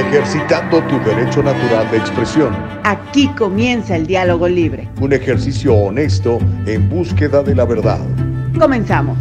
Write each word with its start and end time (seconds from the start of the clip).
ejercitando 0.00 0.82
tu 0.84 0.98
derecho 1.00 1.42
natural 1.42 1.90
de 1.90 1.98
expresión. 1.98 2.54
Aquí 2.84 3.28
comienza 3.28 3.96
el 3.96 4.06
diálogo 4.06 4.48
libre. 4.48 4.88
Un 5.00 5.12
ejercicio 5.12 5.74
honesto 5.74 6.38
en 6.66 6.88
búsqueda 6.88 7.42
de 7.42 7.54
la 7.54 7.64
verdad. 7.64 8.00
Comenzamos. 8.58 9.16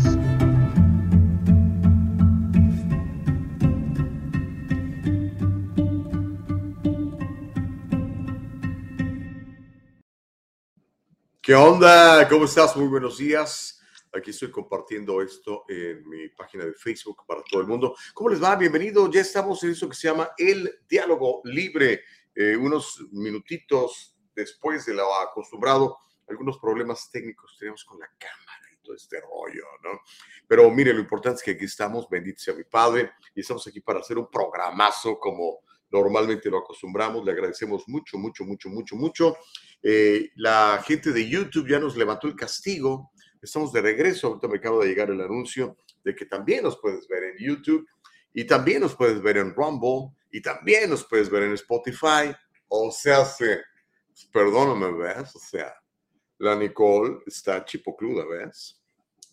¿Qué 11.42 11.54
onda? 11.54 12.28
¿Cómo 12.28 12.46
estás? 12.46 12.76
Muy 12.76 12.88
buenos 12.88 13.20
días. 13.20 13.75
Aquí 14.16 14.32
estoy 14.32 14.50
compartiendo 14.50 15.22
esto 15.22 15.66
en 15.68 16.08
mi 16.08 16.30
página 16.30 16.64
de 16.64 16.74
Facebook 16.74 17.26
para 17.28 17.44
todo 17.44 17.60
el 17.60 17.68
mundo. 17.68 17.98
¿Cómo 18.14 18.30
les 18.30 18.42
va? 18.42 18.56
Bienvenido. 18.56 19.12
Ya 19.12 19.20
estamos 19.20 19.62
en 19.66 19.72
eso 19.72 19.90
que 19.90 19.96
se 19.96 20.08
llama 20.08 20.30
el 20.38 20.80
diálogo 20.88 21.42
libre. 21.44 22.02
Eh, 22.34 22.56
unos 22.56 23.04
minutitos 23.12 24.16
después 24.34 24.86
de 24.86 24.94
lo 24.94 25.14
acostumbrado, 25.16 25.98
algunos 26.30 26.58
problemas 26.60 27.12
técnicos 27.12 27.58
tenemos 27.60 27.84
con 27.84 28.00
la 28.00 28.08
cámara 28.18 28.62
y 28.74 28.82
todo 28.82 28.96
este 28.96 29.20
rollo, 29.20 29.66
¿no? 29.84 30.00
Pero 30.48 30.72
mire, 30.72 30.94
lo 30.94 31.02
importante 31.02 31.40
es 31.40 31.44
que 31.44 31.52
aquí 31.52 31.66
estamos, 31.66 32.08
bendito 32.10 32.40
sea 32.40 32.54
mi 32.54 32.64
Padre, 32.64 33.12
y 33.34 33.42
estamos 33.42 33.68
aquí 33.68 33.82
para 33.82 34.00
hacer 34.00 34.18
un 34.18 34.32
programazo 34.32 35.20
como 35.20 35.60
normalmente 35.92 36.50
lo 36.50 36.60
acostumbramos. 36.60 37.26
Le 37.26 37.34
agradecemos 37.34 37.84
mucho, 37.88 38.18
mucho, 38.18 38.46
mucho, 38.46 38.70
mucho, 38.70 38.96
mucho. 38.96 39.38
Eh, 39.84 40.30
la 40.36 40.82
gente 40.86 41.12
de 41.12 41.28
YouTube 41.28 41.68
ya 41.68 41.80
nos 41.80 41.98
levantó 41.98 42.28
el 42.28 42.36
castigo. 42.36 43.12
Estamos 43.46 43.72
de 43.72 43.82
regreso. 43.82 44.28
Ahorita 44.28 44.48
me 44.48 44.58
acaba 44.58 44.84
de 44.84 44.90
llegar 44.90 45.10
el 45.12 45.22
anuncio 45.22 45.78
de 46.04 46.16
que 46.16 46.26
también 46.26 46.64
nos 46.64 46.78
puedes 46.78 47.08
ver 47.08 47.24
en 47.24 47.38
YouTube 47.38 47.88
y 48.34 48.44
también 48.44 48.82
nos 48.82 48.96
puedes 48.96 49.22
ver 49.22 49.38
en 49.38 49.54
Rumble 49.54 50.16
y 50.32 50.42
también 50.42 50.90
nos 50.90 51.06
puedes 51.06 51.30
ver 51.30 51.44
en 51.44 51.54
Spotify. 51.54 52.36
O 52.68 52.92
sea, 52.92 53.24
se, 53.24 53.62
perdóname, 54.34 54.92
¿ves? 54.98 55.36
O 55.36 55.40
sea, 55.40 55.76
la 56.40 56.56
Nicole 56.56 57.20
está 57.28 57.64
chipocluda, 57.64 58.26
¿ves? 58.26 58.82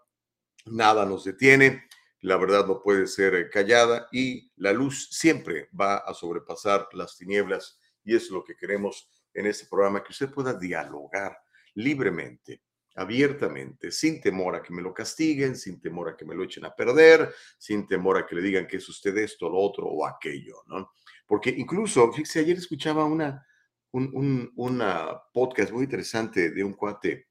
nada 0.65 1.05
nos 1.05 1.25
detiene, 1.25 1.85
la 2.21 2.39
verdad 2.39 2.67
no 2.67 2.81
puede 2.81 3.07
ser 3.07 3.35
eh, 3.35 3.51
callada 3.51 4.09
y 4.11 4.51
la 4.57 4.73
luz 4.73 5.11
siempre 5.11 5.69
va 5.79 5.99
a 5.99 6.15
sobrepasar 6.15 6.89
las 6.93 7.19
tinieblas 7.19 7.79
y 8.03 8.17
es 8.17 8.31
lo 8.31 8.43
que 8.43 8.57
queremos 8.57 9.11
en 9.35 9.45
este 9.47 9.67
programa, 9.67 10.03
que 10.03 10.13
usted 10.13 10.31
pueda 10.31 10.55
dialogar 10.55 11.37
libremente 11.75 12.63
abiertamente, 12.95 13.91
sin 13.91 14.21
temor 14.21 14.55
a 14.55 14.63
que 14.63 14.73
me 14.73 14.83
lo 14.83 14.95
castiguen, 14.95 15.57
sin 15.57 15.81
temor 15.81 16.11
a 16.11 16.17
que 16.17 16.25
me 16.25 16.35
lo 16.35 16.45
echen 16.45 16.65
a 16.65 16.75
perder, 16.75 17.33
sin 17.59 17.87
temor 17.87 18.19
a 18.19 18.27
que 18.27 18.37
le 18.37 18.43
digan 18.43 18.67
que 18.67 18.77
es 18.77 18.89
usted 18.89 19.17
esto, 19.19 19.49
lo 19.49 19.59
otro 19.59 19.87
o 19.87 20.07
aquello, 20.07 20.63
¿no? 20.67 20.93
Porque 21.27 21.51
incluso, 21.51 22.13
fíjese, 22.13 22.41
ayer 22.41 22.57
escuchaba 22.59 23.05
una, 23.05 23.45
un, 23.93 24.53
una 24.57 25.21
podcast 25.33 25.73
muy 25.73 25.85
interesante 25.85 26.51
de 26.51 26.63
un 26.63 26.75
cuate 26.75 27.29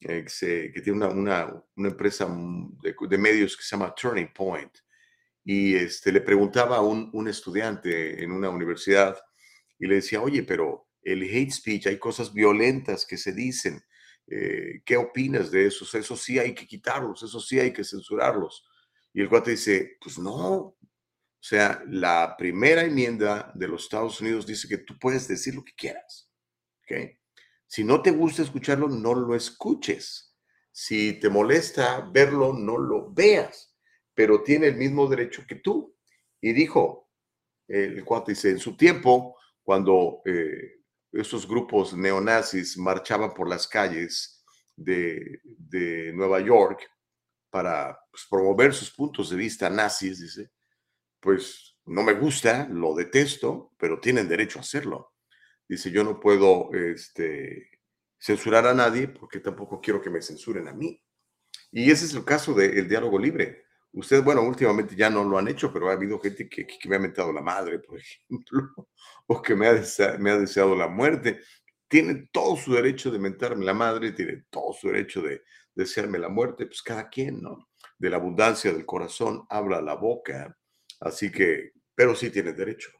eh, 0.00 0.24
que, 0.74 0.80
tiene 0.80 0.92
una, 0.92 1.08
una, 1.08 1.64
una 1.76 1.88
empresa 1.88 2.26
de, 2.82 2.94
de, 3.08 3.18
medios 3.18 3.56
que 3.56 3.62
se 3.62 3.76
llama 3.76 3.94
Turning 3.94 4.32
Point 4.32 4.72
y 5.44 5.74
este, 5.74 6.12
le 6.12 6.20
preguntaba 6.20 6.76
a 6.76 6.80
un, 6.80 7.10
un 7.12 7.28
estudiante 7.28 8.22
en 8.22 8.32
una 8.32 8.48
universidad 8.48 9.16
y 9.78 9.86
le 9.86 9.96
decía, 9.96 10.20
oye, 10.20 10.42
pero 10.42 10.88
el 11.02 11.22
hate 11.22 11.50
speech, 11.50 11.86
hay 11.86 11.98
cosas 11.98 12.32
violentas 12.32 13.04
que 13.04 13.16
se 13.16 13.32
dicen, 13.32 13.82
eh, 14.26 14.82
¿qué 14.84 14.96
opinas 14.96 15.50
de 15.50 15.66
esos? 15.66 15.94
Eso 15.94 16.16
sí 16.16 16.38
hay 16.38 16.54
que 16.54 16.66
quitarlos, 16.66 17.22
eso 17.22 17.40
sí 17.40 17.58
hay 17.58 17.72
que 17.72 17.84
censurarlos. 17.84 18.64
Y 19.12 19.20
el 19.20 19.28
cuate 19.28 19.52
dice, 19.52 19.96
pues 20.00 20.18
no. 20.18 20.38
O 20.38 21.44
sea, 21.44 21.82
la 21.88 22.36
primera 22.38 22.82
enmienda 22.82 23.52
de 23.54 23.68
los 23.68 23.84
Estados 23.84 24.20
Unidos 24.20 24.46
dice 24.46 24.68
que 24.68 24.78
tú 24.78 24.98
puedes 24.98 25.26
decir 25.26 25.54
lo 25.54 25.64
que 25.64 25.74
quieras. 25.74 26.30
¿okay? 26.84 27.18
Si 27.66 27.84
no 27.84 28.00
te 28.00 28.10
gusta 28.10 28.42
escucharlo, 28.42 28.88
no 28.88 29.14
lo 29.14 29.34
escuches. 29.34 30.36
Si 30.70 31.14
te 31.14 31.28
molesta 31.28 32.08
verlo, 32.12 32.52
no 32.52 32.78
lo 32.78 33.12
veas. 33.12 33.74
Pero 34.14 34.42
tiene 34.42 34.68
el 34.68 34.76
mismo 34.76 35.08
derecho 35.08 35.44
que 35.46 35.56
tú. 35.56 35.96
Y 36.40 36.52
dijo, 36.52 37.10
el 37.68 38.04
cuate 38.04 38.32
dice, 38.32 38.50
en 38.50 38.58
su 38.58 38.76
tiempo, 38.76 39.36
cuando 39.62 40.22
eh, 40.24 40.81
esos 41.12 41.46
grupos 41.46 41.94
neonazis 41.94 42.76
marchaban 42.78 43.34
por 43.34 43.48
las 43.48 43.68
calles 43.68 44.42
de, 44.76 45.40
Nueva 46.14 46.40
York 46.40 46.80
para 47.50 47.98
pues, 48.10 48.26
promover 48.28 48.72
sus 48.72 48.90
puntos 48.90 49.30
de 49.30 49.36
vista 49.36 49.68
nazis, 49.68 50.20
dice, 50.20 50.50
pues 51.20 51.76
no 51.84 52.02
me 52.02 52.14
gusta, 52.14 52.66
lo 52.68 52.94
detesto, 52.94 53.72
pero 53.78 54.00
tienen 54.00 54.28
derecho 54.28 54.58
a 54.58 54.62
hacerlo. 54.62 55.14
Dice, 55.68 55.90
yo 55.90 56.04
no 56.04 56.20
puedo 56.20 56.72
este, 56.72 57.70
censurar 58.18 58.66
a 58.66 58.74
nadie 58.74 59.08
porque 59.08 59.40
tampoco 59.40 59.80
quiero 59.80 60.00
que 60.00 60.10
me 60.10 60.22
censuren 60.22 60.68
a 60.68 60.72
mí. 60.72 61.02
Y 61.70 61.90
ese 61.90 62.06
es 62.06 62.14
el 62.14 62.24
caso 62.24 62.54
del 62.54 62.88
diálogo 62.88 63.18
libre. 63.18 63.64
Ustedes, 63.92 64.24
bueno, 64.24 64.42
últimamente 64.42 64.96
ya 64.96 65.10
no 65.10 65.22
lo 65.22 65.38
han 65.38 65.48
hecho, 65.48 65.72
pero 65.72 65.90
ha 65.90 65.92
habido 65.92 66.18
gente 66.18 66.48
que, 66.48 66.66
me 66.88 66.96
ha 66.96 66.98
mentado 66.98 67.32
la 67.32 67.42
madre, 67.42 67.78
por 67.78 67.98
ejemplo, 68.28 68.88
o 69.26 69.42
que 69.42 69.54
me 69.54 69.66
ha, 69.66 69.74
deseado, 69.74 70.18
me 70.18 70.30
ha 70.30 70.38
deseado 70.38 70.74
la 70.74 70.88
muerte. 70.88 71.40
Tienen 71.88 72.28
todo 72.32 72.56
su 72.56 72.72
derecho 72.72 73.10
de 73.10 73.18
mentarme 73.18 73.64
la 73.64 73.74
madre, 73.74 74.12
tienen 74.12 74.46
todo 74.48 74.72
su 74.72 74.88
derecho 74.88 75.20
de 75.20 75.42
desearme 75.74 76.18
la 76.18 76.30
muerte, 76.30 76.66
pues 76.66 76.82
cada 76.82 77.08
quien, 77.08 77.42
¿no? 77.42 77.68
De 77.98 78.08
la 78.08 78.16
abundancia 78.16 78.72
del 78.72 78.86
corazón 78.86 79.44
habla 79.50 79.82
la 79.82 79.94
boca, 79.94 80.56
así 81.00 81.30
que, 81.30 81.72
pero 81.94 82.14
sí 82.14 82.30
tiene 82.30 82.54
derecho. 82.54 82.90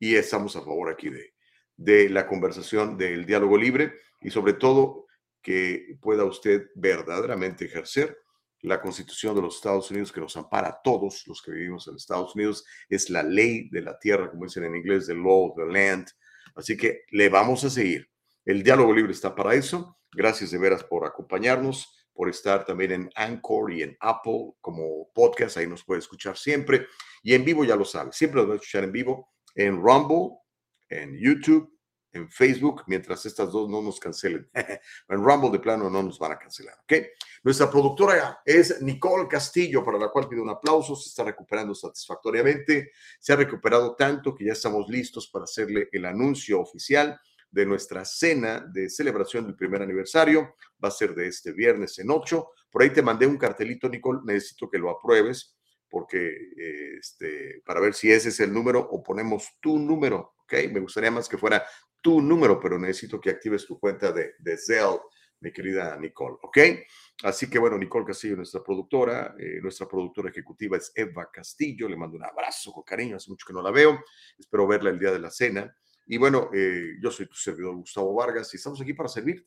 Y 0.00 0.16
estamos 0.16 0.56
a 0.56 0.62
favor 0.62 0.90
aquí 0.90 1.10
de, 1.10 1.34
de 1.76 2.08
la 2.10 2.26
conversación, 2.26 2.98
del 2.98 3.24
diálogo 3.24 3.56
libre 3.56 3.94
y 4.20 4.30
sobre 4.30 4.54
todo 4.54 5.06
que 5.42 5.96
pueda 6.00 6.24
usted 6.24 6.68
verdaderamente 6.74 7.64
ejercer 7.64 8.18
la 8.62 8.80
Constitución 8.80 9.34
de 9.34 9.42
los 9.42 9.56
Estados 9.56 9.90
Unidos 9.90 10.12
que 10.12 10.20
nos 10.20 10.36
ampara 10.36 10.68
a 10.68 10.80
todos 10.82 11.26
los 11.26 11.42
que 11.42 11.52
vivimos 11.52 11.88
en 11.88 11.96
Estados 11.96 12.34
Unidos. 12.34 12.64
Es 12.88 13.10
la 13.10 13.22
ley 13.22 13.68
de 13.70 13.80
la 13.82 13.98
tierra, 13.98 14.30
como 14.30 14.44
dicen 14.44 14.64
en 14.64 14.76
inglés, 14.76 15.06
the 15.06 15.14
law 15.14 15.50
of 15.50 15.56
the 15.56 15.66
land. 15.66 16.08
Así 16.54 16.76
que 16.76 17.04
le 17.10 17.28
vamos 17.28 17.64
a 17.64 17.70
seguir. 17.70 18.08
El 18.44 18.62
diálogo 18.62 18.92
libre 18.92 19.12
está 19.12 19.34
para 19.34 19.54
eso. 19.54 19.98
Gracias 20.12 20.50
de 20.50 20.58
veras 20.58 20.84
por 20.84 21.06
acompañarnos, 21.06 22.08
por 22.12 22.28
estar 22.28 22.64
también 22.64 22.92
en 22.92 23.10
Anchor 23.14 23.72
y 23.72 23.82
en 23.82 23.96
Apple 24.00 24.52
como 24.60 25.10
podcast. 25.14 25.56
Ahí 25.56 25.66
nos 25.66 25.84
puede 25.84 26.00
escuchar 26.00 26.36
siempre. 26.36 26.86
Y 27.22 27.34
en 27.34 27.44
vivo 27.44 27.64
ya 27.64 27.76
lo 27.76 27.84
sabe. 27.84 28.12
Siempre 28.12 28.40
nos 28.40 28.50
va 28.50 28.54
a 28.54 28.56
escuchar 28.56 28.84
en 28.84 28.92
vivo 28.92 29.30
en 29.54 29.76
Rumble, 29.76 30.38
en 30.88 31.18
YouTube 31.18 31.79
en 32.12 32.28
Facebook 32.28 32.82
mientras 32.86 33.24
estas 33.26 33.50
dos 33.50 33.68
no 33.68 33.82
nos 33.82 34.00
cancelen. 34.00 34.48
en 34.54 35.24
Rumble 35.24 35.50
de 35.50 35.58
plano 35.58 35.88
no 35.88 36.02
nos 36.02 36.18
van 36.18 36.32
a 36.32 36.38
cancelar, 36.38 36.76
¿ok? 36.82 36.92
Nuestra 37.42 37.70
productora 37.70 38.40
es 38.44 38.82
Nicole 38.82 39.28
Castillo, 39.28 39.84
para 39.84 39.98
la 39.98 40.08
cual 40.08 40.28
pido 40.28 40.42
un 40.42 40.50
aplauso, 40.50 40.94
se 40.94 41.08
está 41.08 41.24
recuperando 41.24 41.74
satisfactoriamente, 41.74 42.92
se 43.18 43.32
ha 43.32 43.36
recuperado 43.36 43.94
tanto 43.94 44.34
que 44.34 44.44
ya 44.44 44.52
estamos 44.52 44.88
listos 44.88 45.28
para 45.28 45.44
hacerle 45.44 45.88
el 45.92 46.04
anuncio 46.04 46.60
oficial 46.60 47.20
de 47.50 47.66
nuestra 47.66 48.04
cena 48.04 48.60
de 48.60 48.88
celebración 48.88 49.46
del 49.46 49.56
primer 49.56 49.82
aniversario. 49.82 50.54
Va 50.82 50.88
a 50.88 50.92
ser 50.92 51.14
de 51.14 51.28
este 51.28 51.52
viernes 51.52 51.98
en 51.98 52.10
8. 52.10 52.48
Por 52.70 52.82
ahí 52.82 52.90
te 52.90 53.02
mandé 53.02 53.26
un 53.26 53.36
cartelito, 53.36 53.88
Nicole, 53.88 54.20
necesito 54.24 54.68
que 54.70 54.78
lo 54.78 54.90
apruebes 54.90 55.56
porque 55.90 56.52
este, 56.98 57.62
para 57.66 57.80
ver 57.80 57.94
si 57.94 58.10
ese 58.12 58.28
es 58.28 58.40
el 58.40 58.52
número 58.52 58.78
o 58.78 59.02
ponemos 59.02 59.48
tu 59.60 59.78
número, 59.78 60.34
¿ok? 60.44 60.54
Me 60.70 60.80
gustaría 60.80 61.10
más 61.10 61.28
que 61.28 61.36
fuera 61.36 61.66
tu 62.00 62.20
número, 62.20 62.58
pero 62.60 62.78
necesito 62.78 63.20
que 63.20 63.30
actives 63.30 63.66
tu 63.66 63.78
cuenta 63.78 64.12
de, 64.12 64.34
de 64.38 64.56
Zelle, 64.56 65.00
mi 65.40 65.52
querida 65.52 65.96
Nicole, 65.96 66.36
¿ok? 66.42 66.58
Así 67.22 67.48
que 67.48 67.58
bueno, 67.58 67.78
Nicole 67.78 68.04
Castillo, 68.04 68.36
nuestra 68.36 68.62
productora, 68.62 69.34
eh, 69.38 69.60
nuestra 69.62 69.86
productora 69.86 70.30
ejecutiva 70.30 70.76
es 70.76 70.92
Eva 70.94 71.30
Castillo, 71.32 71.88
le 71.88 71.96
mando 71.96 72.16
un 72.16 72.24
abrazo 72.24 72.72
con 72.72 72.82
cariño, 72.82 73.16
hace 73.16 73.30
mucho 73.30 73.46
que 73.46 73.52
no 73.52 73.62
la 73.62 73.70
veo, 73.70 73.98
espero 74.38 74.66
verla 74.66 74.90
el 74.90 74.98
día 74.98 75.10
de 75.10 75.18
la 75.18 75.30
cena. 75.30 75.74
Y 76.06 76.18
bueno, 76.18 76.50
eh, 76.54 76.96
yo 77.00 77.10
soy 77.10 77.26
tu 77.26 77.36
servidor 77.36 77.76
Gustavo 77.76 78.14
Vargas 78.14 78.52
y 78.52 78.56
estamos 78.56 78.80
aquí 78.80 78.94
para 78.94 79.08
servir. 79.08 79.46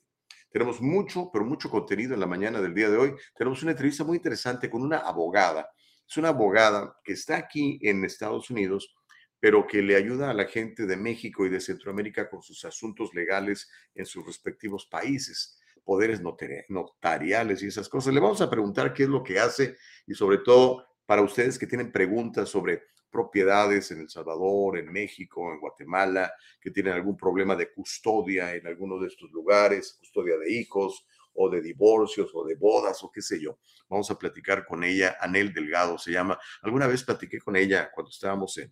Tenemos 0.49 0.81
mucho, 0.81 1.29
pero 1.31 1.45
mucho 1.45 1.69
contenido 1.69 2.13
en 2.13 2.19
la 2.19 2.27
mañana 2.27 2.61
del 2.61 2.73
día 2.73 2.89
de 2.89 2.97
hoy. 2.97 3.15
Tenemos 3.35 3.61
una 3.63 3.71
entrevista 3.71 4.03
muy 4.03 4.17
interesante 4.17 4.69
con 4.69 4.83
una 4.83 4.99
abogada. 4.99 5.69
Es 6.07 6.17
una 6.17 6.29
abogada 6.29 6.95
que 7.03 7.13
está 7.13 7.37
aquí 7.37 7.79
en 7.81 8.05
Estados 8.05 8.49
Unidos, 8.49 8.95
pero 9.43 9.67
que 9.67 9.81
le 9.81 9.97
ayuda 9.97 10.29
a 10.29 10.33
la 10.33 10.45
gente 10.45 10.85
de 10.85 10.95
México 10.95 11.45
y 11.45 11.49
de 11.49 11.59
Centroamérica 11.59 12.29
con 12.29 12.41
sus 12.41 12.63
asuntos 12.63 13.13
legales 13.13 13.69
en 13.93 14.05
sus 14.05 14.25
respectivos 14.25 14.85
países 14.85 15.59
poderes 15.83 16.21
notariales 16.69 17.61
y 17.61 17.67
esas 17.67 17.89
cosas. 17.89 18.13
Le 18.13 18.21
vamos 18.21 18.39
a 18.39 18.49
preguntar 18.49 18.93
qué 18.93 19.03
es 19.03 19.09
lo 19.09 19.21
que 19.21 19.39
hace 19.39 19.75
y 20.07 20.13
sobre 20.13 20.37
todo 20.37 20.87
para 21.05 21.21
ustedes 21.21 21.59
que 21.59 21.67
tienen 21.67 21.91
preguntas 21.91 22.47
sobre 22.47 22.83
propiedades 23.11 23.91
en 23.91 23.99
El 23.99 24.09
Salvador, 24.09 24.77
en 24.77 24.89
México, 24.89 25.51
en 25.51 25.59
Guatemala, 25.59 26.33
que 26.61 26.71
tienen 26.71 26.93
algún 26.93 27.17
problema 27.17 27.53
de 27.57 27.69
custodia 27.69 28.55
en 28.55 28.65
alguno 28.65 28.97
de 28.97 29.07
estos 29.07 29.29
lugares, 29.29 29.97
custodia 29.99 30.37
de 30.37 30.53
hijos 30.53 31.05
o 31.33 31.49
de 31.49 31.61
divorcios 31.61 32.31
o 32.33 32.45
de 32.45 32.55
bodas 32.55 33.03
o 33.03 33.11
qué 33.11 33.21
sé 33.21 33.41
yo. 33.41 33.59
Vamos 33.89 34.09
a 34.09 34.17
platicar 34.17 34.65
con 34.65 34.85
ella, 34.85 35.17
Anel 35.19 35.53
Delgado 35.53 35.97
se 35.97 36.13
llama. 36.13 36.39
Alguna 36.61 36.87
vez 36.87 37.03
platiqué 37.03 37.39
con 37.39 37.57
ella 37.57 37.91
cuando 37.93 38.09
estábamos 38.09 38.57
en, 38.57 38.71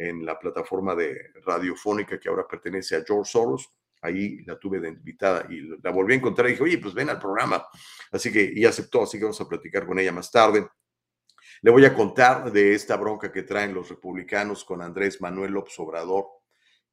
en 0.00 0.24
la 0.24 0.38
plataforma 0.38 0.94
de 0.94 1.30
radiofónica 1.44 2.18
que 2.18 2.30
ahora 2.30 2.48
pertenece 2.48 2.96
a 2.96 3.04
George 3.06 3.30
Soros. 3.30 3.70
Ahí 4.00 4.42
la 4.46 4.58
tuve 4.58 4.80
de 4.80 4.88
invitada 4.88 5.46
y 5.50 5.60
la 5.60 5.90
volví 5.90 6.14
a 6.14 6.16
encontrar 6.16 6.48
y 6.48 6.52
dije, 6.52 6.62
oye, 6.62 6.78
pues 6.78 6.94
ven 6.94 7.10
al 7.10 7.18
programa. 7.18 7.66
Así 8.10 8.32
que, 8.32 8.50
y 8.54 8.64
aceptó, 8.64 9.02
así 9.02 9.18
que 9.18 9.24
vamos 9.24 9.40
a 9.42 9.48
platicar 9.48 9.86
con 9.86 9.98
ella 9.98 10.10
más 10.10 10.30
tarde. 10.30 10.66
Le 11.60 11.70
voy 11.70 11.84
a 11.84 11.92
contar 11.92 12.50
de 12.50 12.72
esta 12.72 12.96
bronca 12.96 13.30
que 13.30 13.42
traen 13.42 13.74
los 13.74 13.90
republicanos 13.90 14.64
con 14.64 14.80
Andrés 14.80 15.20
Manuel 15.20 15.52
López 15.52 15.78
Obrador, 15.78 16.28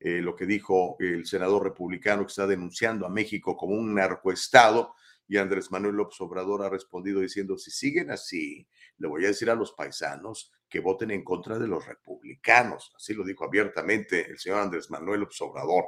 eh, 0.01 0.19
lo 0.19 0.36
que 0.36 0.45
dijo 0.45 0.98
el 1.00 1.25
senador 1.25 1.63
republicano 1.63 2.24
que 2.24 2.31
está 2.31 2.45
denunciando 2.45 3.06
a 3.06 3.10
México 3.10 3.56
como 3.56 3.74
un 3.74 3.95
narcoestado. 3.95 4.95
Y 5.27 5.38
Andrés 5.38 5.71
Manuel 5.71 5.95
López 5.95 6.19
Obrador 6.21 6.63
ha 6.63 6.69
respondido 6.69 7.19
diciendo, 7.19 7.57
si 7.57 7.71
siguen 7.71 8.12
así, 8.12 8.68
le 8.97 9.07
voy 9.07 9.25
a 9.25 9.27
decir 9.27 9.50
a 9.50 9.56
los 9.56 9.74
paisanos 9.74 10.51
que 10.69 10.79
voten 10.79 11.12
en 11.12 11.24
contra 11.24 11.57
de 11.59 11.68
los 11.68 11.85
republicanos. 11.85 12.91
Así 12.95 13.13
lo 13.13 13.24
dijo 13.24 13.45
abiertamente 13.45 14.29
el 14.29 14.38
señor 14.38 14.59
Andrés 14.59 14.89
Manuel 14.89 15.21
López 15.21 15.41
Obrador. 15.41 15.85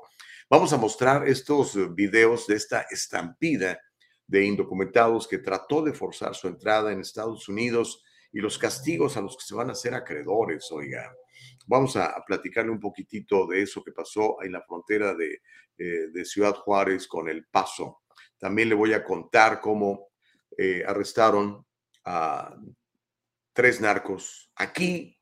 Vamos 0.50 0.74
a 0.74 0.77
mostrar 0.77 1.27
estos 1.27 1.77
videos 1.95 2.47
de 2.47 2.56
esta 2.56 2.86
estampida 2.89 3.80
de 4.27 4.45
indocumentados 4.45 5.27
que 5.27 5.39
trató 5.39 5.81
de 5.81 5.94
forzar 5.94 6.36
su 6.36 6.47
entrada 6.47 6.91
en 6.91 7.00
Estados 7.00 7.50
Unidos 7.50 8.03
y 8.31 8.39
los 8.39 8.57
castigos 8.57 9.18
a 9.18 9.21
los 9.21 9.36
que 9.36 9.44
se 9.44 9.56
van 9.56 9.69
a 9.69 9.74
hacer 9.74 9.94
acreedores, 9.94 10.71
oiga. 10.71 11.12
Vamos 11.65 11.95
a, 11.95 12.24
platicarle 12.25 12.71
un 12.71 12.80
poquitito 12.80 13.47
de 13.47 13.63
eso 13.63 13.83
que 13.83 13.91
pasó 13.91 14.41
en 14.44 14.51
la 14.51 14.62
frontera 14.62 15.13
de, 15.15 15.41
eh, 15.77 16.07
de 16.12 16.25
Ciudad 16.25 16.53
Juárez 16.56 17.07
con 17.07 17.27
El 17.30 17.45
Paso. 17.45 18.01
También 18.39 18.69
le 18.69 18.75
voy 18.75 18.94
a 18.94 19.03
contar 19.03 19.59
cómo 19.62 20.09
eh, 20.57 20.83
arrestaron 20.88 21.65
a 22.06 22.56
tres 23.53 23.81
narcos 23.81 24.51
aquí, 24.56 25.19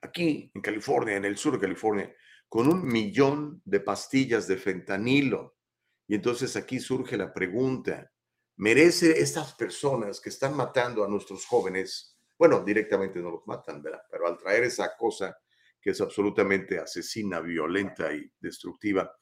aquí 0.00 0.50
en 0.54 0.62
California, 0.62 1.16
en 1.16 1.24
el 1.24 1.36
sur 1.36 1.54
de 1.54 1.60
California, 1.60 2.14
con 2.48 2.68
un 2.68 2.86
millón 2.86 3.60
de 3.64 3.80
pastillas 3.80 4.46
de 4.46 4.56
fentanilo. 4.56 5.56
Y 6.06 6.14
entonces 6.14 6.56
aquí 6.56 6.80
surge 6.80 7.16
la 7.16 7.32
pregunta, 7.32 8.10
¿merece 8.56 9.20
estas 9.20 9.54
personas 9.54 10.20
que 10.20 10.30
están 10.30 10.56
matando 10.56 11.04
a 11.04 11.08
nuestros 11.08 11.44
jóvenes 11.46 12.10
bueno, 12.40 12.62
directamente 12.64 13.20
no 13.20 13.32
los 13.32 13.46
matan, 13.46 13.82
¿verdad? 13.82 14.00
Pero 14.10 14.26
al 14.26 14.38
traer 14.38 14.64
esa 14.64 14.96
cosa 14.96 15.36
que 15.78 15.90
es 15.90 16.00
absolutamente 16.00 16.78
asesina, 16.78 17.38
violenta 17.38 18.14
y 18.14 18.32
destructiva, 18.40 19.14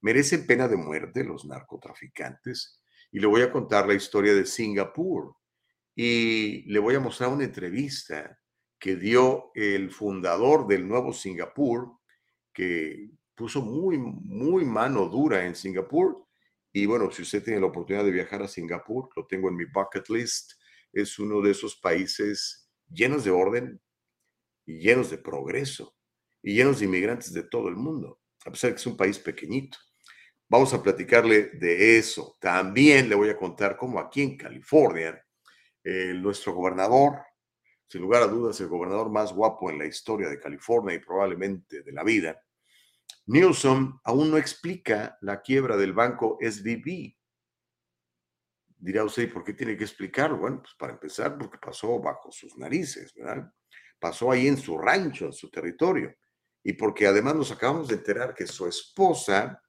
merecen 0.00 0.46
pena 0.46 0.66
de 0.68 0.76
muerte 0.76 1.22
los 1.22 1.44
narcotraficantes. 1.44 2.81
Y 3.12 3.20
le 3.20 3.26
voy 3.26 3.42
a 3.42 3.52
contar 3.52 3.86
la 3.86 3.94
historia 3.94 4.34
de 4.34 4.46
Singapur. 4.46 5.36
Y 5.94 6.62
le 6.72 6.78
voy 6.78 6.94
a 6.94 7.00
mostrar 7.00 7.30
una 7.30 7.44
entrevista 7.44 8.38
que 8.78 8.96
dio 8.96 9.52
el 9.54 9.90
fundador 9.90 10.66
del 10.66 10.88
nuevo 10.88 11.12
Singapur, 11.12 11.98
que 12.52 13.10
puso 13.34 13.62
muy, 13.62 13.98
muy 13.98 14.64
mano 14.64 15.08
dura 15.08 15.46
en 15.46 15.54
Singapur. 15.54 16.26
Y 16.72 16.86
bueno, 16.86 17.10
si 17.10 17.22
usted 17.22 17.44
tiene 17.44 17.60
la 17.60 17.66
oportunidad 17.66 18.04
de 18.04 18.10
viajar 18.10 18.42
a 18.42 18.48
Singapur, 18.48 19.10
lo 19.14 19.26
tengo 19.26 19.48
en 19.48 19.56
mi 19.56 19.66
bucket 19.66 20.08
list, 20.08 20.54
es 20.92 21.18
uno 21.18 21.40
de 21.40 21.50
esos 21.50 21.76
países 21.76 22.70
llenos 22.90 23.24
de 23.24 23.30
orden 23.30 23.80
y 24.66 24.78
llenos 24.78 25.10
de 25.10 25.18
progreso 25.18 25.94
y 26.42 26.54
llenos 26.54 26.80
de 26.80 26.86
inmigrantes 26.86 27.32
de 27.32 27.42
todo 27.44 27.68
el 27.68 27.76
mundo, 27.76 28.20
a 28.44 28.50
pesar 28.50 28.70
de 28.70 28.74
que 28.74 28.80
es 28.80 28.86
un 28.86 28.96
país 28.96 29.18
pequeñito. 29.18 29.78
Vamos 30.52 30.74
a 30.74 30.82
platicarle 30.82 31.44
de 31.54 31.96
eso. 31.96 32.36
También 32.38 33.08
le 33.08 33.14
voy 33.14 33.30
a 33.30 33.38
contar 33.38 33.74
cómo 33.74 33.98
aquí 33.98 34.20
en 34.20 34.36
California, 34.36 35.18
eh, 35.82 36.12
nuestro 36.14 36.52
gobernador, 36.52 37.22
sin 37.88 38.02
lugar 38.02 38.22
a 38.22 38.26
dudas, 38.26 38.60
el 38.60 38.68
gobernador 38.68 39.08
más 39.08 39.32
guapo 39.32 39.70
en 39.70 39.78
la 39.78 39.86
historia 39.86 40.28
de 40.28 40.38
California 40.38 40.94
y 40.94 40.98
probablemente 40.98 41.82
de 41.82 41.92
la 41.92 42.04
vida, 42.04 42.38
Newsom 43.24 43.98
aún 44.04 44.30
no 44.30 44.36
explica 44.36 45.16
la 45.22 45.40
quiebra 45.40 45.78
del 45.78 45.94
banco 45.94 46.36
SVB, 46.38 47.16
Dirá 48.76 49.04
usted, 49.04 49.32
¿por 49.32 49.44
qué 49.44 49.54
tiene 49.54 49.74
que 49.74 49.84
explicarlo? 49.84 50.36
Bueno, 50.36 50.60
pues 50.60 50.74
para 50.74 50.92
empezar, 50.92 51.38
porque 51.38 51.56
pasó 51.56 51.98
bajo 51.98 52.30
sus 52.30 52.58
narices, 52.58 53.14
¿verdad? 53.14 53.50
Pasó 53.98 54.30
ahí 54.30 54.48
en 54.48 54.58
su 54.58 54.76
rancho, 54.76 55.26
en 55.26 55.32
su 55.32 55.48
territorio. 55.50 56.14
Y 56.62 56.74
porque 56.74 57.06
además 57.06 57.36
nos 57.36 57.52
acabamos 57.52 57.88
de 57.88 57.94
enterar 57.94 58.34
que 58.34 58.46
su 58.46 58.66
esposa 58.66 59.62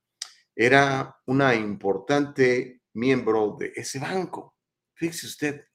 era 0.56 1.18
una 1.26 1.56
importante 1.56 2.82
miembro 2.94 3.56
de 3.60 3.74
ese 3.76 4.00
banco. 4.00 4.56
Fíjese 4.94 5.28
usted 5.28 5.66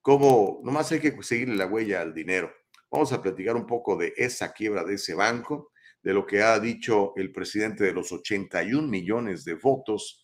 cómo 0.00 0.60
nomás 0.62 0.92
hay 0.92 1.00
que 1.00 1.16
seguirle 1.22 1.56
la 1.56 1.66
huella 1.66 2.00
al 2.00 2.14
dinero. 2.14 2.52
Vamos 2.90 3.12
a 3.12 3.22
platicar 3.22 3.56
un 3.56 3.66
poco 3.66 3.96
de 3.96 4.12
esa 4.16 4.52
quiebra 4.52 4.84
de 4.84 4.94
ese 4.94 5.14
banco, 5.14 5.72
de 6.02 6.12
lo 6.12 6.26
que 6.26 6.42
ha 6.42 6.58
dicho 6.58 7.12
el 7.16 7.32
presidente 7.32 7.84
de 7.84 7.92
los 7.92 8.12
81 8.12 8.86
millones 8.86 9.44
de 9.44 9.54
votos 9.54 10.22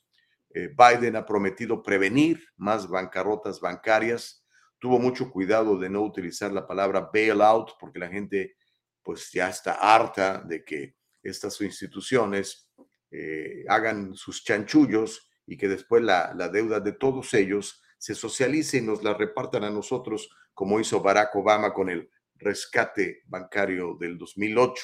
eh, 0.50 0.68
Biden 0.68 1.16
ha 1.16 1.26
prometido 1.26 1.82
prevenir 1.82 2.42
más 2.56 2.88
bancarrotas 2.88 3.60
bancarias. 3.60 4.44
Tuvo 4.78 4.98
mucho 4.98 5.30
cuidado 5.30 5.78
de 5.78 5.90
no 5.90 6.02
utilizar 6.02 6.52
la 6.52 6.66
palabra 6.66 7.10
bailout 7.12 7.72
porque 7.78 7.98
la 7.98 8.08
gente 8.08 8.56
pues 9.02 9.30
ya 9.32 9.48
está 9.48 9.74
harta 9.74 10.42
de 10.42 10.64
que 10.64 10.96
estas 11.22 11.60
instituciones 11.60 12.70
eh, 13.10 13.64
hagan 13.68 14.14
sus 14.14 14.44
chanchullos 14.44 15.30
y 15.46 15.56
que 15.56 15.68
después 15.68 16.02
la, 16.02 16.34
la 16.34 16.48
deuda 16.48 16.80
de 16.80 16.92
todos 16.92 17.34
ellos 17.34 17.82
se 17.98 18.14
socialice 18.14 18.78
y 18.78 18.82
nos 18.82 19.02
la 19.02 19.14
repartan 19.14 19.64
a 19.64 19.70
nosotros 19.70 20.30
como 20.54 20.80
hizo 20.80 21.00
Barack 21.00 21.34
Obama 21.36 21.72
con 21.72 21.88
el 21.88 22.10
rescate 22.36 23.22
bancario 23.26 23.96
del 23.98 24.18
2008. 24.18 24.82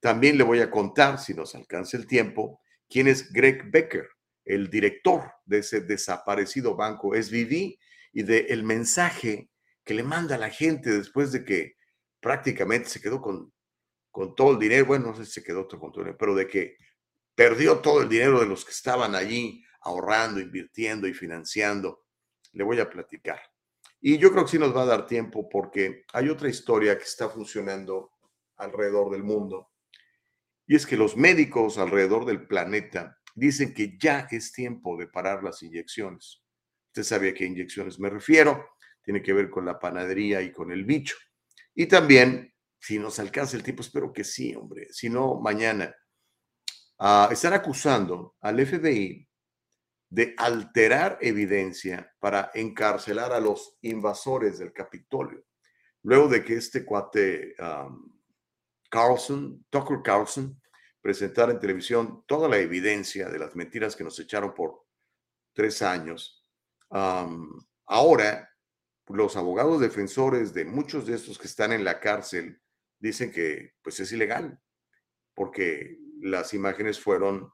También 0.00 0.38
le 0.38 0.44
voy 0.44 0.60
a 0.60 0.70
contar, 0.70 1.18
si 1.18 1.34
nos 1.34 1.54
alcanza 1.54 1.96
el 1.96 2.06
tiempo, 2.06 2.60
quién 2.88 3.08
es 3.08 3.32
Greg 3.32 3.70
Becker 3.70 4.08
el 4.48 4.70
director 4.70 5.30
de 5.44 5.58
ese 5.58 5.82
desaparecido 5.82 6.74
banco 6.74 7.14
SVB 7.14 7.76
y 8.12 8.22
del 8.22 8.46
el 8.48 8.64
mensaje 8.64 9.50
que 9.84 9.94
le 9.94 10.02
manda 10.02 10.34
a 10.34 10.38
la 10.38 10.50
gente 10.50 10.90
después 10.90 11.32
de 11.32 11.44
que 11.44 11.76
prácticamente 12.20 12.88
se 12.88 13.00
quedó 13.00 13.20
con, 13.20 13.52
con 14.10 14.34
todo 14.34 14.52
el 14.52 14.58
dinero, 14.58 14.86
bueno, 14.86 15.08
no 15.08 15.14
sé 15.14 15.26
si 15.26 15.32
se 15.32 15.44
quedó 15.44 15.68
con 15.68 15.92
todo 15.92 16.00
el 16.00 16.06
dinero, 16.06 16.16
pero 16.18 16.34
de 16.34 16.48
que 16.48 16.76
perdió 17.38 17.78
todo 17.78 18.02
el 18.02 18.08
dinero 18.08 18.40
de 18.40 18.46
los 18.46 18.64
que 18.64 18.72
estaban 18.72 19.14
allí 19.14 19.64
ahorrando, 19.82 20.40
invirtiendo 20.40 21.06
y 21.06 21.14
financiando. 21.14 22.04
Le 22.50 22.64
voy 22.64 22.80
a 22.80 22.90
platicar. 22.90 23.40
Y 24.00 24.18
yo 24.18 24.32
creo 24.32 24.44
que 24.44 24.50
sí 24.50 24.58
nos 24.58 24.76
va 24.76 24.82
a 24.82 24.86
dar 24.86 25.06
tiempo 25.06 25.48
porque 25.48 26.02
hay 26.12 26.30
otra 26.30 26.48
historia 26.48 26.98
que 26.98 27.04
está 27.04 27.28
funcionando 27.28 28.10
alrededor 28.56 29.12
del 29.12 29.22
mundo. 29.22 29.70
Y 30.66 30.74
es 30.74 30.84
que 30.84 30.96
los 30.96 31.16
médicos 31.16 31.78
alrededor 31.78 32.26
del 32.26 32.44
planeta 32.44 33.16
dicen 33.36 33.72
que 33.72 33.96
ya 33.96 34.26
es 34.28 34.50
tiempo 34.50 34.96
de 34.96 35.06
parar 35.06 35.44
las 35.44 35.62
inyecciones. 35.62 36.42
Usted 36.88 37.04
sabe 37.04 37.28
a 37.28 37.34
qué 37.34 37.44
inyecciones 37.44 38.00
me 38.00 38.10
refiero. 38.10 38.68
Tiene 39.00 39.22
que 39.22 39.32
ver 39.32 39.48
con 39.48 39.64
la 39.64 39.78
panadería 39.78 40.42
y 40.42 40.50
con 40.50 40.72
el 40.72 40.84
bicho. 40.84 41.14
Y 41.72 41.86
también, 41.86 42.52
si 42.80 42.98
nos 42.98 43.20
alcanza 43.20 43.56
el 43.56 43.62
tiempo, 43.62 43.82
espero 43.82 44.12
que 44.12 44.24
sí, 44.24 44.56
hombre. 44.56 44.88
Si 44.90 45.08
no, 45.08 45.40
mañana. 45.40 45.94
Uh, 47.00 47.30
están 47.30 47.52
acusando 47.52 48.36
al 48.40 48.64
FBI 48.66 49.28
de 50.10 50.34
alterar 50.36 51.18
evidencia 51.20 52.12
para 52.18 52.50
encarcelar 52.54 53.32
a 53.32 53.40
los 53.40 53.76
invasores 53.82 54.58
del 54.58 54.72
Capitolio. 54.72 55.44
Luego 56.02 56.28
de 56.28 56.44
que 56.44 56.54
este 56.54 56.84
cuate 56.84 57.54
Carlson, 58.90 59.64
Tucker 59.68 59.98
Carlson, 60.02 60.60
presentar 61.00 61.50
en 61.50 61.60
televisión 61.60 62.24
toda 62.26 62.48
la 62.48 62.58
evidencia 62.58 63.28
de 63.28 63.38
las 63.38 63.54
mentiras 63.54 63.94
que 63.94 64.04
nos 64.04 64.18
echaron 64.18 64.54
por 64.54 64.84
tres 65.52 65.82
años. 65.82 66.44
ahora, 66.90 68.50
los 69.08 69.36
abogados 69.36 69.80
defensores 69.80 70.52
de 70.52 70.64
muchos 70.64 71.06
de 71.06 71.14
estos 71.14 71.38
que 71.38 71.46
están 71.46 71.72
en 71.72 71.84
la 71.84 72.00
cárcel 72.00 72.60
dicen 72.98 73.30
que 73.30 73.74
pues 73.82 74.00
es 74.00 74.12
ilegal, 74.12 74.60
porque 75.34 75.98
las 76.20 76.54
imágenes 76.54 77.00
fueron 77.00 77.52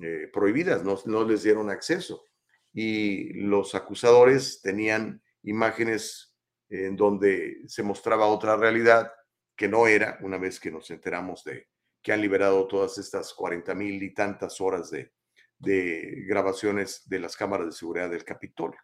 eh, 0.00 0.28
prohibidas, 0.32 0.84
no, 0.84 0.98
no 1.06 1.24
les 1.24 1.42
dieron 1.42 1.70
acceso. 1.70 2.24
Y 2.72 3.34
los 3.34 3.74
acusadores 3.74 4.60
tenían 4.62 5.22
imágenes 5.42 6.34
en 6.68 6.96
donde 6.96 7.62
se 7.66 7.82
mostraba 7.82 8.26
otra 8.26 8.56
realidad 8.56 9.12
que 9.54 9.68
no 9.68 9.86
era, 9.86 10.18
una 10.22 10.38
vez 10.38 10.58
que 10.58 10.70
nos 10.70 10.90
enteramos 10.90 11.44
de 11.44 11.68
que 12.02 12.12
han 12.12 12.20
liberado 12.20 12.66
todas 12.66 12.98
estas 12.98 13.32
40 13.34 13.74
mil 13.74 14.02
y 14.02 14.12
tantas 14.12 14.60
horas 14.60 14.90
de, 14.90 15.12
de 15.58 16.24
grabaciones 16.26 17.08
de 17.08 17.20
las 17.20 17.36
cámaras 17.36 17.66
de 17.66 17.72
seguridad 17.72 18.10
del 18.10 18.24
Capitolio. 18.24 18.80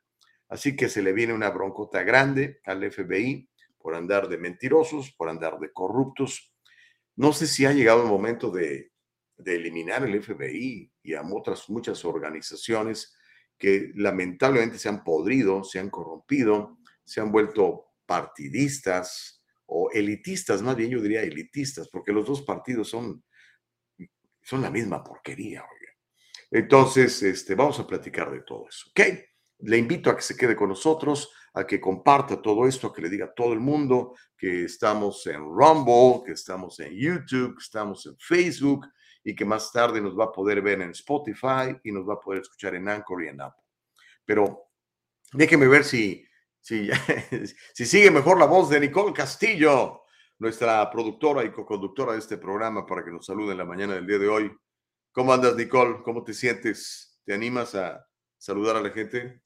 Así 0.48 0.76
que 0.76 0.88
se 0.88 1.02
le 1.02 1.12
viene 1.12 1.32
una 1.34 1.50
broncota 1.50 2.02
grande 2.04 2.60
al 2.64 2.88
FBI 2.90 3.48
por 3.78 3.94
andar 3.94 4.28
de 4.28 4.38
mentirosos, 4.38 5.12
por 5.12 5.28
andar 5.28 5.58
de 5.58 5.72
corruptos. 5.72 6.54
No 7.16 7.32
sé 7.32 7.46
si 7.46 7.66
ha 7.66 7.72
llegado 7.72 8.02
el 8.02 8.08
momento 8.08 8.50
de, 8.50 8.92
de 9.38 9.54
eliminar 9.54 10.04
el 10.04 10.23
FBI 10.23 10.92
y 11.02 11.14
a 11.14 11.23
otras 11.23 11.71
muchas 11.71 12.04
organizaciones 12.04 13.16
que 13.57 13.92
lamentablemente 13.95 14.78
se 14.78 14.88
han 14.88 15.02
podrido, 15.02 15.64
se 15.64 15.78
han 15.78 15.90
corrompido, 15.90 16.78
se 17.04 17.21
han 17.21 17.33
vuelto 17.33 17.92
partidistas 18.07 19.42
o 19.66 19.90
elitistas, 19.92 20.62
más 20.62 20.76
bien 20.76 20.90
yo 20.90 21.00
diría 21.00 21.23
elitistas, 21.23 21.88
porque 21.88 22.12
los 22.12 22.26
dos 22.26 22.42
partidos 22.42 22.88
son, 22.88 23.23
son 24.42 24.62
la 24.62 24.71
misma 24.71 25.02
porquería. 25.04 25.64
Entonces, 26.50 27.23
este, 27.23 27.54
vamos 27.54 27.78
a 27.78 27.87
platicar 27.87 28.30
de 28.30 28.40
todo 28.40 28.66
eso, 28.68 28.88
¿ok? 28.90 29.00
Le 29.61 29.76
invito 29.76 30.09
a 30.09 30.16
que 30.16 30.23
se 30.23 30.37
quede 30.37 30.57
con 30.57 30.71
nosotros, 30.71 31.30
a 31.52 31.66
que 31.66 31.80
comparta 31.80 32.40
todo 32.40 32.66
esto, 32.66 32.87
a 32.87 32.95
que 32.95 33.02
le 33.02 33.11
diga 33.11 33.26
a 33.26 33.35
todo 33.35 33.52
el 33.52 33.61
mundo 33.61 34.14
que 34.37 34.64
estamos 34.64 35.26
en 35.26 35.40
Rumble, 35.40 36.23
que 36.25 36.33
estamos 36.33 36.78
en 36.80 36.95
YouTube, 36.95 37.57
que 37.57 37.62
estamos 37.62 38.07
en 38.07 38.16
Facebook 38.18 38.87
y 39.25 39.34
que 39.34 39.44
más 39.44 39.72
tarde 39.72 40.00
nos 40.00 40.18
va 40.18 40.25
a 40.25 40.32
poder 40.32 40.62
ver 40.62 40.80
en 40.80 40.90
Spotify 40.90 41.76
y 41.84 41.92
nos 41.92 42.08
va 42.08 42.14
a 42.14 42.20
poder 42.20 42.42
escuchar 42.42 42.75
en 42.75 42.88
Anchor 42.88 43.25
y 43.25 43.28
en 43.28 43.40
Apple. 43.40 43.64
Pero 44.25 44.70
déjeme 45.32 45.68
ver 45.68 45.84
si, 45.84 46.25
si, 46.60 46.88
si 47.75 47.87
sigue 47.87 48.10
mejor 48.10 48.38
la 48.38 48.46
voz 48.46 48.70
de 48.70 48.80
Nicole 48.80 49.12
Castillo, 49.12 50.02
nuestra 50.38 50.88
productora 50.90 51.44
y 51.44 51.50
co-conductora 51.50 52.12
de 52.12 52.18
este 52.18 52.38
programa, 52.38 52.87
para 52.87 53.04
que 53.04 53.10
nos 53.10 53.26
salude 53.26 53.52
en 53.52 53.58
la 53.58 53.64
mañana 53.64 53.94
del 53.94 54.06
día 54.06 54.18
de 54.18 54.28
hoy. 54.28 54.52
¿Cómo 55.12 55.32
andas, 55.32 55.56
Nicole? 55.56 56.02
¿Cómo 56.04 56.22
te 56.22 56.32
sientes? 56.32 57.20
¿Te 57.25 57.34
animas 57.34 57.75
a 57.75 58.06
saludar 58.37 58.76
a 58.76 58.80
la 58.80 58.90
gente? 58.90 59.42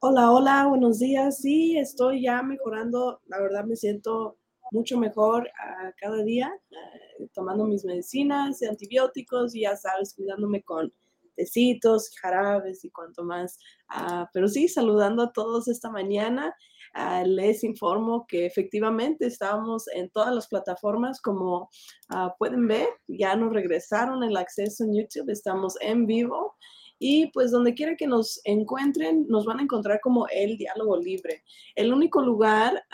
Hola, 0.00 0.30
hola, 0.30 0.66
buenos 0.66 0.98
días. 0.98 1.40
Sí, 1.40 1.78
estoy 1.78 2.22
ya 2.22 2.42
mejorando. 2.42 3.20
La 3.26 3.40
verdad 3.40 3.64
me 3.64 3.76
siento 3.76 4.39
mucho 4.72 4.98
mejor 4.98 5.44
uh, 5.44 5.90
cada 5.96 6.22
día, 6.22 6.52
uh, 6.70 7.26
tomando 7.34 7.66
mis 7.66 7.84
medicinas 7.84 8.62
antibióticos 8.62 9.54
y 9.54 9.62
ya 9.62 9.76
sabes, 9.76 10.14
cuidándome 10.14 10.62
con 10.62 10.92
tecitos, 11.36 12.10
jarabes 12.20 12.84
y 12.84 12.90
cuanto 12.90 13.24
más. 13.24 13.58
Uh, 13.94 14.26
pero 14.32 14.48
sí, 14.48 14.68
saludando 14.68 15.22
a 15.22 15.32
todos 15.32 15.68
esta 15.68 15.90
mañana. 15.90 16.54
les 17.24 17.62
informo 17.62 18.26
que 18.26 18.46
efectivamente 18.46 19.26
estamos 19.26 19.86
en 19.94 20.10
todas 20.10 20.34
las 20.34 20.48
plataformas, 20.48 21.20
como 21.20 21.68
pueden 22.36 22.66
ver, 22.66 22.88
ya 23.06 23.36
nos 23.36 23.52
regresaron 23.52 24.24
el 24.24 24.36
acceso 24.36 24.82
en 24.82 24.96
YouTube, 24.96 25.30
estamos 25.30 25.76
en 25.80 26.06
vivo. 26.06 26.56
Y 27.02 27.28
pues 27.32 27.50
donde 27.50 27.72
quiera 27.72 27.96
que 27.96 28.06
nos 28.06 28.42
encuentren, 28.44 29.26
nos 29.26 29.46
van 29.46 29.58
a 29.58 29.62
encontrar 29.62 30.00
como 30.02 30.28
el 30.28 30.58
diálogo 30.58 30.98
libre. 30.98 31.42
El 31.74 31.94
único 31.94 32.20
lugar 32.20 32.84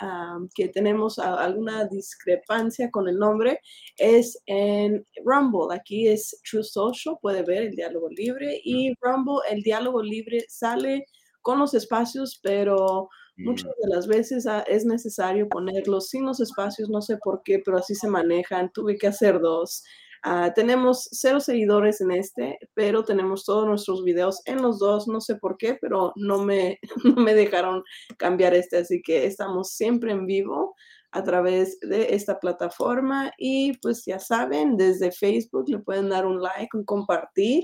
que 0.55 0.69
tenemos 0.69 1.19
alguna 1.19 1.85
discrepancia 1.85 2.89
con 2.89 3.09
el 3.09 3.19
nombre 3.19 3.59
es 3.97 4.41
en 4.45 5.05
Rumble. 5.25 5.75
Aquí 5.75 6.07
es 6.07 6.41
True 6.49 6.63
Social, 6.63 7.17
puede 7.21 7.43
ver 7.43 7.63
el 7.63 7.75
diálogo 7.75 8.07
libre. 8.07 8.61
Y 8.63 8.93
Rumble, 9.01 9.41
el 9.51 9.61
diálogo 9.61 10.01
libre 10.01 10.45
sale 10.47 11.05
con 11.41 11.59
los 11.59 11.73
espacios, 11.73 12.39
pero 12.41 13.09
muchas 13.35 13.71
de 13.81 13.89
las 13.93 14.07
veces 14.07 14.47
ah, 14.47 14.63
es 14.67 14.85
necesario 14.85 15.49
ponerlos 15.49 16.07
sin 16.07 16.25
los 16.25 16.39
espacios, 16.39 16.89
no 16.89 17.01
sé 17.01 17.17
por 17.17 17.41
qué, 17.43 17.59
pero 17.59 17.77
así 17.77 17.93
se 17.93 18.07
manejan. 18.07 18.71
Tuve 18.71 18.97
que 18.97 19.07
hacer 19.07 19.41
dos. 19.41 19.83
Uh, 20.27 20.51
tenemos 20.53 21.07
cero 21.11 21.39
seguidores 21.39 22.01
en 22.01 22.11
este, 22.11 22.59
pero 22.73 23.05
tenemos 23.05 23.45
todos 23.45 23.65
nuestros 23.65 24.03
videos 24.03 24.41
en 24.45 24.61
los 24.61 24.77
dos. 24.79 25.07
No 25.07 25.21
sé 25.21 25.35
por 25.35 25.57
qué, 25.57 25.77
pero 25.79 26.11
no 26.17 26.43
me, 26.43 26.79
no 27.05 27.15
me 27.15 27.33
dejaron 27.33 27.81
cambiar 28.17 28.53
este. 28.53 28.77
Así 28.77 29.01
que 29.01 29.25
estamos 29.25 29.71
siempre 29.71 30.11
en 30.11 30.25
vivo 30.25 30.75
a 31.11 31.23
través 31.23 31.79
de 31.79 32.13
esta 32.13 32.39
plataforma. 32.39 33.31
Y 33.37 33.77
pues 33.77 34.03
ya 34.05 34.19
saben, 34.19 34.75
desde 34.75 35.13
Facebook 35.13 35.69
le 35.69 35.79
pueden 35.79 36.09
dar 36.09 36.25
un 36.25 36.41
like, 36.41 36.75
un 36.75 36.83
compartir. 36.83 37.63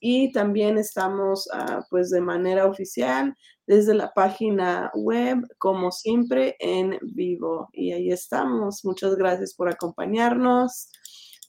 Y 0.00 0.30
también 0.32 0.76
estamos 0.76 1.48
uh, 1.54 1.80
pues 1.88 2.10
de 2.10 2.20
manera 2.20 2.66
oficial 2.66 3.34
desde 3.66 3.94
la 3.94 4.12
página 4.12 4.90
web, 4.94 5.38
como 5.58 5.90
siempre, 5.90 6.54
en 6.58 6.98
vivo. 7.02 7.68
Y 7.72 7.92
ahí 7.92 8.10
estamos. 8.10 8.84
Muchas 8.84 9.16
gracias 9.16 9.54
por 9.54 9.70
acompañarnos 9.70 10.90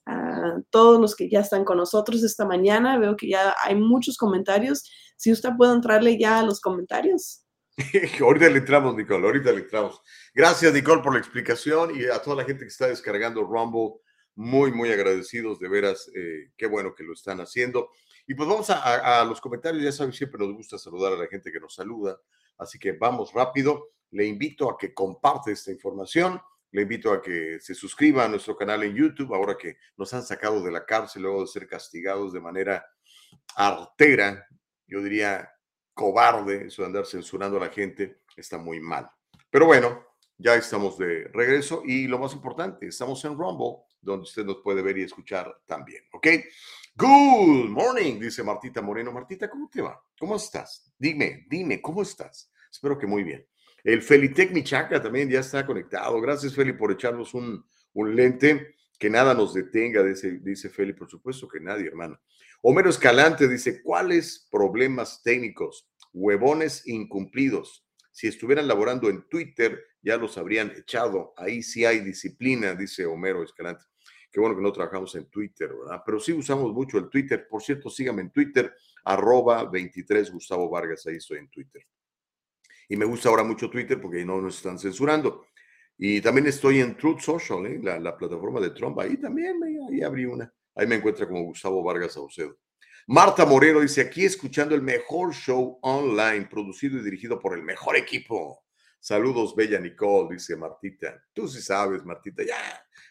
a 0.06 0.62
todos 0.70 1.00
los 1.00 1.15
que 1.15 1.29
ya 1.29 1.41
están 1.41 1.65
con 1.65 1.77
nosotros 1.77 2.24
esta 2.24 2.46
mañana. 2.46 2.98
Veo 2.98 3.15
que 3.15 3.29
ya 3.29 3.56
hay 3.63 3.75
muchos 3.75 4.18
comentarios. 4.18 4.89
Si 5.18 5.32
usted 5.32 5.50
puede 5.58 5.74
entrarle 5.74 6.18
ya 6.18 6.39
a 6.39 6.44
los 6.44 6.62
comentarios. 6.62 7.46
ahorita 8.22 8.50
le 8.50 8.60
entramos, 8.60 8.96
Nicole, 8.96 9.25
ahorita 9.25 9.51
le 9.51 9.62
entramos. 9.62 10.01
Gracias, 10.34 10.74
Nicole, 10.74 11.01
por 11.01 11.13
la 11.13 11.20
explicación 11.20 11.91
y 11.96 12.06
a 12.06 12.22
toda 12.22 12.38
la 12.38 12.46
gente 12.46 12.62
que 12.62 12.70
está 12.70 12.88
descargando 12.88 13.44
Rumble, 13.44 14.01
muy, 14.36 14.72
muy 14.72 14.91
agradecidos, 14.91 15.60
de 15.60 15.70
veras, 15.70 16.10
eh, 16.15 16.51
qué 16.58 16.68
bueno 16.68 16.94
que 16.96 17.03
lo 17.03 17.13
están 17.13 17.39
haciendo. 17.41 17.89
Y 18.27 18.36
pues 18.36 18.48
vamos 18.48 18.70
a, 18.70 19.20
a, 19.20 19.25
los 19.25 19.41
comentarios, 19.41 19.84
ya 19.84 19.91
saben, 19.91 20.13
siempre 20.13 20.39
nos 20.39 20.56
gusta 20.56 20.77
saludar 20.77 21.13
a 21.13 21.18
la 21.18 21.27
gente 21.27 21.51
que 21.51 21.60
nos 21.60 21.74
saluda, 21.74 22.20
así 22.58 22.77
que 22.77 22.94
vamos 22.94 23.34
rápido. 23.34 23.89
Le 24.12 24.25
invito 24.25 24.70
a 24.70 24.77
que 24.77 24.94
comparte 24.94 25.51
esta 25.51 25.72
información 25.72 26.39
le 26.71 26.81
invito 26.83 27.11
a 27.11 27.21
que 27.21 27.59
se 27.59 27.73
suscriba 27.73 28.25
a 28.25 28.27
nuestro 28.27 28.55
canal 28.55 28.83
en 28.83 28.95
YouTube, 28.95 29.33
ahora 29.33 29.57
que 29.57 29.77
nos 29.97 30.13
han 30.13 30.23
sacado 30.23 30.63
de 30.63 30.71
la 30.71 30.85
cárcel 30.85 31.23
luego 31.23 31.41
de 31.41 31.47
ser 31.47 31.67
castigados 31.67 32.33
de 32.33 32.41
manera 32.41 32.85
artera, 33.55 34.47
yo 34.88 35.01
diría 35.01 35.49
cobarde, 35.93 36.67
eso 36.67 36.81
de 36.81 36.88
andar 36.88 37.05
censurando 37.05 37.57
a 37.57 37.61
la 37.61 37.69
gente, 37.69 38.21
está 38.38 38.57
muy 38.57 38.79
mal. 38.79 39.09
Pero 39.49 39.65
bueno, 39.65 40.05
ya 40.38 40.55
estamos 40.55 40.97
de 40.97 41.29
regreso 41.33 41.81
y 41.85 42.07
lo 42.07 42.17
más 42.19 42.33
importante, 42.33 42.88
estamos 42.88 43.23
en 43.25 43.38
Rumble, 43.38 43.83
donde 44.01 44.23
usted 44.23 44.45
nos 44.45 44.57
puede 44.57 44.81
ver 44.81 44.97
y 44.97 45.03
escuchar 45.03 45.61
también, 45.65 46.03
¿ok? 46.13 46.27
Good 46.95 47.69
morning, 47.69 48.19
dice 48.19 48.43
Martita 48.43 48.81
Moreno. 48.81 49.11
Martita, 49.11 49.49
¿cómo 49.49 49.69
te 49.69 49.81
va? 49.81 50.01
¿Cómo 50.17 50.35
estás? 50.35 50.93
Dime, 50.97 51.45
dime, 51.49 51.81
¿cómo 51.81 52.01
estás? 52.01 52.51
Espero 52.71 52.97
que 52.97 53.07
muy 53.07 53.23
bien. 53.23 53.45
El 53.83 54.01
Felitec 54.01 54.51
Michaca 54.51 55.01
también 55.01 55.29
ya 55.29 55.39
está 55.39 55.65
conectado. 55.65 56.19
Gracias, 56.21 56.53
Feli, 56.53 56.74
por 56.74 56.91
echarnos 56.91 57.33
un, 57.33 57.65
un 57.93 58.15
lente. 58.15 58.75
Que 59.00 59.09
nada 59.09 59.33
nos 59.33 59.53
detenga, 59.53 60.03
dice, 60.03 60.39
dice 60.41 60.69
Feli, 60.69 60.91
por 60.91 61.09
supuesto 61.09 61.48
que 61.48 61.62
nadie, 61.62 61.88
hermano. 61.88 62.19
Homero 62.62 62.89
Escalante 62.89 63.48
dice, 63.48 63.81
¿cuáles 63.81 64.48
problemas 64.51 65.24
técnicos? 65.24 65.89
Huevones 66.12 66.86
incumplidos. 66.86 67.86
Si 68.12 68.27
estuvieran 68.27 68.67
laborando 68.67 69.09
en 69.09 69.29
Twitter, 69.29 69.81
ya 70.01 70.17
los 70.17 70.38
habrían 70.38 70.71
echado. 70.71 71.33
Ahí 71.38 71.63
sí 71.63 71.86
hay 71.86 72.01
disciplina, 72.01 72.75
dice 72.75 73.05
Homero 73.05 73.41
Escalante. 73.41 73.86
Qué 74.29 74.41
bueno 74.41 74.55
que 74.55 74.62
no 74.62 74.74
trabajamos 74.74 75.15
en 75.15 75.25
Twitter, 75.29 75.69
¿verdad? 75.74 76.03
Pero 76.05 76.19
sí 76.19 76.33
usamos 76.33 76.74
mucho 76.74 76.98
el 76.98 77.09
Twitter. 77.09 77.48
Por 77.50 77.63
cierto, 77.63 77.89
síganme 77.89 78.24
en 78.24 78.31
Twitter, 78.31 78.75
arroba 79.05 79.63
23 79.63 80.29
Gustavo 80.31 80.69
Vargas, 80.69 81.07
ahí 81.07 81.15
estoy 81.15 81.38
en 81.38 81.50
Twitter. 81.50 81.83
Y 82.89 82.98
me 82.98 83.05
gusta 83.05 83.29
ahora 83.29 83.43
mucho 83.43 83.69
Twitter 83.69 84.01
porque 84.01 84.25
no 84.25 84.41
nos 84.41 84.58
están 84.58 84.77
censurando. 84.77 85.46
Y 85.98 86.19
también 86.22 86.48
estoy 86.48 86.79
en 86.79 86.98
Truth 86.98 87.19
Social, 87.19 87.65
¿eh? 87.67 87.79
la, 87.81 88.00
la, 88.00 88.17
plataforma 88.17 88.60
de 88.60 88.72
Trump. 88.72 89.00
Ahí 89.00 89.17
también, 89.17 89.60
ahí 89.89 90.01
abrí 90.01 90.25
una. 90.25 90.51
Ahí 90.75 90.88
me 90.88 90.96
encuentra 90.96 91.27
como 91.27 91.43
Gustavo 91.43 91.84
Vargas 91.84 92.13
Saucedo. 92.13 92.58
Marta 93.08 93.46
Moreno 93.46 93.79
dice, 93.79 94.01
aquí 94.01 94.25
escuchando 94.25 94.75
el 94.75 94.81
mejor 94.81 95.34
show 95.34 95.79
online, 95.81 96.48
producido 96.50 96.98
y 96.98 97.03
dirigido 97.03 97.39
por 97.39 97.58
el 97.58 97.63
mejor 97.63 97.96
equipo. 97.96 98.63
Saludos, 99.00 99.55
Bella 99.55 99.79
Nicole, 99.79 100.36
dice 100.36 100.55
Martita. 100.55 101.24
Tú 101.34 101.48
sí 101.48 101.62
sabes, 101.62 102.03
Martita, 102.05 102.43
ya, 102.43 102.55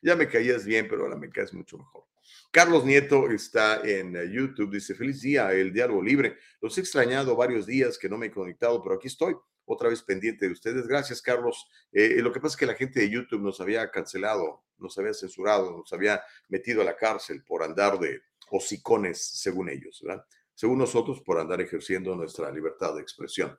ya 0.03 0.15
me 0.15 0.29
caías 0.29 0.65
bien, 0.65 0.87
pero 0.89 1.03
ahora 1.03 1.17
me 1.17 1.31
caes 1.31 1.53
mucho 1.53 1.79
mejor. 1.79 2.05
Carlos 2.51 2.85
Nieto 2.85 3.31
está 3.31 3.81
en 3.83 4.17
eh, 4.17 4.31
YouTube, 4.31 4.73
dice, 4.73 4.95
feliz 4.95 5.21
día, 5.21 5.53
el 5.53 5.73
diálogo 5.73 6.03
libre. 6.03 6.37
Los 6.61 6.77
he 6.79 6.81
extrañado 6.81 7.37
varios 7.37 7.67
días 7.67 7.99
que 7.99 8.09
no 8.09 8.17
me 8.17 8.27
he 8.27 8.31
conectado, 8.31 8.83
pero 8.83 8.97
aquí 8.97 9.09
estoy 9.09 9.37
otra 9.69 9.91
vez 9.91 10.03
pendiente 10.03 10.47
de 10.47 10.53
ustedes. 10.53 10.87
Gracias, 10.87 11.21
Carlos. 11.21 11.69
Eh, 11.93 12.21
lo 12.23 12.33
que 12.33 12.41
pasa 12.41 12.55
es 12.55 12.59
que 12.59 12.67
la 12.67 12.75
gente 12.75 13.01
de 13.01 13.11
YouTube 13.11 13.43
nos 13.43 13.61
había 13.61 13.91
cancelado, 13.91 14.65
nos 14.79 14.97
había 14.99 15.13
censurado, 15.13 15.77
nos 15.77 15.93
había 15.93 16.23
metido 16.49 16.81
a 16.81 16.85
la 16.85 16.97
cárcel 16.97 17.45
por 17.45 17.63
andar 17.63 17.99
de 17.99 18.23
hocicones, 18.51 19.23
según 19.23 19.69
ellos, 19.69 20.01
¿verdad? 20.03 20.25
Según 20.55 20.79
nosotros, 20.79 21.21
por 21.21 21.39
andar 21.39 21.61
ejerciendo 21.61 22.17
nuestra 22.17 22.51
libertad 22.51 22.95
de 22.95 23.03
expresión. 23.03 23.57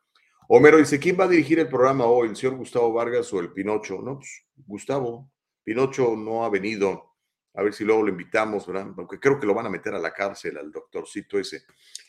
Homero 0.48 0.80
dice, 0.80 1.00
¿quién 1.00 1.16
va 1.18 1.26
a 1.26 1.30
dirigir 1.30 1.60
el 1.60 1.70
programa 1.70 2.06
hoy? 2.06 2.30
¿El 2.30 2.36
señor 2.36 2.58
Gustavo 2.58 2.92
Vargas 2.92 3.32
o 3.32 3.40
el 3.40 3.54
Pinocho? 3.54 4.02
No, 4.02 4.16
pues 4.16 4.46
Gustavo. 4.66 5.32
Pinocho 5.64 6.16
no 6.16 6.44
ha 6.44 6.50
venido 6.50 7.14
A 7.54 7.62
ver 7.62 7.74
si 7.74 7.84
luego 7.84 8.02
lo 8.02 8.10
invitamos, 8.10 8.66
¿verdad? 8.66 8.92
Aunque 8.98 9.20
creo 9.20 9.40
que 9.40 9.46
lo 9.46 9.54
van 9.54 9.68
a 9.68 9.70
meter 9.70 9.94
a 9.94 10.00
la 10.00 10.12
cárcel 10.12 10.58
al 10.58 10.72
doctorcito 10.72 11.38
ese. 11.38 11.64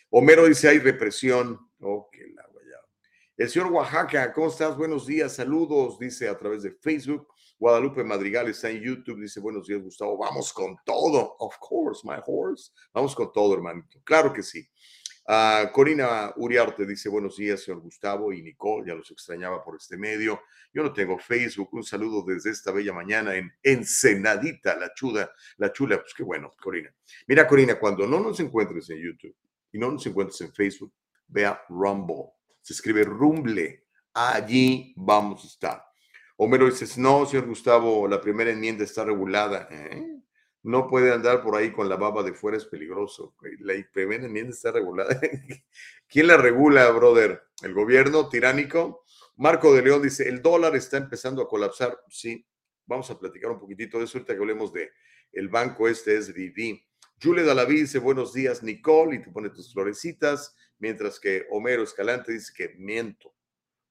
Homero 0.09 0.47
dice, 0.47 0.69
hay 0.69 0.79
represión. 0.79 1.59
Oh, 1.81 2.09
qué 2.11 2.27
la. 2.29 2.50
El 3.41 3.49
señor 3.49 3.73
Oaxaca, 3.73 4.35
¿cómo 4.35 4.49
estás? 4.49 4.77
Buenos 4.77 5.07
días, 5.07 5.37
saludos, 5.37 5.99
dice 5.99 6.29
a 6.29 6.37
través 6.37 6.63
de 6.63 6.73
Facebook. 6.73 7.27
Guadalupe 7.59 8.05
Madrigal 8.05 8.49
está 8.49 8.69
en 8.69 8.83
YouTube, 8.83 9.19
dice, 9.19 9.41
buenos 9.41 9.67
días, 9.67 9.81
Gustavo, 9.81 10.19
vamos 10.19 10.53
con 10.53 10.77
todo. 10.85 11.37
Of 11.39 11.57
course, 11.59 12.03
my 12.07 12.19
horse. 12.27 12.71
Vamos 12.93 13.15
con 13.15 13.33
todo, 13.33 13.55
hermanito. 13.55 13.99
Claro 14.05 14.31
que 14.31 14.43
sí. 14.43 14.69
Uh, 15.27 15.73
Corina 15.73 16.35
Uriarte 16.37 16.85
dice 16.85 17.09
buenos 17.09 17.39
días, 17.39 17.63
señor 17.63 17.81
Gustavo 17.81 18.31
y 18.31 18.43
Nicole, 18.43 18.89
ya 18.89 18.95
los 18.95 19.11
extrañaba 19.11 19.65
por 19.65 19.77
este 19.77 19.97
medio. 19.97 20.43
Yo 20.75 20.83
no 20.83 20.93
tengo 20.93 21.19
Facebook, 21.19 21.71
un 21.73 21.83
saludo 21.83 22.23
desde 22.23 22.51
esta 22.51 22.73
bella 22.73 22.93
mañana 22.93 23.35
en 23.37 23.51
Ensenadita, 23.63 24.77
la 24.77 24.93
chula, 24.93 25.33
la 25.57 25.73
chula, 25.73 25.99
pues 25.99 26.13
qué 26.13 26.25
bueno, 26.25 26.53
Corina. 26.63 26.95
Mira, 27.27 27.47
Corina, 27.47 27.79
cuando 27.79 28.07
no 28.07 28.21
nos 28.21 28.39
encuentres 28.39 28.91
en 28.91 28.99
YouTube 28.99 29.35
y 29.73 29.79
no 29.79 29.91
nos 29.91 30.07
encuentres 30.07 30.39
en 30.43 30.53
Facebook, 30.53 30.93
vea 31.27 31.59
Rumble, 31.71 32.35
se 32.61 32.73
escribe 32.73 33.05
Rumble, 33.05 33.87
allí 34.15 34.95
vamos 34.97 35.45
a 35.45 35.47
estar. 35.47 35.85
Homero 36.37 36.67
dice, 36.67 36.87
no, 37.01 37.27
señor 37.27 37.47
Gustavo, 37.47 38.09
la 38.09 38.21
primera 38.21 38.51
enmienda 38.51 38.85
está 38.85 39.05
regulada. 39.05 39.69
¿Eh? 39.71 40.21
no 40.63 40.89
puede 40.89 41.13
andar 41.13 41.43
por 41.43 41.57
ahí 41.57 41.73
con 41.73 41.89
la 41.89 41.97
baba 41.97 42.23
de 42.23 42.35
fuera, 42.35 42.57
es 42.57 42.67
peligroso. 42.67 43.35
La 43.61 43.75
primera 43.93 44.25
enmienda 44.25 44.53
está 44.53 44.73
regulada. 44.73 45.19
¿Quién 46.09 46.27
la 46.27 46.37
regula, 46.37 46.91
brother? 46.91 47.43
¿El 47.63 47.73
gobierno 47.73 48.29
tiránico? 48.29 49.05
Marco 49.37 49.75
de 49.75 49.83
León 49.83 50.03
dice, 50.03 50.29
el 50.29 50.43
dólar 50.43 50.77
está 50.77 50.99
empezando 50.99 51.43
a 51.43 51.49
colapsar. 51.49 51.99
Sí, 52.09 52.47
vamos 52.87 53.11
a 53.11 53.19
platicar 53.19 53.51
un 53.51 53.59
poquitito 53.59 53.99
de 53.99 54.05
eso 54.05 54.19
ahorita 54.19 54.35
que 54.35 54.41
hablemos 54.41 54.73
de 54.73 54.91
el 55.33 55.49
banco 55.49 55.89
este 55.89 56.17
es 56.17 56.33
Vivi. 56.33 56.87
Julia 57.23 57.45
Dalaví 57.45 57.81
dice, 57.81 57.99
buenos 57.99 58.33
días, 58.33 58.63
Nicole, 58.63 59.17
y 59.17 59.23
te 59.23 59.31
pone 59.31 59.51
tus 59.51 59.73
florecitas, 59.73 60.57
mientras 60.79 61.21
que 61.21 61.47
Homero 61.51 61.83
Escalante 61.83 62.33
dice 62.33 62.53
que 62.57 62.75
miento. 62.79 63.35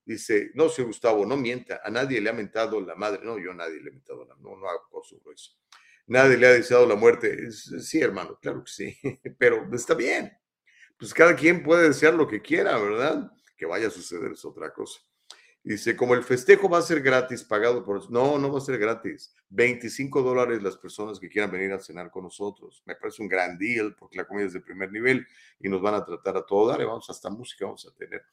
Dice, 0.04 0.52
no, 0.56 0.70
señor 0.70 0.88
Gustavo, 0.88 1.26
no 1.26 1.38
mienta, 1.38 1.82
a 1.84 1.90
nadie 1.92 2.20
le 2.20 2.30
ha 2.30 2.34
mentado 2.34 2.82
la 2.82 2.96
madre. 2.96 3.22
No, 3.24 3.38
yo 3.38 3.52
a 3.52 3.56
nadie 3.56 3.80
le 3.80 3.90
he 3.90 3.94
mentado 3.94 4.26
la 4.26 4.36
no, 4.36 4.56
no 4.56 4.68
sobre 5.04 5.36
eso 5.36 5.60
nadie 6.10 6.38
le 6.38 6.48
ha 6.48 6.52
deseado 6.52 6.86
la 6.86 6.96
muerte. 6.96 7.50
Sí, 7.52 8.02
hermano, 8.02 8.38
claro 8.42 8.64
que 8.64 8.72
sí, 8.72 9.00
pero 9.38 9.70
está 9.74 9.94
bien. 9.94 10.38
Pues 10.98 11.14
cada 11.14 11.36
quien 11.36 11.64
puede 11.64 11.88
desear 11.88 12.14
lo 12.14 12.28
que 12.28 12.42
quiera, 12.42 12.78
¿verdad? 12.78 13.32
Que 13.56 13.66
vaya 13.66 13.88
a 13.88 13.92
suceder 13.92 14.34
es 14.34 14.44
otra 14.44 14.74
cosa. 14.74 15.00
Dice, 15.70 15.96
como 15.96 16.16
el 16.16 16.24
festejo 16.24 16.68
va 16.68 16.80
a 16.80 16.82
ser 16.82 17.00
gratis, 17.00 17.44
pagado 17.44 17.84
por... 17.84 18.10
No, 18.10 18.40
no 18.40 18.52
va 18.52 18.58
a 18.58 18.62
ser 18.62 18.80
gratis. 18.80 19.36
25 19.50 20.24
dólares 20.24 20.64
las 20.64 20.76
personas 20.76 21.20
que 21.20 21.30
quieran 21.30 21.52
venir 21.52 21.72
a 21.72 21.78
cenar 21.78 22.10
con 22.10 22.24
nosotros. 22.24 22.82
Me 22.88 22.96
parece 22.96 23.22
un 23.22 23.28
gran 23.28 23.56
deal 23.56 23.96
porque 23.96 24.18
la 24.18 24.26
comida 24.26 24.48
es 24.48 24.54
de 24.54 24.62
primer 24.62 24.92
nivel 24.92 25.28
y 25.60 25.70
nos 25.70 25.80
van 25.80 25.94
a 25.94 26.04
tratar 26.04 26.38
a 26.38 26.44
todo 26.44 26.70
dar. 26.70 26.84
Vamos 26.84 27.08
hasta 27.12 27.30
música, 27.30 27.66
vamos 27.66 27.86
a 27.86 27.94
tener. 27.94 28.26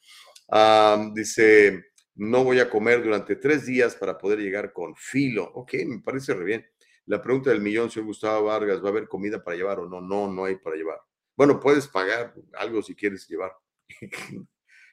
dice, 1.13 1.91
no 2.15 2.43
voy 2.43 2.59
a 2.59 2.71
comer 2.71 3.05
durante 3.05 3.37
tres 3.37 3.67
días 3.67 3.95
para 3.97 4.17
poder 4.17 4.39
llegar 4.39 4.73
con 4.73 4.97
filo. 4.97 5.45
Ok, 5.57 5.75
me 5.85 6.01
parece 6.01 6.33
re 6.33 6.43
bien. 6.43 6.67
La 7.05 7.21
pregunta 7.21 7.51
del 7.51 7.61
millón, 7.61 7.91
señor 7.91 8.07
Gustavo 8.07 8.47
Vargas, 8.47 8.83
¿va 8.83 8.87
a 8.87 8.93
haber 8.93 9.09
comida 9.09 9.45
para 9.45 9.59
llevar 9.59 9.81
o 9.81 9.87
no? 9.87 10.01
No, 10.01 10.33
no 10.33 10.47
hay 10.47 10.57
para 10.57 10.77
llevar. 10.77 11.03
Bueno, 11.37 11.61
puedes 11.61 11.87
pagar 11.87 12.33
algo 12.55 12.83
si 12.83 12.95
quieres 12.95 13.29
llevar. 13.29 13.53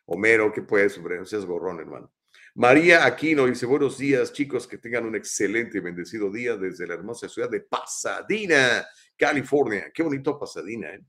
Homero, 0.06 0.52
¿qué 0.52 0.62
puedes, 0.62 0.98
hombre? 0.98 1.18
No 1.18 1.26
seas 1.26 1.46
gorrón, 1.46 1.80
hermano. 1.80 2.13
María 2.56 3.04
Aquino 3.04 3.48
dice, 3.48 3.66
buenos 3.66 3.98
días, 3.98 4.32
chicos, 4.32 4.68
que 4.68 4.78
tengan 4.78 5.08
un 5.08 5.16
excelente 5.16 5.80
y 5.80 5.82
bendecido 5.82 6.32
día 6.32 6.56
desde 6.56 6.86
la 6.86 6.94
hermosa 6.94 7.28
ciudad 7.28 7.50
de 7.50 7.62
Pasadena, 7.62 8.86
California. 9.18 9.92
Qué 9.92 10.04
bonito 10.04 10.38
Pasadena, 10.38 10.94
¿eh? 10.94 11.02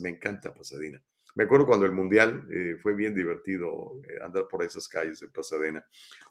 me 0.00 0.10
encanta 0.10 0.54
Pasadena. 0.54 1.02
Me 1.34 1.44
acuerdo 1.44 1.66
cuando 1.66 1.84
el 1.84 1.90
Mundial 1.90 2.46
eh, 2.52 2.76
fue 2.80 2.94
bien 2.94 3.12
divertido 3.12 4.00
eh, 4.08 4.22
andar 4.22 4.46
por 4.46 4.62
esas 4.62 4.86
calles 4.86 5.18
de 5.18 5.26
Pasadena. 5.26 5.84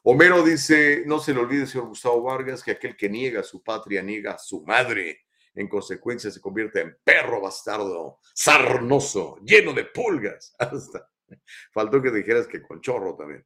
Homero 0.03 0.41
dice, 0.41 1.03
no 1.05 1.19
se 1.19 1.33
le 1.33 1.41
olvide, 1.41 1.67
señor 1.67 1.89
Gustavo 1.89 2.23
Vargas, 2.23 2.63
que 2.63 2.71
aquel 2.71 2.95
que 2.95 3.09
niega 3.09 3.41
a 3.41 3.43
su 3.43 3.61
patria 3.61 4.01
niega 4.01 4.31
a 4.31 4.37
su 4.37 4.63
madre. 4.63 5.25
En 5.55 5.67
consecuencia 5.67 6.31
se 6.31 6.39
convierte 6.39 6.79
en 6.79 6.97
perro 7.03 7.41
bastardo, 7.41 8.19
sarnoso, 8.33 9.39
lleno 9.43 9.73
de 9.73 9.83
pulgas. 9.83 10.55
Hasta 10.59 11.09
faltó 11.73 12.01
que 12.01 12.11
dijeras 12.11 12.47
que 12.47 12.61
con 12.61 12.79
chorro 12.79 13.13
también. 13.15 13.45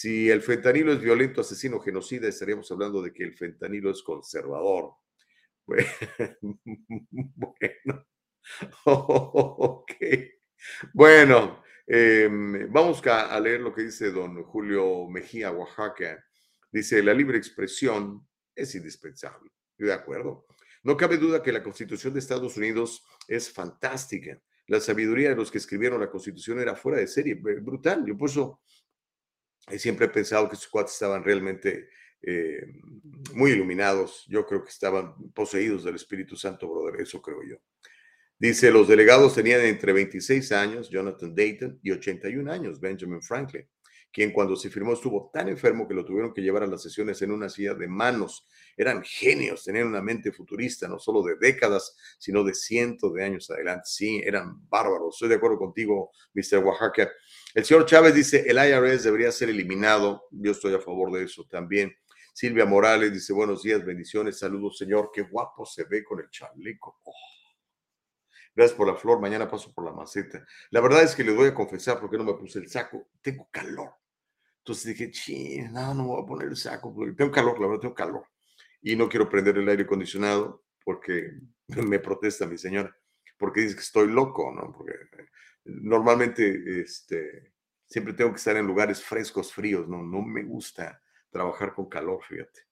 Si 0.00 0.30
el 0.30 0.42
fentanilo 0.42 0.92
es 0.92 1.00
violento, 1.00 1.40
asesino, 1.40 1.80
genocida, 1.80 2.28
estaríamos 2.28 2.70
hablando 2.70 3.02
de 3.02 3.12
que 3.12 3.24
el 3.24 3.34
fentanilo 3.34 3.90
es 3.90 4.00
conservador. 4.00 4.92
Bueno, 7.34 8.06
ok. 8.84 9.92
Bueno, 10.94 11.64
em, 11.84 12.72
vamos 12.72 13.04
a, 13.08 13.40
leer 13.40 13.60
lo 13.60 13.74
que 13.74 13.82
dice 13.82 14.12
don 14.12 14.40
Julio 14.44 15.08
Mejía, 15.08 15.50
Oaxaca. 15.50 16.24
Dice, 16.70 17.02
la 17.02 17.12
libre 17.12 17.36
expresión 17.36 18.24
es 18.54 18.72
indispensable. 18.76 19.50
de 19.76 19.92
acuerdo. 19.92 20.46
No 20.84 20.96
cabe 20.96 21.16
duda 21.16 21.42
que 21.42 21.50
la 21.50 21.64
Constitución 21.64 22.12
de 22.12 22.20
Estados 22.20 22.56
Unidos 22.56 23.04
es 23.26 23.52
fantástica. 23.52 24.40
La 24.68 24.78
sabiduría 24.78 25.30
de 25.30 25.36
los 25.36 25.50
que 25.50 25.58
escribieron 25.58 25.98
la 25.98 26.10
Constitución 26.10 26.60
era 26.60 26.76
fuera 26.76 26.98
de 26.98 27.08
serie, 27.08 27.34
brutal. 27.34 28.06
Yo 28.06 28.16
por 28.16 28.30
eso 28.30 28.60
siempre 29.76 30.06
he 30.06 30.10
pensado 30.10 30.48
que 30.48 30.56
sus 30.56 30.68
cuates 30.68 30.92
estaban 30.92 31.24
realmente 31.24 31.88
eh, 32.22 32.66
muy 33.34 33.52
iluminados. 33.52 34.24
Yo 34.28 34.46
creo 34.46 34.62
que 34.62 34.70
estaban 34.70 35.14
poseídos 35.32 35.84
del 35.84 35.96
Espíritu 35.96 36.36
Santo, 36.36 36.68
brother. 36.68 37.00
Eso 37.00 37.20
creo 37.20 37.42
yo. 37.42 37.56
Dice, 38.40 38.70
los 38.70 38.86
delegados 38.86 39.34
tenían 39.34 39.62
entre 39.62 39.92
26 39.92 40.52
años, 40.52 40.88
Jonathan 40.90 41.34
Dayton, 41.34 41.80
y 41.82 41.90
81 41.90 42.52
años, 42.52 42.78
Benjamin 42.78 43.20
Franklin, 43.20 43.66
quien 44.12 44.32
cuando 44.32 44.54
se 44.54 44.70
firmó 44.70 44.92
estuvo 44.92 45.28
tan 45.32 45.48
enfermo 45.48 45.88
que 45.88 45.94
lo 45.94 46.04
tuvieron 46.04 46.32
que 46.32 46.40
llevar 46.40 46.62
a 46.62 46.68
las 46.68 46.84
sesiones 46.84 47.20
en 47.22 47.32
una 47.32 47.48
silla 47.48 47.74
de 47.74 47.88
manos. 47.88 48.46
Eran 48.76 49.02
genios, 49.02 49.64
tenían 49.64 49.88
una 49.88 50.00
mente 50.00 50.30
futurista, 50.30 50.86
no 50.86 51.00
solo 51.00 51.24
de 51.24 51.34
décadas, 51.36 51.96
sino 52.20 52.44
de 52.44 52.54
cientos 52.54 53.12
de 53.12 53.24
años 53.24 53.50
adelante. 53.50 53.86
Sí, 53.86 54.22
eran 54.24 54.68
bárbaros. 54.68 55.16
Estoy 55.16 55.30
de 55.30 55.34
acuerdo 55.34 55.58
contigo, 55.58 56.12
Mr. 56.34 56.58
Oaxaca. 56.64 57.10
El 57.58 57.64
señor 57.64 57.86
Chávez 57.86 58.14
dice, 58.14 58.44
el 58.48 58.56
IRS 58.56 59.02
debería 59.02 59.32
ser 59.32 59.48
eliminado. 59.48 60.28
Yo 60.30 60.52
estoy 60.52 60.74
a 60.74 60.78
favor 60.78 61.10
de 61.10 61.24
eso 61.24 61.44
también. 61.50 61.92
Silvia 62.32 62.64
Morales 62.64 63.12
dice, 63.12 63.32
buenos 63.32 63.64
días, 63.64 63.84
bendiciones, 63.84 64.38
saludos, 64.38 64.78
señor. 64.78 65.10
Qué 65.12 65.22
guapo 65.22 65.66
se 65.66 65.82
ve 65.82 66.04
con 66.04 66.20
el 66.20 66.30
chaleco. 66.30 67.00
Oh. 67.02 67.12
Gracias 68.54 68.76
por 68.76 68.86
la 68.86 68.94
flor, 68.94 69.20
mañana 69.20 69.50
paso 69.50 69.72
por 69.74 69.84
la 69.84 69.90
maceta. 69.90 70.46
La 70.70 70.80
verdad 70.80 71.02
es 71.02 71.16
que 71.16 71.24
les 71.24 71.34
voy 71.34 71.48
a 71.48 71.54
confesar 71.54 71.98
porque 71.98 72.16
no 72.16 72.22
me 72.22 72.34
puse 72.34 72.60
el 72.60 72.68
saco. 72.68 73.08
Tengo 73.20 73.48
calor. 73.50 73.90
Entonces 74.58 74.96
dije, 74.96 75.10
ching, 75.10 75.72
no, 75.72 75.94
no 75.94 76.02
me 76.04 76.08
voy 76.10 76.22
a 76.22 76.26
poner 76.26 76.46
el 76.46 76.56
saco 76.56 76.94
tengo 77.16 77.32
calor, 77.32 77.60
la 77.60 77.66
verdad 77.66 77.80
tengo 77.80 77.94
calor. 77.94 78.22
Y 78.82 78.94
no 78.94 79.08
quiero 79.08 79.28
prender 79.28 79.58
el 79.58 79.68
aire 79.68 79.82
acondicionado 79.82 80.62
porque 80.84 81.32
me 81.66 81.98
protesta 81.98 82.46
mi 82.46 82.56
señora, 82.56 82.96
porque 83.36 83.62
dice 83.62 83.74
que 83.74 83.80
estoy 83.80 84.06
loco, 84.06 84.52
¿no? 84.54 84.72
Porque 84.72 84.92
normalmente 85.68 86.80
este, 86.80 87.52
siempre 87.86 88.14
tengo 88.14 88.30
que 88.32 88.38
estar 88.38 88.56
en 88.56 88.66
lugares 88.66 89.02
frescos, 89.02 89.52
fríos, 89.52 89.88
¿no? 89.88 90.02
No 90.02 90.22
me 90.22 90.42
gusta 90.42 91.02
trabajar 91.30 91.74
con 91.74 91.88
calor, 91.88 92.22
fíjate. 92.26 92.62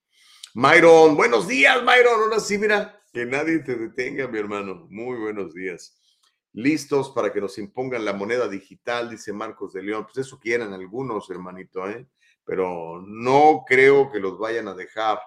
Myron, 0.54 1.16
buenos 1.16 1.46
días, 1.46 1.82
Myron. 1.82 2.22
Ahora 2.22 2.40
sí, 2.40 2.56
mira, 2.56 3.02
que 3.12 3.26
nadie 3.26 3.58
te 3.58 3.76
detenga, 3.76 4.26
mi 4.28 4.38
hermano. 4.38 4.86
Muy 4.90 5.18
buenos 5.18 5.52
días. 5.54 6.00
Listos 6.52 7.10
para 7.10 7.30
que 7.32 7.40
nos 7.40 7.58
impongan 7.58 8.04
la 8.04 8.14
moneda 8.14 8.48
digital, 8.48 9.10
dice 9.10 9.32
Marcos 9.32 9.74
de 9.74 9.82
León. 9.82 10.04
Pues 10.04 10.26
eso 10.26 10.38
quieran 10.38 10.72
algunos, 10.72 11.28
hermanito, 11.28 11.88
¿eh? 11.88 12.08
Pero 12.44 13.02
no 13.06 13.64
creo 13.66 14.10
que 14.10 14.20
los 14.20 14.38
vayan 14.38 14.68
a 14.68 14.74
dejar. 14.74 15.18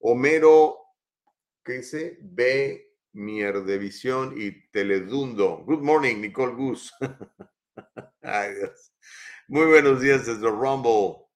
Homero, 0.00 0.76
¿qué 1.64 1.74
dice? 1.74 2.18
Ve 2.20 2.87
Mierdevisión 3.12 4.34
y 4.36 4.68
Teledundo. 4.70 5.64
Good 5.64 5.82
morning, 5.82 6.20
Nicole 6.20 6.54
Gus. 6.54 6.92
Ay, 8.22 8.54
Dios. 8.54 8.92
Muy 9.46 9.66
buenos 9.66 10.00
días 10.00 10.26
desde 10.26 10.48
Rumble, 10.48 11.26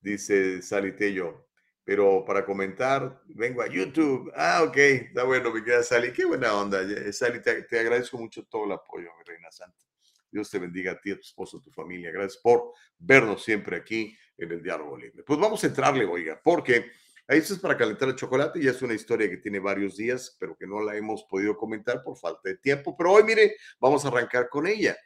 dice 0.00 0.60
Salitello 0.62 1.48
pero 1.88 2.22
para 2.22 2.44
comentar, 2.44 3.22
vengo 3.28 3.62
a 3.62 3.66
YouTube. 3.66 4.30
Ah, 4.36 4.62
ok, 4.62 4.76
está 4.76 5.24
bueno, 5.24 5.50
mi 5.50 5.64
querida 5.64 5.82
Sally. 5.82 6.12
Qué 6.12 6.26
buena 6.26 6.52
onda. 6.52 6.80
Sally, 7.10 7.40
te, 7.40 7.62
te, 7.62 7.80
agradezco 7.80 8.18
mucho 8.18 8.44
todo 8.44 8.66
el 8.66 8.72
apoyo, 8.72 9.08
mi 9.16 9.24
reina 9.24 9.50
santa. 9.50 9.86
Dios 10.30 10.50
te 10.50 10.58
bendiga 10.58 10.92
a 10.92 11.00
ti, 11.00 11.12
a 11.12 11.14
tu 11.14 11.22
esposo, 11.22 11.56
a 11.56 11.62
tu 11.62 11.70
familia. 11.70 12.10
Gracias 12.10 12.42
por 12.42 12.74
vernos 12.98 13.42
siempre 13.42 13.78
aquí 13.78 14.14
en 14.36 14.52
el 14.52 14.62
Diálogo 14.62 14.98
Libre. 14.98 15.22
Pues 15.22 15.40
vamos 15.40 15.64
a 15.64 15.66
entrarle, 15.66 16.04
oiga, 16.04 16.38
porque 16.44 16.90
esto 17.28 17.54
es 17.54 17.60
para 17.60 17.76
calentar 17.76 18.08
el 18.08 18.16
chocolate 18.16 18.58
y 18.58 18.68
es 18.68 18.80
una 18.80 18.94
historia 18.94 19.28
que 19.28 19.36
tiene 19.36 19.58
varios 19.58 19.96
días, 19.96 20.36
pero 20.40 20.56
que 20.56 20.66
no 20.66 20.80
la 20.80 20.96
hemos 20.96 21.24
podido 21.24 21.56
comentar 21.56 22.02
por 22.02 22.16
falta 22.16 22.40
de 22.44 22.56
tiempo. 22.56 22.96
Pero 22.96 23.12
hoy, 23.12 23.24
mire, 23.24 23.56
vamos 23.78 24.04
a 24.04 24.08
arrancar 24.08 24.48
con 24.48 24.66
ella. 24.66 24.96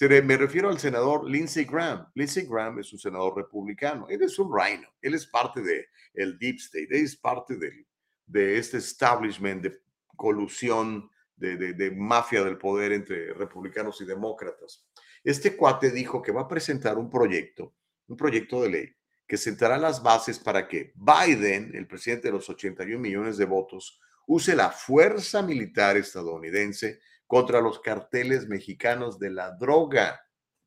Me 0.00 0.36
refiero 0.36 0.68
al 0.68 0.78
senador 0.78 1.28
Lindsey 1.28 1.64
Graham. 1.64 2.06
Lindsey 2.14 2.46
Graham 2.46 2.78
es 2.80 2.92
un 2.92 2.98
senador 2.98 3.36
republicano. 3.36 4.06
Él 4.08 4.22
es 4.22 4.38
un 4.38 4.52
rhino. 4.52 4.88
Él 5.00 5.14
es 5.14 5.26
parte 5.26 5.60
del 5.60 5.86
el 6.14 6.38
Deep 6.38 6.56
State. 6.56 6.88
Él 6.90 7.04
es 7.04 7.16
parte 7.16 7.56
de 7.56 8.58
este 8.58 8.78
establishment 8.78 9.62
de 9.62 9.80
colusión 10.16 11.10
de, 11.38 11.56
de, 11.56 11.90
mafia 11.92 12.42
del 12.44 12.58
poder 12.58 12.92
entre 12.92 13.32
republicanos 13.34 14.00
y 14.00 14.04
demócratas. 14.04 14.86
Este 15.22 15.56
cuate 15.56 15.90
dijo 15.90 16.20
que 16.20 16.32
va 16.32 16.42
a 16.42 16.48
presentar 16.48 16.98
un 16.98 17.08
proyecto, 17.08 17.74
un 18.08 18.16
proyecto 18.16 18.62
de 18.62 18.70
ley, 18.70 18.96
que 19.28 19.36
sentará 19.36 19.76
las 19.76 20.02
bases 20.02 20.38
para 20.38 20.66
que 20.66 20.94
Biden, 20.96 21.72
el 21.74 21.86
presidente 21.86 22.28
de 22.28 22.32
los 22.32 22.48
81 22.48 22.98
millones 22.98 23.36
de 23.36 23.44
votos, 23.44 24.00
use 24.26 24.56
la 24.56 24.70
fuerza 24.70 25.42
militar 25.42 25.98
estadounidense 25.98 27.00
contra 27.26 27.60
los 27.60 27.78
carteles 27.80 28.48
mexicanos 28.48 29.18
de 29.18 29.30
la 29.30 29.50
droga. 29.50 30.18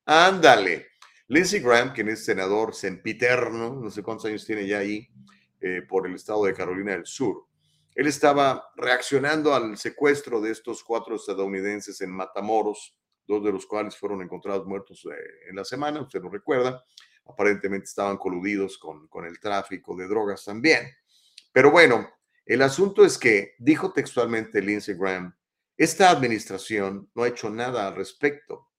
Ándale. 0.05 0.89
Lindsey 1.27 1.59
Graham, 1.59 1.93
quien 1.93 2.09
es 2.09 2.23
senador 2.23 2.75
sempiterno, 2.75 3.73
no 3.73 3.89
sé 3.89 4.03
cuántos 4.03 4.25
años 4.25 4.45
tiene 4.45 4.67
ya 4.67 4.77
ahí, 4.79 5.07
eh, 5.59 5.81
por 5.87 6.05
el 6.05 6.15
estado 6.15 6.45
de 6.45 6.53
Carolina 6.53 6.91
del 6.91 7.05
Sur, 7.05 7.47
él 7.95 8.07
estaba 8.07 8.71
reaccionando 8.75 9.53
al 9.55 9.77
secuestro 9.77 10.39
de 10.39 10.51
estos 10.51 10.83
cuatro 10.83 11.15
estadounidenses 11.15 11.99
en 12.01 12.11
Matamoros, 12.11 12.95
dos 13.27 13.43
de 13.43 13.51
los 13.51 13.65
cuales 13.65 13.97
fueron 13.97 14.21
encontrados 14.21 14.67
muertos 14.67 15.05
eh, 15.05 15.49
en 15.49 15.55
la 15.55 15.65
semana, 15.65 16.01
usted 16.01 16.21
lo 16.21 16.29
recuerda. 16.29 16.83
Aparentemente 17.25 17.85
estaban 17.85 18.17
coludidos 18.17 18.77
con, 18.77 19.07
con 19.07 19.25
el 19.25 19.39
tráfico 19.39 19.95
de 19.95 20.07
drogas 20.07 20.45
también. 20.45 20.89
Pero 21.51 21.71
bueno, 21.71 22.09
el 22.45 22.61
asunto 22.61 23.05
es 23.05 23.17
que, 23.17 23.55
dijo 23.59 23.93
textualmente 23.93 24.61
Lindsey 24.61 24.95
Graham, 24.95 25.35
esta 25.77 26.09
administración 26.09 27.09
no 27.15 27.23
ha 27.23 27.27
hecho 27.27 27.49
nada 27.49 27.87
al 27.87 27.95
respecto. 27.95 28.69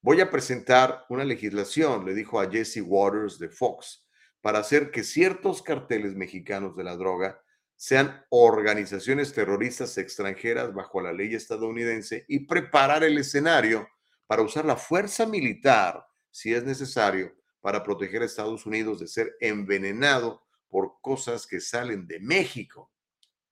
Voy 0.00 0.20
a 0.20 0.30
presentar 0.30 1.04
una 1.08 1.24
legislación, 1.24 2.06
le 2.06 2.14
dijo 2.14 2.40
a 2.40 2.50
Jesse 2.50 2.80
Waters 2.80 3.38
de 3.38 3.48
Fox, 3.48 4.06
para 4.40 4.60
hacer 4.60 4.90
que 4.90 5.02
ciertos 5.02 5.62
carteles 5.62 6.14
mexicanos 6.14 6.76
de 6.76 6.84
la 6.84 6.96
droga 6.96 7.42
sean 7.76 8.24
organizaciones 8.30 9.32
terroristas 9.32 9.98
extranjeras 9.98 10.72
bajo 10.72 11.00
la 11.00 11.12
ley 11.12 11.34
estadounidense 11.34 12.24
y 12.28 12.46
preparar 12.46 13.04
el 13.04 13.18
escenario 13.18 13.88
para 14.26 14.42
usar 14.42 14.64
la 14.64 14.76
fuerza 14.76 15.26
militar, 15.26 16.04
si 16.30 16.52
es 16.52 16.64
necesario, 16.64 17.32
para 17.60 17.82
proteger 17.82 18.22
a 18.22 18.26
Estados 18.26 18.66
Unidos 18.66 19.00
de 19.00 19.08
ser 19.08 19.36
envenenado 19.40 20.42
por 20.68 21.00
cosas 21.00 21.46
que 21.46 21.60
salen 21.60 22.06
de 22.06 22.20
México. 22.20 22.92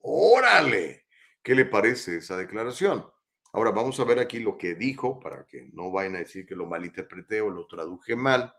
Órale, 0.00 1.06
¿qué 1.42 1.54
le 1.54 1.64
parece 1.64 2.18
esa 2.18 2.36
declaración? 2.36 3.04
Ahora 3.52 3.70
vamos 3.70 3.98
a 3.98 4.04
ver 4.04 4.18
aquí 4.18 4.38
lo 4.38 4.58
que 4.58 4.74
dijo 4.74 5.18
para 5.18 5.46
que 5.46 5.68
no 5.72 5.90
vayan 5.90 6.16
a 6.16 6.18
decir 6.18 6.44
que 6.46 6.54
lo 6.54 6.66
malinterpreté 6.66 7.40
o 7.40 7.50
lo 7.50 7.66
traduje 7.66 8.14
mal, 8.14 8.52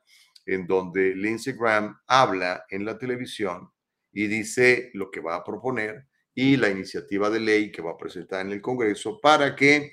en 0.46 0.66
donde 0.66 1.14
Lindsey 1.16 1.54
Graham 1.54 2.00
habla 2.08 2.66
en 2.70 2.84
la 2.84 2.98
televisión 2.98 3.70
y 4.12 4.28
dice 4.28 4.90
lo 4.94 5.12
que 5.12 5.20
va 5.20 5.36
a 5.36 5.44
proponer 5.44 6.08
y 6.34 6.58
la 6.58 6.70
iniciativa 6.70 7.30
de 7.30 7.40
ley 7.40 7.72
que 7.72 7.82
va 7.82 7.92
a 7.92 7.98
presentar 7.98 8.46
en 8.46 8.52
el 8.54 8.62
Congreso 8.62 9.20
para 9.22 9.56
que, 9.56 9.92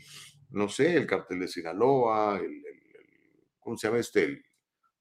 no 0.50 0.68
sé, 0.68 0.96
el 0.96 1.06
cartel 1.06 1.40
de 1.40 1.48
Sinaloa, 1.48 2.38
el, 2.38 2.62
¿cómo 3.58 3.76
se 3.76 3.88
llama 3.88 4.00
este? 4.00 4.24
El 4.24 4.44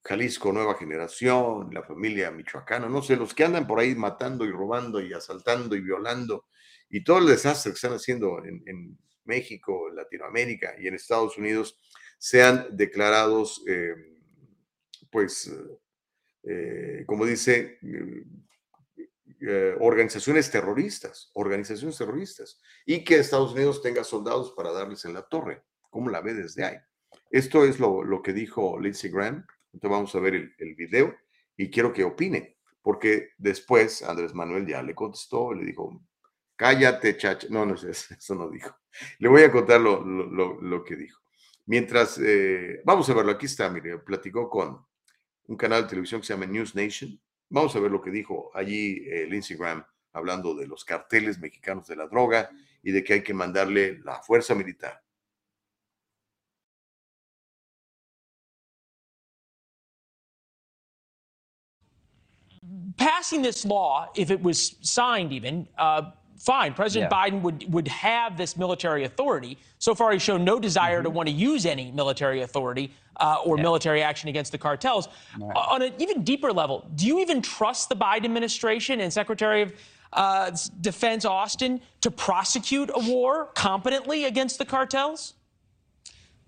Jalisco 0.03 0.51
Nueva 0.51 0.75
Generación, 0.75 1.69
la 1.71 1.83
familia 1.83 2.29
michoacana, 2.31 2.89
no 2.89 3.01
sé, 3.01 3.15
los 3.15 3.33
que 3.33 3.45
andan 3.45 3.65
por 3.65 3.79
ahí 3.79 3.95
matando 3.95 4.45
y 4.45 4.51
robando 4.51 5.01
y 5.01 5.13
asaltando 5.13 5.75
y 5.75 5.81
violando 5.81 6.45
y 6.89 7.03
todo 7.03 7.19
el 7.19 7.27
desastre 7.27 7.71
que 7.71 7.75
están 7.75 7.93
haciendo 7.93 8.43
en, 8.43 8.61
en 8.65 8.97
México, 9.25 9.89
Latinoamérica 9.89 10.75
y 10.79 10.87
en 10.87 10.95
Estados 10.95 11.37
Unidos, 11.37 11.77
sean 12.17 12.67
declarados, 12.71 13.63
eh, 13.67 13.95
pues, 15.11 15.53
eh, 16.43 17.03
como 17.05 17.25
dice, 17.25 17.79
eh, 19.41 19.75
organizaciones 19.81 20.49
terroristas, 20.49 21.31
organizaciones 21.33 21.97
terroristas, 21.97 22.61
y 22.85 23.03
que 23.03 23.15
Estados 23.15 23.53
Unidos 23.53 23.81
tenga 23.81 24.03
soldados 24.03 24.53
para 24.55 24.71
darles 24.71 25.03
en 25.05 25.13
la 25.13 25.23
torre. 25.23 25.63
¿Cómo 25.89 26.09
la 26.09 26.21
ve 26.21 26.33
desde 26.33 26.63
ahí? 26.63 26.77
Esto 27.29 27.65
es 27.65 27.79
lo, 27.79 28.21
que 28.23 28.31
dijo 28.31 28.79
Lindsey 28.79 29.11
Graham. 29.11 29.45
Entonces 29.73 29.91
vamos 29.91 30.15
a 30.15 30.19
ver 30.19 30.36
el, 30.57 30.75
video 30.75 31.15
y 31.57 31.69
quiero 31.69 31.91
que 31.91 32.03
opine, 32.03 32.57
porque 32.81 33.29
después 33.38 34.03
Andrés 34.03 34.33
Manuel 34.33 34.67
ya 34.67 34.81
le 34.81 34.95
contestó, 34.95 35.53
le 35.53 35.65
dijo, 35.65 36.01
cállate, 36.55 37.17
chacha. 37.17 37.47
No, 37.49 37.65
no, 37.65 37.75
eso 37.75 38.36
no 38.36 38.49
dijo. 38.49 38.75
Le 39.19 39.27
voy 39.29 39.43
a 39.43 39.51
contar 39.51 39.81
lo, 39.81 40.03
lo, 40.03 40.62
lo 40.62 40.83
que 40.83 40.95
dijo. 40.95 41.19
Mientras, 41.65 42.19
eh, 42.23 42.81
vamos 42.86 43.09
a 43.09 43.13
verlo, 43.13 43.31
aquí 43.31 43.45
está, 43.45 43.69
mire, 43.69 43.97
platicó 43.99 44.49
con 44.49 44.86
un 45.45 45.57
canal 45.57 45.83
de 45.83 45.89
televisión 45.89 46.21
que 46.21 46.27
se 46.27 46.33
llama 46.33 46.45
News 46.45 46.75
Nation, 46.75 47.19
Vamos 47.53 47.75
a 47.75 47.79
ver 47.79 47.91
lo 47.91 48.01
que 48.01 48.09
dijo 48.09 48.49
allí 48.55 49.05
el 49.07 49.31
Instagram 49.31 49.86
hablando 50.12 50.55
de 50.55 50.65
los 50.65 50.83
carteles 50.83 51.38
mexicanos 51.38 51.86
de 51.86 51.95
la 51.95 52.07
droga 52.07 52.49
y 52.81 52.91
de 52.91 53.03
que 53.03 53.13
hay 53.13 53.21
que 53.21 53.36
mandarle 53.36 53.99
la 53.99 54.23
fuerza 54.23 54.55
militar. 54.55 55.02
Passing 62.97 63.41
this 63.41 63.65
law, 63.65 64.10
if 64.15 64.29
it 64.32 64.41
was 64.41 64.75
signed 64.82 65.34
even, 65.34 65.67
uh, 65.77 66.12
fine. 66.43 66.73
President 66.73 67.12
yeah. 67.12 67.17
Biden 67.17 67.41
would, 67.41 67.71
would 67.73 67.88
have 67.88 68.38
this 68.38 68.58
military 68.58 69.06
authority. 69.06 69.58
So 69.79 69.95
far, 69.95 70.12
he's 70.12 70.21
shown 70.21 70.43
no 70.43 70.60
desire 70.60 70.97
mm-hmm. 70.97 71.06
to 71.06 71.10
want 71.10 71.29
to 71.29 71.34
use 71.34 71.65
any 71.65 71.91
military 71.91 72.41
authority 72.41 72.91
uh, 73.17 73.38
or 73.45 73.58
yeah. 73.58 73.63
military 73.63 74.01
action 74.01 74.29
against 74.29 74.51
the 74.51 74.58
cartels. 74.58 75.08
Right. 75.39 75.56
On 75.56 75.82
an 75.82 75.93
even 75.99 76.23
deeper 76.23 76.51
level, 76.51 76.89
do 76.95 77.08
you 77.08 77.19
even 77.19 77.41
trust 77.41 77.89
the 77.89 77.95
Biden 77.95 78.25
administration 78.25 78.99
and 78.99 79.12
Secretary 79.12 79.62
of 79.62 79.73
uh, 80.12 80.51
Defense 80.82 81.25
Austin 81.25 81.82
to 82.01 82.12
prosecute 82.12 82.91
a 82.93 82.99
war 83.10 83.45
competently 83.56 84.25
against 84.25 84.58
the 84.60 84.65
cartels? 84.65 85.34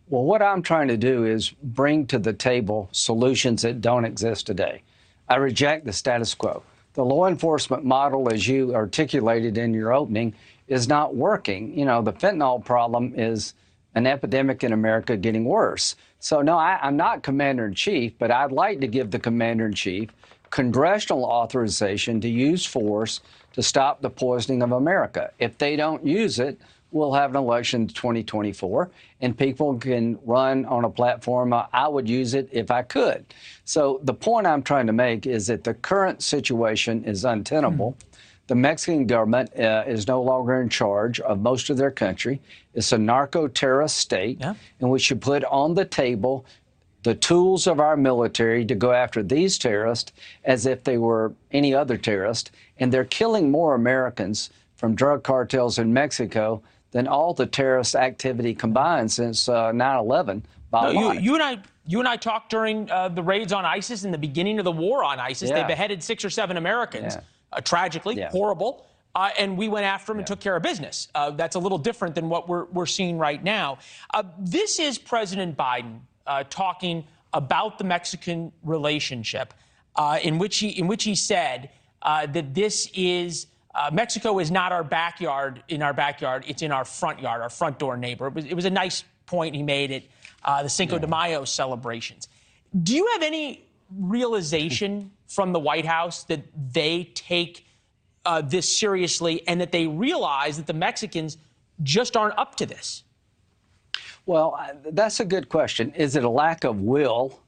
Well, 0.08 0.24
what 0.24 0.42
I'm 0.42 0.62
trying 0.62 0.88
to 0.90 0.98
do 0.98 1.26
is 1.26 1.50
bring 1.50 2.06
to 2.08 2.20
the 2.20 2.34
table 2.34 2.90
solutions 2.92 3.64
that 3.64 3.82
don't 3.82 4.06
exist 4.06 4.46
today. 4.46 4.84
I 5.28 5.36
reject 5.36 5.86
the 5.86 5.94
status 5.94 6.34
quo 6.34 6.64
the 6.96 7.04
law 7.04 7.28
enforcement 7.28 7.84
model, 7.84 8.32
as 8.32 8.48
you 8.48 8.74
articulated 8.74 9.58
in 9.58 9.74
your 9.74 9.94
opening, 9.94 10.34
is 10.68 10.88
not 10.88 11.14
working. 11.14 11.78
You 11.78 11.86
know, 11.86 12.02
the 12.02 12.14
fentanyl 12.14 12.64
problem 12.64 13.14
is 13.16 13.54
an 13.96 14.08
epidemic 14.08 14.64
in 14.64 14.74
America 14.74 15.16
getting 15.18 15.44
worse. 15.44 15.96
So, 16.20 16.42
no, 16.42 16.58
I, 16.58 16.80
am 16.82 16.96
not 16.98 17.22
commander 17.22 17.68
in 17.68 17.76
chief, 17.76 18.14
but 18.18 18.32
I'd 18.32 18.52
like 18.52 18.80
to 18.80 18.88
give 18.88 19.12
the 19.12 19.20
commander 19.20 19.68
in 19.68 19.74
chief 19.74 20.10
congressional 20.52 21.26
authorization 21.26 22.22
to 22.22 22.30
use 22.30 22.66
force 22.66 23.20
to 23.52 23.62
stop 23.62 24.02
the 24.02 24.10
poisoning 24.10 24.62
of 24.62 24.72
America. 24.72 25.32
If 25.38 25.58
they 25.58 25.76
don't 25.76 26.06
use 26.06 26.40
it, 26.40 26.58
we'll 26.96 27.14
have 27.14 27.32
an 27.32 27.36
election 27.36 27.82
in 27.82 27.88
2024, 27.90 28.90
and 29.20 29.38
people 29.38 29.78
can 29.78 30.18
run 30.24 30.66
on 30.66 30.86
a 30.86 30.90
platform. 30.90 31.54
I 31.54 31.88
would 31.90 32.08
use 32.08 32.34
it 32.34 32.48
if 32.54 32.72
I 32.72 32.84
could. 32.84 33.26
So 33.66 34.00
the 34.04 34.14
point 34.14 34.48
I'm 34.48 34.64
trying 34.64 34.88
to 34.88 34.94
make 34.94 35.28
is 35.28 35.48
that 35.48 35.66
the 35.66 35.74
current 35.74 36.24
situation 36.24 37.04
is 37.04 37.26
untenable. 37.26 37.92
Mm-hmm. 37.92 38.20
The 38.48 38.56
Mexican 38.56 39.08
government 39.08 39.60
uh, 39.60 39.84
is 39.86 40.08
no 40.08 40.22
longer 40.22 40.62
in 40.62 40.70
charge 40.70 41.20
of 41.20 41.42
most 41.42 41.70
of 41.70 41.76
their 41.76 41.92
country. 41.92 42.40
It's 42.74 42.94
a 42.94 42.98
narco 42.98 43.50
terrorist 43.50 43.98
state, 43.98 44.38
yeah. 44.40 44.54
and 44.80 44.90
we 44.90 45.00
should 45.00 45.20
put 45.20 45.44
on 45.44 45.74
the 45.74 45.86
table 45.86 46.46
the 47.04 47.14
tools 47.14 47.68
of 47.68 47.80
our 47.80 47.98
military 47.98 48.66
to 48.66 48.74
go 48.74 48.92
after 48.94 49.22
these 49.22 49.58
terrorists 49.58 50.14
as 50.46 50.66
if 50.66 50.84
they 50.86 50.98
were 50.98 51.34
any 51.52 51.74
other 51.74 51.98
terrorist. 51.98 52.52
And 52.80 52.92
they're 52.92 53.04
killing 53.04 53.52
more 53.52 53.76
Americans 53.76 54.50
from 54.78 54.96
drug 54.96 55.24
cartels 55.24 55.78
in 55.78 55.94
Mexico 55.94 56.64
than 56.96 57.10
all 57.10 57.34
the 57.34 57.46
terrorist 57.46 57.94
activity 57.94 58.56
combined 58.56 59.12
since 59.12 59.50
uh, 59.50 59.74
9/11. 59.74 60.44
No, 60.72 60.90
you, 60.92 61.20
you, 61.20 61.34
and 61.34 61.44
I, 61.44 61.58
you 61.86 62.00
and 62.00 62.08
I 62.08 62.16
talked 62.16 62.50
during 62.50 62.90
uh, 62.90 63.10
the 63.10 63.22
raids 63.22 63.52
on 63.52 63.66
ISIS 63.66 64.06
in 64.06 64.12
the 64.12 64.18
beginning 64.18 64.60
of 64.60 64.66
the 64.66 64.72
war 64.72 65.04
on 65.04 65.20
ISIS. 65.20 65.50
Yeah. 65.50 65.62
They 65.62 65.68
beheaded 65.68 66.02
six 66.02 66.24
or 66.24 66.30
seven 66.30 66.56
Americans, 66.56 67.16
yeah. 67.16 67.22
uh, 67.52 67.60
tragically, 67.60 68.16
yeah. 68.16 68.30
horrible. 68.30 68.86
Uh, 69.14 69.30
and 69.38 69.58
we 69.58 69.68
went 69.68 69.86
after 69.86 70.14
them 70.14 70.20
and 70.20 70.28
took 70.28 70.40
care 70.40 70.56
of 70.56 70.64
business. 70.64 71.10
Uh, 71.14 71.32
that's 71.32 71.58
a 71.58 71.60
little 71.60 71.78
different 71.78 72.16
than 72.16 72.30
what 72.30 72.48
we're, 72.48 72.64
we're 72.66 72.86
seeing 72.86 73.18
right 73.18 73.44
now. 73.44 73.78
Uh, 74.14 74.24
this 74.40 74.80
is 74.80 74.98
President 74.98 75.58
Biden 75.58 76.00
talking 76.50 77.06
about 77.34 77.78
the 77.78 77.84
Mexican 77.84 78.54
relationship, 78.64 79.54
in 80.24 80.38
which 80.40 80.60
he 80.60 80.70
in 80.70 80.88
which 80.88 81.04
he 81.04 81.16
said 81.16 81.72
that 82.02 82.54
this 82.54 82.90
is 82.94 83.48
uh, 83.76 83.90
Mexico 83.92 84.40
is 84.40 84.50
not 84.50 84.72
our 84.72 84.84
backyard 84.84 85.62
in 85.68 85.82
our 85.82 85.94
backyard. 85.94 86.46
It's 86.48 86.62
in 86.62 86.72
our 86.72 86.86
front 86.86 87.20
yard, 87.20 87.42
our 87.42 87.50
front 87.50 87.78
door 87.78 87.98
neighbor. 87.98 88.28
It 88.28 88.34
was, 88.34 88.46
it 88.46 88.54
was 88.54 88.66
a 88.66 88.70
nice 88.70 89.04
point 89.26 89.54
he 89.54 89.64
made 89.64 89.92
at 89.92 90.04
uh, 90.44 90.64
the 90.64 90.70
Cinco 90.70 90.96
yeah. 90.96 91.02
de 91.02 91.08
Mayo 91.08 91.44
celebrations. 91.44 92.30
Do 92.84 92.96
you 92.96 93.08
have 93.14 93.22
any 93.22 93.66
realization 93.98 95.12
from 95.28 95.52
the 95.52 95.60
White 95.60 95.86
House 95.86 96.24
that 96.26 96.42
they 96.72 97.12
take 97.16 97.66
uh, 98.26 98.42
this 98.42 98.78
seriously 98.78 99.46
and 99.48 99.60
that 99.60 99.72
they 99.72 99.88
realize 99.88 100.58
that 100.58 100.68
the 100.68 100.74
Mexicans 100.74 101.38
just 101.84 102.16
aren't 102.16 102.38
up 102.38 102.56
to 102.56 102.66
this? 102.66 103.04
Well, 104.26 104.60
that's 104.92 105.20
a 105.20 105.26
good 105.26 105.50
question. 105.50 105.92
Is 105.94 106.16
it 106.16 106.24
a 106.24 106.30
lack 106.30 106.64
of 106.64 106.80
will? 106.80 107.40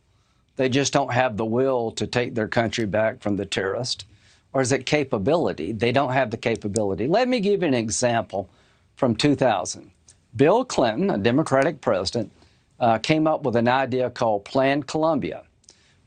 They 0.57 0.69
just 0.69 0.91
don't 0.91 1.11
have 1.11 1.37
the 1.37 1.45
will 1.45 1.91
to 1.91 2.05
take 2.05 2.35
their 2.35 2.47
country 2.47 2.85
back 2.85 3.21
from 3.21 3.37
the 3.37 3.45
terrorists 3.45 4.05
or 4.53 4.61
is 4.61 4.71
it 4.71 4.85
capability? 4.85 5.71
They 5.71 5.91
don't 5.91 6.13
have 6.13 6.31
the 6.31 6.37
capability. 6.37 7.07
Let 7.07 7.27
me 7.27 7.39
give 7.39 7.61
you 7.61 7.67
an 7.67 7.73
example 7.73 8.49
from 8.95 9.15
2000. 9.15 9.91
Bill 10.35 10.65
Clinton, 10.65 11.09
a 11.09 11.17
Democratic 11.17 11.81
president, 11.81 12.31
uh, 12.79 12.97
came 12.99 13.27
up 13.27 13.43
with 13.43 13.55
an 13.55 13.67
idea 13.67 14.09
called 14.09 14.45
Plan 14.45 14.83
Colombia. 14.83 15.43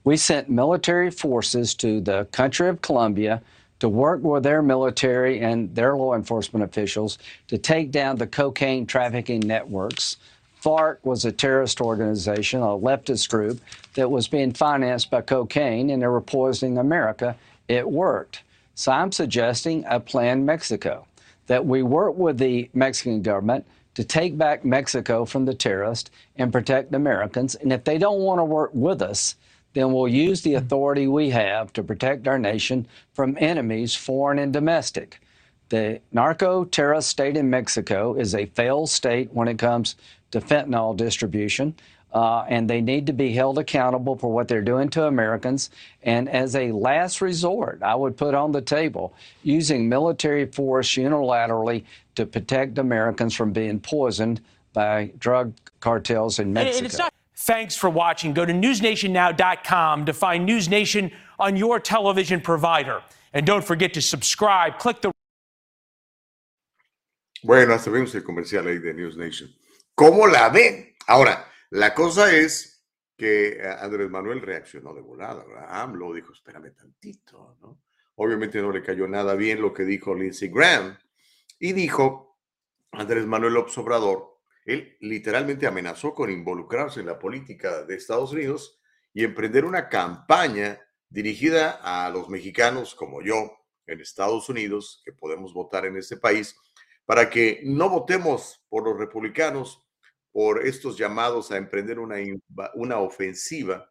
We 0.05 0.17
sent 0.17 0.49
military 0.49 1.11
forces 1.11 1.75
to 1.77 2.01
the 2.01 2.27
country 2.33 2.69
of 2.69 2.81
Colombia 2.81 3.43
to 3.81 3.89
work 3.89 4.23
with 4.23 4.43
their 4.43 4.63
military 4.63 5.41
and 5.41 5.75
their 5.75 5.97
law 5.97 6.15
enforcement 6.15 6.65
officials 6.65 7.19
to 7.49 7.59
take 7.59 7.91
down 7.91 8.17
the 8.17 8.27
cocaine 8.27 8.87
trafficking 8.87 9.41
networks. 9.41 10.17
FARC 10.63 10.99
was 11.03 11.25
a 11.25 11.33
terrorist 11.33 11.81
organization, 11.81 12.61
a 12.61 12.67
leftist 12.67 13.31
group 13.31 13.61
that 13.95 14.11
was 14.11 14.29
being 14.29 14.53
financed 14.53 15.11
by 15.11 15.23
cocaine, 15.23 15.91
and 15.91 16.03
they 16.03 16.07
were 16.07 16.21
poisoning 16.21 16.77
America. 16.77 17.35
It 17.71 17.89
worked. 17.89 18.43
So 18.75 18.91
I'm 18.91 19.13
suggesting 19.13 19.85
a 19.89 20.01
plan 20.01 20.45
Mexico 20.45 21.07
that 21.47 21.65
we 21.65 21.85
work 21.85 22.17
with 22.17 22.37
the 22.37 22.69
Mexican 22.75 23.23
government 23.23 23.65
to 23.95 24.03
take 24.03 24.37
back 24.37 24.65
Mexico 24.65 25.25
from 25.25 25.45
the 25.45 25.55
terrorists 25.55 26.11
and 26.35 26.53
protect 26.53 26.93
Americans. 26.93 27.55
And 27.55 27.73
if 27.73 27.85
they 27.85 27.97
don't 27.97 28.23
want 28.23 28.41
to 28.41 28.45
work 28.45 28.73
with 28.75 29.01
us, 29.01 29.37
then 29.73 29.93
we'll 29.93 30.09
use 30.09 30.43
the 30.43 30.55
authority 30.55 31.07
we 31.07 31.31
have 31.31 31.73
to 31.75 31.85
protect 31.85 32.27
our 32.27 32.41
nation 32.41 32.89
from 33.13 33.39
enemies, 33.39 33.95
foreign 33.95 34.41
and 34.41 34.53
domestic. 34.53 35.21
The 35.69 36.01
narco 36.11 36.65
terrorist 36.65 37.09
state 37.09 37.37
in 37.37 37.51
Mexico 37.51 38.15
is 38.15 38.35
a 38.35 38.47
failed 38.47 38.91
state 38.91 39.33
when 39.33 39.47
it 39.47 39.61
comes 39.61 39.95
to 40.33 40.41
fentanyl 40.41 40.97
distribution. 40.97 41.77
Uh, 42.13 42.45
and 42.49 42.69
they 42.69 42.81
need 42.81 43.07
to 43.07 43.13
be 43.13 43.33
held 43.33 43.59
accountable 43.59 44.17
for 44.17 44.33
what 44.33 44.49
they're 44.49 44.63
doing 44.63 44.89
to 44.89 45.07
Americans. 45.07 45.71
And 46.03 46.29
as 46.29 46.57
a 46.57 46.73
last 46.73 47.21
resort, 47.21 47.83
I 47.83 47.95
would 47.95 48.17
put 48.17 48.35
on 48.35 48.51
the 48.51 48.63
table 48.63 49.15
using 49.45 49.89
military 49.89 50.47
force 50.47 50.91
unilaterally 50.91 51.85
to 52.17 52.27
protect 52.27 52.79
Americans 52.79 53.35
from 53.35 53.53
being 53.53 53.79
poisoned 53.79 54.41
by 54.73 55.13
drug 55.19 55.55
cartels 55.81 56.39
in 56.39 56.53
Mexico. 56.53 57.09
Thanks 57.37 57.75
for 57.75 57.89
watching. 57.89 58.35
Go 58.35 58.45
to 58.45 58.53
newsnationnow.com 58.53 60.05
to 60.05 60.13
find 60.13 60.45
News 60.45 60.69
Nation 60.69 61.11
on 61.39 61.57
your 61.57 61.81
television 61.81 62.41
provider. 62.41 63.03
And 63.33 63.47
don't 63.47 63.65
forget 63.65 63.95
to 63.95 64.03
subscribe. 64.03 64.79
Click 64.79 65.01
the. 65.01 65.11
Bueno, 67.43 67.73
hasta 67.73 67.91
vemos 67.91 68.15
el 68.15 68.23
comercial 68.23 68.67
ahí 68.67 68.79
de 68.79 68.93
News 68.93 69.17
Nation. 69.17 69.49
¿Cómo 69.95 70.31
la 70.31 70.51
ven? 70.51 70.93
Ahora, 71.09 71.47
la 71.71 71.95
cosa 71.95 72.35
es 72.35 72.87
que 73.17 73.59
eh, 73.59 73.69
Andrés 73.81 74.11
Manuel 74.11 74.43
reaccionó 74.43 74.95
de 74.95 75.03
volada, 75.03 75.45
¿verdad? 75.45 75.67
AMLO 75.69 76.13
dijo, 76.15 76.33
espérame 76.33 76.75
tantito, 76.75 77.57
¿no? 77.61 77.83
Obviamente 78.17 78.61
no 78.61 78.71
le 78.71 78.83
cayó 78.83 79.09
nada 79.09 79.35
bien 79.35 79.63
lo 79.63 79.73
que 79.73 79.85
dijo 79.85 80.15
Lindsey 80.15 80.51
Graham 80.51 80.99
y 81.59 81.73
dijo 81.73 82.39
Andrés 82.93 83.27
Manuel 83.27 83.55
López 83.55 83.79
Obrador 83.79 84.31
él 84.65 84.97
literalmente 85.01 85.67
amenazó 85.67 86.15
con 86.15 86.31
involucrarse 86.31 87.01
en 87.01 87.07
la 87.07 87.19
política 87.19 87.85
de 87.85 87.97
Estados 87.97 88.33
Unidos 88.33 88.81
y 89.13 89.25
emprender 89.25 89.65
una 89.65 89.89
campaña 89.89 90.81
dirigida 91.09 91.81
a 91.83 92.11
los 92.11 92.29
mexicanos 92.29 92.95
como 92.95 93.23
yo 93.23 93.53
en 93.87 94.01
Estados 94.01 94.49
Unidos, 94.49 95.03
que 95.05 95.13
podemos 95.13 95.53
votar 95.53 95.87
en 95.87 95.97
este 95.97 96.17
país, 96.17 96.57
para 97.05 97.29
que 97.29 97.61
no 97.65 97.89
votemos 97.89 98.65
por 98.69 98.85
los 98.85 98.97
republicanos 98.97 99.85
por 100.33 100.67
estos 100.67 100.97
llamados 100.97 101.51
a 101.51 101.57
emprender 101.57 101.99
una, 101.99 102.17
una 102.75 102.99
ofensiva 102.99 103.91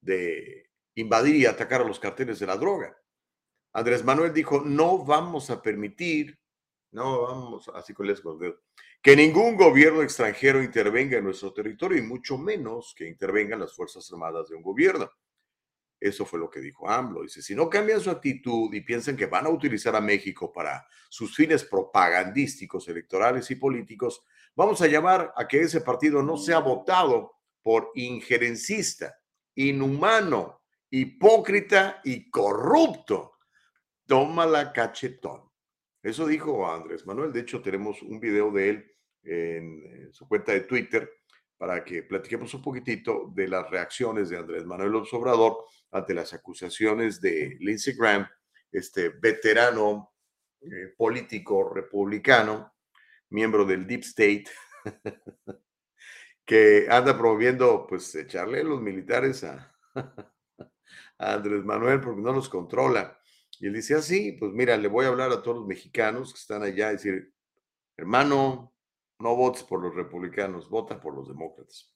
de 0.00 0.70
invadir 0.94 1.36
y 1.36 1.46
atacar 1.46 1.80
a 1.80 1.84
los 1.84 1.98
carteles 1.98 2.38
de 2.38 2.46
la 2.46 2.56
droga. 2.56 2.96
Andrés 3.72 4.04
Manuel 4.04 4.32
dijo, 4.32 4.62
no 4.64 5.04
vamos 5.04 5.50
a 5.50 5.62
permitir, 5.62 6.38
no 6.90 7.22
vamos, 7.22 7.70
así 7.74 7.94
con 7.94 8.06
les 8.06 8.22
que 9.00 9.14
ningún 9.14 9.56
gobierno 9.56 10.02
extranjero 10.02 10.62
intervenga 10.62 11.18
en 11.18 11.24
nuestro 11.24 11.52
territorio 11.52 11.98
y 11.98 12.02
mucho 12.02 12.36
menos 12.36 12.94
que 12.96 13.06
intervengan 13.06 13.60
las 13.60 13.74
Fuerzas 13.74 14.10
Armadas 14.12 14.48
de 14.48 14.56
un 14.56 14.62
gobierno. 14.62 15.08
Eso 16.00 16.24
fue 16.24 16.38
lo 16.38 16.50
que 16.50 16.60
dijo 16.60 16.88
AMLO. 16.88 17.22
Dice, 17.22 17.42
si 17.42 17.54
no 17.54 17.68
cambian 17.68 18.00
su 18.00 18.10
actitud 18.10 18.72
y 18.72 18.80
piensan 18.82 19.16
que 19.16 19.26
van 19.26 19.46
a 19.46 19.50
utilizar 19.50 19.94
a 19.96 20.00
México 20.00 20.52
para 20.52 20.86
sus 21.08 21.34
fines 21.34 21.64
propagandísticos, 21.64 22.88
electorales 22.88 23.50
y 23.50 23.56
políticos, 23.56 24.24
vamos 24.58 24.82
a 24.82 24.88
llamar 24.88 25.32
a 25.36 25.46
que 25.46 25.60
ese 25.60 25.80
partido 25.82 26.20
no 26.20 26.36
sea 26.36 26.58
votado 26.58 27.36
por 27.62 27.92
injerencista, 27.94 29.16
inhumano, 29.54 30.62
hipócrita 30.90 32.00
y 32.02 32.28
corrupto. 32.28 33.34
Toma 34.04 34.46
la 34.46 34.72
cachetón. 34.72 35.48
Eso 36.02 36.26
dijo 36.26 36.68
Andrés 36.68 37.06
Manuel. 37.06 37.32
De 37.32 37.40
hecho, 37.40 37.62
tenemos 37.62 38.02
un 38.02 38.18
video 38.18 38.50
de 38.50 38.68
él 38.68 38.96
en, 39.22 40.12
su 40.12 40.26
cuenta 40.26 40.50
de 40.50 40.62
Twitter 40.62 41.08
para 41.56 41.84
que 41.84 42.02
platiquemos 42.02 42.52
un 42.52 42.62
poquitito 42.62 43.30
de 43.32 43.46
las 43.46 43.70
reacciones 43.70 44.28
de 44.28 44.38
Andrés 44.38 44.64
Manuel 44.64 44.96
Obrador 45.12 45.66
ante 45.92 46.14
las 46.14 46.34
acusaciones 46.34 47.20
de 47.20 47.56
Lindsey 47.60 47.94
Graham, 47.94 48.26
este 48.72 49.10
veterano 49.10 50.14
eh, 50.60 50.94
político 50.96 51.72
republicano, 51.72 52.72
miembro 53.30 53.64
del 53.64 53.86
Deep 53.86 54.00
State, 54.02 54.46
que 56.44 56.86
anda 56.90 57.16
promoviendo, 57.16 57.86
pues, 57.86 58.14
echarle 58.14 58.64
los 58.64 58.80
militares 58.80 59.44
a, 59.44 59.74
Andrés 61.18 61.64
Manuel 61.64 62.00
porque 62.00 62.20
no 62.20 62.32
los 62.32 62.48
controla. 62.48 63.18
Y 63.60 63.66
él 63.66 63.74
dice 63.74 63.94
así, 63.94 64.32
pues 64.32 64.52
mira, 64.52 64.76
le 64.76 64.88
voy 64.88 65.04
a 65.04 65.08
hablar 65.08 65.32
a 65.32 65.42
todos 65.42 65.58
los 65.58 65.66
mexicanos 65.66 66.32
que 66.32 66.38
están 66.38 66.62
allá 66.62 66.90
decir, 66.90 67.34
hermano, 67.96 68.72
no 69.18 69.34
votes 69.34 69.64
por 69.64 69.82
los 69.82 69.94
republicanos, 69.94 70.70
vota 70.70 71.00
por 71.00 71.14
los 71.14 71.28
demócratas. 71.28 71.92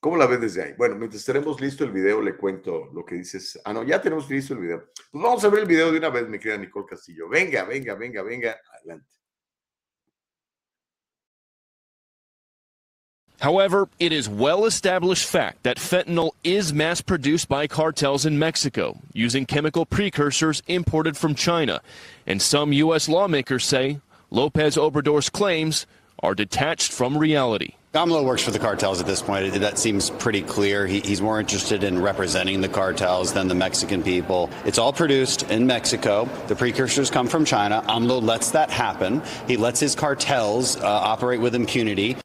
¿Cómo 0.00 0.16
la 0.16 0.26
ves 0.26 0.40
desde 0.40 0.62
ahí? 0.62 0.74
Bueno, 0.74 0.96
mientras 0.96 1.24
tenemos 1.24 1.60
listo 1.60 1.82
el 1.82 1.90
video, 1.90 2.20
le 2.20 2.36
cuento 2.36 2.90
lo 2.92 3.04
que 3.04 3.16
dices. 3.16 3.60
Ah, 3.64 3.72
no, 3.72 3.82
ya 3.82 4.00
tenemos 4.00 4.30
listo 4.30 4.54
el 4.54 4.60
video. 4.60 4.90
Pues 5.10 5.22
vamos 5.24 5.42
a 5.44 5.48
ver 5.48 5.60
el 5.60 5.66
video 5.66 5.90
de 5.90 5.98
una 5.98 6.10
vez, 6.10 6.28
mi 6.28 6.38
querida 6.38 6.58
Nicole 6.58 6.86
Castillo. 6.86 7.28
Venga, 7.28 7.64
venga, 7.64 7.94
venga, 7.94 8.22
venga, 8.22 8.60
adelante. 8.78 9.17
However, 13.40 13.88
it 14.00 14.12
is 14.12 14.28
well 14.28 14.64
established 14.64 15.28
fact 15.28 15.62
that 15.62 15.76
fentanyl 15.76 16.32
is 16.42 16.72
mass 16.72 17.00
produced 17.00 17.48
by 17.48 17.68
cartels 17.68 18.26
in 18.26 18.38
Mexico 18.38 18.98
using 19.12 19.46
chemical 19.46 19.86
precursors 19.86 20.62
imported 20.66 21.16
from 21.16 21.34
China. 21.34 21.80
And 22.26 22.42
some 22.42 22.72
U.S. 22.72 23.08
lawmakers 23.08 23.64
say 23.64 24.00
Lopez 24.30 24.76
Obrador's 24.76 25.30
claims 25.30 25.86
are 26.20 26.34
detached 26.34 26.92
from 26.92 27.16
reality. 27.16 27.74
AMLO 27.94 28.24
works 28.24 28.42
for 28.42 28.50
the 28.50 28.58
cartels 28.58 29.00
at 29.00 29.06
this 29.06 29.22
point. 29.22 29.54
That 29.54 29.78
seems 29.78 30.10
pretty 30.10 30.42
clear. 30.42 30.86
He, 30.86 31.00
he's 31.00 31.22
more 31.22 31.40
interested 31.40 31.82
in 31.82 32.02
representing 32.02 32.60
the 32.60 32.68
cartels 32.68 33.32
than 33.32 33.48
the 33.48 33.54
Mexican 33.54 34.02
people. 34.02 34.50
It's 34.66 34.78
all 34.78 34.92
produced 34.92 35.44
in 35.50 35.66
Mexico. 35.66 36.28
The 36.48 36.56
precursors 36.56 37.10
come 37.10 37.28
from 37.28 37.44
China. 37.46 37.82
AMLO 37.88 38.22
lets 38.22 38.50
that 38.50 38.70
happen. 38.70 39.22
He 39.46 39.56
lets 39.56 39.80
his 39.80 39.94
cartels 39.94 40.76
uh, 40.76 40.86
operate 40.86 41.40
with 41.40 41.54
impunity. 41.54 42.16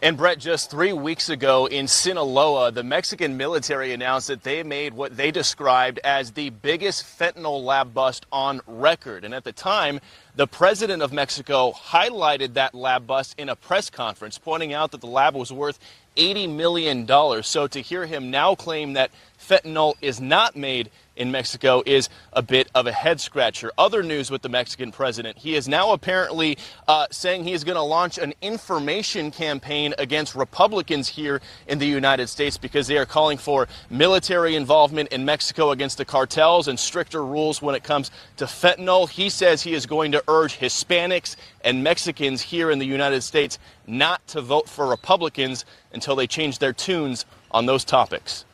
And 0.00 0.16
Brett, 0.16 0.38
just 0.38 0.70
three 0.70 0.92
weeks 0.92 1.28
ago 1.28 1.66
in 1.66 1.88
Sinaloa, 1.88 2.70
the 2.70 2.84
Mexican 2.84 3.36
military 3.36 3.92
announced 3.92 4.28
that 4.28 4.44
they 4.44 4.62
made 4.62 4.94
what 4.94 5.16
they 5.16 5.32
described 5.32 5.98
as 6.04 6.30
the 6.30 6.50
biggest 6.50 7.02
fentanyl 7.02 7.64
lab 7.64 7.92
bust 7.92 8.24
on 8.30 8.60
record. 8.68 9.24
And 9.24 9.34
at 9.34 9.42
the 9.42 9.50
time, 9.50 10.00
the 10.36 10.46
president 10.46 11.02
of 11.02 11.12
Mexico 11.12 11.72
highlighted 11.72 12.54
that 12.54 12.76
lab 12.76 13.08
bust 13.08 13.34
in 13.40 13.48
a 13.48 13.56
press 13.56 13.90
conference, 13.90 14.38
pointing 14.38 14.72
out 14.72 14.92
that 14.92 15.00
the 15.00 15.08
lab 15.08 15.34
was 15.34 15.52
worth 15.52 15.80
$80 16.16 16.54
million. 16.54 17.42
So 17.42 17.66
to 17.66 17.80
hear 17.80 18.06
him 18.06 18.30
now 18.30 18.54
claim 18.54 18.92
that 18.92 19.10
fentanyl 19.36 19.94
is 20.00 20.20
not 20.20 20.54
made 20.54 20.90
in 21.18 21.30
Mexico 21.30 21.82
is 21.84 22.08
a 22.32 22.40
bit 22.40 22.70
of 22.74 22.86
a 22.86 22.92
head 22.92 23.20
scratcher. 23.20 23.70
Other 23.76 24.02
news 24.02 24.30
with 24.30 24.40
the 24.40 24.48
Mexican 24.48 24.92
president. 24.92 25.36
He 25.36 25.54
is 25.54 25.68
now 25.68 25.92
apparently 25.92 26.56
uh, 26.86 27.06
saying 27.10 27.44
he 27.44 27.52
is 27.52 27.64
going 27.64 27.76
to 27.76 27.82
launch 27.82 28.16
an 28.16 28.32
information 28.40 29.30
campaign 29.30 29.94
against 29.98 30.34
Republicans 30.34 31.08
here 31.08 31.42
in 31.66 31.78
the 31.78 31.86
United 31.86 32.28
States 32.28 32.56
because 32.56 32.86
they 32.86 32.96
are 32.96 33.04
calling 33.04 33.36
for 33.36 33.68
military 33.90 34.54
involvement 34.54 35.10
in 35.10 35.24
Mexico 35.24 35.72
against 35.72 35.98
the 35.98 36.04
cartels 36.04 36.68
and 36.68 36.78
stricter 36.78 37.24
rules 37.24 37.60
when 37.60 37.74
it 37.74 37.82
comes 37.82 38.10
to 38.36 38.46
fentanyl. 38.46 39.08
He 39.08 39.28
says 39.28 39.62
he 39.62 39.74
is 39.74 39.84
going 39.84 40.12
to 40.12 40.22
urge 40.28 40.58
Hispanics 40.58 41.36
and 41.64 41.82
Mexicans 41.82 42.40
here 42.40 42.70
in 42.70 42.78
the 42.78 42.86
United 42.86 43.22
States 43.22 43.58
not 43.86 44.24
to 44.28 44.40
vote 44.40 44.68
for 44.68 44.86
Republicans 44.86 45.64
until 45.92 46.14
they 46.14 46.26
change 46.26 46.58
their 46.60 46.72
tunes 46.72 47.26
on 47.50 47.66
those 47.66 47.84
topics. 47.84 48.44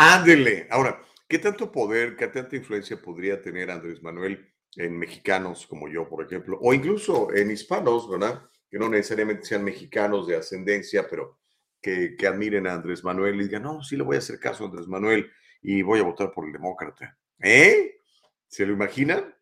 Ándele. 0.00 0.68
Ahora, 0.70 1.02
¿qué 1.26 1.40
tanto 1.40 1.72
poder, 1.72 2.14
qué 2.14 2.28
tanta 2.28 2.54
influencia 2.54 3.02
podría 3.02 3.42
tener 3.42 3.68
Andrés 3.68 4.00
Manuel 4.00 4.48
en 4.76 4.96
mexicanos 4.96 5.66
como 5.66 5.88
yo, 5.88 6.08
por 6.08 6.24
ejemplo, 6.24 6.56
o 6.62 6.72
incluso 6.72 7.34
en 7.34 7.50
hispanos, 7.50 8.08
¿verdad? 8.08 8.48
Que 8.70 8.78
no 8.78 8.88
necesariamente 8.88 9.44
sean 9.44 9.64
mexicanos 9.64 10.28
de 10.28 10.36
ascendencia, 10.36 11.08
pero 11.10 11.40
que, 11.82 12.14
admiren 12.28 12.68
a 12.68 12.74
Andrés 12.74 13.02
Manuel 13.02 13.40
y 13.40 13.44
digan, 13.44 13.64
no, 13.64 13.82
sí 13.82 13.96
le 13.96 14.04
voy 14.04 14.14
a 14.14 14.20
hacer 14.20 14.38
caso 14.38 14.62
a 14.62 14.66
Andrés 14.68 14.86
Manuel 14.86 15.32
y 15.62 15.82
voy 15.82 15.98
a 15.98 16.04
votar 16.04 16.30
por 16.30 16.46
el 16.46 16.52
demócrata. 16.52 17.18
¿Eh? 17.40 18.00
¿Se 18.46 18.64
lo 18.66 18.74
imaginan? 18.74 19.34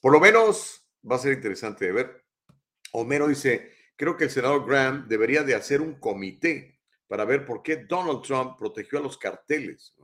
Por 0.00 0.12
lo 0.12 0.20
menos 0.20 0.88
va 1.10 1.16
a 1.16 1.18
ser 1.18 1.32
interesante 1.32 1.86
de 1.86 1.92
ver. 1.92 2.24
Homero 2.92 3.26
dice, 3.26 3.72
creo 3.96 4.16
que 4.16 4.24
el 4.24 4.30
senador 4.30 4.64
Graham 4.64 5.08
debería 5.08 5.42
de 5.42 5.56
hacer 5.56 5.80
un 5.80 5.98
comité 5.98 6.73
para 7.06 7.24
ver 7.24 7.44
por 7.44 7.62
qué 7.62 7.76
Donald 7.76 8.22
Trump 8.22 8.56
protegió 8.58 8.98
a 8.98 9.02
los 9.02 9.18
carteles. 9.18 9.94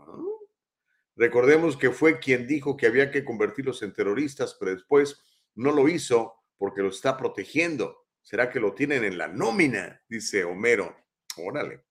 Recordemos 1.16 1.76
que 1.76 1.90
fue 1.90 2.18
quien 2.18 2.46
dijo 2.46 2.76
que 2.76 2.86
había 2.86 3.10
que 3.10 3.24
convertirlos 3.24 3.82
en 3.82 3.92
terroristas, 3.92 4.56
pero 4.58 4.72
después 4.72 5.20
no 5.54 5.72
lo 5.72 5.88
hizo 5.88 6.34
porque 6.56 6.82
lo 6.82 6.88
está 6.88 7.16
protegiendo. 7.16 8.06
¿Será 8.22 8.50
que 8.50 8.60
lo 8.60 8.74
tienen 8.74 9.04
en 9.04 9.18
la 9.18 9.28
nómina? 9.28 10.02
Dice 10.08 10.44
Homero. 10.44 10.96
Órale. 11.36 11.84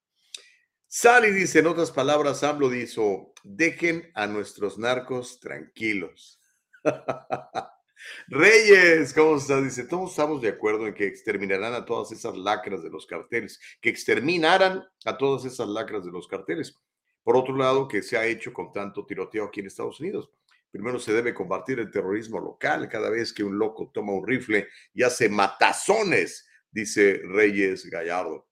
Sally 0.87 1.31
dice, 1.31 1.59
en 1.59 1.67
otras 1.67 1.91
palabras, 1.91 2.43
AMLO 2.43 2.69
dijo, 2.69 3.33
dejen 3.43 4.11
a 4.15 4.25
nuestros 4.25 4.79
narcos 4.79 5.39
tranquilos. 5.39 6.41
Reyes, 8.27 9.13
¿cómo 9.13 9.37
estás? 9.37 9.63
Dice, 9.63 9.85
todos 9.85 10.11
estamos 10.11 10.41
de 10.41 10.49
acuerdo 10.49 10.87
en 10.87 10.93
que 10.93 11.07
exterminarán 11.07 11.73
a 11.73 11.85
todas 11.85 12.11
esas 12.11 12.37
lacras 12.37 12.83
de 12.83 12.89
los 12.89 13.05
carteles, 13.05 13.59
que 13.81 13.89
exterminaran 13.89 14.83
a 15.05 15.17
todas 15.17 15.45
esas 15.45 15.67
lacras 15.67 16.05
de 16.05 16.11
los 16.11 16.27
carteles. 16.27 16.75
Por 17.23 17.35
otro 17.35 17.55
lado, 17.55 17.87
que 17.87 18.01
se 18.01 18.17
ha 18.17 18.25
hecho 18.25 18.53
con 18.53 18.71
tanto 18.71 19.05
tiroteo 19.05 19.45
aquí 19.45 19.59
en 19.59 19.67
Estados 19.67 19.99
Unidos. 19.99 20.29
Primero 20.71 20.99
se 20.99 21.13
debe 21.13 21.33
combatir 21.33 21.79
el 21.79 21.91
terrorismo 21.91 22.39
local. 22.39 22.87
Cada 22.89 23.09
vez 23.09 23.33
que 23.33 23.43
un 23.43 23.57
loco 23.57 23.91
toma 23.93 24.13
un 24.13 24.25
rifle 24.25 24.67
y 24.93 25.03
hace 25.03 25.27
matazones, 25.29 26.47
dice 26.71 27.21
Reyes 27.25 27.85
Gallardo. 27.85 28.47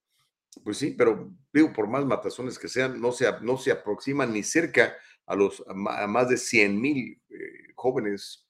Pues 0.64 0.78
sí, 0.78 0.96
pero 0.98 1.32
digo, 1.54 1.72
por 1.72 1.88
más 1.88 2.06
matazones 2.06 2.58
que 2.58 2.68
sean, 2.68 3.00
no 3.00 3.12
se, 3.12 3.32
no 3.42 3.58
se 3.58 3.72
aproximan 3.72 4.34
ni 4.34 4.42
cerca 4.42 4.96
a, 5.28 5.36
los, 5.36 5.64
más 5.76 6.30
de 6.30 6.38
100 6.38 6.82
mil 6.82 7.22
eh, 7.30 7.74
jóvenes. 7.76 8.47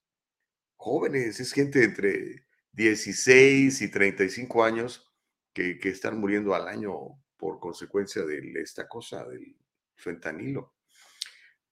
Jóvenes, 0.77 1.39
es 1.39 1.51
gente 1.51 1.83
entre 1.83 2.45
16 2.71 3.81
y 3.81 3.91
35 3.91 4.63
años 4.63 5.05
que, 5.53 5.77
que 5.77 5.89
están 5.89 6.19
muriendo 6.19 6.55
al 6.55 6.67
año 6.67 6.93
por 7.35 7.59
consecuencia 7.59 8.23
de 8.23 8.53
esta 8.61 8.87
cosa, 8.87 9.25
del 9.27 9.55
fentanilo. 9.95 10.73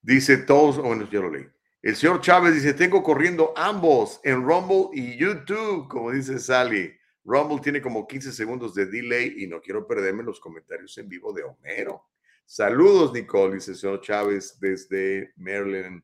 Dice 0.00 0.38
todos, 0.38 0.78
bueno, 0.78 1.08
ya 1.10 1.20
lo 1.20 1.30
leí. 1.30 1.46
El 1.82 1.94
señor 1.96 2.20
Chávez 2.20 2.54
dice, 2.54 2.74
tengo 2.74 3.02
corriendo 3.02 3.52
ambos 3.56 4.20
en 4.24 4.42
Rumble 4.42 4.88
y 4.92 5.16
YouTube, 5.16 5.88
como 5.88 6.10
dice 6.10 6.38
Sally. 6.38 6.92
Rumble 7.24 7.60
tiene 7.60 7.80
como 7.80 8.06
15 8.06 8.32
segundos 8.32 8.74
de 8.74 8.86
delay 8.86 9.34
y 9.38 9.46
no 9.46 9.60
quiero 9.60 9.86
perderme 9.86 10.22
los 10.22 10.40
comentarios 10.40 10.96
en 10.98 11.08
vivo 11.08 11.32
de 11.32 11.42
Homero. 11.42 12.06
Saludos, 12.44 13.12
Nicole, 13.12 13.54
dice 13.54 13.72
el 13.72 13.76
señor 13.76 14.00
Chávez 14.00 14.58
desde 14.60 15.32
Maryland. 15.36 16.02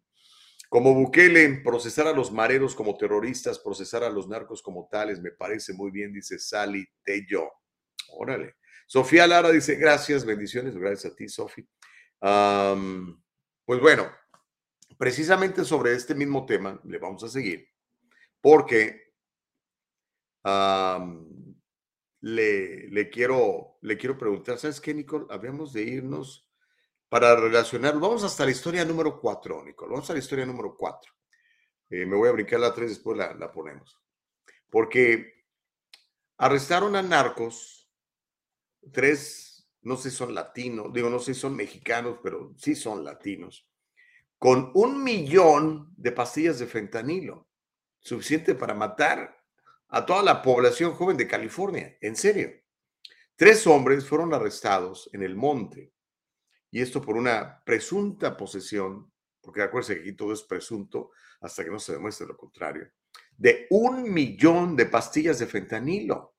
Como 0.73 0.95
Bukele, 0.95 1.61
procesar 1.63 2.07
a 2.07 2.15
los 2.15 2.33
mareros 2.33 2.75
como 2.75 2.97
terroristas, 2.97 3.59
procesar 3.59 4.05
a 4.05 4.09
los 4.09 4.27
narcos 4.27 4.63
como 4.63 4.89
tales, 4.91 5.21
me 5.21 5.31
parece 5.31 5.75
muy 5.75 5.91
bien, 5.91 6.15
dice 6.15 6.39
Sally 6.39 6.89
Tello. 7.05 7.47
Órale. 8.09 8.55
Sofía 8.87 9.27
Lara 9.27 9.51
dice, 9.51 9.75
gracias, 9.75 10.25
bendiciones, 10.25 10.75
gracias 10.75 11.13
a 11.13 11.15
ti, 11.15 11.29
Sofía. 11.29 11.67
pues 13.67 13.81
bueno, 13.83 14.11
precisamente 14.97 15.63
sobre 15.67 15.93
este 15.93 16.15
mismo 16.15 16.47
tema 16.47 16.81
le 16.85 16.97
vamos 16.97 17.23
a 17.23 17.29
seguir, 17.29 17.69
porque 18.41 19.13
le, 22.23 22.89
le, 22.89 23.11
quiero, 23.11 23.77
le 23.83 23.99
quiero 23.99 24.17
preguntar, 24.17 24.57
¿sabes 24.57 24.81
qué, 24.81 24.95
Nicole? 24.95 25.27
Habíamos 25.29 25.75
de 25.75 25.83
irnos 25.83 26.51
para 27.13 27.37
relacionar, 27.37 28.01
vamos 28.01 28.25
hasta 28.25 28.47
la 28.47 28.53
historia 28.53 28.87
número 28.87 29.21
cuatro, 29.21 29.63
Nicole, 29.63 29.93
vamos 29.93 30.09
a 30.09 30.15
la 30.15 30.19
historia 30.19 30.47
número 30.47 30.75
cuatro. 30.75 31.13
Eh, 31.91 32.07
me 32.07 32.17
voy 32.17 32.31
a 32.31 32.33
brincar 32.33 32.59
la 32.59 32.73
tres, 32.73 32.89
después 32.89 33.19
la, 33.19 33.35
la 33.35 33.53
ponemos. 33.53 34.01
Porque 34.71 35.45
arrestaron 36.39 36.97
a 36.97 37.03
narcos, 37.03 37.87
tres, 38.91 39.69
no 39.83 39.99
sé 39.99 40.09
si 40.09 40.17
son 40.17 40.35
latinos, 40.35 40.91
digo, 40.91 41.11
no 41.11 41.19
sé 41.19 41.35
si 41.35 41.41
son 41.41 41.55
mexicanos, 41.55 42.19
pero 42.23 42.55
sí 42.57 42.75
son 42.75 43.05
latinos 43.05 43.69
con 44.39 44.71
un 44.73 45.05
millón 45.05 45.93
de 45.95 46.13
pastillas 46.13 46.61
de 46.61 46.67
fentanilo, 46.67 47.47
suficiente 48.01 48.55
para 48.55 48.73
matar 48.73 49.39
a 49.89 50.07
toda 50.07 50.23
la 50.23 50.41
población 50.41 50.95
joven 50.95 51.19
de 51.19 51.29
California, 51.29 51.95
en 52.01 52.17
serio. 52.17 52.53
Tres 53.37 53.67
hombres 53.67 54.09
fueron 54.09 54.33
arrestados 54.33 55.11
en 55.13 55.23
el 55.23 55.37
monte, 55.37 55.93
y 56.73 56.81
esto 56.81 57.03
por 57.03 57.17
una 57.17 57.63
presunta 57.65 58.35
posesión, 58.37 59.13
porque 59.43 59.63
acuérdense 59.63 59.95
que 59.95 60.01
aquí 60.01 60.13
todo 60.15 60.33
es 60.33 60.43
presunto 60.43 61.11
hasta 61.43 61.63
que 61.63 61.71
no 61.71 61.79
se 61.79 61.93
demuestre 61.93 62.27
lo 62.27 62.37
contrario, 62.37 62.91
de 63.37 63.67
un 63.71 64.11
millón 64.11 64.75
de 64.75 64.87
pastillas 64.87 65.39
de 65.39 65.47
fentanilo. 65.47 66.35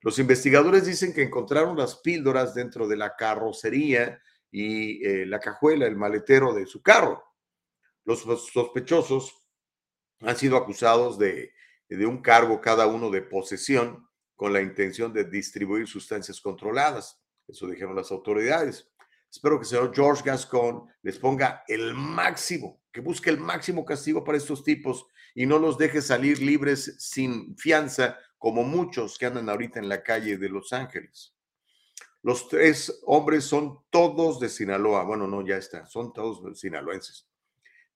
Los 0.00 0.18
investigadores 0.18 0.84
dicen 0.84 1.14
que 1.14 1.22
encontraron 1.22 1.76
las 1.76 1.96
píldoras 1.96 2.54
dentro 2.54 2.88
de 2.88 2.96
la 2.96 3.14
carrocería 3.14 4.20
y 4.50 5.06
eh, 5.06 5.26
la 5.26 5.38
cajuela, 5.38 5.86
el 5.86 5.96
maletero 5.96 6.52
de 6.52 6.66
su 6.66 6.82
carro. 6.82 7.22
Los 8.04 8.22
sospechosos 8.52 9.46
han 10.22 10.36
sido 10.36 10.56
acusados 10.56 11.18
de, 11.20 11.52
de 11.88 12.04
un 12.04 12.20
cargo 12.20 12.60
cada 12.60 12.88
uno 12.88 13.10
de 13.10 13.22
posesión 13.22 14.08
con 14.34 14.52
la 14.52 14.60
intención 14.60 15.12
de 15.12 15.24
distribuir 15.24 15.86
sustancias 15.86 16.40
controladas. 16.40 17.22
Eso 17.46 17.68
dijeron 17.68 17.94
las 17.94 18.10
autoridades. 18.10 18.91
Espero 19.32 19.56
que 19.58 19.62
el 19.62 19.68
señor 19.68 19.94
George 19.94 20.22
Gascon 20.26 20.86
les 21.00 21.18
ponga 21.18 21.64
el 21.66 21.94
máximo, 21.94 22.82
que 22.92 23.00
busque 23.00 23.30
el 23.30 23.38
máximo 23.38 23.82
castigo 23.82 24.22
para 24.22 24.36
estos 24.36 24.62
tipos 24.62 25.06
y 25.34 25.46
no 25.46 25.58
los 25.58 25.78
deje 25.78 26.02
salir 26.02 26.42
libres 26.42 26.96
sin 26.98 27.56
fianza, 27.56 28.18
como 28.36 28.62
muchos 28.62 29.16
que 29.16 29.24
andan 29.24 29.48
ahorita 29.48 29.78
en 29.78 29.88
la 29.88 30.02
calle 30.02 30.36
de 30.36 30.50
Los 30.50 30.74
Ángeles. 30.74 31.34
Los 32.22 32.46
tres 32.48 33.00
hombres 33.06 33.44
son 33.44 33.78
todos 33.88 34.38
de 34.38 34.50
Sinaloa. 34.50 35.04
Bueno, 35.04 35.26
no, 35.26 35.46
ya 35.46 35.56
está, 35.56 35.86
son 35.86 36.12
todos 36.12 36.60
sinaloenses. 36.60 37.26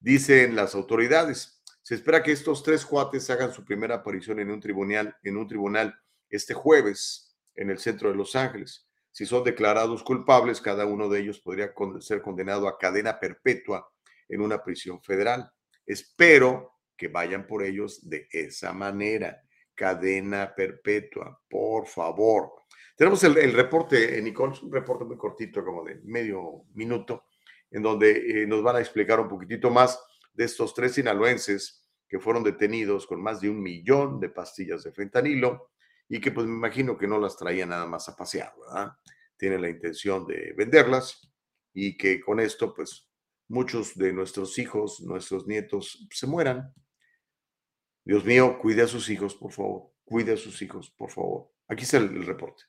Dicen 0.00 0.56
las 0.56 0.74
autoridades. 0.74 1.62
Se 1.82 1.96
espera 1.96 2.22
que 2.22 2.32
estos 2.32 2.62
tres 2.62 2.86
cuates 2.86 3.28
hagan 3.28 3.52
su 3.52 3.62
primera 3.62 3.96
aparición 3.96 4.40
en 4.40 4.50
un 4.50 4.60
tribunal, 4.60 5.14
en 5.22 5.36
un 5.36 5.46
tribunal 5.46 5.94
este 6.30 6.54
jueves 6.54 7.36
en 7.54 7.68
el 7.68 7.78
centro 7.78 8.08
de 8.08 8.16
Los 8.16 8.34
Ángeles. 8.34 8.85
Si 9.16 9.24
son 9.24 9.44
declarados 9.44 10.02
culpables, 10.02 10.60
cada 10.60 10.84
uno 10.84 11.08
de 11.08 11.20
ellos 11.20 11.40
podría 11.40 11.72
ser 12.00 12.20
condenado 12.20 12.68
a 12.68 12.76
cadena 12.76 13.18
perpetua 13.18 13.90
en 14.28 14.42
una 14.42 14.62
prisión 14.62 15.00
federal. 15.00 15.50
Espero 15.86 16.74
que 16.94 17.08
vayan 17.08 17.46
por 17.46 17.62
ellos 17.64 18.06
de 18.06 18.28
esa 18.30 18.74
manera. 18.74 19.40
Cadena 19.74 20.54
perpetua, 20.54 21.40
por 21.48 21.86
favor. 21.86 22.50
Tenemos 22.94 23.24
el, 23.24 23.54
reporte, 23.54 24.20
Nicole, 24.20 24.52
es 24.52 24.62
un 24.62 24.70
reporte 24.70 25.06
muy 25.06 25.16
cortito, 25.16 25.64
como 25.64 25.82
de 25.82 25.98
medio 26.04 26.64
minuto, 26.74 27.24
en 27.70 27.82
donde 27.82 28.42
eh, 28.42 28.46
nos 28.46 28.62
van 28.62 28.76
a 28.76 28.80
explicar 28.80 29.18
un 29.18 29.28
poquitito 29.28 29.70
más 29.70 29.98
de 30.34 30.44
estos 30.44 30.74
tres 30.74 30.92
sinaloenses 30.92 31.88
que 32.06 32.20
fueron 32.20 32.44
detenidos 32.44 33.06
con 33.06 33.22
más 33.22 33.40
de 33.40 33.48
un 33.48 33.62
millón 33.62 34.20
de 34.20 34.28
pastillas 34.28 34.84
de 34.84 34.92
fentanilo 34.92 35.70
y 36.08 36.20
que 36.20 36.30
pues 36.30 36.46
me 36.46 36.54
imagino 36.54 36.96
que 36.96 37.06
no 37.06 37.18
las 37.18 37.36
traía 37.36 37.66
nada 37.66 37.86
más 37.86 38.08
a 38.08 38.16
pasear, 38.16 38.52
¿verdad? 38.58 38.92
Tienen 39.36 39.62
la 39.62 39.70
intención 39.70 40.26
de 40.26 40.54
venderlas 40.56 41.30
y 41.72 41.96
que 41.96 42.20
con 42.20 42.40
esto 42.40 42.72
pues 42.74 43.08
muchos 43.48 43.94
de 43.96 44.12
nuestros 44.12 44.58
hijos, 44.58 45.00
nuestros 45.00 45.46
nietos 45.46 46.06
se 46.10 46.26
mueran. 46.26 46.72
Dios 48.04 48.24
mío, 48.24 48.58
cuide 48.60 48.82
a 48.82 48.86
sus 48.86 49.08
hijos, 49.10 49.34
por 49.34 49.52
favor. 49.52 49.90
Cuide 50.04 50.34
a 50.34 50.36
sus 50.36 50.62
hijos, 50.62 50.90
por 50.96 51.10
favor. 51.10 51.50
Aquí 51.68 51.82
está 51.82 51.96
el, 51.98 52.04
el 52.16 52.26
reporte. 52.26 52.62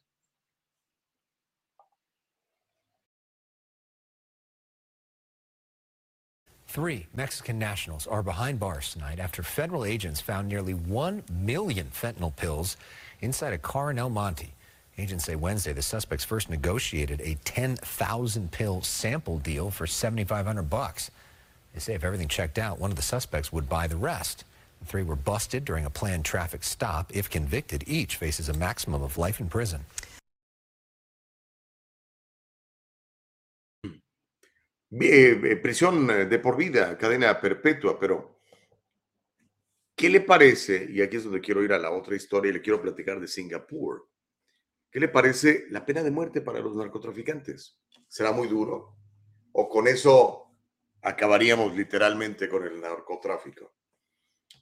Three 6.65 7.07
Mexican 7.15 7.57
nationals 7.57 8.05
are 8.05 8.21
behind 8.21 8.59
bars 8.59 8.91
tonight 8.91 9.19
after 9.19 9.41
federal 9.41 9.85
agents 9.85 10.21
found 10.21 10.47
nearly 10.47 10.73
1 10.73 11.23
million 11.31 11.87
fentanyl 11.91 12.35
pills 12.35 12.77
inside 13.21 13.53
a 13.53 13.57
car 13.57 13.91
in 13.91 13.99
El 13.99 14.09
Monte. 14.09 14.53
Agents 14.97 15.25
say 15.25 15.35
Wednesday 15.35 15.73
the 15.73 15.81
suspects 15.81 16.25
first 16.25 16.49
negotiated 16.49 17.21
a 17.21 17.35
10,000 17.45 18.51
pill 18.51 18.81
sample 18.81 19.37
deal 19.37 19.69
for 19.69 19.85
7,500 19.85 20.63
bucks. 20.63 21.11
They 21.73 21.79
say 21.79 21.93
if 21.93 22.03
everything 22.03 22.27
checked 22.27 22.57
out, 22.57 22.79
one 22.79 22.89
of 22.89 22.95
the 22.95 23.03
suspects 23.03 23.53
would 23.53 23.69
buy 23.69 23.87
the 23.87 23.97
rest. 23.97 24.43
The 24.79 24.85
three 24.85 25.03
were 25.03 25.15
busted 25.15 25.65
during 25.65 25.85
a 25.85 25.89
planned 25.89 26.25
traffic 26.25 26.63
stop. 26.63 27.15
If 27.15 27.29
convicted, 27.29 27.83
each 27.87 28.15
faces 28.15 28.49
a 28.49 28.53
maximum 28.53 29.03
of 29.03 29.17
life 29.17 29.39
in 29.39 29.49
prison. 29.49 29.85
Eh, 34.89 35.41
eh, 35.43 35.55
prisión 35.57 36.09
eh, 36.09 36.25
de 36.25 36.39
por 36.39 36.55
vida, 36.55 36.97
cadena 36.97 37.39
perpetua, 37.39 37.99
pero 37.99 38.36
¿qué 39.97 40.09
le 40.09 40.21
parece? 40.21 40.87
Y 40.89 41.01
aquí 41.01 41.17
es 41.17 41.23
donde 41.25 41.41
quiero 41.41 41.63
ir 41.63 41.73
a 41.73 41.79
la 41.79 41.91
otra 41.91 42.15
historia 42.15 42.51
y 42.51 42.53
le 42.53 42.61
quiero 42.61 42.81
platicar 42.81 43.19
de 43.19 43.27
Singapur. 43.27 44.07
¿Qué 44.89 44.99
le 45.01 45.09
parece 45.09 45.65
la 45.71 45.85
pena 45.85 46.03
de 46.03 46.11
muerte 46.11 46.39
para 46.39 46.59
los 46.59 46.75
narcotraficantes? 46.75 47.81
¿Será 48.07 48.31
muy 48.31 48.47
duro? 48.47 48.95
¿O 49.51 49.67
con 49.67 49.87
eso 49.87 50.55
acabaríamos 51.01 51.75
literalmente 51.75 52.47
con 52.47 52.63
el 52.63 52.79
narcotráfico? 52.79 53.73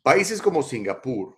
Países 0.02 0.42
como 0.42 0.64
Singapur 0.64 1.38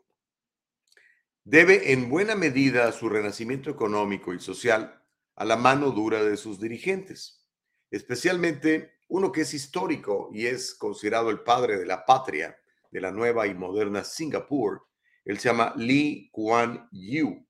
debe 1.44 1.92
en 1.92 2.08
buena 2.08 2.36
medida 2.36 2.92
su 2.92 3.10
renacimiento 3.10 3.72
económico 3.72 4.34
y 4.34 4.40
social 4.40 5.04
a 5.36 5.44
la 5.44 5.56
mano 5.56 5.90
dura 5.92 6.24
de 6.24 6.38
sus 6.38 6.60
dirigentes, 6.60 7.48
especialmente 7.90 9.00
uno 9.08 9.32
que 9.32 9.42
es 9.42 9.54
histórico 9.54 10.30
y 10.32 10.46
es 10.46 10.76
considerado 10.76 11.32
el 11.32 11.40
padre 11.40 11.78
de 11.78 11.86
la 11.86 12.06
patria 12.06 12.56
de 12.98 13.02
la 13.02 13.12
nueva 13.12 13.46
y 13.46 13.54
moderna 13.54 14.04
Singapur. 14.04 14.88
Él 15.24 15.38
se 15.38 15.50
llama 15.50 15.72
Lee 15.78 16.32
Kuan 16.32 16.90
Yew, 16.92 17.46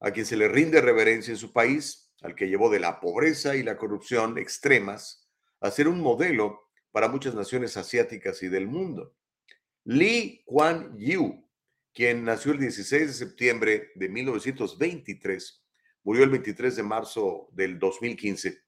a 0.00 0.10
quien 0.10 0.24
se 0.24 0.34
le 0.34 0.48
rinde 0.48 0.80
reverencia 0.80 1.30
en 1.30 1.36
su 1.36 1.52
país, 1.52 2.10
al 2.22 2.34
que 2.34 2.48
llevó 2.48 2.70
de 2.70 2.80
la 2.80 2.98
pobreza 2.98 3.54
y 3.54 3.62
la 3.62 3.76
corrupción 3.76 4.38
extremas 4.38 5.28
a 5.60 5.70
ser 5.70 5.88
un 5.88 6.00
modelo 6.00 6.70
para 6.90 7.08
muchas 7.08 7.34
naciones 7.34 7.76
asiáticas 7.76 8.42
y 8.42 8.48
del 8.48 8.66
mundo. 8.66 9.14
Lee 9.84 10.42
Kuan 10.46 10.96
Yew, 10.96 11.46
quien 11.92 12.24
nació 12.24 12.52
el 12.52 12.60
16 12.60 13.08
de 13.08 13.12
septiembre 13.12 13.90
de 13.94 14.08
1923, 14.08 15.66
murió 16.02 16.24
el 16.24 16.30
23 16.30 16.76
de 16.76 16.82
marzo 16.82 17.48
del 17.52 17.78
2015. 17.78 18.58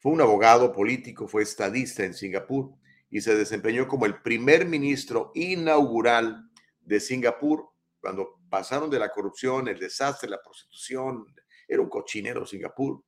Fue 0.00 0.10
un 0.10 0.22
abogado 0.22 0.72
político, 0.72 1.28
fue 1.28 1.44
estadista 1.44 2.04
en 2.04 2.14
Singapur 2.14 2.74
y 3.12 3.20
se 3.20 3.36
desempeñó 3.36 3.86
como 3.86 4.06
el 4.06 4.22
primer 4.22 4.66
ministro 4.66 5.32
inaugural 5.34 6.50
de 6.80 6.98
Singapur 6.98 7.68
cuando 8.00 8.40
pasaron 8.48 8.88
de 8.88 8.98
la 8.98 9.10
corrupción, 9.10 9.68
el 9.68 9.78
desastre, 9.78 10.30
la 10.30 10.40
prostitución. 10.42 11.26
Era 11.68 11.82
un 11.82 11.90
cochinero 11.90 12.46
Singapur. 12.46 13.04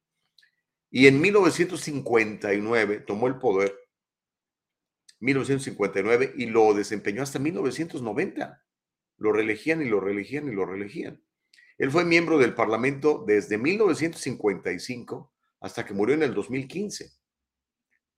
Y 0.90 1.06
en 1.06 1.20
1959 1.20 3.00
tomó 3.00 3.28
el 3.28 3.38
poder 3.38 3.74
1959 5.20 6.34
y 6.36 6.46
lo 6.46 6.74
desempeñó 6.74 7.22
hasta 7.22 7.38
1990. 7.38 8.62
Lo 9.16 9.32
reelegían 9.32 9.80
y 9.80 9.86
lo 9.86 10.00
reelegían 10.00 10.48
y 10.48 10.52
lo 10.52 10.66
reelegían. 10.66 11.24
Él 11.78 11.90
fue 11.90 12.04
miembro 12.04 12.38
del 12.38 12.54
Parlamento 12.54 13.24
desde 13.26 13.56
1955 13.56 15.32
hasta 15.60 15.86
que 15.86 15.94
murió 15.94 16.14
en 16.14 16.24
el 16.24 16.34
2015. 16.34 17.10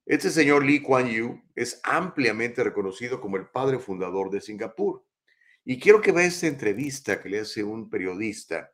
Este 0.07 0.31
señor 0.31 0.65
Lee 0.65 0.81
Kuan 0.81 1.11
Yew 1.11 1.43
es 1.55 1.81
ampliamente 1.83 2.65
reconocido 2.65 3.21
como 3.21 3.37
el 3.37 3.49
padre 3.49 3.79
fundador 3.79 4.31
de 4.31 4.41
Singapur. 4.41 5.05
Y 5.65 5.79
quiero 5.79 6.01
que 6.01 6.13
vea 6.13 6.25
esta 6.25 6.47
entrevista 6.47 7.21
que 7.21 7.29
le 7.29 7.41
hace 7.41 7.63
un 7.63 7.91
periodista, 7.91 8.73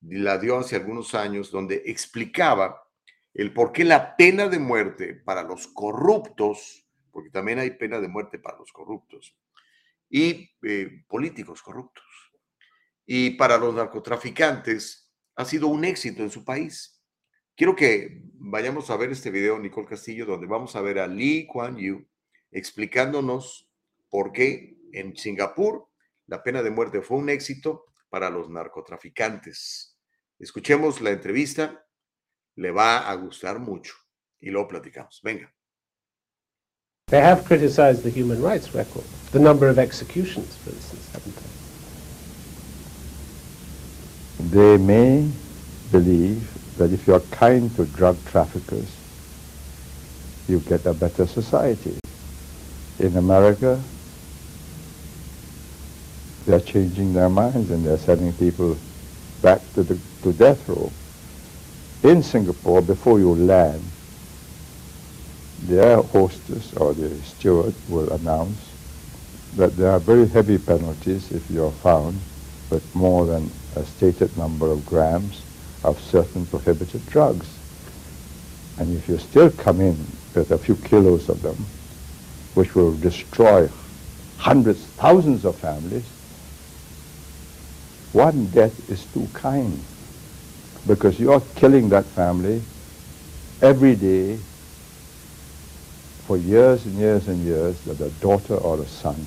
la 0.00 0.38
dio 0.38 0.58
hace 0.58 0.74
algunos 0.74 1.14
años, 1.14 1.50
donde 1.50 1.82
explicaba 1.86 2.82
el 3.34 3.52
por 3.52 3.70
qué 3.70 3.84
la 3.84 4.16
pena 4.16 4.48
de 4.48 4.58
muerte 4.58 5.14
para 5.14 5.42
los 5.42 5.68
corruptos 5.68 6.86
porque 7.16 7.30
también 7.30 7.58
hay 7.58 7.70
pena 7.70 7.98
de 7.98 8.08
muerte 8.08 8.38
para 8.38 8.58
los 8.58 8.70
corruptos 8.70 9.34
y 10.10 10.50
eh, 10.62 11.02
políticos 11.08 11.62
corruptos. 11.62 12.04
Y 13.06 13.30
para 13.30 13.56
los 13.56 13.74
narcotraficantes 13.74 15.10
ha 15.34 15.46
sido 15.46 15.68
un 15.68 15.86
éxito 15.86 16.22
en 16.22 16.30
su 16.30 16.44
país. 16.44 16.95
Quiero 17.56 17.74
que 17.74 18.20
vayamos 18.34 18.90
a 18.90 18.98
ver 18.98 19.10
este 19.10 19.30
video, 19.30 19.58
Nicole 19.58 19.88
Castillo, 19.88 20.26
donde 20.26 20.46
vamos 20.46 20.76
a 20.76 20.82
ver 20.82 20.98
a 20.98 21.06
Lee 21.06 21.46
Kuan 21.46 21.78
Yew 21.78 22.06
explicándonos 22.52 23.66
por 24.10 24.30
qué 24.30 24.76
en 24.92 25.16
Singapur 25.16 25.88
la 26.26 26.42
pena 26.42 26.62
de 26.62 26.68
muerte 26.68 27.00
fue 27.00 27.16
un 27.16 27.30
éxito 27.30 27.86
para 28.10 28.28
los 28.28 28.50
narcotraficantes. 28.50 29.96
Escuchemos 30.38 31.00
la 31.00 31.12
entrevista, 31.12 31.82
le 32.56 32.72
va 32.72 33.08
a 33.08 33.14
gustar 33.14 33.58
mucho 33.58 33.94
y 34.38 34.50
luego 34.50 34.68
platicamos. 34.68 35.22
Venga. 35.24 35.50
They 37.08 37.22
have 37.22 37.44
criticized 37.44 38.02
the 38.02 38.10
human 38.10 38.42
rights 38.42 38.74
record, 38.74 39.04
the 39.32 39.40
number 39.40 39.70
of 39.70 39.78
executions, 39.78 40.56
for 40.58 40.74
instance, 40.74 41.08
haven't 41.14 41.34
they? 44.50 44.50
They 44.50 44.76
may 44.76 45.30
believe 45.90 46.65
that 46.78 46.92
if 46.92 47.06
you're 47.06 47.20
kind 47.20 47.74
to 47.76 47.86
drug 47.86 48.16
traffickers, 48.26 48.88
you 50.48 50.60
get 50.60 50.84
a 50.86 50.92
better 50.92 51.26
society. 51.26 51.98
In 52.98 53.16
America, 53.16 53.80
they're 56.44 56.60
changing 56.60 57.12
their 57.12 57.28
minds 57.28 57.70
and 57.70 57.84
they're 57.84 57.98
sending 57.98 58.32
people 58.34 58.76
back 59.42 59.60
to, 59.74 59.82
the, 59.82 59.98
to 60.22 60.32
death 60.32 60.68
row. 60.68 60.90
In 62.02 62.22
Singapore, 62.22 62.82
before 62.82 63.18
you 63.18 63.34
land, 63.34 63.82
their 65.62 66.02
hostess 66.02 66.74
or 66.74 66.94
the 66.94 67.14
steward 67.22 67.74
will 67.88 68.10
announce 68.12 68.58
that 69.56 69.76
there 69.76 69.90
are 69.90 69.98
very 69.98 70.28
heavy 70.28 70.58
penalties 70.58 71.32
if 71.32 71.50
you 71.50 71.64
are 71.64 71.72
found 71.72 72.18
with 72.70 72.94
more 72.94 73.26
than 73.26 73.50
a 73.74 73.84
stated 73.84 74.36
number 74.36 74.70
of 74.70 74.84
grams 74.86 75.42
of 75.84 76.00
certain 76.00 76.46
prohibited 76.46 77.04
drugs. 77.10 77.46
And 78.78 78.96
if 78.96 79.08
you 79.08 79.18
still 79.18 79.50
come 79.50 79.80
in 79.80 79.96
with 80.34 80.50
a 80.50 80.58
few 80.58 80.76
kilos 80.76 81.28
of 81.28 81.42
them, 81.42 81.56
which 82.54 82.74
will 82.74 82.94
destroy 82.96 83.68
hundreds, 84.38 84.82
thousands 84.98 85.44
of 85.44 85.56
families, 85.56 86.04
one 88.12 88.46
death 88.46 88.90
is 88.90 89.04
too 89.12 89.28
kind 89.34 89.78
because 90.86 91.18
you're 91.18 91.42
killing 91.56 91.88
that 91.90 92.04
family 92.04 92.62
every 93.60 93.94
day 93.94 94.38
for 96.26 96.36
years 96.36 96.84
and 96.84 96.94
years 96.98 97.28
and 97.28 97.44
years 97.44 97.80
that 97.82 98.00
a 98.00 98.08
daughter 98.20 98.56
or 98.56 98.80
a 98.80 98.86
son 98.86 99.26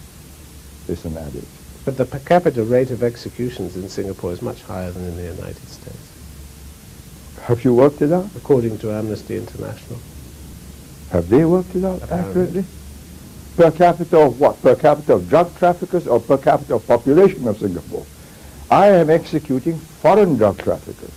is 0.88 1.06
an 1.06 1.18
addict. 1.18 1.46
But 1.86 1.98
the 1.98 2.06
per 2.06 2.20
capita 2.20 2.64
rate 2.64 2.92
of 2.92 3.04
executions 3.04 3.76
in 3.76 3.88
Singapore 3.90 4.32
is 4.34 4.42
much 4.42 4.62
higher 4.64 4.92
than 4.92 5.06
in 5.06 5.16
the 5.16 5.24
United 5.24 5.68
States. 5.68 6.09
Have 7.50 7.66
you 7.66 7.74
worked 7.74 8.04
it 8.04 8.12
out? 8.12 8.28
According 8.36 8.78
to 8.78 8.92
Amnesty 8.92 9.36
International. 9.36 9.98
Have 11.10 11.30
they 11.30 11.46
worked 11.46 11.76
it 11.76 11.84
out 11.84 12.00
Apparently. 12.04 12.42
accurately? 12.44 12.66
Per 13.58 13.72
capita 13.72 14.20
of 14.20 14.40
what? 14.40 14.62
Per 14.62 14.76
capita 14.76 15.14
of 15.14 15.28
drug 15.28 15.58
traffickers 15.58 16.06
or 16.06 16.20
per 16.20 16.38
capita 16.38 16.76
of 16.76 16.86
population 16.86 17.48
of 17.48 17.58
Singapore? 17.58 18.06
I 18.70 18.90
am 18.90 19.10
executing 19.10 19.80
foreign 19.80 20.38
drug 20.38 20.60
traffickers. 20.60 21.10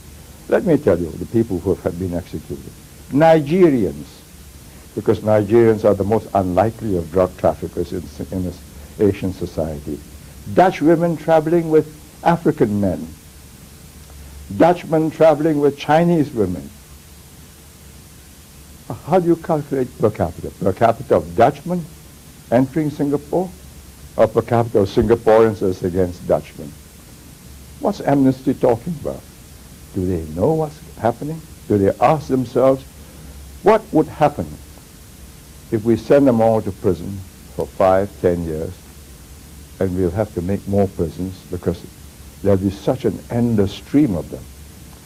Let 0.49 0.65
me 0.65 0.79
tell 0.79 0.99
you 0.99 1.11
the 1.11 1.27
people 1.27 1.59
who 1.59 1.75
have 1.75 1.99
been 1.99 2.15
executed. 2.15 2.73
Nigerians, 3.11 4.07
because 4.95 5.21
Nigerians 5.21 5.85
are 5.85 5.93
the 5.95 6.03
most 6.03 6.29
unlikely 6.33 6.97
of 6.97 7.13
drug 7.13 7.37
traffickers 7.37 7.93
in, 7.93 8.03
in 8.33 8.51
Asian 9.07 9.35
society. 9.35 10.01
Dutch 10.55 10.81
women 10.81 11.19
traveling 11.19 11.69
with 11.69 11.95
African 12.25 12.81
men. 12.81 13.07
Dutchmen 14.57 15.11
traveling 15.11 15.61
with 15.61 15.79
Chinese 15.79 16.31
women. 16.31 16.69
Uh, 18.89 18.95
how 18.95 19.19
do 19.19 19.29
you 19.29 19.37
calculate 19.37 19.89
per 19.99 20.11
capita? 20.11 20.51
Per 20.51 20.73
capita 20.73 21.17
of 21.17 21.37
Dutchmen 21.37 21.85
entering 22.51 22.91
Singapore 22.91 23.51
or 24.17 24.29
per 24.29 24.43
capita 24.43 24.81
of 24.81 24.89
Singaporeans 24.89 25.63
as 25.63 25.83
against 25.83 26.27
Dutchmen? 26.27 26.71
What's 27.81 28.01
Amnesty 28.01 28.55
talking 28.55 28.95
about? 29.01 29.21
Do 29.95 30.07
they 30.07 30.23
know 30.35 30.53
what's 30.53 30.79
happening? 30.99 31.41
Do 31.69 31.79
they 31.79 31.91
ask 32.01 32.29
themselves, 32.29 32.83
what 33.63 33.83
would 33.93 34.07
happen 34.07 34.47
if 35.71 35.83
we 35.85 35.97
send 35.97 36.27
them 36.27 36.41
all 36.41 36.61
to 36.61 36.71
prison 36.71 37.19
for 37.57 37.67
five, 37.67 38.09
ten 38.21 38.45
years, 38.45 38.73
and 39.81 39.97
we'll 39.97 40.11
have 40.11 40.33
to 40.35 40.43
make 40.43 40.67
more 40.69 40.87
prisons 40.89 41.35
because 41.51 41.83
there'll 42.43 42.59
be 42.59 42.71
such 42.71 43.05
an 43.05 43.19
endless 43.31 43.73
stream 43.73 44.15
of 44.17 44.31
them. 44.31 44.43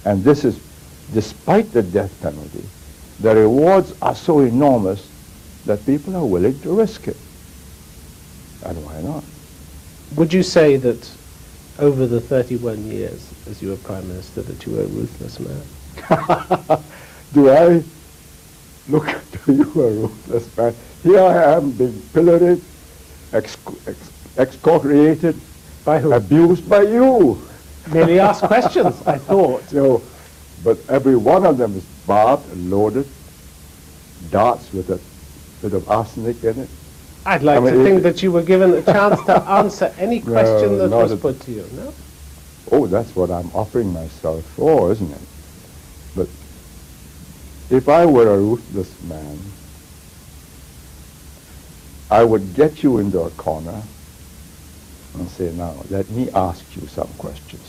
And 0.04 0.22
this 0.24 0.44
is, 0.44 0.58
despite 1.12 1.72
the 1.72 1.82
death 1.82 2.20
penalty, 2.22 2.64
the 3.20 3.34
rewards 3.34 3.94
are 4.02 4.14
so 4.14 4.40
enormous 4.40 5.08
that 5.66 5.84
people 5.86 6.16
are 6.16 6.24
willing 6.24 6.58
to 6.60 6.76
risk 6.76 7.08
it. 7.08 7.16
And 8.64 8.84
why 8.84 9.00
not? 9.02 9.24
Would 10.16 10.32
you 10.32 10.42
say 10.42 10.76
that 10.76 11.10
over 11.78 12.06
the 12.06 12.20
31 12.20 12.84
years 12.84 13.32
as 13.48 13.60
you 13.62 13.70
were 13.70 13.76
Prime 13.76 14.06
Minister 14.08 14.42
that 14.42 14.66
you 14.66 14.76
were 14.76 14.82
a 14.82 14.86
ruthless 14.86 15.40
man? 15.40 16.82
Do 17.32 17.50
I 17.50 17.82
Look 18.88 19.08
at 19.08 19.24
you, 19.46 19.62
a 19.62 19.90
ruthless 19.90 20.56
man. 20.56 20.74
Here 21.02 21.20
I 21.20 21.54
am 21.54 21.72
being 21.72 22.00
pilloried, 22.12 22.62
ex 23.32 23.56
ex 23.86 24.10
excoriated, 24.38 25.40
by 25.86 26.00
who? 26.00 26.12
abused 26.12 26.68
by 26.68 26.82
you. 26.82 27.40
Merely 27.90 28.18
ask 28.18 28.44
questions, 28.44 29.00
I 29.06 29.16
thought. 29.16 29.62
So, 29.70 30.02
but 30.64 30.78
every 30.88 31.16
one 31.16 31.46
of 31.46 31.58
them 31.58 31.76
is 31.76 31.84
barbed 32.06 32.50
and 32.50 32.70
loaded, 32.70 33.06
darts 34.30 34.72
with 34.72 34.90
a 34.90 34.98
bit 35.62 35.74
of 35.74 35.88
arsenic 35.88 36.42
in 36.42 36.58
it. 36.60 36.68
I'd 37.24 37.42
like 37.42 37.58
I 37.58 37.60
mean, 37.60 37.74
to 37.74 37.84
think 37.84 38.02
that 38.02 38.22
you 38.22 38.32
were 38.32 38.42
given 38.42 38.72
a 38.72 38.82
chance 38.82 39.22
to 39.24 39.42
answer 39.60 39.94
any 39.98 40.20
question 40.20 40.78
no, 40.78 40.88
that 40.88 40.96
was 40.96 41.20
put 41.20 41.40
to 41.42 41.52
you, 41.52 41.68
no? 41.74 41.94
Oh, 42.72 42.86
that's 42.86 43.14
what 43.14 43.30
I'm 43.30 43.50
offering 43.52 43.92
myself 43.92 44.44
for, 44.56 44.90
isn't 44.92 45.12
it? 45.12 45.20
But 46.16 46.28
if 47.70 47.88
I 47.88 48.06
were 48.06 48.34
a 48.34 48.38
ruthless 48.38 48.90
man, 49.02 49.38
I 52.10 52.24
would 52.24 52.54
get 52.54 52.82
you 52.82 52.98
into 52.98 53.20
a 53.20 53.30
corner, 53.30 53.82
and 55.18 55.28
say, 55.30 55.50
now, 55.52 55.74
let 55.90 56.08
me 56.10 56.30
ask 56.30 56.64
you 56.76 56.86
some 56.88 57.08
questions. 57.18 57.62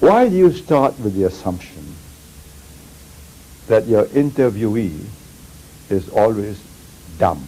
Why 0.00 0.28
do 0.28 0.36
you 0.36 0.52
start 0.52 0.98
with 0.98 1.14
the 1.14 1.24
assumption 1.24 1.84
that 3.68 3.86
your 3.86 4.04
interviewee 4.06 4.98
is 5.90 6.08
always 6.08 6.60
dumb 7.18 7.44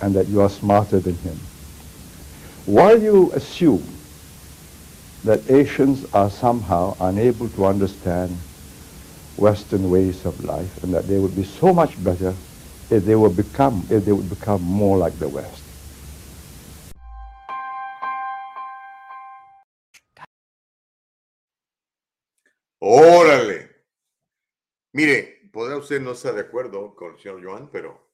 and 0.00 0.14
that 0.14 0.28
you 0.28 0.40
are 0.40 0.50
smarter 0.50 1.00
than 1.00 1.16
him? 1.16 1.38
Why 2.66 2.96
do 2.96 3.02
you 3.02 3.32
assume 3.32 3.84
that 5.24 5.50
Asians 5.50 6.04
are 6.12 6.30
somehow 6.30 6.96
unable 7.00 7.48
to 7.50 7.66
understand 7.66 8.36
Western 9.36 9.90
ways 9.90 10.24
of 10.24 10.44
life 10.44 10.82
and 10.84 10.94
that 10.94 11.08
they 11.08 11.18
would 11.18 11.34
be 11.34 11.44
so 11.44 11.72
much 11.72 12.02
better 12.04 12.34
if 12.90 13.04
they 13.04 13.16
would 13.16 13.36
become, 13.36 13.86
if 13.90 14.04
they 14.04 14.12
would 14.12 14.30
become 14.30 14.62
more 14.62 14.98
like 14.98 15.18
the 15.18 15.28
West? 15.28 15.61
Órale. 22.84 23.70
Mire, 24.92 25.48
podrá 25.52 25.76
usted 25.76 26.00
no 26.00 26.10
estar 26.10 26.34
de 26.34 26.40
acuerdo 26.40 26.96
con 26.96 27.12
el 27.12 27.20
señor 27.20 27.44
Joan, 27.44 27.70
pero 27.70 28.12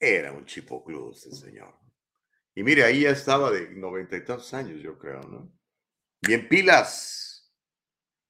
era 0.00 0.32
un 0.32 0.44
chipocludo 0.46 1.12
ese 1.12 1.30
señor. 1.30 1.78
Y 2.56 2.64
mire, 2.64 2.82
ahí 2.82 3.02
ya 3.02 3.10
estaba 3.10 3.52
de 3.52 3.70
noventa 3.70 4.16
y 4.16 4.24
tantos 4.24 4.52
años, 4.52 4.82
yo 4.82 4.98
creo, 4.98 5.20
¿no? 5.20 5.56
Bien 6.20 6.48
pilas, 6.48 7.54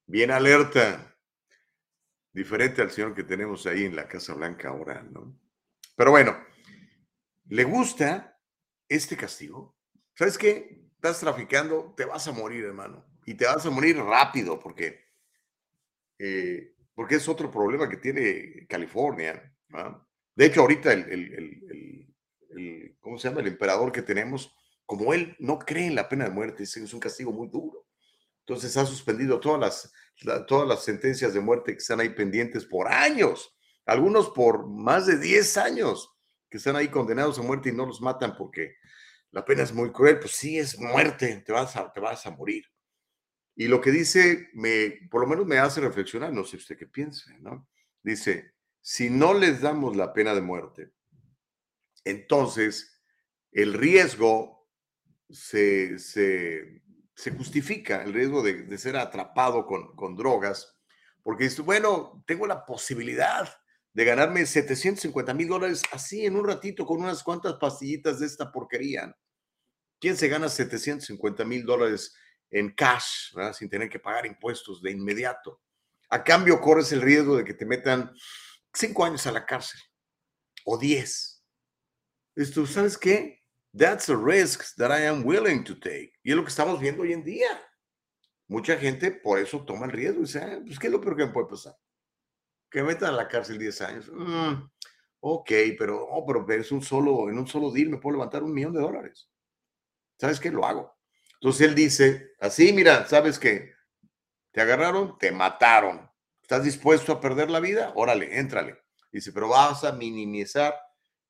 bien 0.05 0.33
alerta. 0.33 1.17
Diferente 2.31 2.83
al 2.83 2.91
señor 2.91 3.15
que 3.15 3.25
tenemos 3.25 3.67
ahí 3.67 3.85
en 3.87 3.97
la 3.97 4.07
Casa 4.07 4.35
Blanca 4.35 4.69
ahora, 4.69 5.03
¿no? 5.03 5.41
Pero 5.97 6.11
bueno, 6.11 6.37
¿le 7.47 7.65
gusta 7.65 8.39
este 8.87 9.17
castigo? 9.17 9.79
¿Sabes 10.15 10.37
qué? 10.37 10.91
Estás 10.97 11.21
traficando, 11.21 11.95
te 11.97 12.05
vas 12.05 12.29
a 12.29 12.33
morir, 12.33 12.67
hermano. 12.67 13.07
Y 13.25 13.33
te 13.33 13.47
vas 13.47 13.65
a 13.65 13.71
morir 13.71 13.97
rápido, 13.97 14.61
porque 14.61 15.04
eh, 16.19 16.75
porque 16.95 17.17
es 17.17 17.29
otro 17.29 17.51
problema 17.51 17.89
que 17.89 17.97
tiene 17.97 18.67
California. 18.69 19.53
De 20.35 20.47
hecho, 20.47 20.61
ahorita 20.61 20.93
el, 20.93 22.15
¿cómo 23.01 23.19
se 23.19 23.29
llama? 23.29 23.41
El 23.41 23.49
emperador 23.49 23.93
que 23.93 24.03
tenemos, 24.03 24.55
como 24.87 25.13
él 25.13 25.37
no 25.39 25.59
cree 25.59 25.87
en 25.87 25.95
la 25.95 26.09
pena 26.09 26.25
de 26.25 26.31
muerte, 26.31 26.63
es 26.63 26.95
un 26.95 27.01
castigo 27.01 27.33
muy 27.33 27.49
duro. 27.49 27.87
Entonces 28.41 28.77
ha 28.77 28.85
suspendido 28.85 29.41
todas 29.41 29.61
las, 29.61 30.47
todas 30.47 30.69
las 30.69 30.85
sentencias 30.85 31.33
de 31.33 31.41
muerte 31.41 31.73
que 31.73 31.79
están 31.79 32.01
ahí 32.01 32.11
pendientes 32.11 32.67
por 32.67 32.89
años, 32.89 33.57
algunos 33.87 34.31
por 34.31 34.67
más 34.69 35.07
de 35.07 35.19
10 35.19 35.57
años, 35.57 36.11
que 36.51 36.59
están 36.59 36.77
ahí 36.77 36.89
condenados 36.89 37.39
a 37.39 37.43
muerte 37.43 37.71
y 37.71 37.73
no 37.73 37.87
los 37.87 38.03
matan 38.03 38.37
porque 38.37 38.77
la 39.31 39.45
pena 39.45 39.63
es 39.63 39.73
muy 39.73 39.91
cruel. 39.93 40.19
Pues 40.19 40.33
sí, 40.33 40.59
es 40.59 40.79
muerte, 40.79 41.43
te 41.45 41.53
vas 41.53 41.75
te 41.93 42.01
vas 42.01 42.27
a 42.27 42.31
morir. 42.31 42.65
Y 43.57 43.69
lo 43.69 43.81
que 43.81 43.91
dice, 43.91 44.49
me, 44.55 45.09
por 45.11 45.21
lo 45.21 45.27
menos 45.27 45.47
me 45.47 45.59
hace 45.59 45.81
reflexionar, 45.81 46.33
no 46.33 46.45
sé 46.45 46.57
usted 46.57 46.77
qué 46.77 46.87
piense, 46.87 47.39
¿no? 47.41 47.69
Dice, 48.03 48.55
si 48.81 49.11
no 49.11 49.33
les 49.33 49.61
damos 49.61 49.97
la 49.97 50.13
pena 50.13 50.35
de 50.35 50.41
muerte, 50.41 50.93
entonces 52.05 53.01
el 53.53 53.75
riesgo 53.75 54.69
se, 55.31 55.99
se, 55.99 56.83
justifica, 57.37 58.03
el 58.03 58.13
riesgo 58.13 58.43
de, 58.43 58.77
ser 58.77 58.97
atrapado 58.97 59.65
con, 59.67 59.95
con 59.95 60.17
drogas, 60.17 60.77
porque 61.23 61.45
dice, 61.45 61.63
bueno, 61.63 62.23
tengo 62.27 62.47
la 62.47 62.67
posibilidad 62.67 63.49
de 63.93 64.05
ganarme 64.05 64.45
750 64.45 65.33
mil 65.33 65.49
dólares 65.49 65.83
así 65.93 66.27
en 66.27 66.37
un 66.37 66.47
ratito 66.47 66.85
con 66.85 67.01
unas 67.01 67.23
cuantas 67.23 67.55
pastillitas 67.55 68.19
de 68.19 68.27
esta 68.27 68.51
porquería. 68.51 69.17
¿Quién 70.01 70.17
se 70.17 70.29
gana 70.29 70.49
750 70.49 71.45
mil 71.45 71.65
dólares 71.65 72.15
en 72.51 72.71
cash, 72.71 73.35
sin 73.53 73.69
tener 73.69 73.89
que 73.89 73.99
pagar 73.99 74.27
impuestos 74.27 74.81
de 74.83 74.93
inmediato. 74.93 75.61
A 76.11 76.23
cambio, 76.23 76.61
corres 76.61 76.93
el 76.93 77.03
riesgo 77.03 77.37
de 77.37 77.45
que 77.45 77.55
te 77.55 77.67
metan 77.67 78.13
cinco 78.73 79.05
años 79.05 79.27
a 79.27 79.33
la 79.33 79.45
cárcel 79.45 79.81
o 80.65 80.79
diez. 80.79 81.45
Esto, 82.35 82.67
¿sabes 82.67 82.99
qué? 82.99 83.43
That's 83.77 84.09
a 84.09 84.17
risk 84.17 84.77
that 84.77 84.91
I 84.91 85.07
am 85.07 85.25
willing 85.25 85.65
to 85.65 85.79
take. 85.79 86.13
Y 86.23 86.31
es 86.31 86.37
lo 86.37 86.45
que 86.45 86.51
estamos 86.51 86.81
viendo 86.81 87.03
hoy 87.03 87.13
en 87.13 87.25
día. 87.25 87.49
Mucha 88.47 88.77
gente 88.77 89.11
por 89.11 89.39
eso 89.39 89.65
toma 89.65 89.87
el 89.87 89.93
riesgo 89.93 90.21
y 90.21 90.23
dice, 90.23 90.41
ah, 90.41 90.61
pues, 90.65 90.79
¿qué 90.79 90.87
es 90.87 90.93
lo 90.93 91.01
peor 91.01 91.17
que 91.17 91.27
me 91.27 91.33
puede 91.33 91.49
pasar? 91.49 91.77
Que 92.71 92.83
me 92.83 92.89
metan 92.89 93.11
a 93.11 93.17
la 93.17 93.29
cárcel 93.29 93.59
10 93.59 93.81
años. 93.81 94.11
Mm, 94.13 94.69
ok, 95.21 95.51
pero, 95.79 96.05
oh, 96.05 96.27
pero 96.27 96.47
es 96.53 96.71
un 96.71 96.83
solo, 96.83 97.29
en 97.29 97.39
un 97.39 97.47
solo 97.47 97.71
deal 97.71 97.89
me 97.89 97.99
puedo 97.99 98.17
levantar 98.17 98.43
un 98.43 98.53
millón 98.53 98.75
de 98.75 98.81
dólares. 98.81 99.29
¿Sabes 100.19 100.39
qué? 100.39 100.51
Lo 100.51 100.65
hago. 100.65 100.94
Entonces 101.45 101.69
él 101.69 101.75
dice, 101.75 102.33
así, 102.41 102.73
mira, 102.73 103.07
¿sabes 103.07 103.39
qué? 103.39 103.75
Te 104.51 104.63
agarraron, 104.63 105.19
te 105.19 105.31
mataron. 105.31 106.11
¿Estás 106.41 106.65
dispuesto 106.65 107.13
a 107.13 107.21
perder 107.21 107.51
la 107.51 107.61
vida? 107.61 107.93
Órale, 107.97 108.39
éntrale. 108.39 108.79
Dice, 109.13 109.31
pero 109.31 109.49
vas 109.49 109.85
a 109.85 109.93
minimizar 109.93 110.75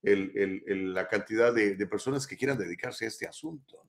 la 0.03 1.09
cantidad 1.09 1.53
de, 1.53 1.85
personas 1.89 2.29
que 2.29 2.37
quieran 2.37 2.57
dedicarse 2.57 3.07
a 3.07 3.09
este 3.09 3.27
asunto. 3.27 3.83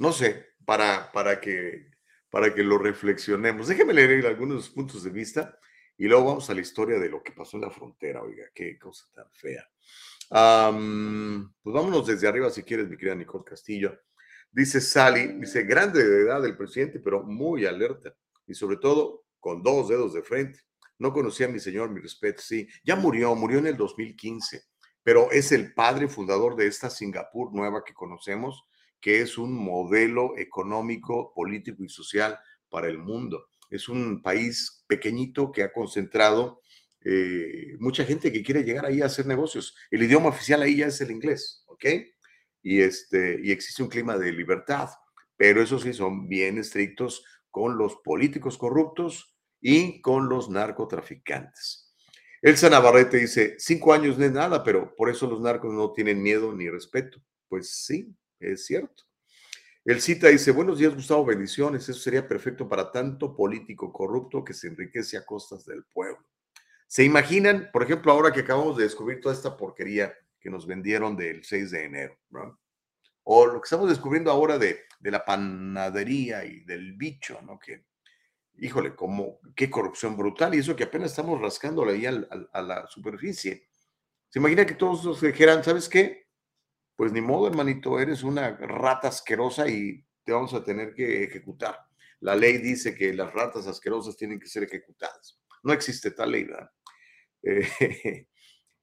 No 0.00 0.12
sé, 0.12 0.48
para, 0.66 1.10
para, 1.12 1.40
que, 1.40 1.92
para 2.28 2.54
que 2.54 2.62
lo 2.62 2.76
reflexionemos. 2.76 3.68
Déjeme 3.68 3.94
leer 3.94 4.26
algunos 4.26 4.68
puntos 4.68 5.02
de 5.02 5.12
vista 5.12 5.58
y 5.96 6.08
luego 6.08 6.26
vamos 6.26 6.50
a 6.50 6.54
la 6.54 6.60
historia 6.60 6.98
de 6.98 7.08
lo 7.08 7.22
que 7.22 7.32
pasó 7.32 7.56
en 7.56 7.62
la 7.62 7.70
frontera. 7.70 8.20
Oiga, 8.20 8.50
qué 8.54 8.78
cosa 8.78 9.06
tan 9.14 9.32
fea. 9.32 9.66
pues 10.28 11.74
vámonos 11.74 12.06
desde 12.06 12.28
arriba 12.28 12.50
si 12.50 12.64
quieres, 12.64 12.86
mi 12.90 12.98
querida 12.98 13.14
Nicole 13.14 13.42
Castillo. 13.42 13.98
Dice 14.56 14.80
Sally, 14.80 15.34
dice, 15.38 15.64
grande 15.64 16.02
de 16.02 16.22
edad 16.22 16.42
el 16.46 16.56
presidente, 16.56 16.98
pero 16.98 17.22
muy 17.22 17.66
alerta 17.66 18.16
y 18.46 18.54
sobre 18.54 18.78
todo 18.78 19.26
con 19.38 19.62
dos 19.62 19.90
dedos 19.90 20.14
de 20.14 20.22
frente. 20.22 20.60
No 20.98 21.12
conocía 21.12 21.44
a 21.44 21.50
mi 21.50 21.60
señor, 21.60 21.90
mi 21.90 22.00
respeto, 22.00 22.40
sí. 22.40 22.66
Ya 22.82 22.96
murió, 22.96 23.34
murió 23.34 23.58
en 23.58 23.66
el 23.66 23.76
2015, 23.76 24.62
pero 25.02 25.30
es 25.30 25.52
el 25.52 25.74
padre 25.74 26.08
fundador 26.08 26.56
de 26.56 26.68
esta 26.68 26.88
Singapur 26.88 27.52
nueva 27.52 27.84
que 27.84 27.92
conocemos, 27.92 28.64
que 28.98 29.20
es 29.20 29.36
un 29.36 29.52
modelo 29.52 30.38
económico, 30.38 31.34
político 31.34 31.84
y 31.84 31.90
social 31.90 32.38
para 32.70 32.88
el 32.88 32.96
mundo. 32.96 33.48
Es 33.68 33.90
un 33.90 34.22
país 34.22 34.86
pequeñito 34.86 35.52
que 35.52 35.64
ha 35.64 35.70
concentrado 35.70 36.62
eh, 37.04 37.76
mucha 37.78 38.06
gente 38.06 38.32
que 38.32 38.42
quiere 38.42 38.64
llegar 38.64 38.86
ahí 38.86 39.02
a 39.02 39.06
hacer 39.06 39.26
negocios. 39.26 39.76
El 39.90 40.02
idioma 40.02 40.30
oficial 40.30 40.62
ahí 40.62 40.78
ya 40.78 40.86
es 40.86 40.98
el 41.02 41.10
inglés, 41.10 41.62
¿ok? 41.66 41.84
Y, 42.66 42.82
este, 42.82 43.38
y 43.44 43.52
existe 43.52 43.84
un 43.84 43.88
clima 43.88 44.18
de 44.18 44.32
libertad, 44.32 44.90
pero 45.36 45.62
eso 45.62 45.78
sí 45.78 45.94
son 45.94 46.26
bien 46.26 46.58
estrictos 46.58 47.24
con 47.48 47.78
los 47.78 47.94
políticos 47.98 48.58
corruptos 48.58 49.36
y 49.60 50.00
con 50.00 50.28
los 50.28 50.50
narcotraficantes. 50.50 51.94
Elsa 52.42 52.68
Navarrete 52.68 53.18
dice, 53.18 53.54
cinco 53.60 53.92
años 53.92 54.18
no 54.18 54.24
es 54.24 54.32
nada, 54.32 54.64
pero 54.64 54.96
por 54.96 55.08
eso 55.08 55.28
los 55.28 55.40
narcos 55.40 55.72
no 55.72 55.92
tienen 55.92 56.20
miedo 56.20 56.52
ni 56.52 56.68
respeto. 56.68 57.22
Pues 57.48 57.70
sí, 57.70 58.12
es 58.40 58.66
cierto. 58.66 59.04
El 59.84 60.00
cita 60.00 60.26
dice, 60.26 60.50
buenos 60.50 60.80
días 60.80 60.92
Gustavo, 60.92 61.24
bendiciones. 61.24 61.88
Eso 61.88 62.00
sería 62.00 62.26
perfecto 62.26 62.68
para 62.68 62.90
tanto 62.90 63.36
político 63.36 63.92
corrupto 63.92 64.42
que 64.42 64.54
se 64.54 64.66
enriquece 64.66 65.16
a 65.16 65.24
costas 65.24 65.64
del 65.66 65.84
pueblo. 65.84 66.26
¿Se 66.88 67.04
imaginan, 67.04 67.70
por 67.72 67.84
ejemplo, 67.84 68.10
ahora 68.10 68.32
que 68.32 68.40
acabamos 68.40 68.76
de 68.76 68.82
descubrir 68.82 69.20
toda 69.20 69.36
esta 69.36 69.56
porquería 69.56 70.12
que 70.46 70.50
nos 70.50 70.64
vendieron 70.64 71.16
del 71.16 71.42
6 71.42 71.72
de 71.72 71.84
enero, 71.86 72.20
¿no? 72.30 72.60
O 73.24 73.46
lo 73.46 73.60
que 73.60 73.66
estamos 73.66 73.88
descubriendo 73.88 74.30
ahora 74.30 74.58
de, 74.58 74.84
de 75.00 75.10
la 75.10 75.24
panadería 75.24 76.44
y 76.44 76.60
del 76.60 76.92
bicho, 76.92 77.40
¿no? 77.42 77.58
Que, 77.58 77.86
híjole, 78.58 78.94
como, 78.94 79.40
qué 79.56 79.68
corrupción 79.68 80.16
brutal, 80.16 80.54
y 80.54 80.58
eso 80.58 80.76
que 80.76 80.84
apenas 80.84 81.10
estamos 81.10 81.40
rascándole 81.40 81.94
ahí 81.94 82.06
a 82.06 82.62
la 82.62 82.86
superficie. 82.86 83.66
Se 84.28 84.38
imagina 84.38 84.64
que 84.64 84.76
todos 84.76 85.04
nos 85.04 85.20
dijeran, 85.20 85.64
¿sabes 85.64 85.88
qué? 85.88 86.28
Pues 86.94 87.10
ni 87.10 87.20
modo, 87.20 87.48
hermanito, 87.48 87.98
eres 87.98 88.22
una 88.22 88.56
rata 88.56 89.08
asquerosa 89.08 89.66
y 89.66 90.06
te 90.22 90.30
vamos 90.30 90.54
a 90.54 90.62
tener 90.62 90.94
que 90.94 91.24
ejecutar. 91.24 91.76
La 92.20 92.36
ley 92.36 92.58
dice 92.58 92.94
que 92.94 93.12
las 93.12 93.32
ratas 93.32 93.66
asquerosas 93.66 94.16
tienen 94.16 94.38
que 94.38 94.46
ser 94.46 94.62
ejecutadas. 94.62 95.40
No 95.64 95.72
existe 95.72 96.12
tal 96.12 96.30
ley, 96.30 96.44
¿verdad? 96.44 96.70
Eh, 97.48 98.26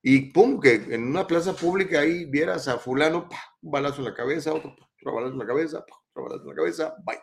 y 0.05 0.31
pum, 0.31 0.59
que 0.59 0.73
en 0.73 1.07
una 1.07 1.25
plaza 1.25 1.55
pública 1.55 2.01
ahí 2.01 2.25
vieras 2.25 2.67
a 2.67 2.77
fulano, 2.77 3.29
un 3.61 3.71
balazo 3.71 3.99
en 3.99 4.05
la 4.05 4.13
cabeza, 4.13 4.53
otro, 4.53 4.75
otro 4.75 5.13
balazo 5.13 5.31
en 5.31 5.39
la 5.39 5.47
cabeza, 5.47 5.79
otro 5.79 6.23
balazo 6.23 6.41
en 6.43 6.49
la 6.49 6.55
cabeza, 6.55 6.95
bye. 7.05 7.21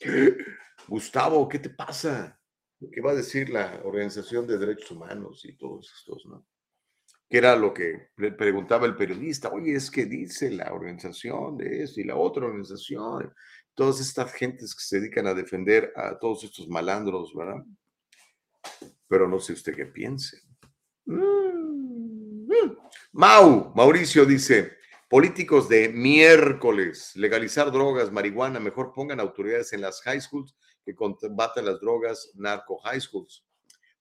Gustavo, 0.88 1.46
¿qué 1.46 1.58
te 1.58 1.68
pasa? 1.68 2.40
¿Qué 2.90 3.02
va 3.02 3.10
a 3.10 3.16
decir 3.16 3.50
la 3.50 3.82
Organización 3.84 4.46
de 4.46 4.56
Derechos 4.56 4.92
Humanos 4.92 5.44
y 5.44 5.58
todos 5.58 5.92
estos, 5.94 6.24
no? 6.24 6.46
Que 7.28 7.36
era 7.36 7.54
lo 7.54 7.74
que 7.74 8.12
preguntaba 8.16 8.86
el 8.86 8.96
periodista, 8.96 9.50
oye, 9.50 9.74
es 9.74 9.90
que 9.90 10.06
dice 10.06 10.50
la 10.50 10.72
organización 10.72 11.58
de 11.58 11.82
eso 11.82 12.00
y 12.00 12.04
la 12.04 12.16
otra 12.16 12.46
organización, 12.46 13.34
todas 13.74 14.00
estas 14.00 14.32
gentes 14.32 14.74
que 14.74 14.80
se 14.80 15.00
dedican 15.00 15.26
a 15.26 15.34
defender 15.34 15.92
a 15.96 16.18
todos 16.18 16.44
estos 16.44 16.66
malandros, 16.68 17.34
¿verdad? 17.34 17.62
Pero 19.06 19.28
no 19.28 19.38
sé 19.38 19.52
usted 19.52 19.76
qué 19.76 19.84
piense. 19.84 20.47
Mm. 21.08 22.76
Mau, 23.12 23.72
Mauricio 23.74 24.24
dice, 24.24 24.78
Políticos 25.08 25.70
de 25.70 25.88
miércoles, 25.88 27.16
legalizar 27.16 27.72
drogas, 27.72 28.12
marihuana, 28.12 28.60
mejor 28.60 28.92
pongan 28.92 29.20
autoridades 29.20 29.72
en 29.72 29.80
las 29.80 30.02
high 30.02 30.20
schools 30.20 30.54
que 30.84 30.94
combatan 30.94 31.64
las 31.64 31.80
drogas, 31.80 32.30
narco 32.34 32.76
high 32.80 33.00
schools. 33.00 33.42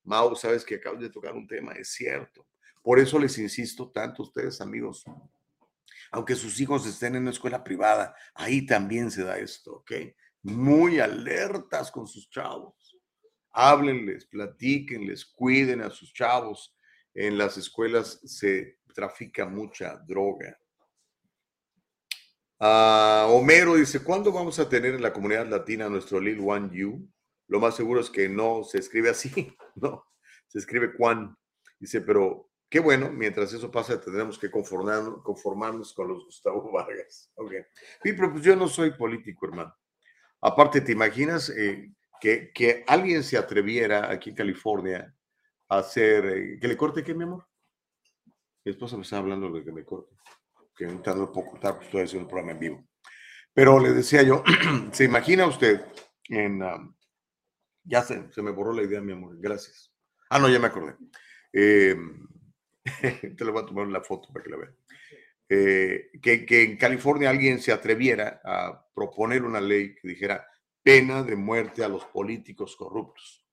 Mau, 0.04 0.36
sabes 0.36 0.66
que 0.66 0.76
acabas 0.76 1.00
de 1.00 1.10
tocar 1.10 1.34
un 1.34 1.48
tema, 1.48 1.72
es 1.74 1.94
cierto. 1.94 2.46
Por 2.84 3.00
eso 3.00 3.18
les 3.20 3.38
insisto 3.38 3.90
tanto 3.90 4.22
a 4.22 4.26
ustedes, 4.26 4.60
amigos. 4.60 5.06
Aunque 6.12 6.36
sus 6.36 6.60
hijos 6.60 6.86
estén 6.86 7.16
en 7.16 7.22
una 7.22 7.32
escuela 7.32 7.64
privada, 7.64 8.14
ahí 8.34 8.66
también 8.66 9.10
se 9.10 9.24
da 9.24 9.38
esto, 9.38 9.76
¿ok? 9.76 9.92
Muy 10.44 11.00
alertas 11.00 11.90
con 11.90 12.06
sus 12.06 12.30
chavos. 12.30 12.98
Háblenles, 13.52 14.26
platíquenles, 14.26 15.26
cuiden 15.26 15.82
a 15.82 15.90
sus 15.90 16.14
chavos. 16.14 16.76
En 17.18 17.36
las 17.36 17.58
escuelas 17.58 18.22
se 18.26 18.78
trafica 18.94 19.48
mucha 19.48 19.98
droga. 20.08 20.56
Ah, 22.60 23.26
Homero 23.32 23.74
dice, 23.74 24.04
¿cuándo 24.04 24.32
vamos 24.32 24.60
a 24.60 24.70
tener 24.70 24.94
en 24.94 25.02
la 25.02 25.12
comunidad 25.12 25.48
latina 25.48 25.90
nuestro 25.90 26.20
Lil 26.20 26.40
One 26.48 26.70
You? 26.72 27.12
Lo 27.48 27.60
más 27.60 27.76
seguro 27.76 28.02
es 28.02 28.12
que 28.12 28.30
no 28.30 28.64
se 28.64 28.78
escribe 28.78 29.10
así, 29.10 29.52
no, 29.76 30.06
se 30.46 30.60
escribe 30.60 30.94
Juan. 30.96 31.36
Dice, 31.80 32.02
pero 32.02 32.52
qué 32.70 32.80
bueno, 32.80 33.12
mientras 33.12 33.52
eso 33.52 33.72
pasa 33.72 34.00
tendremos 34.00 34.38
que 34.38 34.52
conformarnos, 34.52 35.94
con 35.96 36.10
los 36.10 36.24
Gustavo 36.24 36.72
Vargas. 36.72 37.32
Ok. 37.34 37.52
Sí, 38.04 38.14
pero 38.14 38.32
pues 38.32 38.44
yo 38.44 38.56
no 38.56 38.68
soy 38.68 38.92
político, 38.92 39.48
hermano. 39.48 39.76
Aparte, 40.40 40.82
¿te 40.82 40.92
imaginas 40.92 41.50
eh, 41.50 41.92
que, 42.22 42.52
que, 42.54 42.84
alguien 42.86 43.24
se 43.24 43.40
atreviera 43.40 44.12
aquí 44.12 44.30
en 44.30 44.36
California 44.36 45.17
hacer, 45.70 46.26
eh, 46.26 46.60
que 46.60 46.68
le 46.68 46.78
corte 46.78 47.04
qué, 47.04 47.14
mi 47.14 47.24
amor? 47.24 47.48
Mi 48.66 48.72
esposa 48.72 48.98
me 48.98 49.04
está 49.04 49.18
hablando 49.18 49.52
de 49.52 49.64
que 49.64 49.72
me 49.72 49.86
corte 49.86 50.18
que 50.78 50.86
no 50.86 51.02
puedo 51.02 51.48
contar, 51.52 51.76
pues 51.76 51.88
estoy 51.88 52.04
haciendo 52.04 52.26
un 52.26 52.30
programa 52.30 52.52
en 52.52 52.60
vivo. 52.60 52.88
Pero 53.54 53.80
le 53.80 53.92
decía 53.92 54.22
yo, 54.22 54.44
¿se 54.92 55.06
imagina 55.06 55.48
usted 55.48 55.84
en... 56.30 56.62
Ya 57.84 58.04
se, 58.04 58.32
se 58.32 58.42
me 58.42 58.52
borró 58.52 58.74
la 58.74 58.84
idea, 58.84 59.02
mi 59.02 59.14
amor, 59.14 59.38
gracias. 59.40 59.94
Ah, 60.30 60.40
no, 60.40 60.50
ya 60.50 60.60
me 60.60 60.68
acordé. 60.68 60.96
Em, 61.54 62.28
te 63.38 63.46
lo 63.46 63.54
voy 63.54 63.64
a 63.64 63.66
tomar 63.66 63.88
una 63.88 64.02
foto 64.02 64.32
para 64.32 64.44
que 64.44 64.52
la 64.52 64.58
vean. 64.58 64.76
Eh, 65.50 66.10
que, 66.22 66.46
que, 66.46 66.64
en 66.64 66.78
California 66.78 67.30
alguien 67.30 67.62
se 67.62 67.72
atreviera 67.72 68.42
a 68.44 68.86
proponer 68.94 69.44
una 69.44 69.62
ley 69.62 69.96
que 69.96 70.10
dijera 70.10 70.46
pena 70.84 71.24
de 71.24 71.38
muerte 71.38 71.84
a 71.84 71.88
los 71.88 72.04
políticos 72.06 72.76
corruptos, 72.76 73.47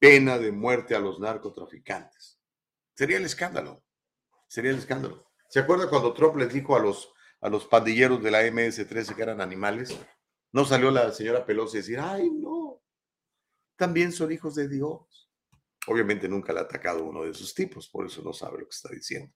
pena 0.00 0.38
de 0.38 0.50
muerte 0.50 0.96
a 0.96 0.98
los 0.98 1.20
narcotraficantes. 1.20 2.40
Sería 2.94 3.18
el 3.18 3.24
escándalo, 3.24 3.84
sería 4.48 4.72
el 4.72 4.78
escándalo. 4.78 5.30
¿Se 5.48 5.60
acuerda 5.60 5.88
cuando 5.88 6.12
Trump 6.14 6.36
les 6.36 6.52
dijo 6.52 6.74
a 6.74 6.80
los, 6.80 7.12
a 7.40 7.48
los 7.48 7.66
pandilleros 7.66 8.22
de 8.22 8.30
la 8.30 8.42
MS-13 8.42 9.14
que 9.14 9.22
eran 9.22 9.40
animales? 9.40 9.96
No 10.52 10.64
salió 10.64 10.90
la 10.90 11.12
señora 11.12 11.44
Pelosi 11.44 11.76
a 11.76 11.80
decir, 11.80 12.00
ay, 12.00 12.30
no, 12.30 12.82
también 13.76 14.10
son 14.10 14.32
hijos 14.32 14.54
de 14.54 14.68
Dios. 14.68 15.30
Obviamente 15.86 16.28
nunca 16.28 16.52
le 16.52 16.60
ha 16.60 16.62
atacado 16.62 17.04
uno 17.04 17.22
de 17.22 17.30
esos 17.30 17.54
tipos, 17.54 17.88
por 17.88 18.06
eso 18.06 18.22
no 18.22 18.32
sabe 18.32 18.58
lo 18.58 18.64
que 18.64 18.74
está 18.74 18.88
diciendo. 18.90 19.32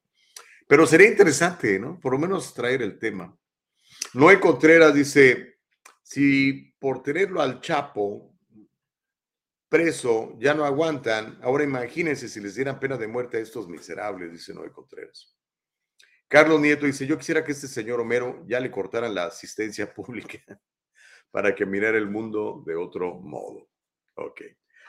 Pero 0.67 0.87
sería 0.87 1.09
interesante, 1.09 1.79
¿no? 1.79 2.01
Por 2.01 2.13
lo 2.13 2.19
menos 2.19 2.55
traer 2.55 2.83
el 2.83 2.99
tema. 2.99 3.37
Noé 4.15 4.41
Contreras 4.41 4.95
dice, 4.95 5.59
si 6.03 6.75
por 6.79 7.03
tenerlo 7.03 7.43
al 7.43 7.61
Chapo 7.61 8.34
preso 9.75 10.37
ya 10.39 10.55
no 10.55 10.65
aguantan, 10.65 11.37
ahora 11.43 11.65
imagínense 11.65 12.29
si 12.29 12.39
les 12.39 12.55
dieran 12.55 12.79
pena 12.79 12.97
de 12.97 13.09
muerte 13.09 13.39
a 13.39 13.41
estos 13.41 13.69
miserables, 13.69 14.31
dice 14.31 14.55
Noé 14.55 14.71
Contreras. 14.71 15.37
Carlos 16.29 16.61
Nieto 16.61 16.87
dice, 16.87 17.09
yo 17.09 17.19
quisiera 17.19 17.43
que 17.43 17.51
este 17.51 17.67
señor 17.67 17.99
Homero 17.99 18.45
ya 18.47 18.61
le 18.61 18.71
cortaran 18.71 19.13
la 19.13 19.25
asistencia 19.25 19.93
pública 19.93 20.39
para 21.33 21.57
que 21.57 21.67
mirara 21.67 21.99
el 21.99 22.09
mundo 22.09 22.63
de 22.65 22.77
otro 22.77 23.15
modo. 23.15 23.69
Ok. 24.15 24.43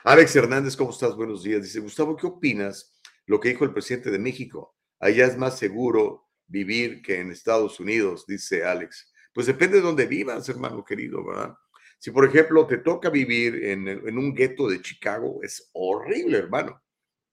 Alex 0.04 0.36
Hernández, 0.36 0.76
¿cómo 0.76 0.90
estás? 0.90 1.16
Buenos 1.16 1.42
días. 1.42 1.64
Dice, 1.64 1.80
Gustavo, 1.80 2.16
¿qué 2.16 2.28
opinas 2.28 2.96
lo 3.26 3.40
que 3.40 3.48
dijo 3.48 3.64
el 3.64 3.72
presidente 3.72 4.12
de 4.12 4.20
México? 4.20 4.76
Allá 5.00 5.26
es 5.26 5.36
más 5.36 5.58
seguro 5.58 6.28
vivir 6.46 7.02
que 7.02 7.18
en 7.18 7.32
Estados 7.32 7.80
Unidos, 7.80 8.24
dice 8.24 8.64
Alex. 8.64 9.12
Pues 9.34 9.48
depende 9.48 9.78
de 9.78 9.82
dónde 9.82 10.06
vivas, 10.06 10.48
hermano 10.48 10.84
querido, 10.84 11.24
¿verdad? 11.26 11.56
Si, 11.98 12.10
por 12.10 12.24
ejemplo, 12.24 12.66
te 12.66 12.78
toca 12.78 13.10
vivir 13.10 13.64
en, 13.64 13.88
en 13.88 14.18
un 14.18 14.34
gueto 14.34 14.68
de 14.68 14.80
Chicago, 14.82 15.40
es 15.42 15.70
horrible, 15.72 16.38
hermano. 16.38 16.82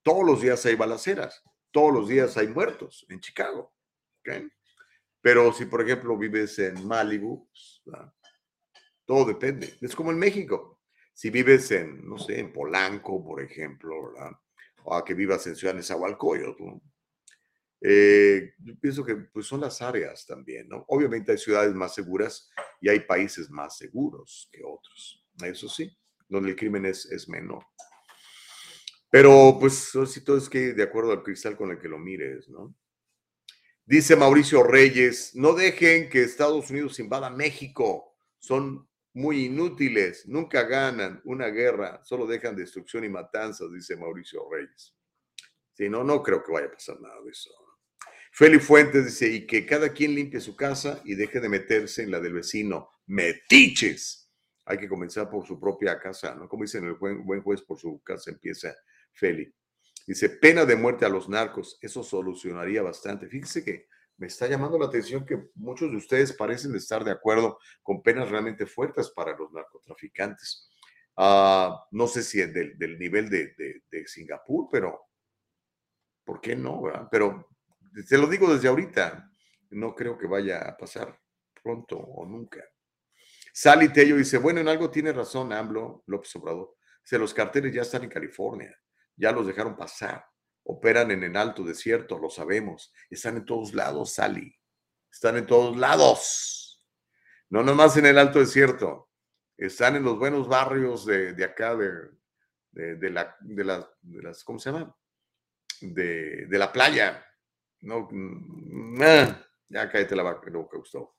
Todos 0.02 0.24
los 0.24 0.42
días 0.42 0.64
hay 0.66 0.74
balaceras, 0.74 1.42
todos 1.70 1.92
los 1.92 2.08
días 2.08 2.36
hay 2.36 2.48
muertos 2.48 3.06
en 3.08 3.20
Chicago. 3.20 3.74
Pero 5.20 5.52
si, 5.52 5.66
por 5.66 5.82
ejemplo, 5.82 6.16
vives 6.16 6.58
en 6.58 6.86
Malibu, 6.86 7.48
todo 9.06 9.24
depende. 9.24 9.76
Es 9.80 9.94
como 9.94 10.10
en 10.10 10.18
México. 10.18 10.80
Si 11.12 11.30
vives 11.30 11.70
en, 11.70 12.06
no 12.06 12.18
sé, 12.18 12.40
en 12.40 12.52
Polanco, 12.52 13.24
por 13.24 13.40
ejemplo, 13.40 14.12
o 14.84 14.94
a 14.94 15.04
que 15.04 15.14
vivas 15.14 15.46
en 15.46 15.56
Ciudad 15.56 15.74
de 15.74 15.82
Zahualcoyot, 15.82 16.58
eh, 17.86 18.54
yo 18.60 18.80
pienso 18.80 19.04
que 19.04 19.14
pues, 19.14 19.44
son 19.44 19.60
las 19.60 19.82
áreas 19.82 20.24
también, 20.24 20.66
¿no? 20.70 20.86
Obviamente 20.88 21.32
hay 21.32 21.36
ciudades 21.36 21.74
más 21.74 21.94
seguras 21.94 22.48
y 22.80 22.88
hay 22.88 23.00
países 23.00 23.50
más 23.50 23.76
seguros 23.76 24.48
que 24.50 24.62
otros. 24.64 25.22
Eso 25.42 25.68
sí, 25.68 25.94
donde 26.26 26.48
el 26.48 26.56
crimen 26.56 26.86
es, 26.86 27.04
es 27.12 27.28
menor. 27.28 27.62
Pero 29.10 29.58
pues 29.60 29.92
si 30.06 30.24
todo 30.24 30.38
es 30.38 30.48
que 30.48 30.72
de 30.72 30.82
acuerdo 30.82 31.12
al 31.12 31.22
cristal 31.22 31.58
con 31.58 31.72
el 31.72 31.78
que 31.78 31.90
lo 31.90 31.98
mires, 31.98 32.48
¿no? 32.48 32.74
Dice 33.84 34.16
Mauricio 34.16 34.62
Reyes, 34.62 35.34
no 35.34 35.52
dejen 35.52 36.08
que 36.08 36.22
Estados 36.22 36.70
Unidos 36.70 36.98
invada 37.00 37.28
México. 37.28 38.16
Son 38.38 38.88
muy 39.12 39.44
inútiles, 39.44 40.26
nunca 40.26 40.62
ganan 40.62 41.20
una 41.26 41.48
guerra, 41.48 42.02
solo 42.02 42.26
dejan 42.26 42.56
destrucción 42.56 43.04
y 43.04 43.10
matanzas, 43.10 43.70
dice 43.70 43.94
Mauricio 43.94 44.48
Reyes. 44.50 44.96
Sí, 45.74 45.90
no, 45.90 46.02
no 46.02 46.22
creo 46.22 46.42
que 46.42 46.50
vaya 46.50 46.68
a 46.68 46.72
pasar 46.72 46.98
nada 46.98 47.20
de 47.22 47.30
eso. 47.30 47.50
Félix 48.36 48.64
Fuentes 48.64 49.04
dice, 49.04 49.28
y 49.28 49.46
que 49.46 49.64
cada 49.64 49.92
quien 49.92 50.12
limpie 50.12 50.40
su 50.40 50.56
casa 50.56 51.00
y 51.04 51.14
deje 51.14 51.38
de 51.38 51.48
meterse 51.48 52.02
en 52.02 52.10
la 52.10 52.18
del 52.18 52.32
vecino. 52.32 52.90
Metiches. 53.06 54.28
Hay 54.64 54.76
que 54.76 54.88
comenzar 54.88 55.30
por 55.30 55.46
su 55.46 55.60
propia 55.60 56.00
casa, 56.00 56.34
¿no? 56.34 56.48
Como 56.48 56.64
dicen 56.64 56.84
el 56.84 56.94
buen, 56.94 57.42
juez, 57.42 57.62
por 57.62 57.78
su 57.78 58.02
casa 58.02 58.32
empieza 58.32 58.74
Félix. 59.12 59.54
Dice, 60.04 60.30
pena 60.30 60.64
de 60.64 60.74
muerte 60.74 61.04
a 61.04 61.08
los 61.08 61.28
narcos, 61.28 61.78
eso 61.80 62.02
solucionaría 62.02 62.82
bastante. 62.82 63.28
Fíjese 63.28 63.62
que 63.62 63.86
me 64.16 64.26
está 64.26 64.48
llamando 64.48 64.80
la 64.80 64.86
atención 64.86 65.24
que 65.24 65.50
muchos 65.54 65.92
de 65.92 65.98
ustedes 65.98 66.32
parecen 66.32 66.74
estar 66.74 67.04
de 67.04 67.12
acuerdo 67.12 67.60
con 67.84 68.02
penas 68.02 68.30
realmente 68.30 68.66
fuertes 68.66 69.10
para 69.10 69.36
los 69.36 69.52
narcotraficantes. 69.52 70.68
Ah, 71.16 71.86
no 71.92 72.08
sé 72.08 72.24
si 72.24 72.40
del, 72.40 72.98
nivel 72.98 73.30
de, 73.30 73.54
de, 73.88 74.06
Singapur, 74.08 74.68
pero 74.72 75.02
¿por 76.24 76.40
qué 76.40 76.56
no? 76.56 76.82
Pero 77.12 77.53
te 78.02 78.18
lo 78.18 78.26
digo 78.26 78.52
desde 78.52 78.68
ahorita, 78.68 79.30
no 79.70 79.94
creo 79.94 80.18
que 80.18 80.26
vaya 80.26 80.60
a 80.68 80.76
pasar 80.76 81.18
pronto 81.62 81.96
o 81.96 82.26
nunca. 82.26 82.64
Sally 83.52 83.92
Tello 83.92 84.16
dice, 84.16 84.38
bueno, 84.38 84.60
en 84.60 84.68
algo 84.68 84.90
tiene 84.90 85.12
razón 85.12 85.52
AMLO, 85.52 86.02
López 86.06 86.34
Obrador. 86.36 86.76
Dice, 87.02 87.18
los 87.18 87.32
carteles 87.32 87.72
ya 87.72 87.82
están 87.82 88.04
en 88.04 88.10
California 88.10 88.76
ya 89.16 89.32
los 89.32 89.46
dejaron 89.46 89.76
pasar. 89.76 90.24
Operan 90.64 91.10
en 91.10 91.22
el 91.22 91.36
alto 91.36 91.62
desierto, 91.62 92.18
lo 92.18 92.30
sabemos. 92.30 92.92
Están 93.10 93.36
en 93.36 93.44
todos 93.44 93.74
lados, 93.74 94.14
Sally. 94.14 94.54
Están 95.10 95.36
en 95.36 95.46
todos 95.46 95.76
lados. 95.76 96.84
No 97.50 97.62
nomás 97.62 97.96
en 97.96 98.06
el 98.06 98.18
alto 98.18 98.40
desierto. 98.40 99.10
Están 99.56 99.96
en 99.96 100.02
los 100.02 100.18
buenos 100.18 100.48
barrios 100.48 101.04
de, 101.06 101.34
de 101.34 101.44
acá, 101.44 101.76
de, 101.76 102.10
de, 102.72 103.10
la, 103.10 103.36
de, 103.40 103.64
las, 103.64 104.42
¿cómo 104.42 104.58
se 104.58 104.72
llama? 104.72 104.96
De, 105.80 106.46
la 106.50 106.72
playa. 106.72 107.24
No, 107.84 108.08
mm, 108.10 109.02
ah, 109.02 109.46
ya 109.68 109.90
cállate 109.90 110.16
la 110.16 110.40
que 110.40 110.50
Gustavo. 110.50 111.16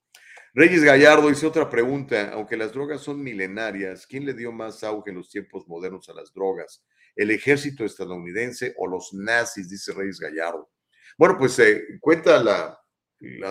Reyes 0.53 0.83
Gallardo 0.83 1.29
dice 1.29 1.45
otra 1.45 1.69
pregunta. 1.69 2.31
Aunque 2.33 2.57
las 2.57 2.71
drogas 2.71 3.01
son 3.01 3.21
milenarias, 3.21 4.07
¿quién 4.07 4.25
le 4.25 4.33
dio 4.33 4.51
más 4.51 4.83
auge 4.83 5.11
en 5.11 5.17
los 5.17 5.29
tiempos 5.29 5.67
modernos 5.67 6.07
a 6.09 6.13
las 6.13 6.33
drogas? 6.33 6.85
el 7.15 7.31
ejército 7.31 7.85
estadounidense 7.85 8.73
o 8.77 8.87
los 8.87 9.13
nazis, 9.13 9.69
dice 9.69 9.93
Reyes 9.93 10.19
Gallardo. 10.19 10.69
Bueno, 11.17 11.37
pues 11.37 11.57
eh, 11.59 11.83
cuenta 12.01 12.43
la, 12.43 12.77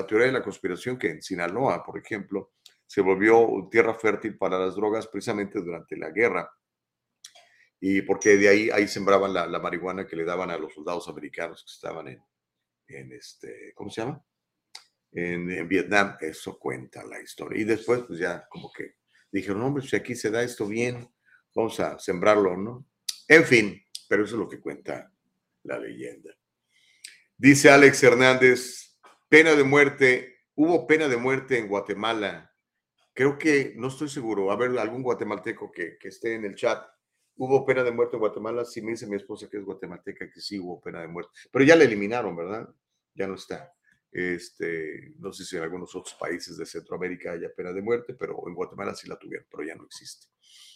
teoría 0.06 0.26
de 0.26 0.32
la 0.32 0.42
conspiración 0.42 0.98
que 0.98 1.10
en 1.10 1.22
Sinaloa, 1.22 1.82
por 1.82 1.98
ejemplo, 1.98 2.52
se 2.86 3.00
volvió 3.00 3.68
tierra 3.70 3.94
fértil 3.94 4.36
para 4.36 4.58
las 4.58 4.76
drogas 4.76 5.06
precisamente 5.08 5.60
durante 5.60 5.96
la 5.96 6.10
guerra. 6.10 6.50
Y 7.80 8.02
porque 8.02 8.36
de 8.36 8.48
ahí, 8.48 8.70
ahí 8.70 8.86
sembraban 8.86 9.32
la, 9.32 9.58
marihuana 9.58 10.06
que 10.06 10.16
le 10.16 10.24
daban 10.24 10.50
a 10.50 10.58
los 10.58 10.74
soldados 10.74 11.08
americanos 11.08 11.64
que 11.64 11.72
estaban 11.72 12.08
en, 12.08 12.22
en 12.88 13.12
este, 13.12 13.72
¿cómo 13.74 13.90
se 13.90 14.02
llama? 14.02 14.24
En, 15.12 15.68
Vietnam. 15.68 16.16
Eso 16.20 16.58
cuenta 16.58 17.04
la 17.04 17.20
historia. 17.20 17.60
Y 17.60 17.64
después, 17.64 18.02
pues 18.06 18.18
ya 18.18 18.46
como 18.48 18.72
que 18.72 18.96
dijeron, 19.30 19.62
hombre, 19.62 19.86
si 19.86 19.96
aquí 19.96 20.14
se 20.14 20.30
da 20.30 20.42
esto 20.42 20.66
bien, 20.66 21.08
vamos 21.54 21.78
a 21.80 21.98
sembrarlo, 21.98 22.56
¿no? 22.56 22.86
En 23.28 23.44
fin, 23.44 23.82
pero 24.08 24.24
eso 24.24 24.34
es 24.34 24.40
lo 24.40 24.48
que 24.48 24.60
cuenta 24.60 25.12
la 25.62 25.78
leyenda. 25.78 26.30
Dice 27.36 27.70
Alex 27.70 28.02
Hernández, 28.02 28.98
pena 29.28 29.54
de 29.54 29.64
muerte 29.64 30.34
hubo 30.54 30.86
pena 30.86 31.08
de 31.08 31.16
muerte 31.16 31.58
en 31.58 31.68
Guatemala. 31.68 32.52
Creo 33.12 33.38
que, 33.38 33.74
no 33.76 33.88
estoy 33.88 34.08
seguro, 34.08 34.50
a 34.50 34.56
ver, 34.56 34.76
algún 34.78 35.02
guatemalteco 35.02 35.70
que, 35.70 35.98
que 35.98 36.08
esté 36.08 36.34
en 36.34 36.44
el 36.44 36.54
chat. 36.54 36.84
¿Hubo 37.36 37.66
pena 37.66 37.82
de 37.82 37.90
muerte 37.90 38.16
en 38.16 38.20
Guatemala? 38.20 38.64
Sí, 38.64 38.80
me 38.80 38.92
dice 38.92 39.06
mi 39.06 39.16
esposa 39.16 39.48
que 39.48 39.58
es 39.58 39.64
guatemalteca 39.64 40.30
que 40.30 40.40
sí 40.40 40.58
hubo 40.58 40.80
pena 40.80 41.00
de 41.00 41.08
muerte. 41.08 41.32
Pero 41.50 41.64
ya 41.64 41.76
la 41.76 41.84
eliminaron, 41.84 42.36
¿verdad? 42.36 42.68
Ya 43.14 43.26
no 43.26 43.34
está. 43.34 43.72
Este, 44.12 45.12
no 45.18 45.32
sé 45.32 45.44
si 45.44 45.56
en 45.56 45.64
algunos 45.64 45.94
otros 45.96 46.14
países 46.14 46.56
de 46.56 46.64
Centroamérica 46.64 47.32
haya 47.32 47.52
pena 47.52 47.72
de 47.72 47.82
muerte, 47.82 48.14
pero 48.14 48.46
en 48.46 48.54
Guatemala 48.54 48.94
sí 48.94 49.08
la 49.08 49.18
tuvieron, 49.18 49.46
pero 49.50 49.64
ya 49.64 49.74
no 49.74 49.84
existe. 49.84 50.28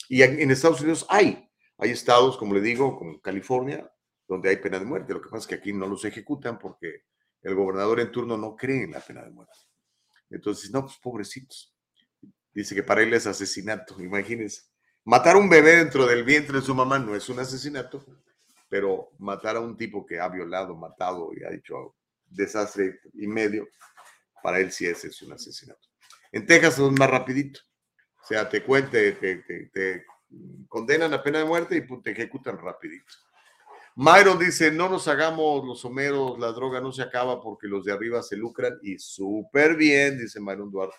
Y 0.09 0.23
en 0.23 0.51
Estados 0.51 0.81
Unidos 0.81 1.07
hay, 1.09 1.49
hay 1.77 1.91
estados, 1.91 2.37
como 2.37 2.55
le 2.55 2.61
digo, 2.61 2.99
como 2.99 3.21
California, 3.21 3.89
donde 4.27 4.51
hay 4.51 4.57
pena 4.57 4.79
de 4.79 4.85
muerte. 4.85 5.15
Lo 5.15 5.23
que 5.23 5.29
pasa 5.29 5.43
es 5.43 5.47
que 5.47 5.55
aquí 5.55 5.73
no 5.73 5.87
los 5.87 6.05
ejecutan 6.05 6.59
porque 6.59 7.05
el 7.43 7.55
gobernador 7.55 8.01
en 8.01 8.11
turno 8.11 8.37
no 8.37 8.57
cree 8.57 8.85
en 8.85 8.93
la 8.93 9.01
pena 9.01 9.23
de 9.23 9.31
muerte. 9.31 9.57
Entonces, 10.31 10.71
no, 10.71 10.83
pues 10.83 10.99
pobrecitos. 10.99 11.75
Dice 12.53 12.75
que 12.75 12.83
para 12.83 13.03
él 13.03 13.15
es 13.15 13.27
asesinato, 13.27 14.01
imagínense. 14.03 14.63
Matar 15.09 15.37
a 15.37 15.39
un 15.39 15.49
bebé 15.49 15.77
dentro 15.77 16.07
del 16.07 16.23
vientre 16.23 16.59
de 16.59 16.63
su 16.63 16.75
mamá 16.75 16.99
no 16.99 17.17
es 17.17 17.31
un 17.31 17.39
asesinato, 17.39 18.05
pero 18.69 19.09
matar 19.19 19.57
a 19.57 19.61
un 19.61 19.75
tipo 19.75 20.05
que 20.05 20.21
ha 20.21 20.29
violado, 20.29 20.77
matado 20.77 21.31
y 21.35 21.43
ha 21.45 21.51
hecho 21.51 21.97
desastre 22.27 23.01
y 23.15 23.27
medio, 23.27 23.67
para 24.43 24.61
él 24.61 24.71
sí 24.71 24.85
es, 24.85 25.03
es 25.07 25.23
un 25.23 25.33
asesinato. 25.33 25.89
En 26.31 26.45
Texas 26.45 26.79
es 26.79 26.93
más 26.93 27.09
rapidito. 27.09 27.59
O 28.23 28.27
sea, 28.27 28.47
te 28.51 28.63
cuente, 28.63 29.13
te, 29.13 30.05
condenan 30.69 31.15
a 31.15 31.23
pena 31.23 31.39
de 31.39 31.47
muerte 31.47 31.77
y 31.79 32.03
te 32.03 32.11
ejecutan 32.11 32.59
rapidito. 32.59 33.15
Myron 33.95 34.39
dice, 34.39 34.71
no 34.71 34.91
nos 34.91 35.09
hagamos 35.09 35.65
los 35.65 35.81
someros, 35.81 36.39
la 36.39 36.53
droga 36.53 36.83
no 36.83 36.93
se 36.93 37.01
acaba 37.01 37.41
porque 37.41 37.67
los 37.67 37.83
de 37.87 37.93
arriba 37.93 38.23
se 38.23 38.37
lucran 38.37 38.79
y 38.83 38.99
súper 38.99 39.75
bien, 39.75 40.19
dice 40.19 40.39
Myron 40.39 40.71
Duarte. 40.71 40.99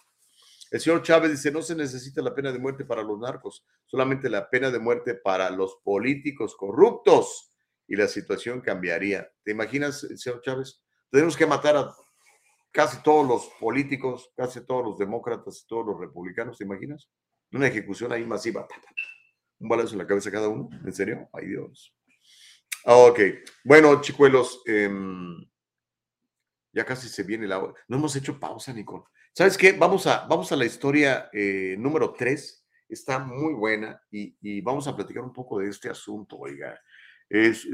El 0.72 0.80
señor 0.80 1.02
Chávez 1.02 1.32
dice, 1.32 1.52
no 1.52 1.62
se 1.62 1.76
necesita 1.76 2.22
la 2.22 2.36
pena 2.36 2.52
de 2.52 2.60
muerte 2.60 2.86
para 2.86 3.02
los 3.02 3.20
narcos, 3.20 3.66
solamente 3.86 4.30
la 4.30 4.50
pena 4.50 4.70
de 4.70 4.80
muerte 4.80 5.16
para 5.16 5.50
los 5.50 5.78
políticos 5.84 6.56
corruptos 6.56 7.52
y 7.88 7.96
la 7.96 8.08
situación 8.08 8.62
cambiaría. 8.62 9.32
¿Te 9.44 9.52
imaginas, 9.52 10.08
señor 10.16 10.42
Chávez? 10.42 10.84
Tenemos 11.10 11.36
que 11.36 11.48
matar 11.48 11.76
a 11.76 11.96
casi 12.72 13.02
todos 13.02 13.28
los 13.28 13.48
políticos, 13.60 14.32
casi 14.36 14.62
todos 14.66 14.86
los 14.86 14.98
demócratas 15.00 15.66
todos 15.68 15.86
los 15.86 16.00
republicanos, 16.00 16.58
¿te 16.58 16.66
imaginas? 16.66 17.10
Una 17.52 17.68
ejecución 17.68 18.12
ahí 18.12 18.26
masiva. 18.26 18.68
Un 19.60 19.70
balazo 19.70 19.94
en 19.94 20.00
la 20.00 20.08
cabeza 20.08 20.32
cada 20.32 20.48
uno. 20.48 20.70
¿En 20.86 20.94
serio? 20.94 21.28
Ay 21.34 21.48
Dios. 21.48 21.96
Ok. 22.86 23.20
Bueno, 23.64 24.00
chicuelos, 24.02 24.62
em, 24.66 25.50
ya 26.72 26.86
casi 26.86 27.10
se 27.10 27.24
viene 27.24 27.48
la 27.48 27.60
hora. 27.60 27.74
No 27.88 27.98
hemos 27.98 28.16
hecho 28.16 28.40
pausa, 28.40 28.72
Nicole. 28.72 29.06
¿Sabes 29.34 29.58
qué? 29.58 29.72
Vamos 29.72 30.06
a, 30.08 30.26
vamos 30.28 30.52
a 30.52 30.56
la 30.56 30.66
historia 30.66 31.30
eh, 31.32 31.76
número 31.78 32.14
3. 32.14 32.66
Está 32.90 33.20
muy 33.20 33.54
buena 33.54 34.02
y, 34.12 34.62
vamos 34.62 34.88
a 34.88 34.96
platicar 34.96 35.24
un 35.24 35.32
poco 35.32 35.60
de 35.60 35.70
este 35.70 35.90
asunto, 35.90 36.38
oiga. 36.38 36.80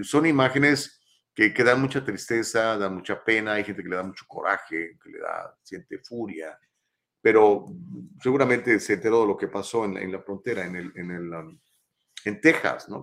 son 0.04 0.26
imágenes 0.26 1.02
que, 1.34 1.54
que, 1.54 1.64
dan 1.64 1.82
mucha 1.82 2.04
tristeza, 2.04 2.78
dan 2.78 2.96
mucha 2.96 3.24
pena, 3.24 3.54
hay 3.54 3.64
gente 3.64 3.82
que 3.82 3.90
le 3.90 3.96
da 3.96 4.04
mucho 4.04 4.26
coraje, 4.28 4.98
que 5.02 5.10
le 5.10 5.20
da, 5.20 5.58
siente 5.64 6.00
furia, 6.00 6.60
pero 7.22 7.66
seguramente 8.22 8.80
se 8.80 8.94
enteró 8.94 9.22
de 9.22 9.28
lo 9.28 9.38
que 9.38 9.48
pasó 9.48 9.86
en, 9.86 10.12
la 10.12 10.22
frontera, 10.22 10.66
en, 10.66 10.76
el, 10.76 10.92
en, 10.96 11.12
el, 11.12 11.34
um, 11.34 11.60
en 12.26 12.42
Texas, 12.42 12.88
¿no? 12.88 13.02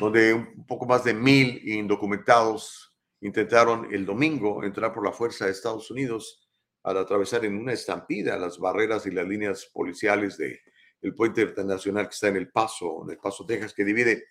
Donde 0.00 0.34
un 0.34 0.66
poco 0.66 0.86
más 0.86 1.04
de 1.04 1.14
mil 1.14 1.60
indocumentados 1.68 2.92
intentaron 3.20 3.94
el 3.94 4.04
domingo 4.04 4.64
entrar 4.64 4.92
por 4.92 5.04
la 5.04 5.12
fuerza 5.12 5.44
de 5.44 5.52
Estados 5.52 5.90
Unidos 5.90 6.47
al 6.82 6.98
atravesar 6.98 7.44
en 7.44 7.56
una 7.56 7.72
estampida 7.72 8.38
las 8.38 8.58
barreras 8.58 9.06
y 9.06 9.10
las 9.10 9.26
líneas 9.26 9.66
policiales 9.72 10.36
del 10.36 10.58
el 11.00 11.14
puente 11.14 11.42
internacional 11.42 12.08
que 12.08 12.14
está 12.14 12.28
en 12.28 12.36
El 12.36 12.50
Paso, 12.50 13.04
en 13.04 13.10
El 13.10 13.18
Paso, 13.18 13.46
Texas, 13.46 13.72
que 13.72 13.84
divide 13.84 14.28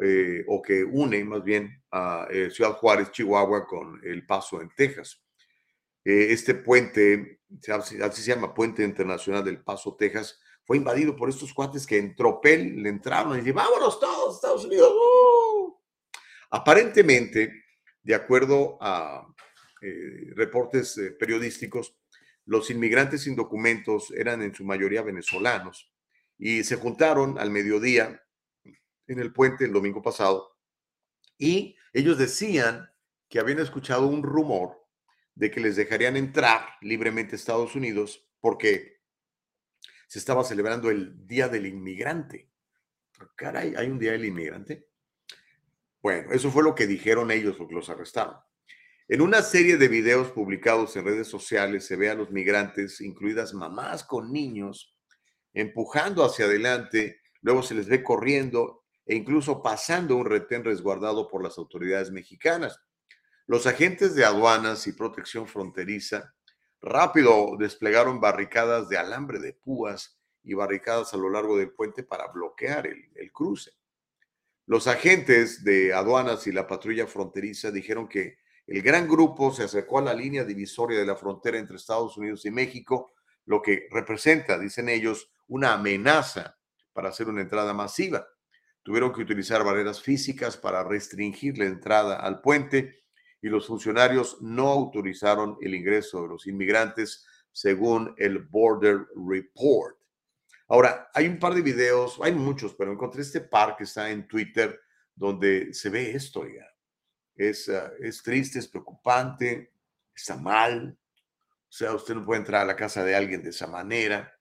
eh, 0.00 0.44
o 0.48 0.60
que 0.62 0.82
une 0.82 1.22
más 1.24 1.44
bien 1.44 1.82
a 1.90 2.26
eh, 2.30 2.50
Ciudad 2.50 2.72
Juárez, 2.72 3.10
Chihuahua, 3.12 3.66
con 3.66 4.00
El 4.02 4.26
Paso 4.26 4.60
en 4.60 4.70
Texas. 4.74 5.22
Eh, 6.04 6.28
este 6.30 6.54
puente, 6.54 7.40
así, 7.68 7.98
se 8.22 8.34
llama 8.34 8.54
Puente 8.54 8.82
Internacional 8.82 9.44
del 9.44 9.62
Paso, 9.62 9.94
Texas, 9.94 10.40
fue 10.64 10.76
invadido 10.76 11.14
por 11.14 11.28
estos 11.28 11.52
cuates 11.52 11.86
que 11.86 11.98
en 11.98 12.14
tropel 12.14 12.82
le 12.82 12.88
entraron 12.88 13.34
y 13.34 13.40
dijeron, 13.40 13.64
vámonos 13.64 14.00
todos, 14.00 14.36
Estados 14.36 14.64
Unidos. 14.64 14.92
¡uh!". 14.92 15.76
Aparentemente, 16.50 17.64
de 18.02 18.14
acuerdo 18.14 18.78
a 18.80 19.26
reportes 20.34 21.00
periodísticos, 21.18 21.96
los 22.44 22.70
inmigrantes 22.70 23.22
sin 23.22 23.36
documentos 23.36 24.12
eran 24.12 24.42
en 24.42 24.54
su 24.54 24.64
mayoría 24.64 25.02
venezolanos 25.02 25.92
y 26.38 26.64
se 26.64 26.76
juntaron 26.76 27.38
al 27.38 27.50
mediodía 27.50 28.22
en 29.06 29.18
el 29.18 29.32
puente 29.32 29.64
el 29.64 29.72
domingo 29.72 30.02
pasado 30.02 30.52
y 31.38 31.76
ellos 31.92 32.18
decían 32.18 32.90
que 33.28 33.40
habían 33.40 33.58
escuchado 33.58 34.06
un 34.06 34.22
rumor 34.22 34.86
de 35.34 35.50
que 35.50 35.60
les 35.60 35.76
dejarían 35.76 36.16
entrar 36.16 36.66
libremente 36.80 37.34
a 37.34 37.36
Estados 37.36 37.74
Unidos 37.74 38.28
porque 38.40 39.00
se 40.06 40.18
estaba 40.18 40.44
celebrando 40.44 40.90
el 40.90 41.26
Día 41.26 41.48
del 41.48 41.66
Inmigrante. 41.66 42.50
Caray, 43.34 43.74
¿hay 43.76 43.88
un 43.88 43.98
Día 43.98 44.12
del 44.12 44.26
Inmigrante? 44.26 44.88
Bueno, 46.00 46.32
eso 46.32 46.50
fue 46.50 46.62
lo 46.62 46.74
que 46.74 46.86
dijeron 46.86 47.30
ellos, 47.30 47.56
porque 47.56 47.74
los 47.74 47.88
arrestaron. 47.88 48.36
En 49.12 49.20
una 49.20 49.42
serie 49.42 49.76
de 49.76 49.88
videos 49.88 50.30
publicados 50.30 50.96
en 50.96 51.04
redes 51.04 51.28
sociales 51.28 51.84
se 51.84 51.96
ve 51.96 52.08
a 52.08 52.14
los 52.14 52.30
migrantes, 52.30 53.02
incluidas 53.02 53.52
mamás 53.52 54.04
con 54.04 54.32
niños, 54.32 54.96
empujando 55.52 56.24
hacia 56.24 56.46
adelante, 56.46 57.20
luego 57.42 57.62
se 57.62 57.74
les 57.74 57.88
ve 57.88 58.02
corriendo 58.02 58.84
e 59.04 59.14
incluso 59.14 59.62
pasando 59.62 60.16
un 60.16 60.24
retén 60.24 60.64
resguardado 60.64 61.28
por 61.28 61.42
las 61.42 61.58
autoridades 61.58 62.10
mexicanas. 62.10 62.80
Los 63.46 63.66
agentes 63.66 64.14
de 64.14 64.24
aduanas 64.24 64.86
y 64.86 64.94
protección 64.94 65.46
fronteriza 65.46 66.34
rápido 66.80 67.54
desplegaron 67.58 68.18
barricadas 68.18 68.88
de 68.88 68.96
alambre 68.96 69.40
de 69.40 69.52
púas 69.52 70.18
y 70.42 70.54
barricadas 70.54 71.12
a 71.12 71.18
lo 71.18 71.28
largo 71.28 71.58
del 71.58 71.72
puente 71.72 72.02
para 72.02 72.28
bloquear 72.28 72.86
el, 72.86 73.30
cruce. 73.30 73.72
Los 74.64 74.86
agentes 74.86 75.64
de 75.64 75.92
aduanas 75.92 76.46
y 76.46 76.52
la 76.52 76.66
patrulla 76.66 77.06
fronteriza 77.06 77.70
dijeron 77.70 78.08
que 78.08 78.40
el 78.66 78.82
gran 78.82 79.08
grupo 79.08 79.52
se 79.52 79.64
acercó 79.64 79.98
a 79.98 80.02
la 80.02 80.14
línea 80.14 80.44
divisoria 80.44 80.98
de 80.98 81.06
la 81.06 81.16
frontera 81.16 81.58
entre 81.58 81.76
Estados 81.76 82.16
Unidos 82.16 82.44
y 82.46 82.50
México, 82.50 83.12
lo 83.44 83.60
que 83.60 83.88
representa, 83.90 84.58
dicen 84.58 84.88
ellos, 84.88 85.30
una 85.48 85.74
amenaza 85.74 86.56
para 86.92 87.08
hacer 87.08 87.28
una 87.28 87.42
entrada 87.42 87.74
masiva 87.74 88.26
tuvieron 88.82 89.12
que 89.12 89.22
utilizar 89.22 89.64
barreras 89.64 90.02
físicas 90.02 90.56
para 90.56 90.84
restringir 90.84 91.58
la 91.58 91.66
entrada 91.66 92.16
al 92.16 92.40
puente 92.40 93.04
y 93.40 93.48
los 93.48 93.66
funcionarios 93.66 94.38
no 94.40 94.68
autorizaron 94.68 95.56
el 95.60 95.74
ingreso 95.74 96.22
de 96.22 96.28
los 96.28 96.46
inmigrantes 96.46 97.26
según 97.50 98.14
el 98.16 98.38
Border 98.38 99.06
Report. 99.28 99.96
Ahora, 100.68 101.10
hay 101.12 101.26
un 101.26 101.38
par 101.38 101.54
de 101.54 101.62
videos, 101.62 102.18
hay 102.22 102.32
muchos, 102.32 102.74
pero 102.74 102.92
encontré 102.92 103.22
este 103.22 103.40
par 103.40 103.76
que 103.76 103.84
está 103.84 104.10
en 104.10 104.26
Twitter 104.26 104.80
donde 105.14 105.74
se 105.74 105.90
ve 105.90 106.12
esto 106.12 106.46
ya. 106.46 106.66
Es, 107.34 107.68
ah, 107.68 107.92
es 108.00 108.22
triste, 108.22 108.58
es 108.58 108.68
preocupante, 108.68 109.72
está 110.14 110.36
mal. 110.36 110.96
O 111.68 111.72
sea, 111.72 111.94
usted 111.94 112.14
no 112.14 112.24
puede 112.24 112.40
entrar 112.40 112.62
a 112.62 112.66
la 112.66 112.76
casa 112.76 113.04
de 113.04 113.14
alguien 113.14 113.42
de 113.42 113.50
esa 113.50 113.66
manera 113.66 114.32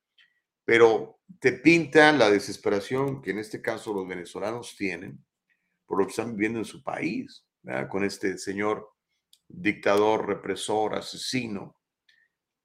pero 0.71 1.19
te 1.39 1.53
pintan 1.53 2.17
la 2.17 2.29
desesperación 2.29 3.21
que 3.21 3.31
en 3.31 3.39
este 3.39 3.61
caso 3.61 3.93
los 3.93 4.07
venezolanos 4.07 4.75
tienen 4.77 5.23
por 5.85 5.99
lo 5.99 6.05
que 6.05 6.11
están 6.11 6.31
viviendo 6.31 6.59
en 6.59 6.65
su 6.65 6.81
país, 6.81 7.45
con 7.89 8.05
este 8.05 8.37
señor 8.37 8.89
dictador, 9.49 10.25
represor, 10.27 10.95
asesino 10.95 11.75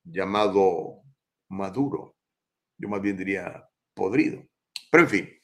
llamado 0.05 1.03
Maduro. 1.49 2.16
Yo 2.79 2.89
más 2.89 3.03
bien 3.03 3.16
diría 3.16 3.68
podrido. 3.93 4.47
Pero 4.89 5.03
en 5.03 5.11
fin, 5.11 5.36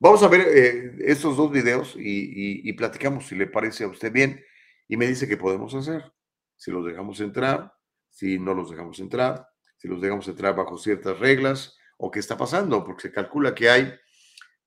vamos 0.00 0.22
a 0.22 0.28
ver 0.28 0.40
eh, 0.40 0.96
estos 1.06 1.36
dos 1.36 1.52
videos 1.52 1.94
y, 1.96 2.72
platicamos 2.72 3.28
si 3.28 3.36
le 3.36 3.46
parece 3.46 3.84
a 3.84 3.88
usted 3.88 4.10
bien 4.10 4.42
y 4.88 4.96
me 4.96 5.06
dice 5.06 5.28
qué 5.28 5.36
podemos 5.36 5.74
hacer. 5.74 6.12
Si 6.56 6.70
los 6.70 6.84
dejamos 6.84 7.20
entrar, 7.20 7.72
si 8.08 8.38
no 8.38 8.54
los 8.54 8.70
dejamos 8.70 8.98
entrar, 8.98 9.46
si 9.76 9.86
los 9.86 10.00
dejamos 10.00 10.26
entrar 10.26 10.56
bajo 10.56 10.76
ciertas 10.78 11.18
reglas 11.18 11.76
o 11.96 12.10
qué 12.10 12.18
está 12.18 12.36
pasando, 12.36 12.84
porque 12.84 13.02
se 13.02 13.12
calcula 13.12 13.54
que 13.54 13.70
hay, 13.70 13.94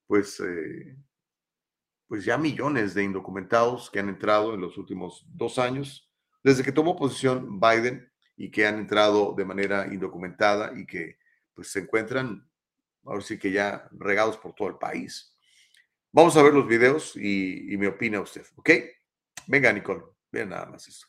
pues, 0.07 0.39
eh, 0.39 0.95
pues 2.07 2.23
ya 2.23 2.37
millones 2.37 2.93
de 2.93 3.03
indocumentados 3.03 3.89
que 3.89 3.99
han 3.99 4.09
entrado 4.09 4.53
en 4.53 4.61
los 4.61 4.77
últimos 4.77 5.25
dos 5.27 5.59
años, 5.59 6.09
desde 6.43 6.63
que 6.63 6.71
tomó 6.71 6.95
posición 6.95 7.59
Biden 7.59 8.11
y 8.35 8.51
que 8.51 8.65
han 8.65 8.77
entrado 8.77 9.33
de 9.35 9.45
manera 9.45 9.87
indocumentada 9.91 10.73
y 10.79 10.85
que 10.85 11.17
pues 11.53 11.69
se 11.69 11.79
encuentran, 11.79 12.47
ahora 13.05 13.21
sí 13.21 13.37
que 13.37 13.51
ya 13.51 13.87
regados 13.91 14.37
por 14.37 14.53
todo 14.53 14.67
el 14.69 14.77
país. 14.77 15.35
Vamos 16.11 16.37
a 16.37 16.43
ver 16.43 16.53
los 16.53 16.67
videos 16.67 17.15
y, 17.15 17.73
y 17.73 17.77
me 17.77 17.87
opina 17.87 18.21
usted, 18.21 18.45
¿ok? 18.55 18.69
Venga, 19.47 19.73
Nicole, 19.73 20.03
vean 20.31 20.49
nada 20.49 20.65
más 20.67 20.87
eso. 20.87 21.07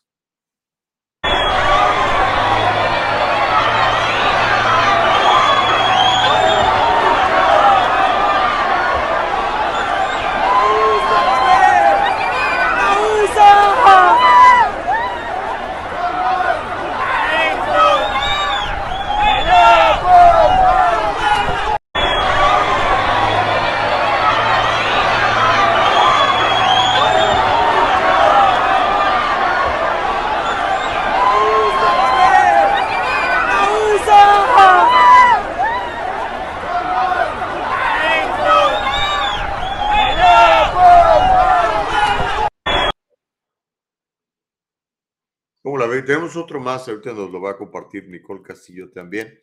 ¿Cómo 45.65 45.79
la 45.79 45.87
ve? 45.87 46.03
Tenemos 46.25 46.43
otro 46.43 46.59
más, 46.59 46.89
ahorita 46.89 47.13
nos 47.13 47.31
lo 47.31 47.39
va 47.39 47.51
a 47.51 47.57
compartir 47.59 48.09
Nicole 48.09 48.41
Castillo 48.41 48.91
también. 48.91 49.39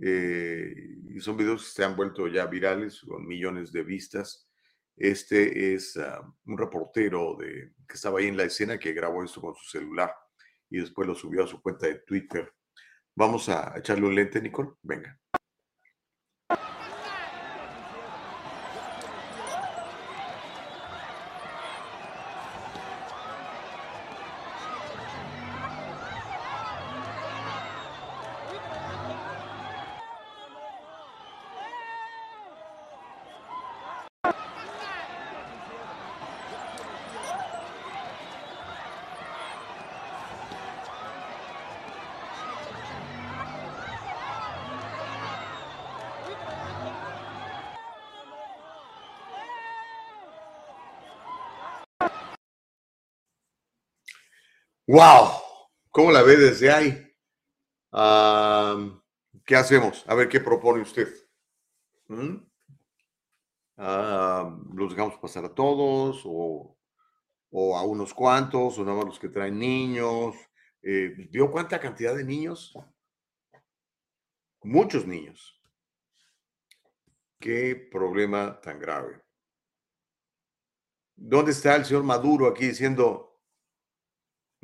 Eh, 0.00 0.74
y 1.10 1.20
son 1.20 1.36
videos 1.36 1.62
que 1.64 1.70
se 1.70 1.84
han 1.84 1.94
vuelto 1.94 2.26
ya 2.28 2.46
virales 2.46 3.02
con 3.06 3.26
millones 3.26 3.72
de 3.72 3.82
vistas. 3.82 4.48
Este 4.96 5.74
es 5.74 5.98
ah, 5.98 6.26
un 6.46 6.56
reportero 6.56 7.36
de, 7.38 7.74
que 7.86 7.94
estaba 7.94 8.20
ahí 8.20 8.28
en 8.28 8.38
la 8.38 8.44
escena 8.44 8.78
que 8.78 8.94
grabó 8.94 9.22
esto 9.22 9.42
con 9.42 9.54
su 9.54 9.64
celular 9.68 10.14
y 10.70 10.78
después 10.78 11.06
lo 11.06 11.14
subió 11.14 11.44
a 11.44 11.46
su 11.46 11.60
cuenta 11.60 11.88
de 11.88 11.96
Twitter. 11.96 12.50
Vamos 13.14 13.50
a 13.50 13.74
echarle 13.76 14.06
un 14.06 14.14
lente, 14.14 14.40
Nicole. 14.40 14.70
Venga. 14.80 15.20
¡Wow! 54.86 55.30
¿Cómo 55.90 56.12
la 56.12 56.22
ve 56.22 56.36
desde 56.36 56.70
ahí? 56.70 56.90
¿Qué 59.46 59.56
hacemos? 59.56 60.04
A 60.06 60.14
ver, 60.14 60.28
¿qué 60.28 60.40
propone 60.40 60.82
usted? 60.82 61.08
¿Mm? 62.08 62.36
¿Los 63.76 64.90
dejamos 64.90 65.16
pasar 65.18 65.46
a 65.46 65.54
todos 65.54 66.22
o, 66.26 66.76
a 67.76 67.82
unos 67.82 68.12
cuantos 68.12 68.78
o 68.78 68.84
nada 68.84 68.98
más 68.98 69.06
los 69.06 69.18
que 69.18 69.30
traen 69.30 69.58
niños? 69.58 70.34
Eh, 70.82 71.14
¿Vio 71.30 71.50
cuánta 71.50 71.80
cantidad 71.80 72.14
de 72.14 72.24
niños? 72.24 72.74
Muchos 74.62 75.06
niños. 75.06 75.62
Qué 77.40 77.74
problema 77.90 78.60
tan 78.60 78.78
grave. 78.78 79.22
¿Dónde 81.16 81.52
está 81.52 81.74
el 81.76 81.86
señor 81.86 82.02
Maduro 82.02 82.48
aquí 82.48 82.66
diciendo, 82.66 83.33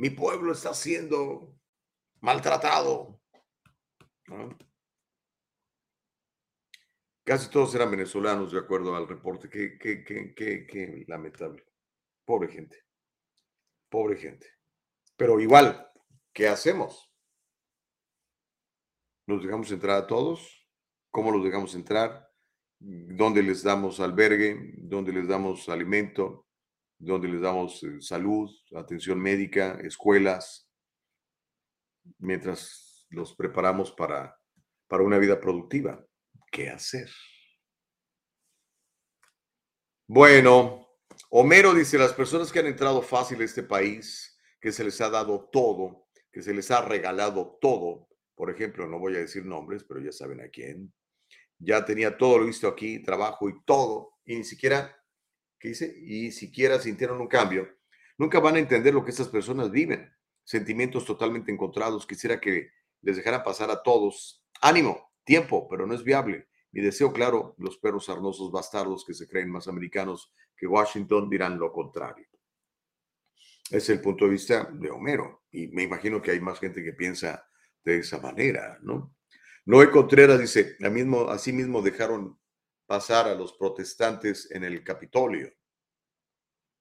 mi 0.01 0.09
pueblo 0.09 0.53
está 0.53 0.73
siendo 0.73 1.55
maltratado. 2.23 3.21
Casi 7.23 7.51
todos 7.51 7.75
eran 7.75 7.91
venezolanos, 7.91 8.51
de 8.51 8.61
acuerdo 8.61 8.97
al 8.97 9.07
reporte. 9.07 9.51
Qué, 9.51 9.77
qué, 9.79 10.03
qué, 10.03 10.35
qué, 10.67 11.05
lamentable. 11.07 11.67
Pobre 12.25 12.49
gente. 12.49 12.83
Pobre 13.91 14.17
gente. 14.17 14.47
Pero 15.19 15.39
igual, 15.39 15.87
¿qué 16.33 16.49
hacemos? 16.49 17.13
¿Nos 19.27 19.43
dejamos 19.43 19.71
entrar 19.71 19.99
a 19.99 20.07
todos? 20.07 20.67
¿Cómo 21.11 21.31
los 21.31 21.45
dejamos 21.45 21.75
entrar? 21.75 22.27
¿Dónde 22.79 23.43
les 23.43 23.63
damos 23.63 24.01
albergue? 24.01 24.73
¿Dónde 24.79 25.13
les 25.13 25.29
damos 25.29 25.69
alimento? 25.69 26.47
Donde 27.01 27.29
les 27.29 27.41
damos 27.41 27.83
eh, 27.83 28.01
salud, 28.01 28.51
atención 28.77 29.19
médica, 29.19 29.81
escuelas, 29.83 30.71
mientras 32.19 33.07
los 33.09 33.35
preparamos 33.35 33.91
para, 33.91 34.39
para 34.87 35.03
una 35.03 35.19
vida 35.19 35.41
productiva. 35.41 36.05
¿Qué 36.53 36.69
hacer? 36.69 37.11
Bueno, 40.07 40.89
Homero 41.31 41.73
dice, 41.75 41.97
las 41.97 42.13
personas 42.13 42.53
que 42.53 42.59
han 42.59 42.67
entrado 42.67 43.01
fácil 43.01 43.41
a 43.41 43.45
este 43.45 43.63
país, 43.63 44.39
que 44.61 44.71
se 44.71 44.85
les 44.85 45.01
ha 45.01 45.09
dado 45.09 45.49
todo, 45.51 46.09
que 46.31 46.43
se 46.43 46.53
les 46.53 46.71
ha 46.71 46.83
regalado 46.83 47.59
todo, 47.61 48.09
por 48.35 48.51
ejemplo, 48.51 48.87
no 48.87 48.99
voy 48.99 49.17
a 49.17 49.21
decir 49.21 49.45
nombres, 49.45 49.85
pero 49.85 50.01
ya 50.01 50.13
saben 50.13 50.41
a 50.41 50.49
quién, 50.49 50.93
ya 51.59 51.85
tenía 51.85 52.19
todo 52.19 52.39
lo 52.39 52.47
visto 52.47 52.69
aquí, 52.69 53.03
trabajo 53.03 53.49
y 53.49 53.55
todo, 53.65 54.19
y 54.25 54.37
ni 54.37 54.45
siquiera 54.45 55.00
Y 55.63 56.33
siquiera 56.33 56.79
sintieron 56.79 57.21
un 57.21 57.29
cambio, 57.29 57.69
nunca 58.17 58.41
van 58.41 58.57
a 58.57 58.59
entender 58.61 58.95
lo 58.95 59.05
que 59.05 59.11
estas 59.11 59.29
personas 59.29 59.71
viven. 59.71 60.11
Sentimientos 60.45 61.05
totalmente 61.05 61.53
encontrados. 61.53 62.07
Quisiera 62.07 62.41
que 62.41 62.71
les 63.03 63.17
dejaran 63.17 63.43
pasar 63.43 63.71
a 63.71 63.83
todos. 63.83 64.45
Ánimo, 64.63 65.13
tiempo, 65.25 65.69
pero 65.69 65.87
no 65.87 65.95
es 65.95 66.03
viable. 66.03 66.49
Mi 66.73 66.81
deseo, 66.81 67.13
claro, 67.13 67.55
los 67.59 67.79
perros 67.79 68.09
arnosos 68.09 68.51
bastardos 68.51 69.05
que 69.05 69.15
se 69.15 69.29
creen 69.29 69.51
más 69.51 69.69
americanos 69.69 70.33
que 70.57 70.67
Washington 70.67 71.29
dirán 71.29 71.59
lo 71.59 71.73
contrario. 71.73 72.27
Es 73.71 73.89
el 73.91 74.01
punto 74.01 74.25
de 74.25 74.33
vista 74.33 74.69
de 74.73 74.91
Homero. 74.91 75.45
Y 75.51 75.69
me 75.69 75.83
imagino 75.83 76.21
que 76.21 76.33
hay 76.33 76.41
más 76.41 76.59
gente 76.59 76.83
que 76.83 76.93
piensa 76.93 77.47
de 77.85 77.99
esa 77.99 78.19
manera, 78.21 78.79
¿no? 78.83 79.15
Noé 79.67 79.91
Contreras 79.91 80.41
dice, 80.41 80.77
así 81.29 81.53
mismo 81.53 81.83
dejaron 81.83 82.40
pasar 82.91 83.29
a 83.29 83.37
los 83.37 83.53
protestantes 83.53 84.51
en 84.51 84.65
el 84.65 84.83
Capitolio, 84.83 85.49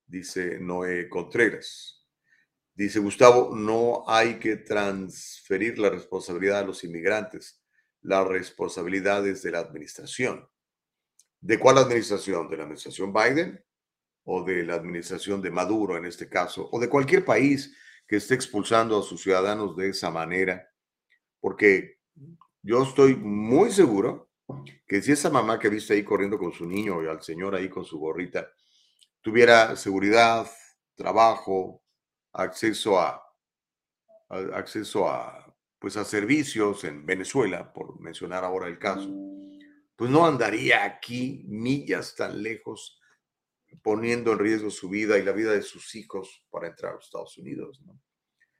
dice 0.07 0.57
Noé 0.59 1.07
Contreras. 1.07 2.03
Dice 2.73 2.97
Gustavo, 2.97 3.55
no 3.55 4.05
hay 4.07 4.39
que 4.39 4.55
transferir 4.55 5.77
la 5.77 5.91
responsabilidad 5.91 6.61
a 6.61 6.65
los 6.65 6.83
inmigrantes, 6.83 7.63
las 8.01 8.27
responsabilidades 8.27 9.43
de 9.43 9.51
la 9.51 9.59
administración. 9.59 10.49
¿De 11.41 11.59
cuál 11.59 11.77
administración? 11.77 12.49
¿De 12.49 12.57
la 12.57 12.63
administración 12.63 13.13
Biden 13.13 13.63
o 14.23 14.43
de 14.43 14.63
la 14.63 14.73
administración 14.73 15.43
de 15.43 15.51
Maduro 15.51 15.95
en 15.95 16.05
este 16.05 16.27
caso? 16.27 16.69
¿O 16.71 16.79
de 16.79 16.89
cualquier 16.89 17.23
país 17.23 17.71
que 18.07 18.15
esté 18.15 18.33
expulsando 18.33 18.97
a 18.97 19.03
sus 19.03 19.21
ciudadanos 19.21 19.77
de 19.77 19.89
esa 19.89 20.09
manera? 20.09 20.73
Porque 21.39 21.99
yo 22.63 22.81
estoy 22.81 23.15
muy 23.15 23.71
seguro 23.71 24.28
que 24.87 25.01
si 25.01 25.11
esa 25.11 25.29
mamá 25.29 25.59
que 25.59 25.69
viste 25.69 25.93
ahí 25.93 26.03
corriendo 26.03 26.37
con 26.37 26.51
su 26.51 26.65
niño 26.65 27.03
y 27.03 27.07
al 27.07 27.21
señor 27.21 27.55
ahí 27.55 27.69
con 27.69 27.85
su 27.85 27.99
gorrita 27.99 28.49
tuviera 29.21 29.75
seguridad, 29.75 30.49
trabajo, 30.95 31.83
acceso 32.33 32.99
a, 32.99 33.23
acceso 34.53 35.09
a 35.09 35.45
pues 35.79 35.95
a 35.95 36.03
servicios 36.03 36.83
en 36.83 37.05
Venezuela, 37.05 37.71
por 37.71 37.99
mencionar 38.01 38.43
ahora 38.43 38.67
el 38.67 38.77
caso, 38.77 39.09
pues 39.95 40.11
no 40.11 40.25
andaría 40.25 40.83
aquí 40.83 41.45
millas 41.47 42.15
tan 42.15 42.43
lejos 42.43 42.99
poniendo 43.81 44.33
en 44.33 44.39
riesgo 44.39 44.69
su 44.71 44.89
vida 44.89 45.17
y 45.17 45.23
la 45.23 45.31
vida 45.31 45.53
de 45.53 45.61
sus 45.61 45.95
hijos 45.95 46.45
para 46.49 46.67
entrar 46.67 46.91
a 46.91 46.95
los 46.95 47.05
Estados 47.05 47.37
Unidos. 47.37 47.81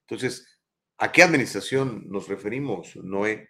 Entonces, 0.08 0.62
¿a 0.98 1.12
qué 1.12 1.24
administración 1.24 2.06
nos 2.08 2.28
referimos, 2.28 2.96
Noé? 2.96 3.50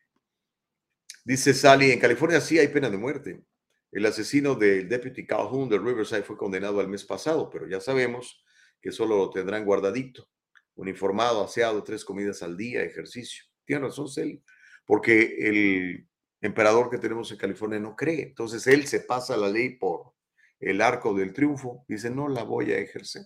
Dice 1.29 1.53
Sally, 1.53 1.91
en 1.91 1.99
California 1.99 2.41
sí 2.41 2.57
hay 2.57 2.69
pena 2.69 2.89
de 2.89 2.97
muerte. 2.97 3.43
El 3.91 4.03
asesino 4.07 4.55
del 4.55 4.89
deputy 4.89 5.27
Calhoun 5.27 5.69
de 5.69 5.77
Riverside 5.77 6.23
fue 6.23 6.35
condenado 6.35 6.79
al 6.79 6.87
mes 6.87 7.05
pasado, 7.05 7.51
pero 7.51 7.67
ya 7.67 7.79
sabemos 7.79 8.43
que 8.81 8.91
solo 8.91 9.15
lo 9.15 9.29
tendrán 9.29 9.63
guardadito, 9.63 10.27
uniformado, 10.73 11.43
aseado, 11.43 11.83
tres 11.83 12.03
comidas 12.03 12.41
al 12.41 12.57
día, 12.57 12.81
ejercicio. 12.81 13.43
Tiene 13.63 13.83
razón, 13.83 14.09
Sally, 14.09 14.43
porque 14.87 15.35
el 15.37 16.07
emperador 16.41 16.89
que 16.89 16.97
tenemos 16.97 17.31
en 17.31 17.37
California 17.37 17.79
no 17.79 17.95
cree. 17.95 18.23
Entonces 18.23 18.65
él 18.65 18.87
se 18.87 19.01
pasa 19.01 19.37
la 19.37 19.49
ley 19.49 19.77
por 19.77 20.15
el 20.59 20.81
arco 20.81 21.13
del 21.13 21.31
triunfo. 21.31 21.85
Dice, 21.87 22.09
no 22.09 22.27
la 22.27 22.41
voy 22.41 22.71
a 22.71 22.79
ejercer. 22.79 23.21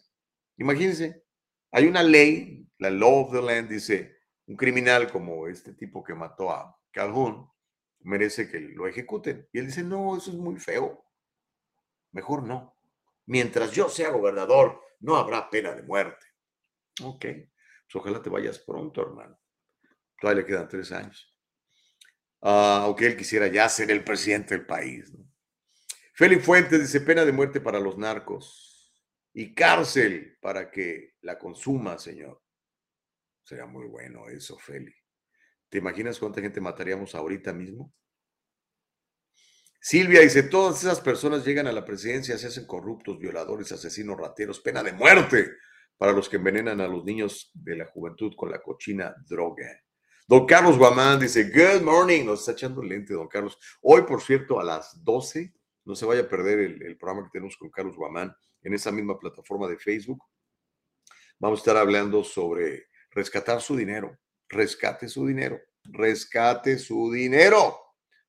Imagínense, 0.58 1.24
hay 1.72 1.88
una 1.88 2.04
ley, 2.04 2.68
la 2.80 2.90
law 2.90 3.28
of 3.28 3.32
the 3.32 3.42
land, 3.42 3.70
dice, 3.70 4.18
un 4.48 4.58
criminal 4.58 5.10
como 5.10 5.48
este 5.48 5.74
tipo 5.74 6.04
que 6.04 6.14
mató 6.14 6.52
a 6.52 6.78
Calhoun, 6.92 7.53
merece 8.04 8.50
que 8.50 8.60
lo 8.60 8.88
ejecuten. 8.88 9.48
Y 9.52 9.60
él 9.60 9.68
dice, 9.68 9.84
no, 9.84 10.18
eso 10.18 10.32
es 10.32 10.38
muy 10.38 10.58
feo. 10.58 11.06
Mejor 12.12 12.44
no. 12.44 12.78
Mientras 13.26 13.72
yo 13.72 13.90
sea 13.90 14.10
gobernador, 14.10 14.82
no 15.00 15.16
habrá 15.16 15.50
pena 15.50 15.74
de 15.74 15.84
muerte. 15.84 16.26
Ok, 17.02 17.22
pues 17.22 17.96
ojalá 17.96 18.22
te 18.22 18.30
vayas 18.30 18.60
pronto, 18.60 19.02
hermano. 19.02 19.40
Todavía 20.20 20.42
le 20.42 20.48
quedan 20.48 20.68
tres 20.68 20.92
años. 20.92 21.34
Ah, 22.42 22.82
aunque 22.84 23.08
él 23.08 23.18
quisiera 23.18 23.48
ya 23.48 23.68
ser 23.70 23.90
el 23.90 24.04
presidente 24.04 24.56
del 24.56 24.66
país. 24.66 25.12
¿no? 25.14 25.26
Félix 26.14 26.46
Fuentes 26.46 26.80
dice 26.80 27.02
pena 27.02 27.26
de 27.26 27.32
muerte 27.32 27.60
para 27.60 27.80
los 27.80 27.98
narcos 27.98 28.94
y 29.34 29.56
cárcel 29.56 30.38
para 30.42 30.70
que 30.70 31.16
la 31.22 31.40
consuma, 31.40 31.98
señor. 31.98 32.42
Sería 33.44 33.66
muy 33.66 33.88
bueno 33.88 34.28
eso, 34.30 34.58
Félix. 34.60 35.03
¿Te 35.74 35.80
imaginas 35.80 36.20
cuánta 36.20 36.40
gente 36.40 36.62
mataríamos 36.62 37.16
ahorita 37.16 37.52
mismo? 37.52 37.92
Silvia 39.82 40.22
dice, 40.22 40.44
todas 40.44 40.84
esas 40.84 41.02
personas 41.02 41.44
llegan 41.44 41.66
a 41.66 41.72
la 41.72 41.84
presidencia, 41.84 42.38
se 42.38 42.46
hacen 42.46 42.68
corruptos, 42.68 43.18
violadores, 43.18 43.72
asesinos, 43.72 44.20
rateros, 44.20 44.60
pena 44.60 44.84
de 44.84 44.94
muerte 44.94 45.50
para 45.98 46.12
los 46.12 46.30
que 46.30 46.36
envenenan 46.36 46.80
a 46.80 46.88
los 46.88 47.04
niños 47.04 47.50
de 47.56 47.76
la 47.76 47.88
juventud 47.88 48.34
con 48.38 48.52
la 48.52 48.62
cochina 48.62 49.16
droga. 49.28 49.66
Don 50.28 50.46
Carlos 50.46 50.78
Guamán 50.78 51.20
dice, 51.20 51.46
good 51.46 51.82
morning, 51.82 52.24
nos 52.24 52.42
está 52.42 52.52
echando 52.52 52.84
lente, 52.84 53.16
don 53.16 53.28
Carlos. 53.28 53.58
Hoy, 53.82 54.04
por 54.04 54.22
cierto, 54.22 54.60
a 54.60 54.64
las 54.64 55.04
12, 55.04 55.56
no 55.86 55.96
se 55.96 56.06
vaya 56.06 56.22
a 56.22 56.30
perder 56.30 56.60
el, 56.60 56.98
programa 57.00 57.24
que 57.24 57.32
tenemos 57.32 57.58
con 57.58 57.72
Carlos 57.72 57.96
Guamán 57.96 58.32
en 58.62 58.76
esa 58.76 58.92
misma 58.92 59.18
plataforma 59.18 59.68
de 59.68 59.80
Facebook. 59.80 60.24
Vamos 61.40 61.58
a 61.58 61.62
estar 61.62 61.78
hablando 61.78 62.24
sobre 62.24 62.90
rescatar 63.10 63.60
su 63.60 63.76
dinero, 63.76 64.20
rescate 64.54 65.10
su 65.10 65.26
dinero, 65.26 65.60
rescate 65.84 66.78
su 66.78 67.12
dinero. 67.12 67.78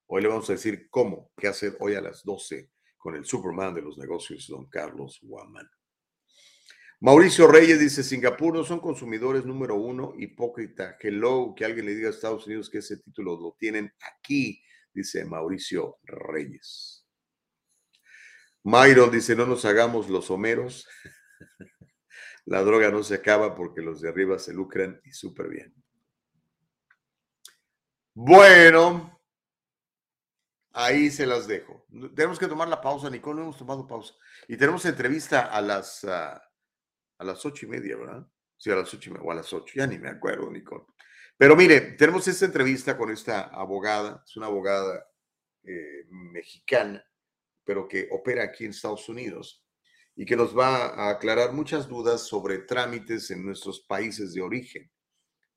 Hoy 0.07 0.23
le 0.23 0.29
vamos 0.29 0.49
a 0.51 0.55
decir 0.55 0.89
cómo, 0.91 1.31
qué 1.37 1.49
hacer 1.49 1.77
hoy 1.81 1.95
a 1.95 2.01
las 2.01 2.23
12 2.25 2.71
con 2.99 3.15
el 3.15 3.25
Superman 3.25 3.75
de 3.75 3.83
los 3.83 3.99
negocios, 3.99 4.47
don 4.49 4.67
Carlos 4.69 5.21
Guamán. 5.23 5.69
Mauricio 7.01 7.47
Reyes 7.47 7.79
dice, 7.79 8.03
Singapur 8.03 8.55
no 8.55 8.65
son 8.65 8.81
consumidores 8.81 9.45
número 9.45 9.75
uno, 9.75 10.15
hipócrita. 10.17 10.97
Hello, 10.99 11.55
que 11.55 11.67
alguien 11.67 11.85
le 11.85 11.95
diga 11.95 12.09
a 12.09 12.13
Estados 12.13 12.47
Unidos 12.47 12.71
que 12.71 12.79
ese 12.79 12.97
título 12.97 13.39
lo 13.39 13.57
tienen 13.59 13.93
aquí, 14.01 14.63
dice 14.95 15.25
Mauricio 15.27 15.99
Reyes. 16.05 17.07
Myron 18.63 19.11
dice, 19.11 19.37
no 19.37 19.45
nos 19.45 19.67
hagamos 19.67 20.09
los 20.09 20.31
homeros. 20.31 20.89
La 22.47 22.63
droga 22.63 22.91
no 22.91 23.03
se 23.03 23.17
acaba 23.17 23.55
porque 23.55 23.83
los 23.83 24.01
de 24.01 24.09
arriba 24.09 24.39
se 24.39 24.55
lucran 24.55 25.01
y 25.05 25.13
súper 25.13 25.49
bien. 25.49 25.84
Bueno, 28.15 29.21
ahí 30.73 31.11
se 31.11 31.27
las 31.27 31.47
dejo. 31.47 31.85
Tenemos 32.15 32.39
que 32.39 32.47
tomar 32.47 32.69
la 32.69 32.81
pausa, 32.81 33.11
Nicole, 33.11 33.37
no 33.37 33.43
hemos 33.43 33.59
tomado 33.59 33.87
pausa. 33.87 34.15
Y 34.49 34.57
tenemos 34.57 34.85
entrevista 34.85 35.47
a 35.47 35.61
las... 35.61 36.05
Ah, 36.05 36.41
a 37.19 37.25
las 37.25 37.45
ocho 37.45 37.67
y 37.67 37.69
media, 37.69 37.97
¿verdad? 37.97 38.27
Sí, 38.57 38.71
a 38.71 38.77
las 38.77 38.93
ocho 38.93 39.11
y 39.11 39.13
media, 39.13 39.27
o 39.27 39.33
a 39.33 39.35
las 39.35 39.53
ocho, 39.53 39.75
ya 39.77 39.87
ni 39.87 39.99
me 39.99 40.09
acuerdo, 40.09 40.51
Nicole. 40.51 40.85
Pero 41.37 41.57
mire, 41.57 41.81
tenemos 41.81 42.27
esta 42.29 42.45
entrevista 42.45 42.97
con 42.97 43.11
esta 43.11 43.43
abogada, 43.43 44.23
es 44.27 44.37
una 44.37 44.47
abogada 44.47 45.07
eh, 45.65 46.05
mexicana, 46.09 47.05
pero 47.65 47.89
que 47.89 48.09
opera 48.13 48.45
aquí 48.45 48.65
en 48.65 48.71
Estados 48.71 49.09
Unidos 49.09 49.65
y 50.17 50.25
que 50.25 50.37
nos 50.37 50.57
va 50.57 50.87
a 50.87 51.11
aclarar 51.11 51.53
muchas 51.53 51.89
dudas 51.89 52.23
sobre 52.27 52.59
trámites 52.59 53.31
en 53.31 53.45
nuestros 53.45 53.81
países 53.81 54.33
de 54.33 54.43
origen, 54.43 54.91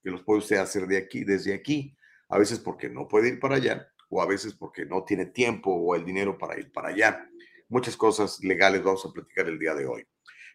que 0.01 0.09
los 0.09 0.23
puede 0.23 0.39
usted 0.39 0.57
hacer 0.57 0.87
de 0.87 0.97
aquí, 0.97 1.23
desde 1.23 1.53
aquí, 1.53 1.95
a 2.29 2.37
veces 2.37 2.59
porque 2.59 2.89
no 2.89 3.07
puede 3.07 3.29
ir 3.29 3.39
para 3.39 3.55
allá, 3.55 3.91
o 4.09 4.21
a 4.21 4.25
veces 4.25 4.53
porque 4.53 4.85
no 4.85 5.03
tiene 5.03 5.27
tiempo 5.27 5.71
o 5.71 5.95
el 5.95 6.05
dinero 6.05 6.37
para 6.37 6.59
ir 6.59 6.71
para 6.71 6.89
allá. 6.89 7.29
Muchas 7.69 7.97
cosas 7.97 8.43
legales 8.43 8.83
vamos 8.83 9.05
a 9.05 9.11
platicar 9.11 9.47
el 9.47 9.59
día 9.59 9.73
de 9.73 9.85
hoy. 9.85 10.05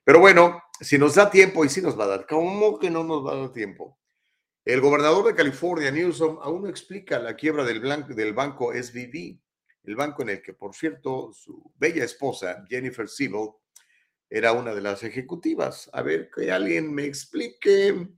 Pero 0.05 0.19
bueno, 0.19 0.63
si 0.81 0.99
nos 0.99 1.15
da 1.15 1.31
tiempo, 1.31 1.65
y 1.65 1.69
si 1.69 1.81
nos 1.81 1.99
va 1.99 2.05
a 2.05 2.09
dar, 2.09 2.27
¿cómo 2.27 2.79
que 2.79 2.91
no 2.91 3.05
nos 3.05 3.25
va 3.25 3.33
a 3.33 3.37
dar 3.37 3.53
tiempo? 3.53 3.99
El 4.65 4.81
gobernador 4.81 5.27
de 5.27 5.35
California, 5.35 5.91
Newsom, 5.91 6.39
aún 6.41 6.63
no 6.63 6.69
explica 6.69 7.19
la 7.19 7.37
quiebra 7.37 7.65
del, 7.65 7.83
del 8.09 8.33
banco 8.33 8.73
SVB, 8.73 9.39
el 9.85 9.97
banco 9.97 10.23
en 10.23 10.31
el 10.31 10.43
que, 10.43 10.55
por 10.55 10.75
cierto, 10.75 11.33
su 11.33 11.73
bella 11.77 12.05
esposa, 12.05 12.65
Jennifer 12.69 13.09
Siebel, 13.09 13.51
era 14.31 14.53
una 14.53 14.75
de 14.75 14.81
las 14.81 15.03
ejecutivas. 15.03 15.91
A 15.93 16.03
ver, 16.03 16.31
que 16.35 16.51
alguien 16.51 16.95
me 16.95 17.05
explique. 17.05 18.09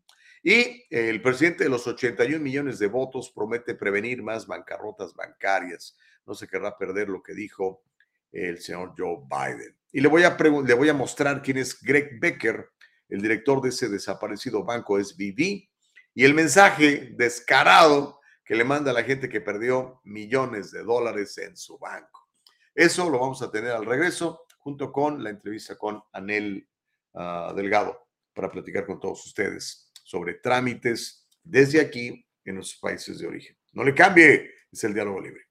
Y 0.47 0.85
el 0.91 1.23
presidente 1.23 1.65
de 1.65 1.71
los 1.71 1.87
81 1.87 2.39
millones 2.39 2.79
de 2.79 2.87
votos 2.87 3.33
promete 3.35 3.75
prevenir 3.75 4.23
más 4.23 4.47
bancarrotas 4.47 5.15
bancarias. 5.15 5.97
No 6.27 6.35
se 6.35 6.47
querrá 6.47 6.77
perder 6.77 7.09
lo 7.09 7.23
que 7.23 7.33
dijo 7.33 7.83
el 8.31 8.61
señor 8.61 8.93
Joe 8.97 9.23
Biden. 9.27 9.75
Y 9.91 10.03
le 10.03 10.09
voy 10.09 10.25
a, 10.25 10.37
le 10.37 10.75
voy 10.75 10.89
a 10.91 10.95
mostrar 10.95 11.41
quién 11.41 11.57
es 11.57 11.81
Greg 11.81 12.21
Becker, 12.21 12.69
el 13.09 13.23
director 13.23 13.63
de 13.63 13.71
ese 13.71 13.89
desaparecido 13.89 14.63
banco 14.65 15.03
SVB, 15.03 15.67
y 16.17 16.25
el 16.25 16.35
mensaje 16.35 17.15
descarado 17.17 18.21
que 18.45 18.55
le 18.55 18.65
manda 18.65 18.91
a 18.91 18.95
la 18.95 19.03
gente 19.03 19.31
que 19.31 19.41
perdió 19.41 20.03
millones 20.05 20.71
de 20.73 20.83
dólares 20.83 21.39
en 21.39 21.57
su 21.57 21.79
banco. 21.79 22.29
Eso 22.75 23.09
lo 23.09 23.19
vamos 23.19 23.41
a 23.41 23.51
tener 23.51 23.71
al 23.71 23.87
regreso, 23.87 24.45
junto 24.59 24.93
con 24.93 25.25
la 25.25 25.31
entrevista 25.31 25.77
con 25.77 26.03
Anel 26.13 26.69
ah, 27.15 27.55
Delgado, 27.57 28.09
para 28.35 28.51
platicar 28.51 28.85
con 28.85 29.01
todos 29.01 29.25
ustedes 29.25 29.91
sobre 30.05 30.35
trámites 30.35 31.27
desde 31.43 31.81
aquí 31.81 32.25
en 32.45 32.57
los 32.57 32.77
países 32.77 33.19
de 33.19 33.27
origen. 33.27 33.57
No 33.73 33.83
le 33.83 33.95
cambie, 33.95 34.51
es 34.71 34.85
el 34.85 34.95
diálogo 34.95 35.21
libre. 35.21 35.43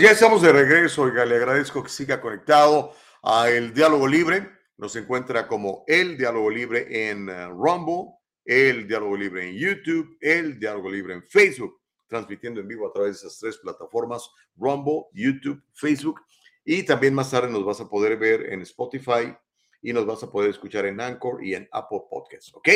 Pues 0.00 0.08
ya 0.08 0.14
estamos 0.14 0.40
de 0.40 0.50
regreso, 0.50 1.02
oiga, 1.02 1.26
le 1.26 1.36
agradezco 1.36 1.82
que 1.82 1.90
siga 1.90 2.22
conectado 2.22 2.94
a 3.22 3.50
El 3.50 3.74
Diálogo 3.74 4.08
Libre. 4.08 4.48
Nos 4.78 4.96
encuentra 4.96 5.46
como 5.46 5.84
El 5.86 6.16
Diálogo 6.16 6.48
Libre 6.48 7.10
en 7.10 7.28
eh, 7.28 7.48
Rumble, 7.48 8.14
El 8.42 8.88
Diálogo 8.88 9.14
Libre 9.14 9.50
en 9.50 9.56
YouTube, 9.56 10.16
El 10.18 10.58
Diálogo 10.58 10.90
Libre 10.90 11.12
en 11.12 11.22
Facebook, 11.28 11.82
transmitiendo 12.08 12.62
en 12.62 12.68
vivo 12.68 12.88
a 12.88 12.92
través 12.94 13.20
de 13.20 13.28
esas 13.28 13.38
tres 13.38 13.58
plataformas, 13.58 14.30
Rumble, 14.56 15.02
YouTube, 15.12 15.62
Facebook. 15.74 16.22
Y 16.64 16.82
también 16.84 17.12
más 17.12 17.30
tarde 17.30 17.50
nos 17.50 17.66
vas 17.66 17.82
a 17.82 17.88
poder 17.90 18.16
ver 18.16 18.54
en 18.54 18.62
Spotify 18.62 19.36
y 19.82 19.92
nos 19.92 20.06
vas 20.06 20.22
a 20.22 20.30
poder 20.30 20.48
escuchar 20.48 20.86
en 20.86 20.98
Anchor 20.98 21.44
y 21.44 21.54
en 21.54 21.68
Apple 21.72 22.04
Podcasts, 22.08 22.54
¿ok? 22.54 22.68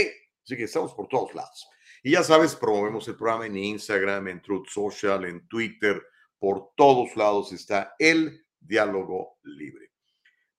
Así 0.43 0.59
que 0.59 0.65
estamos 0.65 0.93
por 0.93 1.09
todos 1.09 1.35
lados. 1.35 1.67
Y 2.03 2.11
ya 2.11 2.23
sabes, 2.23 2.55
promovemos 2.55 3.09
el 3.09 3.17
programa 3.17 3.47
en 3.47 3.57
Instagram, 3.57 4.29
en 4.29 4.43
Truth 4.43 4.69
Social, 4.69 5.25
en 5.25 5.49
Twitter, 5.49 6.03
por 6.45 6.75
todos 6.77 7.17
lados 7.17 7.55
está 7.55 7.95
el 7.99 8.45
diálogo 8.61 9.39
libre. 9.45 9.93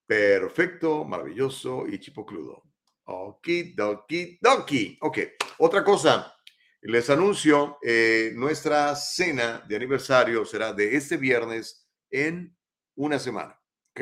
Perfecto, 0.04 1.06
maravilloso 1.06 1.86
y 1.88 2.00
chipocludo. 2.00 2.64
Okidoki 3.04 4.40
doki. 4.42 4.98
Ok, 5.02 5.20
otra 5.60 5.84
cosa. 5.84 6.36
Les 6.82 7.08
anuncio, 7.12 7.78
eh, 7.84 8.32
nuestra 8.34 8.96
cena 8.96 9.64
de 9.68 9.76
aniversario 9.76 10.44
será 10.44 10.74
de 10.74 10.96
este 10.96 11.18
viernes 11.18 11.88
en 12.10 12.58
una 12.96 13.20
semana. 13.20 13.56
¿Ok? 13.92 14.02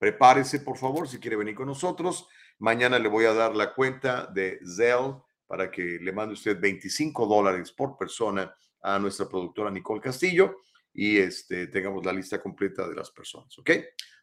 Prepárese, 0.00 0.58
por 0.58 0.78
favor, 0.78 1.06
si 1.06 1.20
quiere 1.20 1.36
venir 1.36 1.54
con 1.54 1.68
nosotros. 1.68 2.26
Mañana 2.58 2.98
le 2.98 3.08
voy 3.08 3.26
a 3.26 3.34
dar 3.34 3.54
la 3.54 3.72
cuenta 3.72 4.26
de 4.26 4.58
Zelle 4.66 5.22
para 5.46 5.70
que 5.70 6.00
le 6.00 6.10
mande 6.10 6.34
usted 6.34 6.58
25 6.58 7.24
dólares 7.24 7.70
por 7.70 7.96
persona 7.96 8.52
a 8.82 8.98
nuestra 8.98 9.28
productora 9.28 9.70
Nicole 9.70 10.00
Castillo 10.00 10.56
y 10.92 11.18
este, 11.18 11.68
tengamos 11.68 12.04
la 12.04 12.12
lista 12.12 12.40
completa 12.40 12.88
de 12.88 12.94
las 12.94 13.10
personas. 13.10 13.56
¿Ok? 13.58 13.70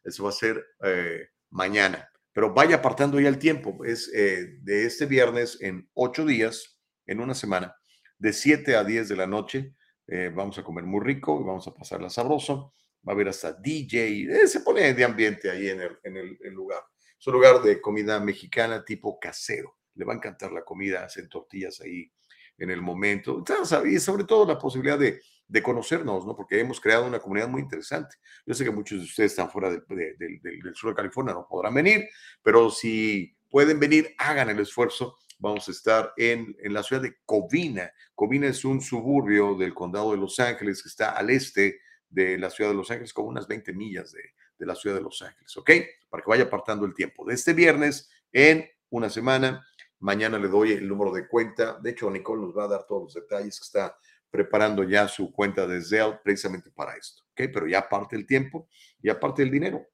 Eso 0.04 0.24
va 0.24 0.30
a 0.30 0.32
ser 0.32 0.64
eh, 0.84 1.28
mañana. 1.50 2.08
Pero 2.32 2.52
vaya 2.52 2.76
apartando 2.76 3.18
ya 3.18 3.28
el 3.28 3.38
tiempo. 3.38 3.84
Es 3.84 4.10
eh, 4.14 4.58
de 4.60 4.84
este 4.84 5.06
viernes 5.06 5.58
en 5.60 5.88
ocho 5.94 6.24
días, 6.24 6.80
en 7.06 7.20
una 7.20 7.34
semana, 7.34 7.74
de 8.18 8.32
7 8.32 8.76
a 8.76 8.84
10 8.84 9.08
de 9.08 9.16
la 9.16 9.26
noche. 9.26 9.74
Eh, 10.06 10.30
vamos 10.34 10.58
a 10.58 10.62
comer 10.62 10.84
muy 10.84 11.04
rico, 11.04 11.44
vamos 11.44 11.66
a 11.66 11.74
pasarla 11.74 12.08
sabroso 12.08 12.72
va 13.06 13.12
a 13.12 13.14
haber 13.14 13.28
hasta 13.28 13.52
DJ, 13.52 14.46
se 14.46 14.60
pone 14.60 14.92
de 14.94 15.04
ambiente 15.04 15.50
ahí 15.50 15.68
en 15.68 15.80
el, 15.80 15.98
en 16.02 16.16
el, 16.16 16.52
lugar. 16.52 16.82
Es 17.18 17.26
un 17.26 17.34
lugar 17.34 17.62
de 17.62 17.80
comida 17.80 18.20
mexicana 18.20 18.84
tipo 18.84 19.18
casero. 19.18 19.78
Le 19.94 20.04
va 20.04 20.12
a 20.12 20.16
encantar 20.16 20.52
la 20.52 20.64
comida, 20.64 21.04
hacen 21.04 21.28
tortillas 21.28 21.80
ahí 21.80 22.10
en 22.58 22.70
el 22.70 22.82
momento. 22.82 23.42
Y 23.86 23.98
sobre 23.98 24.24
todo 24.24 24.46
la 24.46 24.58
posibilidad 24.58 24.98
de, 24.98 25.20
de, 25.48 25.62
conocernos, 25.62 26.26
¿no? 26.26 26.36
Porque 26.36 26.60
hemos 26.60 26.80
creado 26.80 27.06
una 27.06 27.18
comunidad 27.18 27.48
muy 27.48 27.62
interesante. 27.62 28.16
Yo 28.46 28.54
sé 28.54 28.64
que 28.64 28.70
muchos 28.70 28.98
de 28.98 29.04
ustedes 29.04 29.32
están 29.32 29.50
fuera 29.50 29.70
del 29.70 30.74
sur 30.74 30.90
de 30.90 30.96
California, 30.96 31.34
no 31.34 31.46
podrán 31.48 31.74
venir, 31.74 32.08
pero 32.42 32.70
si 32.70 33.36
pueden 33.50 33.80
venir, 33.80 34.14
hagan 34.18 34.50
el 34.50 34.60
esfuerzo. 34.60 35.16
Vamos 35.38 35.68
a 35.68 35.70
estar 35.70 36.12
en, 36.16 36.56
en 36.60 36.72
la 36.72 36.82
ciudad 36.82 37.02
de 37.02 37.16
Covina. 37.24 37.90
Covina 38.14 38.48
es 38.48 38.64
un 38.64 38.80
suburbio 38.80 39.54
del 39.54 39.72
condado 39.72 40.10
de 40.10 40.18
Los 40.18 40.38
Ángeles 40.40 40.82
que 40.82 40.88
está 40.88 41.10
al 41.10 41.30
este 41.30 41.80
de 42.10 42.38
la 42.38 42.50
ciudad 42.50 42.70
de 42.70 42.76
Los 42.76 42.90
Ángeles, 42.90 43.12
como 43.12 43.28
unas 43.28 43.46
20 43.46 43.72
millas 43.72 44.12
de, 44.12 44.66
la 44.66 44.74
ciudad 44.74 44.96
de 44.96 45.02
Los 45.02 45.22
Ángeles, 45.22 45.56
¿ok? 45.56 45.70
Para 46.08 46.22
que 46.22 46.30
vaya 46.30 46.44
apartando 46.44 46.84
el 46.84 46.94
tiempo. 46.94 47.24
De 47.24 47.34
este 47.34 47.52
viernes 47.52 48.10
en 48.32 48.68
una 48.90 49.10
semana, 49.10 49.64
mañana 50.00 50.38
le 50.38 50.48
doy 50.48 50.72
el 50.72 50.88
número 50.88 51.12
de 51.12 51.28
cuenta. 51.28 51.78
De 51.80 51.90
hecho, 51.90 52.10
Nicole 52.10 52.42
nos 52.42 52.56
va 52.56 52.64
a 52.64 52.68
dar 52.68 52.86
todos 52.86 53.02
los 53.04 53.14
detalles 53.14 53.58
que 53.60 53.64
está 53.64 53.96
preparando 54.30 54.84
ya 54.84 55.08
su 55.08 55.32
cuenta 55.32 55.66
de 55.66 55.82
Zelle 55.82 56.18
precisamente 56.22 56.70
para 56.70 56.96
esto, 56.96 57.22
¿ok? 57.30 57.50
Pero 57.52 57.66
ya 57.66 57.80
aparte 57.80 58.16
el 58.16 58.26
tiempo 58.26 58.68
y 59.00 59.08
aparte 59.08 59.42
el 59.42 59.50
dinero, 59.50 59.86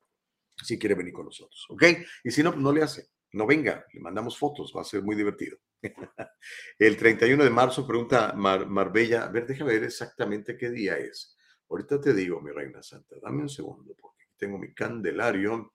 si 0.63 0.79
quiere 0.79 0.95
venir 0.95 1.13
con 1.13 1.27
nosotros, 1.27 1.67
¿ok? 1.69 1.85
Y 2.25 2.31
si 2.31 2.43
no, 2.43 2.53
pues 2.53 2.63
no 2.63 2.73
le 2.73 2.83
hace, 2.83 3.09
no 3.33 3.47
venga, 3.47 3.85
le 3.93 4.01
mandamos 4.01 4.39
fotos, 4.39 4.73
va 4.77 4.83
a 4.83 4.85
ser 4.85 5.03
muy 5.03 5.17
divertido. 5.17 5.59
el 6.79 6.97
31 6.97 7.45
de 7.45 7.51
marzo, 7.51 7.87
pregunta 7.87 8.33
Marbella, 8.35 9.25
a 9.25 9.29
ver, 9.29 9.47
déjame 9.47 9.75
ver 9.75 9.85
exactamente 9.85 10.57
qué 10.57 10.71
día 10.71 10.97
es. 10.97 11.37
Ahorita 11.69 12.01
te 12.01 12.15
digo, 12.15 12.41
mi 12.41 12.51
reina 12.53 12.83
santa, 12.83 13.17
dame 13.23 13.43
un 13.43 13.49
segundo, 13.49 13.95
porque 14.01 14.25
tengo 14.37 14.59
mi 14.59 14.73
candelario 14.73 15.75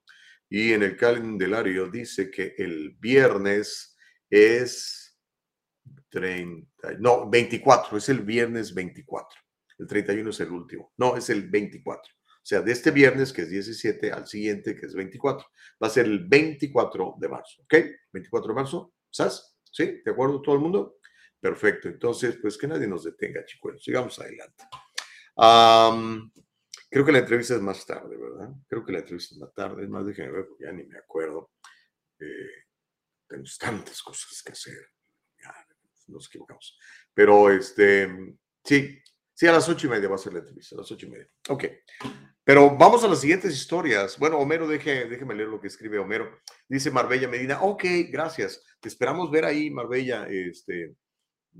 y 0.49 0.73
en 0.73 0.83
el 0.83 0.97
candelario 0.97 1.89
dice 1.89 2.31
que 2.31 2.55
el 2.57 2.95
viernes 2.99 3.95
es 4.29 4.98
30, 6.09 6.67
no, 6.99 7.29
24, 7.29 7.97
es 7.97 8.09
el 8.09 8.21
viernes 8.21 8.73
24. 8.73 9.39
El 9.77 9.87
31 9.87 10.29
es 10.29 10.39
el 10.39 10.51
último. 10.51 10.93
No, 10.97 11.15
es 11.15 11.29
el 11.29 11.49
24. 11.49 12.01
O 12.01 12.41
sea, 12.41 12.61
de 12.61 12.71
este 12.71 12.91
viernes, 12.91 13.31
que 13.31 13.43
es 13.43 13.49
17, 13.49 14.11
al 14.11 14.27
siguiente, 14.27 14.75
que 14.75 14.85
es 14.85 14.93
24. 14.93 15.45
Va 15.81 15.87
a 15.87 15.89
ser 15.89 16.05
el 16.05 16.27
24 16.27 17.15
de 17.19 17.29
marzo. 17.29 17.61
¿Ok? 17.63 17.75
24 18.11 18.49
de 18.49 18.55
marzo. 18.55 18.93
¿Sabes? 19.09 19.57
¿Sí? 19.71 20.01
¿De 20.03 20.11
acuerdo 20.11 20.41
todo 20.41 20.55
el 20.55 20.61
mundo? 20.61 20.97
Perfecto. 21.39 21.87
Entonces, 21.87 22.37
pues 22.41 22.57
que 22.57 22.67
nadie 22.67 22.87
nos 22.87 23.03
detenga, 23.03 23.45
chicos. 23.45 23.83
Sigamos 23.83 24.19
adelante 24.19 24.65
creo 26.89 27.05
que 27.05 27.11
la 27.11 27.19
entrevista 27.19 27.55
es 27.55 27.61
más 27.61 27.85
tarde, 27.85 28.17
¿verdad? 28.17 28.49
Creo 28.67 28.83
que 28.83 28.91
la 28.91 28.99
entrevista 28.99 29.35
es 29.35 29.39
más 29.39 29.53
tarde. 29.53 29.83
Es 29.83 29.89
más, 29.89 30.05
déjenme 30.05 30.31
ver, 30.31 30.47
porque 30.47 30.65
ya 30.65 30.71
ni 30.71 30.83
me 30.83 30.97
acuerdo. 30.97 31.51
Eh, 32.19 32.65
tenemos 33.27 33.57
tantas 33.57 34.01
cosas 34.01 34.41
que 34.43 34.51
hacer. 34.51 34.89
Nos 36.09 36.27
equivocamos. 36.27 36.77
Pero 37.13 37.49
este, 37.49 38.35
sí, 38.63 38.99
sí, 39.33 39.47
a 39.47 39.51
las 39.51 39.67
ocho 39.69 39.87
y 39.87 39.89
media 39.89 40.09
va 40.09 40.15
a 40.15 40.19
ser 40.19 40.33
la 40.33 40.39
entrevista, 40.39 40.75
a 40.75 40.79
las 40.79 40.91
ocho 40.91 41.05
y 41.05 41.09
media. 41.09 41.27
Ok. 41.49 41.65
Pero 42.43 42.75
vamos 42.75 43.03
a 43.03 43.07
las 43.07 43.21
siguientes 43.21 43.53
historias. 43.53 44.17
Bueno, 44.17 44.39
Homero, 44.39 44.67
deje, 44.67 45.05
déjeme 45.05 45.35
leer 45.35 45.49
lo 45.49 45.61
que 45.61 45.67
escribe 45.67 45.99
Homero. 45.99 46.39
Dice 46.67 46.89
Marbella 46.89 47.27
Medina, 47.27 47.61
ok, 47.61 47.83
gracias. 48.09 48.63
Te 48.79 48.89
esperamos 48.89 49.29
ver 49.29 49.45
ahí, 49.45 49.69
Marbella. 49.69 50.27
Este, 50.27 50.95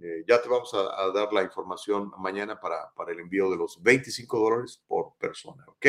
eh, 0.01 0.23
ya 0.27 0.41
te 0.41 0.49
vamos 0.49 0.73
a, 0.73 1.11
dar 1.13 1.31
la 1.33 1.43
información 1.43 2.11
mañana 2.17 2.59
para, 2.59 2.91
para, 2.95 3.11
el 3.11 3.19
envío 3.19 3.49
de 3.49 3.57
los 3.57 3.81
25 3.81 4.39
dólares 4.39 4.81
por 4.87 5.15
persona, 5.17 5.63
¿ok? 5.67 5.85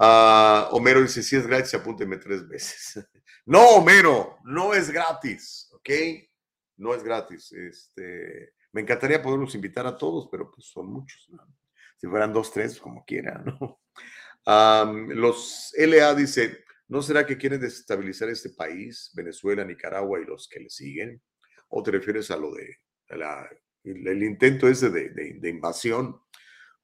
Uh, 0.00 0.76
Homero 0.76 1.02
dice, 1.02 1.22
si 1.22 1.34
es 1.34 1.46
gratis, 1.46 1.74
apúnteme 1.74 2.18
tres 2.18 2.46
veces. 2.46 3.04
no, 3.46 3.60
Homero, 3.70 4.38
no 4.44 4.74
es 4.74 4.90
gratis, 4.90 5.68
¿ok? 5.72 5.90
No 6.78 6.94
es 6.94 7.02
gratis. 7.02 7.52
Este, 7.52 8.54
me 8.72 8.80
encantaría 8.80 9.22
poderlos 9.22 9.54
invitar 9.54 9.86
a 9.86 9.96
todos, 9.96 10.28
pero 10.30 10.50
pues 10.50 10.66
son 10.66 10.90
muchos. 10.90 11.28
Si 11.96 12.06
fueran 12.06 12.32
dos, 12.32 12.50
tres, 12.52 12.80
como 12.80 13.04
quieran, 13.04 13.44
¿no? 13.44 13.80
los 15.14 15.74
LA 15.76 16.14
dice, 16.14 16.64
¿no 16.88 17.02
será 17.02 17.26
que 17.26 17.36
quieren 17.36 17.60
desestabilizar 17.60 18.30
este 18.30 18.50
país, 18.50 19.12
Venezuela, 19.14 19.64
Nicaragua 19.64 20.20
y 20.20 20.24
los 20.24 20.48
que 20.48 20.60
le 20.60 20.70
siguen? 20.70 21.22
¿O 21.68 21.82
te 21.82 21.90
refieres 21.90 22.30
a 22.30 22.36
lo 22.36 22.54
de 22.54 22.78
el, 23.84 24.22
intento 24.22 24.68
ese 24.68 24.90
de, 24.90 25.48
invasión, 25.48 26.20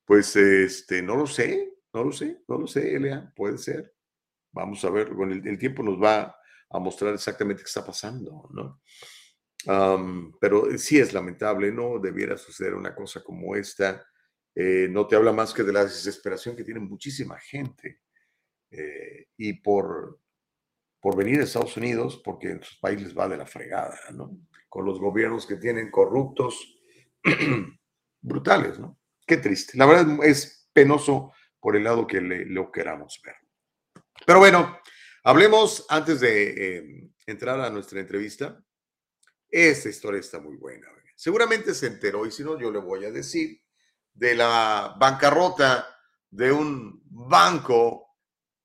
pues 0.04 0.36
este, 0.36 1.02
no 1.02 1.16
lo 1.16 1.26
sé, 1.26 1.74
no 1.92 2.04
lo 2.04 2.12
sé, 2.12 2.42
no 2.48 2.58
lo 2.58 2.66
sé, 2.66 2.94
Elia, 2.94 3.32
puede 3.34 3.58
ser. 3.58 3.94
Vamos 4.52 4.84
a 4.84 4.90
ver, 4.90 5.14
con 5.14 5.32
el, 5.32 5.58
tiempo 5.58 5.82
nos 5.82 6.00
va 6.00 6.36
a 6.70 6.78
mostrar 6.78 7.14
exactamente 7.14 7.62
qué 7.62 7.68
está 7.68 7.84
pasando, 7.84 8.48
¿no? 8.52 8.80
Pero 10.40 10.78
sí 10.78 10.98
es 10.98 11.12
lamentable, 11.12 11.72
no 11.72 11.98
debiera 11.98 12.36
suceder 12.36 12.74
una 12.74 12.94
cosa 12.94 13.22
como 13.22 13.56
esta. 13.56 14.04
Eh, 14.54 14.88
no 14.90 15.06
te 15.06 15.16
habla 15.16 15.32
más 15.32 15.52
que 15.52 15.62
de 15.62 15.72
la 15.72 15.84
desesperación 15.84 16.54
que 16.54 16.64
tiene 16.64 16.80
muchísima 16.80 17.38
gente. 17.38 18.00
Eh, 18.70 19.28
y 19.36 19.52
por, 19.54 20.20
por 21.00 21.16
venir 21.16 21.40
a 21.40 21.44
Estados 21.44 21.76
Unidos, 21.76 22.20
porque 22.24 22.50
en 22.50 22.62
sus 22.62 22.78
países 22.78 23.16
va 23.16 23.28
de 23.28 23.36
la 23.36 23.46
fregada, 23.46 23.98
¿no? 24.12 24.36
con 24.74 24.84
los 24.84 24.98
gobiernos 24.98 25.46
que 25.46 25.54
tienen 25.54 25.88
corruptos, 25.88 26.76
brutales, 28.20 28.80
¿no? 28.80 28.98
Qué 29.24 29.36
triste. 29.36 29.78
La 29.78 29.86
verdad 29.86 30.18
es 30.24 30.68
penoso 30.72 31.32
por 31.60 31.76
el 31.76 31.84
lado 31.84 32.08
que 32.08 32.20
le, 32.20 32.44
lo 32.46 32.72
queramos 32.72 33.20
ver. 33.24 33.36
Pero 34.26 34.40
bueno, 34.40 34.76
hablemos 35.22 35.86
antes 35.88 36.18
de 36.18 36.78
eh, 36.78 37.10
entrar 37.24 37.60
a 37.60 37.70
nuestra 37.70 38.00
entrevista. 38.00 38.60
Esta 39.56 39.88
historia 39.88 40.18
está 40.18 40.40
muy 40.40 40.56
buena. 40.56 40.88
Seguramente 41.14 41.74
se 41.74 41.86
enteró, 41.86 42.26
y 42.26 42.32
si 42.32 42.42
no, 42.42 42.58
yo 42.58 42.72
le 42.72 42.80
voy 42.80 43.04
a 43.04 43.12
decir, 43.12 43.62
de 44.12 44.34
la 44.34 44.96
bancarrota 44.98 45.96
de 46.28 46.50
un 46.50 47.00
banco 47.04 48.16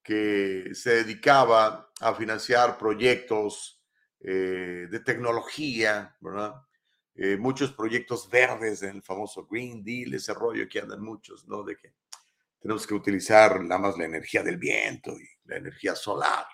que 0.01 0.71
se 0.73 1.03
dedicaba 1.03 1.91
a 1.99 2.15
financiar 2.15 2.75
proyectos 2.79 3.83
eh, 4.19 4.87
de 4.89 4.99
tecnología, 5.01 6.17
¿verdad? 6.21 6.55
Eh, 7.13 7.37
muchos 7.37 7.71
proyectos 7.73 8.27
verdes 8.27 8.81
el 8.81 9.03
famoso 9.03 9.45
Green 9.45 9.83
Deal, 9.83 10.15
ese 10.15 10.33
rollo 10.33 10.67
que 10.67 10.79
andan 10.79 11.03
muchos, 11.03 11.47
¿no? 11.47 11.61
De 11.61 11.77
que 11.77 11.93
tenemos 12.59 12.87
que 12.87 12.95
utilizar 12.95 13.61
nada 13.61 13.79
más 13.79 13.95
la 13.95 14.05
energía 14.05 14.41
del 14.41 14.57
viento 14.57 15.11
y 15.11 15.29
la 15.43 15.57
energía 15.57 15.93
solar. 15.93 16.47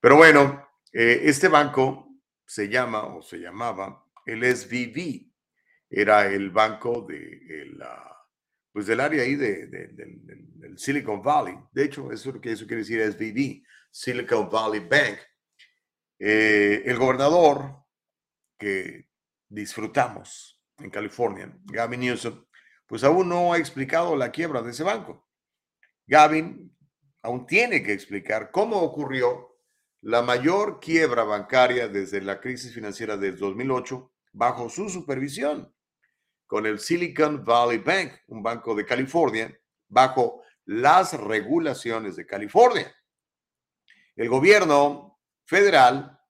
Pero 0.00 0.16
bueno, 0.16 0.66
eh, 0.90 1.20
este 1.24 1.48
banco 1.48 2.13
se 2.54 2.68
llama 2.68 3.04
o 3.06 3.20
se 3.20 3.38
llamaba 3.38 4.06
el 4.24 4.44
SVB, 4.44 5.28
era 5.90 6.26
el 6.26 6.50
banco 6.50 7.02
de 7.02 7.72
la, 7.74 8.16
pues 8.70 8.86
del 8.86 9.00
área 9.00 9.24
ahí 9.24 9.34
de, 9.34 9.66
del 9.66 10.78
Silicon 10.78 11.20
Valley. 11.20 11.58
De 11.72 11.84
hecho, 11.84 12.12
eso, 12.12 12.32
eso 12.40 12.66
quiere 12.66 12.84
decir 12.84 13.02
SVB, 13.02 13.66
Silicon 13.90 14.48
Valley 14.48 14.80
Bank 14.80 15.18
eh, 16.20 16.84
el 16.86 16.96
gobernador 16.96 17.84
que 18.56 19.08
disfrutamos 19.48 20.62
en 20.78 20.90
California, 20.90 21.52
Gavin 21.64 22.00
Newsom, 22.00 22.46
pues 22.86 23.02
aún 23.02 23.28
no 23.28 23.52
ha 23.52 23.58
explicado 23.58 24.14
la 24.14 24.30
quiebra 24.30 24.62
de 24.62 24.70
ese 24.70 24.84
banco. 24.84 25.28
Gavin 26.06 26.72
aún 27.20 27.46
tiene 27.46 27.82
que 27.82 27.92
explicar 27.92 28.52
cómo 28.52 28.80
ocurrió 28.80 29.53
la 30.04 30.20
mayor 30.20 30.80
quiebra 30.80 31.24
bancaria 31.24 31.88
desde 31.88 32.20
la 32.20 32.38
crisis 32.38 32.74
financiera 32.74 33.16
del 33.16 33.38
2008 33.38 34.12
bajo 34.34 34.68
su 34.68 34.90
supervisión 34.90 35.74
con 36.46 36.66
el 36.66 36.78
Silicon 36.78 37.42
Valley 37.42 37.78
Bank, 37.78 38.12
un 38.26 38.42
banco 38.42 38.74
de 38.74 38.84
California, 38.84 39.58
bajo 39.88 40.42
las 40.66 41.18
regulaciones 41.18 42.16
de 42.16 42.26
California. 42.26 42.94
El 44.14 44.28
gobierno 44.28 45.22
federal 45.46 46.20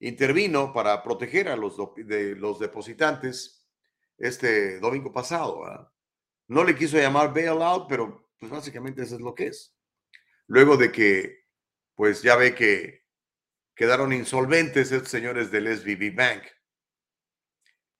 intervino 0.00 0.72
para 0.72 1.02
proteger 1.02 1.50
a 1.50 1.56
los, 1.56 1.76
de, 1.94 2.36
los 2.36 2.58
depositantes 2.58 3.68
este 4.16 4.80
domingo 4.80 5.12
pasado. 5.12 5.92
No 6.46 6.64
le 6.64 6.74
quiso 6.74 6.96
llamar 6.96 7.34
bailout, 7.34 7.86
pero 7.86 8.30
pues 8.40 8.50
básicamente 8.50 9.02
eso 9.02 9.16
es 9.16 9.20
lo 9.20 9.34
que 9.34 9.48
es. 9.48 9.76
luego 10.46 10.78
de 10.78 10.90
que, 10.90 11.37
pues 11.98 12.22
ya 12.22 12.36
ve 12.36 12.54
que 12.54 13.02
quedaron 13.74 14.12
insolventes 14.12 14.92
estos 14.92 15.08
señores 15.08 15.50
del 15.50 15.66
SVB 15.66 16.14
Bank. 16.14 16.44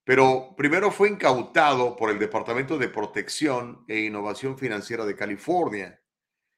Pero 0.05 0.55
primero 0.57 0.93
fue 0.93 1.09
incautado 1.09 1.97
por 1.97 2.09
el 2.11 2.21
Departamento 2.21 2.79
de 2.79 2.91
Protección 2.91 3.85
e 3.89 3.99
Innovación 3.99 4.57
Financiera 4.57 5.05
de 5.05 5.17
California. 5.17 6.01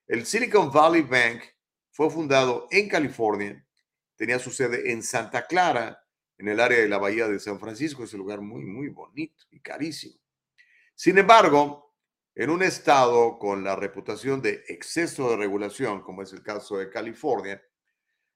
El 0.07 0.27
Silicon 0.27 0.71
Valley 0.71 1.01
Bank 1.01 1.43
fue 1.91 2.11
fundado 2.11 2.69
en 2.71 2.91
California, 2.91 3.67
tenía 4.17 4.39
su 4.39 4.51
sede 4.51 4.93
en 4.93 5.03
Santa 5.03 5.47
Clara, 5.47 6.07
en 6.37 6.47
el 6.47 6.61
área 6.61 6.81
de 6.81 6.91
la 6.91 6.99
Bahía 6.99 7.27
de 7.27 7.41
San 7.41 7.59
Francisco, 7.59 8.05
es 8.05 8.13
un 8.13 8.21
lugar 8.21 8.43
muy, 8.43 8.67
muy 8.67 8.91
bonito 8.91 9.47
y 9.51 9.61
carísimo. 9.61 10.21
Sin 10.95 11.17
embargo, 11.17 11.90
en 12.35 12.51
un 12.51 12.63
estado 12.63 13.39
con 13.39 13.65
la 13.65 13.77
reputación 13.77 14.41
de 14.41 14.65
exceso 14.69 15.31
de 15.31 15.37
regulación, 15.37 16.03
como 16.03 16.23
es 16.23 16.33
el 16.33 16.43
caso 16.43 16.79
de 16.79 16.91
California, 16.91 17.63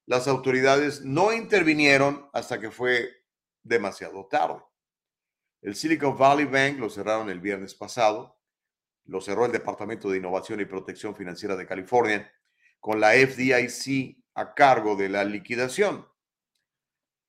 las 0.07 0.29
autoridades 0.29 1.03
no 1.03 1.33
intervinieron 1.33 2.29
hasta 2.33 2.61
que 2.61 2.71
fue 2.71 3.09
demasiado 3.63 4.27
tarde. 4.27 4.63
El 5.63 5.75
Silicon 5.75 6.17
Valley 6.19 6.45
Bank 6.45 6.79
lo 6.79 6.91
cerraron 6.91 7.31
el 7.31 7.41
viernes 7.41 7.75
pasado, 7.75 8.39
lo 9.07 9.21
cerró 9.21 9.47
el 9.47 9.53
Departamento 9.53 10.11
de 10.11 10.19
Innovación 10.19 10.61
y 10.61 10.67
Protección 10.67 11.17
Financiera 11.17 11.57
de 11.57 11.67
California, 11.67 12.31
con 12.81 13.01
la 13.01 13.13
FDIC 13.13 14.23
a 14.35 14.53
cargo 14.55 14.97
de 14.97 15.09
la 15.09 15.25
liquidación. 15.25 16.07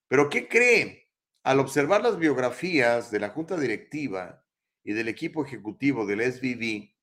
Pero 0.07 0.29
¿qué 0.29 0.49
cree? 0.49 1.09
Al 1.43 1.59
observar 1.59 2.01
las 2.01 2.17
biografías 2.17 3.11
de 3.11 3.19
la 3.19 3.29
junta 3.29 3.55
directiva 3.55 4.44
y 4.85 4.93
del 4.93 5.09
equipo 5.09 5.43
ejecutivo 5.43 6.05
del 6.05 6.21
SVB, 6.21 6.93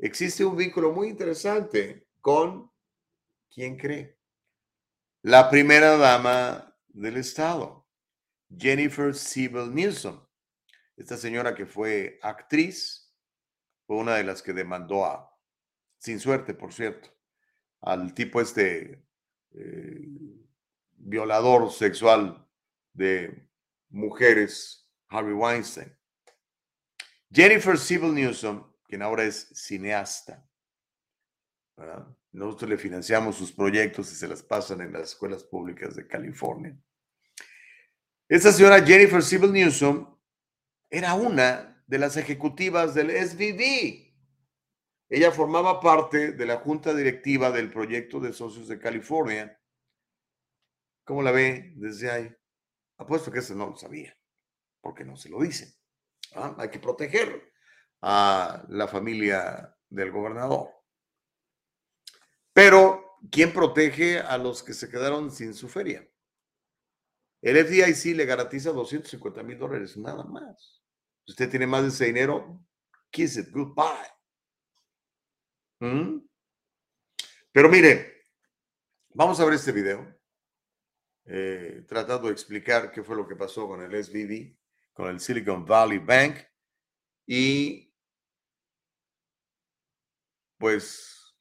existe 0.00 0.44
un 0.44 0.56
vínculo 0.56 0.92
muy 0.92 1.08
interesante 1.08 2.08
con, 2.20 2.70
¿quién 3.48 3.78
cree? 3.78 4.18
La 5.22 5.48
primera 5.48 5.96
dama 5.96 6.76
del 6.88 7.16
Estado, 7.16 7.86
Jennifer 8.58 9.14
Siebel 9.14 9.72
Newsom. 9.72 10.20
Esta 10.96 11.16
señora 11.16 11.54
que 11.54 11.66
fue 11.66 12.18
actriz, 12.20 13.14
fue 13.86 13.96
una 13.96 14.16
de 14.16 14.24
las 14.24 14.42
que 14.42 14.52
demandó 14.52 15.06
a, 15.06 15.32
sin 15.98 16.18
suerte, 16.18 16.52
por 16.52 16.72
cierto, 16.72 17.10
al 17.80 18.12
tipo 18.12 18.40
este 18.40 19.04
eh, 19.52 20.04
violador 20.96 21.70
sexual 21.70 22.44
de 22.92 23.48
mujeres, 23.88 24.90
Harvey 25.08 25.34
Weinstein. 25.34 25.99
Jennifer 27.32 27.78
Sibyl 27.78 28.12
Newsom, 28.12 28.72
quien 28.84 29.02
ahora 29.02 29.24
es 29.24 29.48
cineasta. 29.54 30.44
Nosotros 32.32 32.70
le 32.70 32.76
financiamos 32.76 33.36
sus 33.36 33.52
proyectos 33.52 34.12
y 34.12 34.16
se 34.16 34.28
las 34.28 34.42
pasan 34.42 34.80
en 34.80 34.92
las 34.92 35.10
escuelas 35.10 35.44
públicas 35.44 35.94
de 35.94 36.06
California. 36.06 36.76
Esta 38.28 38.52
señora 38.52 38.84
Jennifer 38.84 39.22
Sibyl 39.22 39.52
Newsom 39.52 40.18
era 40.90 41.14
una 41.14 41.82
de 41.86 41.98
las 41.98 42.16
ejecutivas 42.16 42.94
del 42.94 43.10
SVB. 43.10 44.10
Ella 45.08 45.32
formaba 45.32 45.80
parte 45.80 46.32
de 46.32 46.46
la 46.46 46.58
junta 46.58 46.94
directiva 46.94 47.50
del 47.50 47.70
proyecto 47.70 48.20
de 48.20 48.32
socios 48.32 48.68
de 48.68 48.78
California. 48.78 49.60
¿Cómo 51.04 51.22
la 51.22 51.32
ve 51.32 51.72
desde 51.76 52.10
ahí? 52.10 52.36
Apuesto 52.98 53.32
que 53.32 53.40
eso 53.40 53.54
no 53.54 53.66
lo 53.66 53.76
sabía, 53.76 54.16
porque 54.80 55.04
no 55.04 55.16
se 55.16 55.28
lo 55.28 55.40
dicen. 55.40 55.79
Hay 56.34 56.70
que 56.70 56.78
proteger 56.78 57.52
a 58.02 58.64
la 58.68 58.88
familia 58.88 59.76
del 59.88 60.10
gobernador. 60.10 60.70
Pero, 62.52 63.18
¿quién 63.30 63.52
protege 63.52 64.20
a 64.20 64.38
los 64.38 64.62
que 64.62 64.74
se 64.74 64.88
quedaron 64.88 65.30
sin 65.30 65.54
su 65.54 65.68
feria? 65.68 66.06
El 67.42 67.56
FDIC 67.64 68.16
le 68.16 68.26
garantiza 68.26 68.70
250 68.70 69.42
mil 69.42 69.58
dólares, 69.58 69.96
nada 69.96 70.24
más 70.24 70.80
usted 71.30 71.48
tiene 71.48 71.66
más 71.66 71.82
de 71.82 71.88
ese 71.88 72.06
dinero, 72.06 72.60
kiss 73.10 73.36
it, 73.36 73.50
goodbye. 73.50 74.10
¿Mm? 75.80 76.18
Pero 77.52 77.68
mire, 77.68 78.26
vamos 79.14 79.40
a 79.40 79.44
ver 79.44 79.54
este 79.54 79.72
video, 79.72 80.20
eh, 81.24 81.84
tratando 81.86 82.26
de 82.26 82.32
explicar 82.32 82.90
qué 82.90 83.02
fue 83.02 83.16
lo 83.16 83.26
que 83.26 83.36
pasó 83.36 83.66
con 83.66 83.80
el 83.82 84.04
SVB, 84.04 84.56
con 85.00 85.08
el 85.08 85.18
Silicon 85.18 85.64
Valley 85.64 85.96
Bank 85.96 86.36
y 87.26 87.90
pues, 90.58 91.34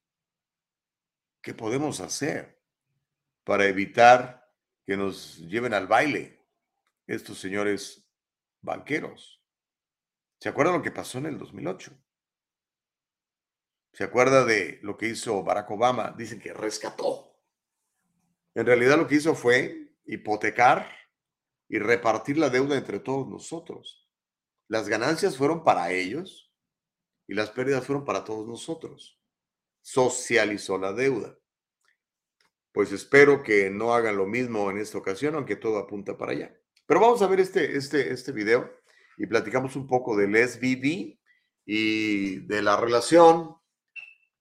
¿qué 1.41 1.53
podemos 1.53 1.99
hacer 1.99 2.63
para 3.43 3.65
evitar 3.65 4.49
que 4.85 4.95
nos 4.95 5.39
lleven 5.39 5.73
al 5.73 5.87
baile 5.87 6.39
estos 7.05 7.37
señores 7.37 8.09
banqueros? 8.61 9.43
¿Se 10.39 10.47
acuerda 10.47 10.71
lo 10.71 10.81
que 10.81 10.91
pasó 10.91 11.17
en 11.17 11.25
el 11.25 11.37
2008? 11.37 11.91
¿Se 13.91 14.05
acuerda 14.05 14.45
de 14.45 14.79
lo 14.83 14.95
que 14.95 15.09
hizo 15.09 15.43
Barack 15.43 15.69
Obama? 15.69 16.15
Dicen 16.17 16.39
que 16.39 16.53
rescató. 16.53 17.37
En 18.55 18.65
realidad 18.65 18.95
lo 18.95 19.05
que 19.05 19.15
hizo 19.15 19.35
fue 19.35 19.91
hipotecar 20.05 20.98
y 21.69 21.77
repartir 21.77 22.37
la 22.37 22.49
deuda 22.49 22.75
entre 22.75 22.99
todos 22.99 23.27
nosotros. 23.27 24.09
Las 24.67 24.89
ganancias 24.89 25.37
fueron 25.37 25.63
para 25.63 25.91
ellos 25.91 26.51
y 27.27 27.35
las 27.35 27.51
pérdidas 27.51 27.85
fueron 27.85 28.03
para 28.03 28.23
todos 28.23 28.47
nosotros. 28.47 29.21
Socializó 29.81 30.77
la 30.77 30.93
deuda. 30.93 31.37
Pues 32.71 32.91
espero 32.91 33.43
que 33.43 33.69
no 33.69 33.93
hagan 33.93 34.17
lo 34.17 34.25
mismo 34.25 34.69
en 34.69 34.79
esta 34.79 34.97
ocasión, 34.97 35.35
aunque 35.35 35.55
todo 35.55 35.77
apunta 35.77 36.17
para 36.17 36.31
allá. 36.31 36.59
Pero 36.85 36.99
vamos 36.99 37.21
a 37.21 37.27
ver 37.27 37.39
este, 37.39 37.77
este, 37.77 38.11
este 38.11 38.31
video 38.31 38.69
y 39.17 39.27
platicamos 39.27 39.75
un 39.75 39.87
poco 39.87 40.17
del 40.17 40.35
SVB 40.35 41.19
y 41.65 42.39
de 42.47 42.61
la 42.61 42.77
relación 42.77 43.55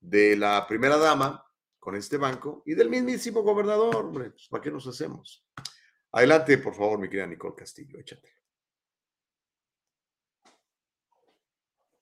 de 0.00 0.36
la 0.36 0.66
primera 0.66 0.96
dama 0.96 1.44
con 1.78 1.94
este 1.94 2.16
banco 2.16 2.62
y 2.64 2.74
del 2.74 2.88
mismísimo 2.88 3.42
gobernador, 3.42 4.12
¿para 4.50 4.62
qué 4.62 4.70
nos 4.70 4.86
hacemos? 4.86 5.44
Adelante, 6.14 6.56
por 6.56 6.72
favor, 6.72 6.98
mi 6.98 7.09
querida 7.09 7.28
Nicole 7.28 7.52
Castillo, 7.52 7.98
échate. 7.98 8.28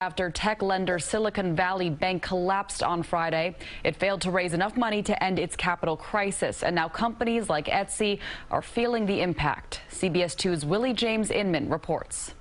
After 0.02 0.30
tech 0.30 0.60
lender 0.60 0.98
Silicon 0.98 1.56
Valley 1.56 1.88
Bank 1.88 2.22
collapsed 2.22 2.82
on 2.82 3.02
Friday, 3.02 3.56
it 3.82 3.96
failed 3.96 4.20
to 4.20 4.30
raise 4.30 4.52
enough 4.52 4.76
money 4.76 5.02
to 5.02 5.24
end 5.24 5.38
its 5.38 5.56
capital 5.56 5.96
crisis. 5.96 6.62
And 6.62 6.76
now 6.76 6.86
companies 6.86 7.48
like 7.48 7.66
Etsy 7.66 8.18
are 8.50 8.60
feeling 8.60 9.06
the 9.06 9.22
impact. 9.22 9.80
CBS 9.90 10.36
2's 10.36 10.66
Willie 10.66 10.92
James 10.92 11.30
Inman 11.30 11.70
reports. 11.70 12.34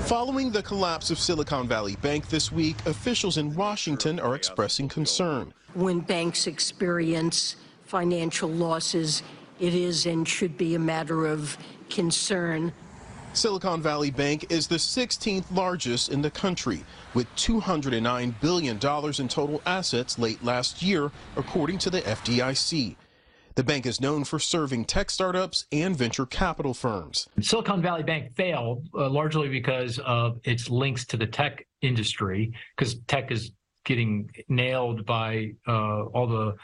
Following 0.00 0.50
the 0.50 0.64
collapse 0.64 1.12
of 1.12 1.18
Silicon 1.18 1.68
Valley 1.68 1.94
Bank 2.02 2.28
this 2.28 2.50
week, 2.50 2.76
officials 2.86 3.38
in 3.38 3.54
Washington 3.54 4.18
are 4.18 4.34
expressing 4.34 4.88
concern. 4.88 5.54
When 5.74 6.00
banks 6.00 6.48
experience 6.48 7.54
financial 7.84 8.50
losses, 8.50 9.22
it 9.64 9.74
is 9.74 10.04
and 10.04 10.28
should 10.28 10.58
be 10.58 10.74
a 10.74 10.78
matter 10.78 11.26
of 11.26 11.56
concern. 11.88 12.72
Silicon 13.32 13.82
Valley 13.82 14.10
Bank 14.10 14.46
is 14.50 14.68
the 14.68 14.76
16th 14.76 15.44
largest 15.50 16.10
in 16.10 16.22
the 16.22 16.30
country, 16.30 16.84
with 17.14 17.26
$209 17.34 18.34
billion 18.40 18.76
in 18.76 19.28
total 19.28 19.62
assets 19.66 20.18
late 20.18 20.44
last 20.44 20.82
year, 20.82 21.10
according 21.36 21.78
to 21.78 21.90
the 21.90 22.02
FDIC. 22.02 22.94
The 23.56 23.64
bank 23.64 23.86
is 23.86 24.00
known 24.00 24.24
for 24.24 24.38
serving 24.38 24.84
tech 24.84 25.10
startups 25.10 25.66
and 25.72 25.96
venture 25.96 26.26
capital 26.26 26.74
firms. 26.74 27.28
Silicon 27.40 27.80
Valley 27.80 28.02
Bank 28.02 28.34
failed 28.36 28.86
uh, 28.94 29.08
largely 29.08 29.48
because 29.48 29.98
of 30.00 30.40
its 30.44 30.68
links 30.68 31.04
to 31.06 31.16
the 31.16 31.26
tech 31.26 31.66
industry, 31.80 32.52
because 32.76 32.96
tech 33.06 33.30
is 33.30 33.52
getting 33.84 34.30
nailed 34.48 35.06
by 35.06 35.52
uh, 35.66 36.04
all 36.06 36.26
the 36.26 36.54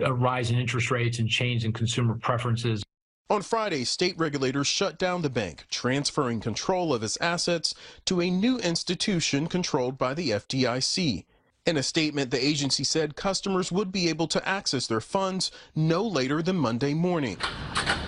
uh, 0.00 0.12
rise 0.12 0.50
in 0.50 0.58
interest 0.58 0.90
rates 0.90 1.18
and 1.18 1.28
change 1.28 1.64
in 1.64 1.72
consumer 1.72 2.14
preferences. 2.14 2.82
On 3.30 3.40
Friday, 3.40 3.84
state 3.84 4.18
regulators 4.18 4.66
shut 4.66 4.98
down 4.98 5.22
the 5.22 5.30
bank, 5.30 5.64
transferring 5.70 6.40
control 6.40 6.92
of 6.92 7.02
its 7.02 7.16
assets 7.20 7.74
to 8.04 8.20
a 8.20 8.28
new 8.30 8.58
institution 8.58 9.46
controlled 9.46 9.96
by 9.96 10.12
the 10.12 10.30
FDIC. 10.30 11.24
In 11.66 11.78
a 11.78 11.82
statement, 11.82 12.30
the 12.30 12.46
agency 12.46 12.84
said 12.84 13.16
customers 13.16 13.72
would 13.72 13.90
be 13.90 14.10
able 14.10 14.28
to 14.28 14.46
access 14.46 14.86
their 14.86 15.00
funds 15.00 15.50
no 15.74 16.02
later 16.02 16.42
than 16.42 16.56
Monday 16.56 16.92
morning. 16.92 17.38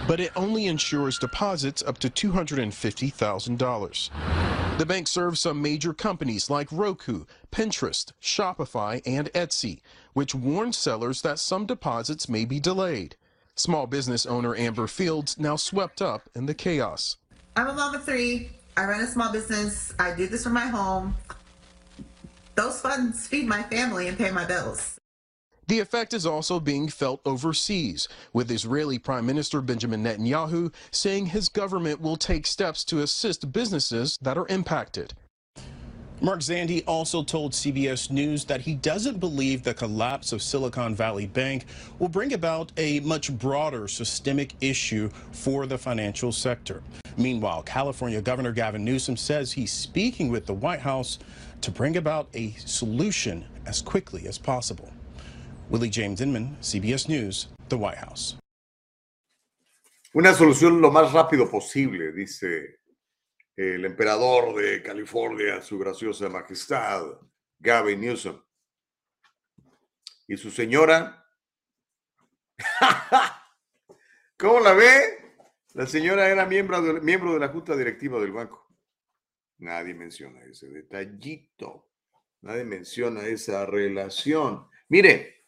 But 0.07 0.20
it 0.20 0.31
only 0.37 0.66
insures 0.66 1.19
deposits 1.19 1.83
up 1.83 1.97
to 2.01 2.11
$250,000. 2.11 4.78
The 4.78 4.85
bank 4.85 5.09
serves 5.09 5.41
some 5.41 5.62
major 5.62 5.95
companies 5.95 6.51
like 6.51 6.70
Roku, 6.70 7.24
Pinterest, 7.51 8.12
Shopify, 8.20 9.01
and 9.07 9.33
Etsy, 9.33 9.81
which 10.12 10.35
warns 10.35 10.77
sellers 10.77 11.23
that 11.23 11.39
some 11.39 11.65
deposits 11.65 12.28
may 12.28 12.45
be 12.45 12.61
delayed. 12.61 13.16
Small 13.55 13.87
business 13.87 14.27
owner 14.27 14.55
Amber 14.55 14.87
Fields 14.87 15.39
now 15.39 15.57
swept 15.57 16.03
up 16.03 16.28
in 16.35 16.45
the 16.45 16.53
chaos. 16.53 17.16
I'm 17.57 17.69
a 17.69 17.73
mom 17.73 17.95
of 17.95 18.05
three. 18.05 18.51
I 18.77 18.85
run 18.85 19.01
a 19.01 19.07
small 19.07 19.33
business. 19.33 19.95
I 19.99 20.15
do 20.15 20.27
this 20.27 20.45
from 20.45 20.53
my 20.53 20.66
home. 20.66 21.16
Those 22.57 22.81
funds 22.81 23.27
feed 23.27 23.47
my 23.47 23.62
family 23.65 24.09
and 24.09 24.16
pay 24.16 24.31
my 24.31 24.47
bills. 24.47 24.99
The 25.69 25.81
effect 25.81 26.15
is 26.15 26.24
also 26.24 26.59
being 26.59 26.89
felt 26.89 27.20
overseas, 27.27 28.09
with 28.33 28.51
Israeli 28.51 28.99
Prime 28.99 29.27
Minister 29.27 29.61
Benjamin 29.61 30.03
Netanyahu 30.03 30.73
saying 30.91 31.27
his 31.27 31.51
government 31.51 32.01
will 32.01 32.16
take 32.16 32.47
steps 32.47 32.83
to 32.87 33.03
assist 33.03 33.53
businesses 33.53 34.16
that 34.23 34.39
are 34.39 34.47
impacted. 34.49 35.12
Mark 36.23 36.41
Zandi 36.41 36.83
also 36.87 37.23
told 37.23 37.53
CBS 37.53 38.11
News 38.11 38.47
that 38.47 38.62
he 38.62 38.74
doesn't 38.74 39.20
believe 39.20 39.62
the 39.62 39.74
collapse 39.74 40.33
of 40.33 40.41
Silicon 40.41 40.95
Valley 40.95 41.27
Bank 41.27 41.66
will 41.99 42.09
bring 42.09 42.33
about 42.33 42.73
a 42.78 43.01
much 43.01 43.37
broader 43.37 43.87
systemic 43.87 44.55
issue 44.62 45.11
for 45.33 45.66
the 45.66 45.77
financial 45.77 46.33
sector. 46.33 46.83
Meanwhile, 47.19 47.65
California 47.65 48.23
Governor 48.23 48.53
Gavin 48.53 48.83
Newsom 48.83 49.16
says 49.19 49.53
he's 49.53 49.73
speaking 49.73 50.31
with 50.31 50.47
the 50.47 50.55
White 50.55 50.81
House 50.81 51.19
to 51.61 51.70
bring 51.70 51.97
about 51.97 52.28
a 52.35 52.53
solution 52.59 53.45
as 53.66 53.83
quickly 53.83 54.27
as 54.27 54.39
possible. 54.39 54.91
Willie 55.70 55.91
James 55.91 56.20
Inman, 56.20 56.57
CBS 56.61 57.09
News, 57.09 57.49
the 57.69 57.77
White 57.77 57.99
House. 57.99 58.37
Una 60.15 60.33
solución 60.33 60.81
lo 60.81 60.91
más 60.91 61.12
rápido 61.12 61.51
posible, 61.51 62.12
dice 62.12 62.78
el 63.57 63.85
emperador 63.85 64.55
de 64.55 64.83
California, 64.83 65.61
su 65.61 65.78
graciosa 65.78 66.28
majestad, 66.28 67.03
Gavin 67.59 68.01
Newsom. 68.01 68.43
Y 70.28 70.37
su 70.37 70.51
señora. 70.51 71.24
¿Cómo 74.39 74.61
la 74.61 74.73
ve? 74.73 75.35
La 75.74 75.87
señora 75.87 76.28
era 76.28 76.47
miembro 76.47 76.81
de, 76.81 77.01
miembro 77.01 77.35
de 77.35 77.41
la 77.41 77.49
junta 77.49 77.77
directiva 77.77 78.19
del 78.19 78.33
banco. 78.33 78.65
Nadie 79.59 79.95
menciona 79.95 80.45
ese 80.45 80.69
detallito. 80.69 81.89
Nadie 82.43 82.65
menciona 82.65 83.27
esa 83.27 83.66
relación. 83.66 84.69
Mire, 84.89 85.47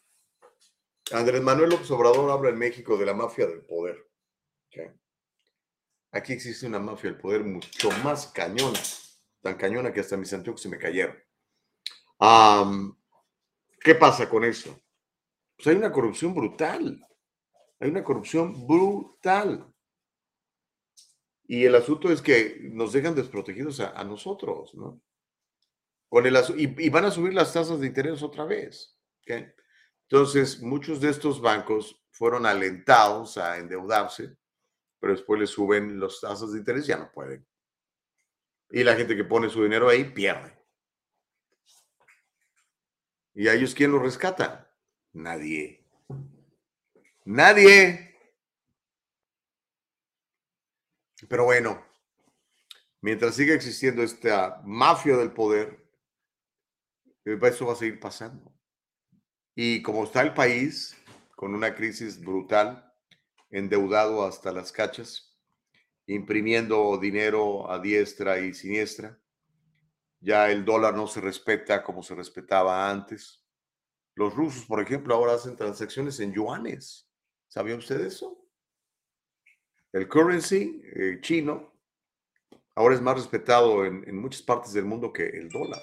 Andrés 1.12 1.42
Manuel 1.42 1.70
López 1.70 1.90
Obrador 1.90 2.30
habla 2.30 2.50
en 2.50 2.58
México 2.58 2.96
de 2.96 3.06
la 3.06 3.14
mafia 3.14 3.46
del 3.46 3.62
poder. 3.62 4.04
Aquí 6.10 6.32
existe 6.32 6.66
una 6.66 6.78
mafia 6.78 7.10
del 7.10 7.20
poder 7.20 7.44
mucho 7.44 7.90
más 8.02 8.28
cañona, 8.28 8.78
tan 9.42 9.56
cañona 9.56 9.92
que 9.92 10.00
hasta 10.00 10.16
mis 10.16 10.32
anteojos 10.32 10.62
se 10.62 10.68
me 10.68 10.78
cayeron. 10.78 11.16
¿Qué 13.80 13.94
pasa 13.94 14.28
con 14.28 14.44
eso? 14.44 14.80
Pues 15.56 15.68
hay 15.68 15.76
una 15.76 15.92
corrupción 15.92 16.34
brutal. 16.34 17.04
Hay 17.78 17.90
una 17.90 18.02
corrupción 18.02 18.66
brutal. 18.66 19.72
Y 21.48 21.64
el 21.64 21.74
asunto 21.74 22.12
es 22.12 22.22
que 22.22 22.60
nos 22.70 22.92
dejan 22.92 23.16
desprotegidos 23.16 23.80
a, 23.80 24.04
nosotros, 24.04 24.72
¿no? 24.74 25.00
Con 26.08 26.26
el, 26.26 26.36
y, 26.56 26.86
y, 26.86 26.88
van 26.90 27.06
a 27.06 27.10
subir 27.10 27.34
las 27.34 27.52
tasas 27.52 27.80
de 27.80 27.88
interés 27.88 28.22
otra 28.22 28.44
vez. 28.44 28.96
Entonces, 29.26 30.60
muchos 30.60 31.00
de 31.00 31.10
estos 31.10 31.40
bancos 31.40 32.00
fueron 32.12 32.46
alentados 32.46 33.36
a 33.36 33.58
endeudarse 33.58 34.38
pero 34.98 35.12
después 35.12 35.40
le 35.40 35.46
suben 35.46 36.00
las 36.00 36.20
tasas 36.20 36.52
de 36.52 36.58
interés, 36.58 36.86
ya 36.86 36.96
no 36.96 37.10
pueden. 37.12 37.46
Y 38.70 38.82
la 38.84 38.96
gente 38.96 39.16
que 39.16 39.24
pone 39.24 39.48
su 39.48 39.62
dinero 39.62 39.88
ahí 39.88 40.04
pierde. 40.04 40.56
¿Y 43.34 43.48
a 43.48 43.54
ellos 43.54 43.74
quién 43.74 43.92
los 43.92 44.02
rescata? 44.02 44.74
Nadie. 45.12 45.86
Nadie. 47.24 48.07
Pero 51.26 51.44
bueno, 51.44 51.84
mientras 53.00 53.34
siga 53.34 53.54
existiendo 53.54 54.02
esta 54.02 54.60
mafia 54.64 55.16
del 55.16 55.32
poder, 55.32 55.84
eso 57.24 57.66
va 57.66 57.72
a 57.72 57.76
seguir 57.76 57.98
pasando. 57.98 58.52
Y 59.54 59.82
como 59.82 60.04
está 60.04 60.22
el 60.22 60.34
país, 60.34 60.96
con 61.34 61.54
una 61.54 61.74
crisis 61.74 62.20
brutal, 62.20 62.92
endeudado 63.50 64.24
hasta 64.24 64.52
las 64.52 64.72
cachas, 64.72 65.36
imprimiendo 66.06 66.96
dinero 66.98 67.70
a 67.70 67.78
diestra 67.78 68.38
y 68.38 68.54
siniestra. 68.54 69.18
Ya 70.20 70.50
el 70.50 70.64
dólar 70.64 70.94
no 70.94 71.06
se 71.06 71.20
respeta 71.20 71.82
como 71.82 72.02
se 72.02 72.14
respetaba 72.14 72.90
antes. 72.90 73.44
Los 74.14 74.34
rusos, 74.34 74.64
por 74.64 74.80
ejemplo, 74.80 75.14
ahora 75.14 75.34
hacen 75.34 75.56
transacciones 75.56 76.18
en 76.20 76.32
yuanes. 76.32 77.08
¿Sabía 77.46 77.76
usted 77.76 78.00
eso? 78.00 78.47
El 79.92 80.08
currency 80.08 80.82
eh, 80.94 81.18
chino 81.20 81.72
ahora 82.74 82.94
es 82.94 83.00
más 83.00 83.16
respetado 83.16 83.84
en, 83.84 84.04
en, 84.06 84.16
muchas 84.16 84.42
partes 84.42 84.72
del 84.72 84.84
mundo 84.84 85.12
que 85.12 85.26
el 85.26 85.48
dólar. 85.48 85.80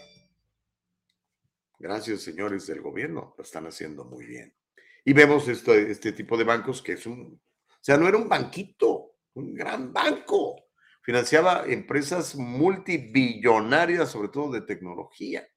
Gracias, 1.77 2.22
señores 2.22 2.68
del 2.68 2.82
gobierno, 2.82 3.34
lo 3.38 3.44
están 3.44 3.68
haciendo 3.68 4.06
muy 4.06 4.26
bien. 4.26 4.56
Y 5.03 5.14
vemos 5.14 5.48
este, 5.48 5.91
este 5.91 6.14
tipo 6.14 6.38
de 6.38 6.44
bancos 6.44 6.82
que 6.82 6.94
es 6.94 7.06
un 7.06 7.40
o 7.86 7.86
sea, 7.86 7.98
no 7.98 8.07
era 8.07 8.18
un 8.18 8.27
banquito, 8.27 9.18
un 9.36 9.53
gran 9.53 9.94
banco. 9.94 10.56
Financiaba 11.03 11.65
empresas 11.68 12.36
multibillonarias, 12.36 14.10
sobre 14.10 14.30
todo 14.30 14.52
de 14.52 14.61
tecnología, 14.61 15.48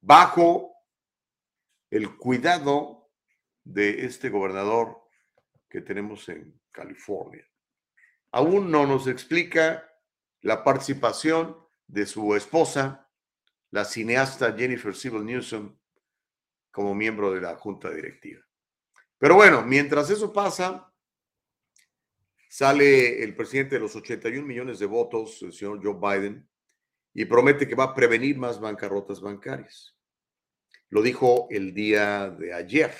bajo 0.00 0.74
el 1.90 2.16
cuidado 2.16 3.08
de 3.62 4.04
este 4.04 4.30
gobernador 4.30 5.00
que 5.68 5.80
tenemos 5.80 6.28
en 6.28 6.60
California. 6.72 7.46
Aún 8.32 8.70
no 8.70 8.86
nos 8.86 9.06
explica 9.06 9.88
la 10.40 10.64
participación 10.64 11.56
de 11.86 12.06
su 12.06 12.34
esposa, 12.34 13.08
la 13.70 13.84
cineasta 13.84 14.52
Jennifer 14.52 14.94
Civil 14.94 15.24
Newsom, 15.24 15.76
como 16.70 16.94
miembro 16.94 17.32
de 17.32 17.40
la 17.40 17.54
junta 17.56 17.90
directiva. 17.90 18.40
Pero 19.18 19.34
bueno, 19.36 19.62
mientras 19.62 20.10
eso 20.10 20.32
pasa, 20.32 20.92
Sale 22.52 23.22
el 23.24 23.34
presidente 23.34 23.76
de 23.76 23.80
los 23.80 23.96
81 23.96 24.46
millones 24.46 24.78
de 24.78 24.84
votos, 24.84 25.40
el 25.40 25.54
señor 25.54 25.80
Joe 25.82 25.94
Biden, 25.94 26.46
y 27.14 27.24
promete 27.24 27.66
que 27.66 27.74
va 27.74 27.84
a 27.84 27.94
prevenir 27.94 28.36
más 28.36 28.60
bancarrotas 28.60 29.22
bancarias. 29.22 29.96
Lo 30.90 31.00
dijo 31.00 31.48
el 31.50 31.72
día 31.72 32.28
de 32.28 32.52
ayer. 32.52 32.94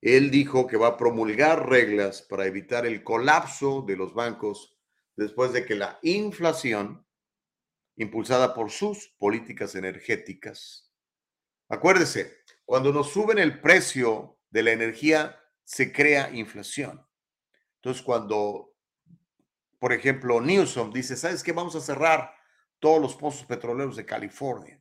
Él 0.00 0.30
dijo 0.30 0.66
que 0.66 0.76
va 0.76 0.88
a 0.88 0.96
promulgar 0.96 1.68
reglas 1.68 2.22
para 2.22 2.46
evitar 2.46 2.86
el 2.86 3.02
colapso 3.02 3.82
de 3.82 3.96
los 3.96 4.14
bancos 4.14 4.76
después 5.16 5.52
de 5.52 5.64
que 5.64 5.74
la 5.74 5.98
inflación, 6.02 7.04
impulsada 7.96 8.54
por 8.54 8.70
sus 8.70 9.08
políticas 9.18 9.74
energéticas, 9.74 10.92
acuérdese, 11.68 12.38
cuando 12.64 12.92
nos 12.92 13.10
suben 13.10 13.38
el 13.38 13.60
precio 13.60 14.38
de 14.50 14.62
la 14.62 14.72
energía, 14.72 15.40
se 15.64 15.92
crea 15.92 16.30
inflación. 16.30 17.04
Entonces, 17.76 18.02
cuando, 18.02 18.74
por 19.78 19.92
ejemplo, 19.92 20.40
Newsom 20.40 20.92
dice, 20.92 21.16
¿sabes 21.16 21.42
qué? 21.42 21.52
Vamos 21.52 21.74
a 21.76 21.80
cerrar 21.80 22.34
todos 22.78 23.00
los 23.00 23.16
pozos 23.16 23.44
petroleros 23.46 23.96
de 23.96 24.06
California. 24.06 24.80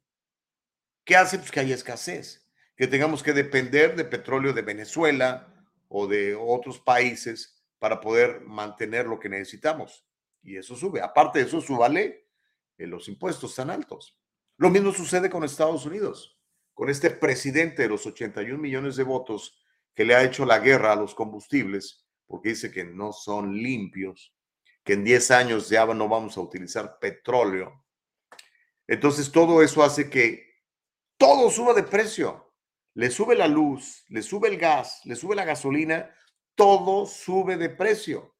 ¿Qué 1.04 1.16
hace? 1.16 1.40
Pues 1.40 1.52
que 1.52 1.60
haya 1.60 1.76
escasez, 1.76 2.47
que 2.78 2.88
tengamos 2.88 3.24
que 3.24 3.34
depender 3.34 3.96
de 3.96 4.06
petróleo 4.06 4.54
de 4.54 4.62
Venezuela 4.62 5.54
o 5.90 6.08
de 6.08 6.36
otros 6.36 6.80
países 6.80 7.62
para 7.80 8.00
poder 8.00 8.42
mantener 8.42 9.08
lo 9.08 9.20
que 9.20 9.28
necesitamos. 9.30 10.06
Y 10.44 10.56
eso 10.56 10.76
sube. 10.76 11.02
Aparte 11.02 11.40
de 11.40 11.46
eso, 11.46 11.60
súbale 11.60 12.30
eh, 12.78 12.88
los 12.88 13.10
impuestos 13.10 13.56
tan 13.56 13.70
altos. 13.70 14.18
Lo 14.58 14.70
mismo 14.70 14.94
sucede 14.94 15.30
con 15.30 15.44
Estados 15.44 15.86
Unidos, 15.86 16.40
con 16.74 16.90
este 16.90 17.10
presidente 17.10 17.82
de 17.82 17.90
los 17.90 18.06
81 18.06 18.58
millones 18.58 18.96
de 18.96 19.04
votos 19.04 19.60
que 19.94 20.06
le 20.06 20.16
ha 20.16 20.24
hecho 20.24 20.46
la 20.46 20.60
guerra 20.60 20.94
a 20.94 20.96
los 20.96 21.16
combustibles 21.16 22.08
porque 22.28 22.50
dice 22.50 22.72
que 22.72 22.84
no 22.84 23.14
son 23.14 23.56
limpios, 23.56 24.36
que 24.84 24.94
en 24.94 25.04
10 25.04 25.32
años 25.32 25.70
ya 25.70 25.86
no 25.86 26.08
vamos 26.08 26.38
a 26.38 26.42
utilizar 26.42 27.00
petróleo. 27.00 27.84
Entonces 28.86 29.32
todo 29.32 29.62
eso 29.64 29.84
hace 29.84 30.10
que 30.10 30.46
todo 31.18 31.50
suba 31.50 31.74
de 31.74 31.84
precio. 31.84 32.47
Le 32.98 33.12
sube 33.12 33.36
la 33.36 33.48
luz, 33.48 34.06
le 34.10 34.24
sube 34.24 34.48
el 34.48 34.58
gas, 34.58 35.02
le 35.06 35.16
sube 35.16 35.36
la 35.36 35.46
gasolina, 35.46 36.10
todo 36.56 37.06
sube 37.06 37.56
de 37.56 37.70
precio. 37.70 38.36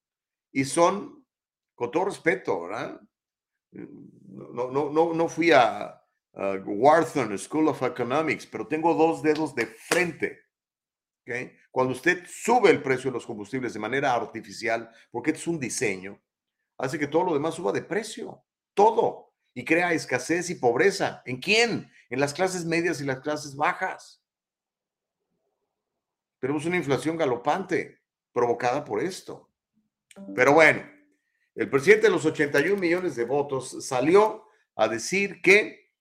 Y 0.52 0.66
son, 0.66 1.24
con 1.76 1.92
todo 1.92 2.06
respeto, 2.06 2.64
¿verdad? 2.64 3.00
No, 3.72 4.72
no, 4.72 4.90
no, 4.90 5.14
no 5.14 5.30
fui 5.30 5.52
a, 5.52 6.02
a 6.34 6.54
Wharton 6.66 7.38
School 7.38 7.68
of 7.68 7.84
Economics, 7.84 8.48
pero 8.48 8.66
tengo 8.66 8.96
dos 8.96 9.22
dedos 9.22 9.54
de 9.54 9.68
frente. 9.68 10.40
Cuando 11.70 11.94
usted 11.94 12.26
sube 12.26 12.72
el 12.72 12.82
precio 12.82 13.12
de 13.12 13.16
los 13.16 13.28
combustibles 13.28 13.76
de 13.76 13.80
manera 13.80 14.16
artificial, 14.16 14.90
porque 15.12 15.32
es 15.32 15.46
un 15.46 15.60
diseño, 15.60 16.20
hace 16.80 16.98
que 16.98 17.06
todo 17.06 17.26
lo 17.26 17.34
demás 17.36 17.54
suba 17.54 17.72
de 17.72 17.84
precio, 17.84 18.44
todo, 18.74 19.36
y 19.54 19.64
crea 19.64 19.94
escasez 19.94 20.50
y 20.50 20.56
pobreza. 20.56 21.22
¿En 21.26 21.38
quién? 21.38 21.92
En 22.10 22.20
las 22.20 22.34
clases 22.34 22.66
medias 22.66 23.00
y 23.02 23.06
las 23.06 23.20
clases 23.20 23.56
bajas. 23.56 24.17
Tenemos 26.40 26.66
una 26.66 26.78
inflación 26.78 27.18
galopante 27.18 28.00
provocada 28.32 28.86
por 28.86 29.02
esto. 29.02 29.50
Pero 30.36 30.54
bueno, 30.54 30.84
el 31.56 31.70
presidente 31.70 32.08
de 32.08 32.14
los 32.14 32.26
81 32.26 32.80
millones 32.80 33.16
de 33.16 33.26
votos 33.26 33.86
salió 33.86 34.46
a 34.76 34.88
decir 34.88 35.42
que 35.42 35.92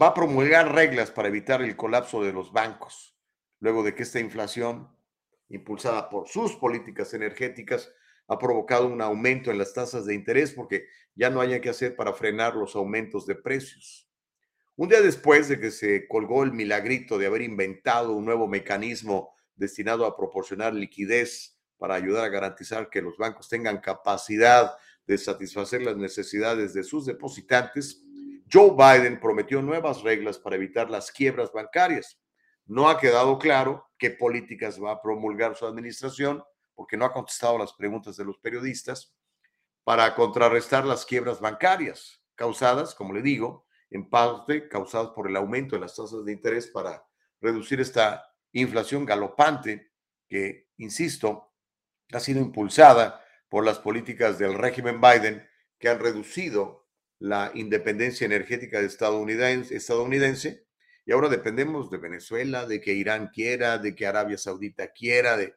va 0.00 0.08
a 0.08 0.14
promulgar 0.14 0.74
reglas 0.74 1.10
para 1.10 1.28
evitar 1.28 1.62
el 1.62 1.76
colapso 1.76 2.22
de 2.22 2.32
los 2.32 2.52
bancos, 2.52 3.16
luego 3.58 3.82
de 3.82 3.94
que 3.94 4.04
esta 4.04 4.20
inflación, 4.20 4.88
impulsada 5.48 6.08
por 6.08 6.28
sus 6.28 6.54
políticas 6.54 7.14
energéticas, 7.14 7.92
ha 8.28 8.38
provocado 8.38 8.86
un 8.86 9.00
aumento 9.00 9.50
en 9.50 9.58
las 9.58 9.72
tasas 9.72 10.04
de 10.04 10.14
interés 10.14 10.52
porque 10.52 10.86
ya 11.14 11.30
no 11.30 11.40
haya 11.40 11.60
que 11.60 11.70
hacer 11.70 11.96
para 11.96 12.12
frenar 12.12 12.54
los 12.54 12.76
aumentos 12.76 13.26
de 13.26 13.34
precios. 13.34 14.07
Un 14.80 14.88
día 14.88 15.02
después 15.02 15.48
de 15.48 15.58
que 15.58 15.72
se 15.72 16.06
colgó 16.06 16.44
el 16.44 16.52
milagrito 16.52 17.18
de 17.18 17.26
haber 17.26 17.42
inventado 17.42 18.12
un 18.12 18.24
nuevo 18.24 18.46
mecanismo 18.46 19.34
destinado 19.56 20.06
a 20.06 20.16
proporcionar 20.16 20.72
liquidez 20.72 21.58
para 21.78 21.96
ayudar 21.96 22.24
a 22.24 22.28
garantizar 22.28 22.88
que 22.88 23.02
los 23.02 23.16
bancos 23.16 23.48
tengan 23.48 23.80
capacidad 23.80 24.76
de 25.04 25.18
satisfacer 25.18 25.82
las 25.82 25.96
necesidades 25.96 26.74
de 26.74 26.84
sus 26.84 27.06
depositantes, 27.06 28.04
Joe 28.48 28.70
Biden 28.70 29.18
prometió 29.18 29.60
nuevas 29.62 30.02
reglas 30.02 30.38
para 30.38 30.54
evitar 30.54 30.88
las 30.90 31.10
quiebras 31.10 31.50
bancarias. 31.52 32.16
No 32.64 32.88
ha 32.88 33.00
quedado 33.00 33.36
claro 33.40 33.84
qué 33.98 34.12
políticas 34.12 34.80
va 34.80 34.92
a 34.92 35.02
promulgar 35.02 35.56
su 35.56 35.66
administración, 35.66 36.44
porque 36.76 36.96
no 36.96 37.04
ha 37.04 37.12
contestado 37.12 37.58
las 37.58 37.72
preguntas 37.72 38.16
de 38.16 38.24
los 38.24 38.38
periodistas, 38.38 39.12
para 39.82 40.14
contrarrestar 40.14 40.84
las 40.84 41.04
quiebras 41.04 41.40
bancarias 41.40 42.22
causadas, 42.36 42.94
como 42.94 43.12
le 43.12 43.22
digo, 43.22 43.66
en 43.90 44.08
parte 44.08 44.68
causadas 44.68 45.10
por 45.10 45.28
el 45.28 45.36
aumento 45.36 45.76
de 45.76 45.80
las 45.80 45.96
tasas 45.96 46.24
de 46.24 46.32
interés 46.32 46.66
para 46.66 47.04
reducir 47.40 47.80
esta 47.80 48.24
inflación 48.52 49.04
galopante 49.04 49.92
que, 50.28 50.68
insisto, 50.76 51.52
ha 52.12 52.20
sido 52.20 52.40
impulsada 52.40 53.24
por 53.48 53.64
las 53.64 53.78
políticas 53.78 54.38
del 54.38 54.54
régimen 54.54 55.00
Biden 55.00 55.46
que 55.78 55.88
han 55.88 56.00
reducido 56.00 56.86
la 57.18 57.50
independencia 57.54 58.24
energética 58.24 58.80
de 58.80 58.86
estadounidense, 58.86 59.76
estadounidense. 59.76 60.66
Y 61.04 61.12
ahora 61.12 61.28
dependemos 61.28 61.90
de 61.90 61.98
Venezuela, 61.98 62.66
de 62.66 62.80
que 62.80 62.92
Irán 62.92 63.30
quiera, 63.32 63.78
de 63.78 63.94
que 63.94 64.06
Arabia 64.06 64.38
Saudita 64.38 64.92
quiera, 64.92 65.36
de... 65.36 65.54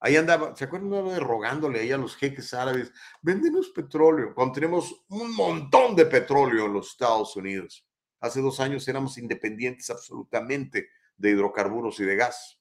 Ahí 0.00 0.16
andaba, 0.16 0.54
¿se 0.54 0.64
acuerdan 0.64 0.90
de 1.08 1.18
rogándole 1.18 1.80
ahí 1.80 1.90
a 1.90 1.96
los 1.96 2.16
jeques 2.16 2.54
árabes, 2.54 2.92
véndenos 3.20 3.70
petróleo, 3.70 4.32
cuando 4.32 4.54
tenemos 4.54 5.04
un 5.08 5.34
montón 5.34 5.96
de 5.96 6.06
petróleo 6.06 6.66
en 6.66 6.72
los 6.72 6.92
Estados 6.92 7.34
Unidos? 7.34 7.84
Hace 8.20 8.40
dos 8.40 8.60
años 8.60 8.86
éramos 8.86 9.18
independientes 9.18 9.90
absolutamente 9.90 10.90
de 11.16 11.30
hidrocarburos 11.30 11.98
y 11.98 12.04
de 12.04 12.14
gas. 12.14 12.60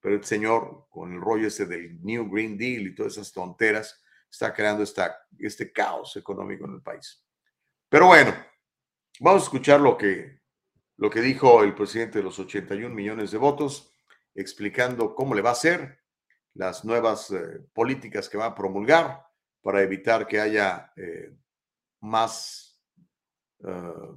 Pero 0.00 0.14
el 0.14 0.24
señor, 0.24 0.86
con 0.88 1.12
el 1.12 1.20
rollo 1.20 1.48
ese 1.48 1.66
del 1.66 2.02
New 2.02 2.30
Green 2.30 2.56
Deal 2.56 2.86
y 2.86 2.94
todas 2.94 3.14
esas 3.14 3.32
tonteras, 3.32 4.02
está 4.30 4.54
creando 4.54 4.82
esta, 4.82 5.14
este 5.38 5.72
caos 5.72 6.16
económico 6.16 6.64
en 6.64 6.74
el 6.74 6.82
país. 6.82 7.22
Pero 7.88 8.06
bueno, 8.06 8.34
vamos 9.20 9.42
a 9.42 9.44
escuchar 9.44 9.80
lo 9.80 9.96
que, 9.96 10.40
lo 10.96 11.10
que 11.10 11.20
dijo 11.20 11.62
el 11.62 11.74
presidente 11.74 12.18
de 12.18 12.24
los 12.24 12.38
81 12.38 12.94
millones 12.94 13.30
de 13.30 13.38
votos, 13.38 13.92
explicando 14.34 15.14
cómo 15.14 15.34
le 15.34 15.42
va 15.42 15.50
a 15.50 15.54
hacer 15.54 16.05
las 16.56 16.84
nuevas 16.84 17.30
eh, 17.30 17.60
políticas 17.72 18.28
que 18.28 18.38
va 18.38 18.46
a 18.46 18.54
promulgar 18.54 19.24
para 19.62 19.82
evitar 19.82 20.26
que 20.26 20.40
haya 20.40 20.92
eh, 20.96 21.34
más 22.00 22.80
uh, 23.60 24.16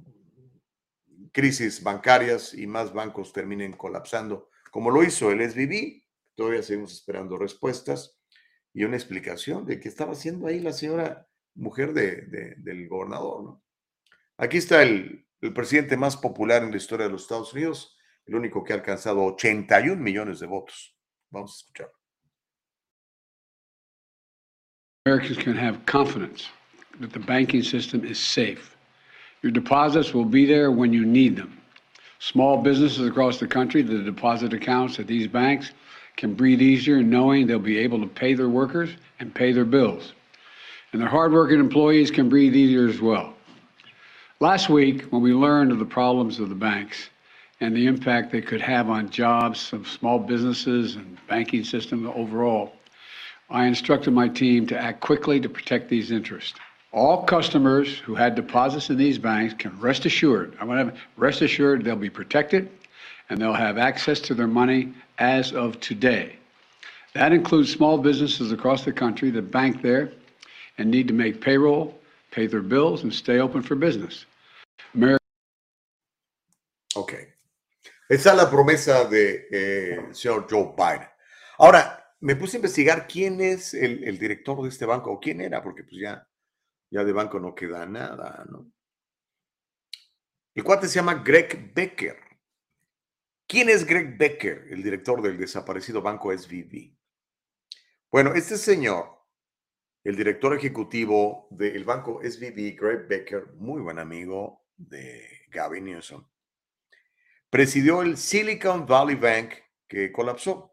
crisis 1.32 1.82
bancarias 1.82 2.54
y 2.54 2.66
más 2.66 2.92
bancos 2.92 3.32
terminen 3.32 3.72
colapsando, 3.72 4.48
como 4.70 4.90
lo 4.90 5.02
hizo 5.02 5.30
el 5.30 5.48
SVB. 5.48 6.02
Todavía 6.34 6.62
seguimos 6.62 6.92
esperando 6.92 7.36
respuestas 7.36 8.18
y 8.72 8.84
una 8.84 8.96
explicación 8.96 9.66
de 9.66 9.80
qué 9.80 9.88
estaba 9.88 10.12
haciendo 10.12 10.46
ahí 10.46 10.60
la 10.60 10.72
señora 10.72 11.28
mujer 11.54 11.92
de, 11.92 12.54
del 12.58 12.88
gobernador. 12.88 13.60
Aquí 14.36 14.58
está 14.58 14.82
el, 14.82 15.26
el 15.40 15.52
presidente 15.52 15.96
más 15.96 16.16
popular 16.16 16.62
en 16.62 16.70
la 16.70 16.76
historia 16.76 17.06
de 17.06 17.12
los 17.12 17.22
Estados 17.22 17.52
Unidos, 17.52 17.98
el 18.24 18.36
único 18.36 18.62
que 18.62 18.72
ha 18.72 18.76
alcanzado 18.76 19.24
81 19.24 20.00
millones 20.00 20.40
de 20.40 20.46
votos. 20.46 20.96
Vamos 21.30 21.52
a 21.52 21.56
escucharlo. 21.56 21.99
Americans 25.06 25.38
can 25.38 25.56
have 25.56 25.86
confidence 25.86 26.50
that 27.00 27.10
the 27.10 27.18
banking 27.18 27.62
system 27.62 28.04
is 28.04 28.18
safe. 28.18 28.76
Your 29.40 29.50
deposits 29.50 30.12
will 30.12 30.26
be 30.26 30.44
there 30.44 30.70
when 30.70 30.92
you 30.92 31.06
need 31.06 31.36
them. 31.36 31.58
Small 32.18 32.58
businesses 32.58 33.08
across 33.08 33.38
the 33.40 33.46
country, 33.46 33.80
the 33.80 34.02
deposit 34.02 34.52
accounts 34.52 34.98
at 34.98 35.06
these 35.06 35.26
banks 35.26 35.72
can 36.18 36.34
breathe 36.34 36.60
easier 36.60 37.02
knowing 37.02 37.46
they'll 37.46 37.58
be 37.58 37.78
able 37.78 37.98
to 37.98 38.06
pay 38.06 38.34
their 38.34 38.50
workers 38.50 38.90
and 39.20 39.34
pay 39.34 39.52
their 39.52 39.64
bills. 39.64 40.12
And 40.92 41.00
their 41.00 41.08
hardworking 41.08 41.60
employees 41.60 42.10
can 42.10 42.28
breathe 42.28 42.54
easier 42.54 42.86
as 42.86 43.00
well. 43.00 43.32
Last 44.38 44.68
week, 44.68 45.04
when 45.04 45.22
we 45.22 45.32
learned 45.32 45.72
of 45.72 45.78
the 45.78 45.86
problems 45.86 46.38
of 46.40 46.50
the 46.50 46.54
banks 46.54 47.08
and 47.60 47.74
the 47.74 47.86
impact 47.86 48.32
they 48.32 48.42
could 48.42 48.60
have 48.60 48.90
on 48.90 49.08
jobs 49.08 49.72
of 49.72 49.88
small 49.88 50.18
businesses 50.18 50.96
and 50.96 51.16
banking 51.26 51.64
system 51.64 52.06
overall, 52.08 52.74
I 53.50 53.66
instructed 53.66 54.12
my 54.12 54.28
team 54.28 54.66
to 54.68 54.80
act 54.80 55.00
quickly 55.00 55.40
to 55.40 55.48
protect 55.48 55.88
these 55.88 56.12
interests. 56.12 56.54
All 56.92 57.24
customers 57.24 57.98
who 57.98 58.14
had 58.14 58.34
deposits 58.34 58.90
in 58.90 58.96
these 58.96 59.18
banks 59.18 59.54
can 59.54 59.78
rest 59.80 60.06
assured, 60.06 60.56
I 60.60 60.64
want 60.64 60.94
to 60.94 61.00
rest 61.16 61.42
assured 61.42 61.84
they'll 61.84 61.96
be 61.96 62.10
protected 62.10 62.70
and 63.28 63.40
they'll 63.40 63.52
have 63.52 63.78
access 63.78 64.20
to 64.20 64.34
their 64.34 64.46
money 64.46 64.92
as 65.18 65.52
of 65.52 65.78
today. 65.80 66.36
That 67.14 67.32
includes 67.32 67.72
small 67.72 67.98
businesses 67.98 68.52
across 68.52 68.84
the 68.84 68.92
country 68.92 69.30
that 69.30 69.50
bank 69.50 69.82
there 69.82 70.12
and 70.78 70.90
need 70.90 71.08
to 71.08 71.14
make 71.14 71.40
payroll, 71.40 71.98
pay 72.30 72.46
their 72.46 72.62
bills, 72.62 73.02
and 73.02 73.12
stay 73.12 73.40
open 73.40 73.62
for 73.62 73.74
business. 73.74 74.26
Ok. 76.96 77.14
Esa 78.08 78.30
es 78.30 78.36
la 78.36 78.50
promesa 78.50 79.08
de, 79.08 79.46
eh, 79.50 80.08
señor 80.12 80.48
Joe 80.48 80.74
Biden. 80.76 81.08
Ahora, 81.58 81.99
me 82.20 82.36
puse 82.36 82.56
a 82.56 82.58
investigar 82.58 83.06
quién 83.06 83.40
es 83.40 83.74
el, 83.74 84.18
director 84.18 84.62
de 84.62 84.68
este 84.68 84.86
banco, 84.86 85.10
o 85.12 85.20
quién 85.20 85.40
era, 85.40 85.62
porque 85.62 85.84
pues 85.84 85.96
ya 86.00 86.26
ya 86.90 87.04
de 87.04 87.12
banco 87.12 87.38
no 87.38 87.54
queda 87.54 87.86
nada, 87.86 88.44
¿no? 88.50 88.70
El 90.54 90.64
cuate 90.64 90.88
se 90.88 90.96
llama 90.96 91.22
Greg 91.24 91.72
Becker. 91.72 92.18
¿Quién 93.46 93.68
es 93.68 93.86
Greg 93.86 94.18
Becker, 94.18 94.66
el 94.70 94.82
director 94.82 95.22
del 95.22 95.38
desaparecido 95.38 96.02
banco 96.02 96.36
SVB? 96.36 96.92
Bueno, 98.10 98.34
este 98.34 98.56
señor, 98.56 99.24
el 100.02 100.16
director 100.16 100.56
ejecutivo 100.56 101.46
del 101.50 101.84
banco 101.84 102.20
SVB, 102.22 102.76
Greg 102.76 103.06
Becker, 103.08 103.52
muy 103.54 103.80
buen 103.80 103.98
amigo 103.98 104.66
de 104.76 105.46
Gavin 105.50 105.84
Newsom, 105.84 106.26
presidió 107.48 108.02
el 108.02 108.16
Silicon 108.16 108.86
Valley 108.86 109.16
Bank 109.16 109.54
que 109.86 110.10
colapsó. 110.10 110.69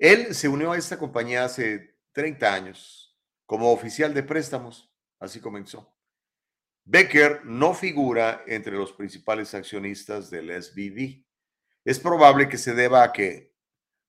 Él 0.00 0.34
se 0.34 0.48
unió 0.48 0.72
a 0.72 0.78
esta 0.78 0.98
compañía 0.98 1.44
hace 1.44 1.96
30 2.12 2.52
años 2.52 3.16
como 3.46 3.70
oficial 3.70 4.12
de 4.12 4.24
préstamos 4.24 4.90
Así 5.20 5.38
comenzó. 5.38 5.94
Becker 6.84 7.44
no 7.44 7.74
figura 7.74 8.42
entre 8.46 8.72
los 8.72 8.92
principales 8.92 9.54
accionistas 9.54 10.30
del 10.30 10.50
SVB. 10.50 11.24
Es 11.84 12.00
probable 12.00 12.48
que 12.48 12.56
se 12.56 12.74
deba 12.74 13.04
a 13.04 13.12
que 13.12 13.54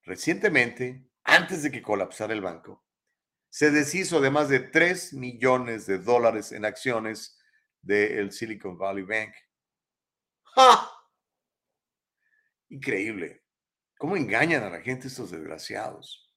recientemente, 0.04 1.06
antes 1.24 1.64
de 1.64 1.72
que 1.72 1.82
colapsara 1.82 2.34
el 2.34 2.42
banco, 2.42 2.86
se 3.50 3.72
deshizo 3.72 4.22
de 4.22 4.32
más 4.32 4.48
de 4.48 4.60
3 4.60 5.14
millones 5.14 5.86
de 5.86 6.00
dólares 6.00 6.54
en 6.54 6.64
acciones 6.64 7.38
del 7.82 8.32
Silicon 8.32 8.78
Valley 8.78 9.04
Bank. 9.04 9.34
¡Ja! 10.56 10.90
Increíble. 12.70 13.41
¿Cómo 14.02 14.18
engañan 14.18 14.64
a 14.64 14.70
la 14.72 14.82
gente 14.82 15.08
estos 15.08 15.30
desgraciados? 15.30 16.28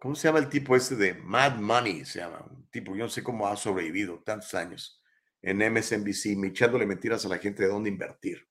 ¿Cómo 0.00 0.16
se 0.16 0.26
llama 0.26 0.40
el 0.40 0.48
tipo 0.48 0.74
ese 0.74 0.96
de 0.96 1.14
Mad 1.14 1.54
Money? 1.54 2.04
Se 2.04 2.18
llama. 2.18 2.44
Un 2.50 2.68
tipo, 2.68 2.96
yo 2.96 3.04
no 3.04 3.08
sé 3.08 3.22
cómo 3.22 3.46
ha 3.46 3.56
sobrevivido 3.56 4.24
tantos 4.24 4.52
años 4.54 5.00
en 5.40 5.58
MSNBC, 5.58 6.44
echándole 6.46 6.84
mentiras 6.84 7.24
a 7.24 7.28
la 7.28 7.38
gente 7.38 7.62
de 7.62 7.68
dónde 7.68 7.90
invertir. 7.90 8.44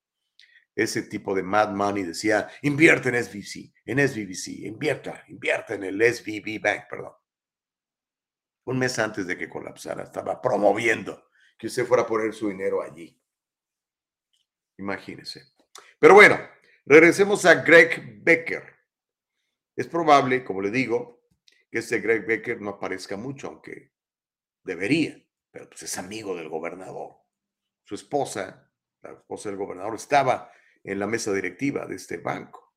Ese 0.74 1.02
tipo 1.02 1.36
de 1.36 1.44
Mad 1.44 1.72
Money 1.74 2.04
decía, 2.04 2.50
invierte 2.62 3.10
en 3.10 3.26
SVC, 3.26 3.74
en 3.84 4.08
SVBC, 4.08 4.48
invierta, 4.66 5.26
invierta 5.28 5.74
en 5.74 5.84
el 5.84 6.02
SVB 6.02 6.62
Bank, 6.62 6.84
perdón. 6.90 7.12
Un 8.64 8.80
mes 8.80 8.98
antes 9.00 9.28
de 9.28 9.38
que 9.38 9.50
colapsara, 9.50 10.04
estaba 10.04 10.42
promoviendo 10.42 11.28
que 11.58 11.68
usted 11.68 11.86
fuera 11.86 12.04
a 12.04 12.08
poner 12.08 12.34
su 12.34 12.48
dinero 12.48 12.82
allí. 12.82 13.22
Imagínese. 14.78 15.44
Pero 16.00 16.14
bueno, 16.14 16.40
regresemos 16.90 17.46
a 17.46 17.56
Greg 17.56 18.24
Becker. 18.24 18.64
Es 19.76 19.88
probable, 19.88 20.44
como 20.44 20.62
le 20.62 20.72
digo, 20.72 21.22
que 21.70 21.80
este 21.80 22.00
Greg 22.00 22.26
Becker 22.26 22.60
no 22.60 22.72
aparezca 22.72 23.16
mucho, 23.16 23.48
aunque 23.48 23.94
debería, 24.64 25.24
pero 25.52 25.70
pues 25.70 25.84
es 25.84 25.98
amigo 25.98 26.36
del 26.36 26.50
gobernador. 26.50 27.16
Su 27.84 27.96
esposa, 27.96 28.72
la 29.02 29.12
esposa 29.12 29.50
del 29.50 29.58
gobernador, 29.58 29.96
estaba 29.96 30.52
en 30.84 31.00
la 31.00 31.08
mesa 31.08 31.32
directiva 31.32 31.86
de 31.86 31.96
este 31.96 32.18
banco. 32.18 32.76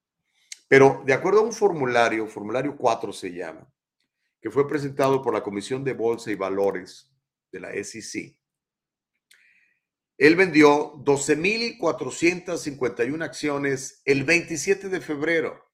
Pero 0.68 1.02
de 1.06 1.14
acuerdo 1.14 1.40
a 1.40 1.44
un 1.44 1.52
formulario, 1.52 2.26
formulario 2.26 2.76
4 2.76 3.12
se 3.12 3.32
llama, 3.32 3.72
que 4.40 4.50
fue 4.50 4.68
presentado 4.68 5.22
por 5.22 5.32
la 5.32 5.42
Comisión 5.42 5.84
de 5.84 5.94
Bolsa 5.94 6.30
y 6.30 6.34
Valores 6.34 7.10
de 7.50 7.60
la 7.60 7.72
SEC, 7.82 8.36
Él 10.18 10.36
vendió 10.36 10.92
12.451 11.04 13.24
acciones 13.24 14.02
el 14.04 14.24
27 14.24 14.88
de 14.88 15.00
febrero, 15.00 15.72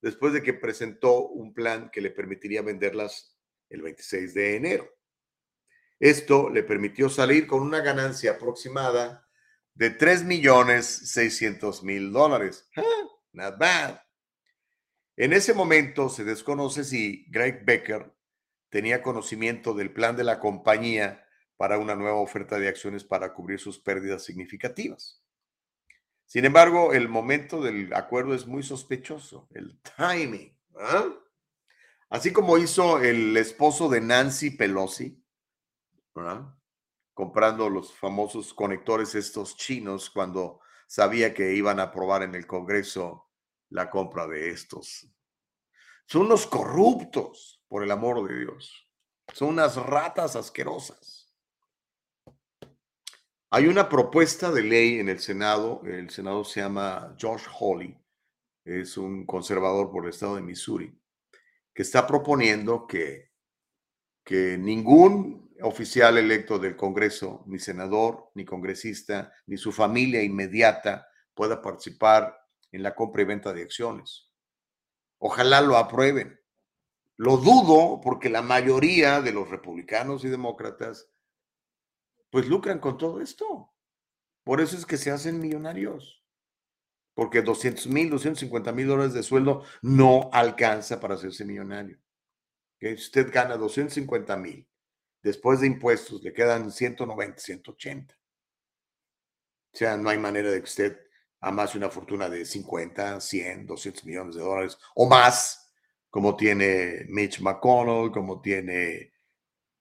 después 0.00 0.32
de 0.32 0.42
que 0.42 0.54
presentó 0.54 1.28
un 1.28 1.54
plan 1.54 1.90
que 1.90 2.00
le 2.00 2.10
permitiría 2.10 2.62
venderlas 2.62 3.36
el 3.68 3.82
26 3.82 4.34
de 4.34 4.56
enero. 4.56 4.88
Esto 5.98 6.48
le 6.50 6.62
permitió 6.62 7.08
salir 7.08 7.46
con 7.46 7.62
una 7.62 7.80
ganancia 7.80 8.32
aproximada 8.32 9.26
de 9.74 9.96
3.600.000 9.96 12.10
dólares. 12.10 12.68
Ah, 12.76 12.82
not 13.32 13.58
bad. 13.58 14.00
En 15.16 15.32
ese 15.34 15.52
momento 15.52 16.08
se 16.08 16.22
desconoce 16.24 16.84
si 16.84 17.26
Greg 17.28 17.64
Becker 17.64 18.14
tenía 18.70 19.02
conocimiento 19.02 19.74
del 19.74 19.92
plan 19.92 20.16
de 20.16 20.24
la 20.24 20.40
compañía 20.40 21.26
para 21.60 21.76
una 21.76 21.94
nueva 21.94 22.16
oferta 22.16 22.58
de 22.58 22.68
acciones 22.68 23.04
para 23.04 23.34
cubrir 23.34 23.60
sus 23.60 23.78
pérdidas 23.78 24.24
significativas. 24.24 25.22
Sin 26.24 26.46
embargo, 26.46 26.94
el 26.94 27.06
momento 27.06 27.60
del 27.60 27.92
acuerdo 27.92 28.32
es 28.32 28.46
muy 28.46 28.62
sospechoso, 28.62 29.46
el 29.50 29.78
timing. 29.94 30.58
¿ah? 30.78 31.06
Así 32.08 32.32
como 32.32 32.56
hizo 32.56 32.98
el 33.00 33.36
esposo 33.36 33.90
de 33.90 34.00
Nancy 34.00 34.52
Pelosi, 34.52 35.22
comprando 37.12 37.68
los 37.68 37.92
famosos 37.92 38.54
conectores 38.54 39.14
estos 39.14 39.54
chinos 39.58 40.08
cuando 40.08 40.60
sabía 40.86 41.34
que 41.34 41.52
iban 41.52 41.78
a 41.78 41.84
aprobar 41.84 42.22
en 42.22 42.34
el 42.36 42.46
Congreso 42.46 43.28
la 43.68 43.90
compra 43.90 44.26
de 44.26 44.48
estos. 44.48 45.12
Son 46.06 46.22
unos 46.22 46.46
corruptos, 46.46 47.62
por 47.68 47.82
el 47.82 47.90
amor 47.90 48.26
de 48.26 48.38
Dios. 48.38 48.88
Son 49.34 49.50
unas 49.50 49.76
ratas 49.76 50.36
asquerosas. 50.36 51.19
Hay 53.52 53.66
una 53.66 53.88
propuesta 53.88 54.52
de 54.52 54.62
ley 54.62 55.00
en 55.00 55.08
el 55.08 55.18
Senado, 55.18 55.82
el 55.84 56.08
Senado 56.10 56.44
se 56.44 56.60
llama 56.60 57.16
Josh 57.20 57.46
Hawley, 57.58 58.00
es 58.64 58.96
un 58.96 59.26
conservador 59.26 59.90
por 59.90 60.04
el 60.04 60.10
estado 60.10 60.36
de 60.36 60.42
Missouri, 60.42 60.96
que 61.74 61.82
está 61.82 62.06
proponiendo 62.06 62.86
que, 62.86 63.32
que 64.22 64.56
ningún 64.56 65.52
oficial 65.62 66.16
electo 66.16 66.60
del 66.60 66.76
Congreso, 66.76 67.42
ni 67.48 67.58
senador, 67.58 68.30
ni 68.36 68.44
congresista, 68.44 69.32
ni 69.46 69.56
su 69.56 69.72
familia 69.72 70.22
inmediata 70.22 71.08
pueda 71.34 71.60
participar 71.60 72.38
en 72.70 72.84
la 72.84 72.94
compra 72.94 73.22
y 73.22 73.24
venta 73.24 73.52
de 73.52 73.62
acciones. 73.62 74.30
Ojalá 75.18 75.60
lo 75.60 75.76
aprueben. 75.76 76.40
Lo 77.16 77.36
dudo 77.36 78.00
porque 78.00 78.30
la 78.30 78.42
mayoría 78.42 79.20
de 79.20 79.32
los 79.32 79.50
republicanos 79.50 80.24
y 80.24 80.28
demócratas 80.28 81.10
pues 82.30 82.46
lucran 82.46 82.78
con 82.78 82.96
todo 82.96 83.20
esto. 83.20 83.72
Por 84.44 84.60
eso 84.60 84.76
es 84.76 84.86
que 84.86 84.96
se 84.96 85.10
hacen 85.10 85.40
millonarios. 85.40 86.24
Porque 87.14 87.42
200 87.42 87.86
mil, 87.88 88.08
250 88.08 88.72
mil 88.72 88.86
dólares 88.86 89.12
de 89.12 89.22
sueldo 89.22 89.64
no 89.82 90.30
alcanza 90.32 91.00
para 91.00 91.14
hacerse 91.14 91.44
millonario. 91.44 91.98
Si 92.80 92.94
usted 92.94 93.30
gana 93.30 93.56
250 93.56 94.36
mil, 94.36 94.66
después 95.22 95.60
de 95.60 95.66
impuestos 95.66 96.22
le 96.22 96.32
quedan 96.32 96.72
190, 96.72 97.38
180. 97.38 98.14
O 99.72 99.76
sea, 99.76 99.96
no 99.96 100.08
hay 100.08 100.18
manera 100.18 100.50
de 100.50 100.58
que 100.58 100.64
usted 100.64 100.98
amase 101.40 101.78
una 101.78 101.90
fortuna 101.90 102.28
de 102.28 102.44
50, 102.44 103.20
100, 103.20 103.66
200 103.66 104.04
millones 104.04 104.34
de 104.36 104.42
dólares 104.42 104.78
o 104.94 105.06
más, 105.08 105.72
como 106.08 106.36
tiene 106.36 107.04
Mitch 107.08 107.40
McConnell, 107.40 108.10
como 108.10 108.40
tiene 108.40 109.12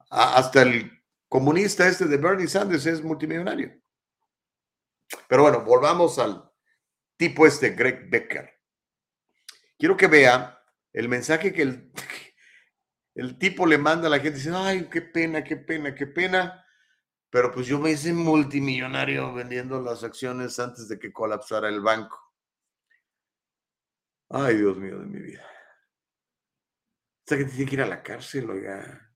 hasta 0.10 0.64
el 0.64 0.99
comunista 1.30 1.88
este 1.88 2.06
de 2.06 2.18
Bernie 2.18 2.48
Sanders 2.48 2.86
es 2.88 3.02
multimillonario. 3.02 3.80
Pero 5.28 5.44
bueno, 5.44 5.62
volvamos 5.62 6.20
al 6.20 6.52
tipo 7.16 7.46
este, 7.46 7.70
Greg 7.70 8.10
Becker. 8.10 8.60
Quiero 9.78 9.96
que 9.96 10.08
vea 10.08 10.62
el 10.92 11.08
mensaje 11.08 11.54
que 11.54 11.62
el, 11.62 11.92
el 13.16 13.38
tipo 13.38 13.66
le 13.66 13.78
manda 13.78 14.08
a 14.08 14.10
la 14.10 14.20
gente. 14.20 14.40
Dice, 14.40 14.52
ay, 14.54 14.90
qué 14.90 15.02
pena, 15.02 15.44
qué 15.44 15.56
pena, 15.56 15.96
qué 15.96 16.08
pena. 16.08 16.66
Pero 17.30 17.52
pues 17.52 17.68
yo 17.68 17.80
me 17.80 17.92
hice 17.92 18.12
multimillonario 18.12 19.34
vendiendo 19.34 19.80
las 19.82 20.04
acciones 20.04 20.58
antes 20.60 20.88
de 20.88 20.98
que 20.98 21.14
colapsara 21.14 21.70
el 21.70 21.80
banco. 21.80 22.20
Ay, 24.30 24.58
Dios 24.58 24.78
mío 24.78 25.00
de 25.00 25.06
mi 25.06 25.20
vida. 25.20 25.46
Esta 27.20 27.38
gente 27.38 27.54
tiene 27.54 27.70
que 27.70 27.76
ir 27.76 27.82
a 27.82 27.88
la 27.88 28.02
cárcel, 28.02 28.50
oiga. 28.50 29.09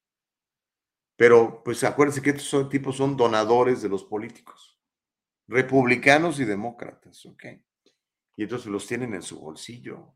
Pero 1.15 1.61
pues 1.63 1.83
acuérdense 1.83 2.21
que 2.21 2.31
estos 2.31 2.69
tipos 2.69 2.97
son 2.97 3.15
donadores 3.15 3.81
de 3.81 3.89
los 3.89 4.03
políticos, 4.03 4.79
republicanos 5.47 6.39
y 6.39 6.45
demócratas, 6.45 7.25
¿ok? 7.25 7.45
Y 8.35 8.43
entonces 8.43 8.67
los 8.67 8.87
tienen 8.87 9.13
en 9.13 9.21
su 9.21 9.39
bolsillo. 9.39 10.15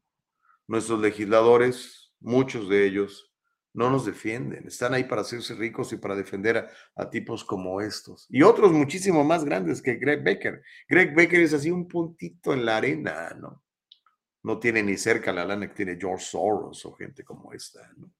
Nuestros 0.67 0.99
legisladores, 0.99 2.13
muchos 2.19 2.67
de 2.67 2.85
ellos, 2.85 3.31
no 3.73 3.91
nos 3.91 4.05
defienden, 4.07 4.67
están 4.67 4.95
ahí 4.95 5.03
para 5.03 5.21
hacerse 5.21 5.53
ricos 5.53 5.93
y 5.93 5.97
para 5.97 6.15
defender 6.15 6.67
a, 6.95 7.09
tipos 7.11 7.45
como 7.45 7.79
estos. 7.79 8.25
Y 8.27 8.41
otros 8.41 8.71
muchísimo 8.71 9.23
más 9.23 9.45
grandes 9.45 9.83
que 9.83 9.97
Greg 9.97 10.23
Baker. 10.23 10.63
Greg 10.89 11.15
Baker 11.15 11.41
es 11.41 11.53
así 11.53 11.69
un 11.69 11.87
puntito 11.87 12.53
en 12.53 12.65
la 12.65 12.77
arena, 12.77 13.29
¿no? 13.39 13.63
No 14.41 14.59
tiene 14.59 14.81
ni 14.81 14.97
cerca 14.97 15.31
la 15.31 15.45
lana 15.45 15.67
que 15.67 15.75
tiene 15.75 15.97
George 15.99 16.25
Soros 16.25 16.83
o 16.85 16.93
gente 16.93 17.23
como 17.23 17.53
esta, 17.53 17.87
¿no? 17.97 18.11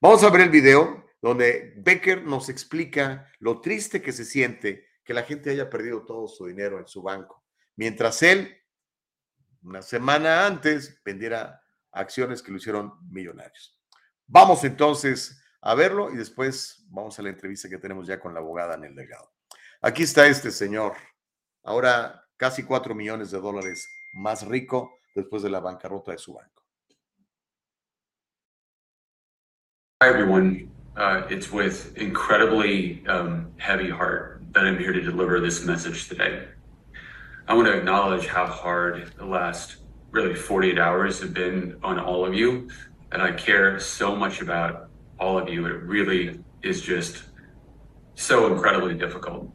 Vamos 0.00 0.24
a 0.24 0.30
ver 0.30 0.42
el 0.42 0.50
video 0.50 1.07
donde 1.20 1.74
Becker 1.76 2.22
nos 2.24 2.48
explica 2.48 3.30
lo 3.40 3.60
triste 3.60 4.00
que 4.02 4.12
se 4.12 4.24
siente 4.24 4.86
que 5.04 5.14
la 5.14 5.22
gente 5.22 5.50
haya 5.50 5.70
perdido 5.70 6.04
todo 6.04 6.28
su 6.28 6.46
dinero 6.46 6.78
en 6.78 6.86
su 6.86 7.02
banco, 7.02 7.44
mientras 7.76 8.22
él, 8.22 8.56
una 9.62 9.82
semana 9.82 10.46
antes, 10.46 11.00
vendiera 11.02 11.62
acciones 11.92 12.42
que 12.42 12.50
lo 12.50 12.58
hicieron 12.58 12.92
millonarios. 13.10 13.80
Vamos 14.26 14.64
entonces 14.64 15.42
a 15.62 15.74
verlo 15.74 16.12
y 16.12 16.16
después 16.16 16.84
vamos 16.90 17.18
a 17.18 17.22
la 17.22 17.30
entrevista 17.30 17.68
que 17.68 17.78
tenemos 17.78 18.06
ya 18.06 18.20
con 18.20 18.34
la 18.34 18.40
abogada 18.40 18.74
en 18.74 18.84
el 18.84 18.94
Delgado. 18.94 19.32
Aquí 19.80 20.02
está 20.02 20.26
este 20.26 20.50
señor, 20.50 20.94
ahora 21.62 22.24
casi 22.36 22.62
cuatro 22.62 22.94
millones 22.94 23.30
de 23.30 23.40
dólares 23.40 23.88
más 24.12 24.46
rico 24.46 24.98
después 25.14 25.42
de 25.42 25.50
la 25.50 25.60
bancarrota 25.60 26.12
de 26.12 26.18
su 26.18 26.34
banco. 26.34 26.64
Hi 30.00 30.08
everyone. 30.10 30.77
Uh, 30.98 31.22
it's 31.30 31.52
with 31.52 31.96
incredibly 31.96 33.06
um, 33.06 33.52
heavy 33.56 33.88
heart 33.88 34.42
that 34.50 34.64
I'm 34.64 34.76
here 34.76 34.92
to 34.92 35.00
deliver 35.00 35.38
this 35.38 35.64
message 35.64 36.08
today. 36.08 36.48
I 37.46 37.54
want 37.54 37.68
to 37.68 37.78
acknowledge 37.78 38.26
how 38.26 38.46
hard 38.46 39.12
the 39.16 39.24
last 39.24 39.76
really 40.10 40.34
48 40.34 40.76
hours 40.76 41.20
have 41.20 41.32
been 41.32 41.78
on 41.84 42.00
all 42.00 42.26
of 42.26 42.34
you. 42.34 42.68
And 43.12 43.22
I 43.22 43.30
care 43.30 43.78
so 43.78 44.16
much 44.16 44.42
about 44.42 44.90
all 45.20 45.38
of 45.38 45.48
you. 45.48 45.66
It 45.66 45.82
really 45.84 46.40
is 46.64 46.82
just 46.82 47.22
so 48.16 48.52
incredibly 48.52 48.94
difficult. 48.94 49.48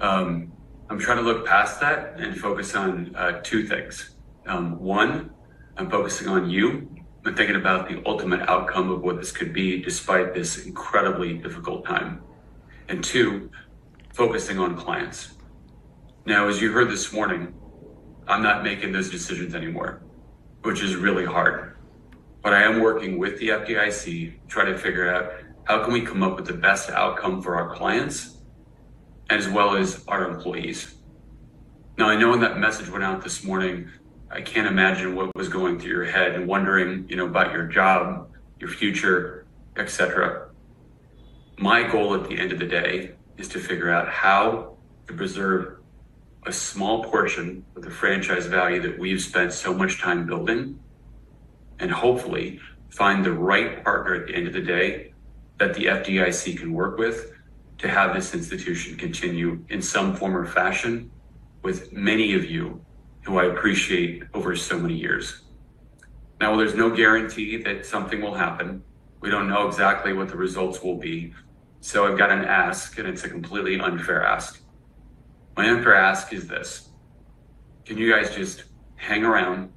Um, 0.00 0.52
I'm 0.90 0.98
trying 0.98 1.18
to 1.18 1.22
look 1.22 1.46
past 1.46 1.78
that 1.78 2.18
and 2.18 2.36
focus 2.36 2.74
on 2.74 3.14
uh, 3.14 3.40
two 3.44 3.68
things. 3.68 4.16
Um, 4.46 4.80
one, 4.80 5.30
I'm 5.76 5.88
focusing 5.88 6.26
on 6.26 6.50
you 6.50 6.95
and 7.26 7.36
thinking 7.36 7.56
about 7.56 7.88
the 7.88 8.00
ultimate 8.06 8.40
outcome 8.48 8.90
of 8.90 9.02
what 9.02 9.16
this 9.16 9.32
could 9.32 9.52
be 9.52 9.82
despite 9.82 10.32
this 10.32 10.64
incredibly 10.64 11.34
difficult 11.34 11.84
time. 11.84 12.22
And 12.88 13.02
two, 13.02 13.50
focusing 14.14 14.58
on 14.60 14.76
clients. 14.76 15.34
Now, 16.24 16.48
as 16.48 16.60
you 16.60 16.70
heard 16.70 16.88
this 16.88 17.12
morning, 17.12 17.52
I'm 18.28 18.42
not 18.42 18.62
making 18.62 18.92
those 18.92 19.10
decisions 19.10 19.54
anymore, 19.54 20.02
which 20.62 20.82
is 20.82 20.94
really 20.94 21.24
hard. 21.24 21.76
But 22.42 22.52
I 22.52 22.62
am 22.62 22.80
working 22.80 23.18
with 23.18 23.38
the 23.38 23.48
FDIC 23.48 24.04
to 24.04 24.46
try 24.48 24.64
to 24.64 24.78
figure 24.78 25.12
out 25.12 25.32
how 25.64 25.82
can 25.82 25.92
we 25.92 26.02
come 26.02 26.22
up 26.22 26.36
with 26.36 26.46
the 26.46 26.54
best 26.54 26.90
outcome 26.90 27.42
for 27.42 27.56
our 27.56 27.74
clients 27.74 28.38
as 29.30 29.48
well 29.48 29.76
as 29.76 30.04
our 30.06 30.30
employees. 30.30 30.94
Now, 31.98 32.08
I 32.08 32.16
know 32.16 32.30
when 32.30 32.40
that 32.40 32.58
message 32.58 32.88
went 32.88 33.02
out 33.02 33.24
this 33.24 33.42
morning, 33.42 33.90
I 34.30 34.40
can't 34.40 34.66
imagine 34.66 35.14
what 35.14 35.34
was 35.36 35.48
going 35.48 35.78
through 35.78 35.92
your 35.92 36.04
head 36.04 36.34
and 36.34 36.48
wondering, 36.48 37.06
you 37.08 37.16
know, 37.16 37.26
about 37.26 37.52
your 37.52 37.66
job, 37.66 38.28
your 38.58 38.70
future, 38.70 39.46
etc. 39.76 40.48
My 41.58 41.84
goal 41.84 42.14
at 42.14 42.28
the 42.28 42.38
end 42.38 42.52
of 42.52 42.58
the 42.58 42.66
day 42.66 43.12
is 43.38 43.48
to 43.48 43.60
figure 43.60 43.90
out 43.90 44.08
how 44.08 44.76
to 45.06 45.14
preserve 45.14 45.78
a 46.44 46.52
small 46.52 47.04
portion 47.04 47.64
of 47.76 47.82
the 47.82 47.90
franchise 47.90 48.46
value 48.46 48.80
that 48.82 48.98
we've 48.98 49.20
spent 49.22 49.52
so 49.52 49.72
much 49.72 50.00
time 50.00 50.26
building 50.26 50.78
and 51.78 51.90
hopefully 51.90 52.60
find 52.88 53.24
the 53.24 53.32
right 53.32 53.84
partner 53.84 54.14
at 54.14 54.26
the 54.26 54.34
end 54.34 54.46
of 54.46 54.52
the 54.52 54.60
day 54.60 55.12
that 55.58 55.74
the 55.74 55.86
FDIC 55.86 56.58
can 56.58 56.72
work 56.72 56.98
with 56.98 57.32
to 57.78 57.88
have 57.88 58.14
this 58.14 58.34
institution 58.34 58.96
continue 58.96 59.64
in 59.68 59.82
some 59.82 60.14
form 60.16 60.36
or 60.36 60.46
fashion 60.46 61.10
with 61.62 61.92
many 61.92 62.34
of 62.34 62.44
you 62.44 62.80
who 63.26 63.38
I 63.38 63.46
appreciate 63.46 64.22
over 64.34 64.54
so 64.54 64.78
many 64.78 64.94
years. 64.94 65.42
Now, 66.40 66.56
there's 66.56 66.76
no 66.76 66.94
guarantee 66.94 67.56
that 67.62 67.84
something 67.84 68.20
will 68.22 68.34
happen. 68.34 68.84
We 69.20 69.30
don't 69.30 69.48
know 69.48 69.66
exactly 69.66 70.12
what 70.12 70.28
the 70.28 70.36
results 70.36 70.80
will 70.80 70.96
be. 70.96 71.34
So 71.80 72.06
I've 72.06 72.16
got 72.16 72.30
an 72.30 72.44
ask, 72.44 72.98
and 72.98 73.08
it's 73.08 73.24
a 73.24 73.28
completely 73.28 73.80
unfair 73.80 74.22
ask. 74.22 74.60
My 75.56 75.66
answer 75.66 75.92
ask 75.92 76.32
is 76.32 76.46
this 76.46 76.90
Can 77.84 77.98
you 77.98 78.12
guys 78.12 78.34
just 78.34 78.64
hang 78.94 79.24
around, 79.24 79.72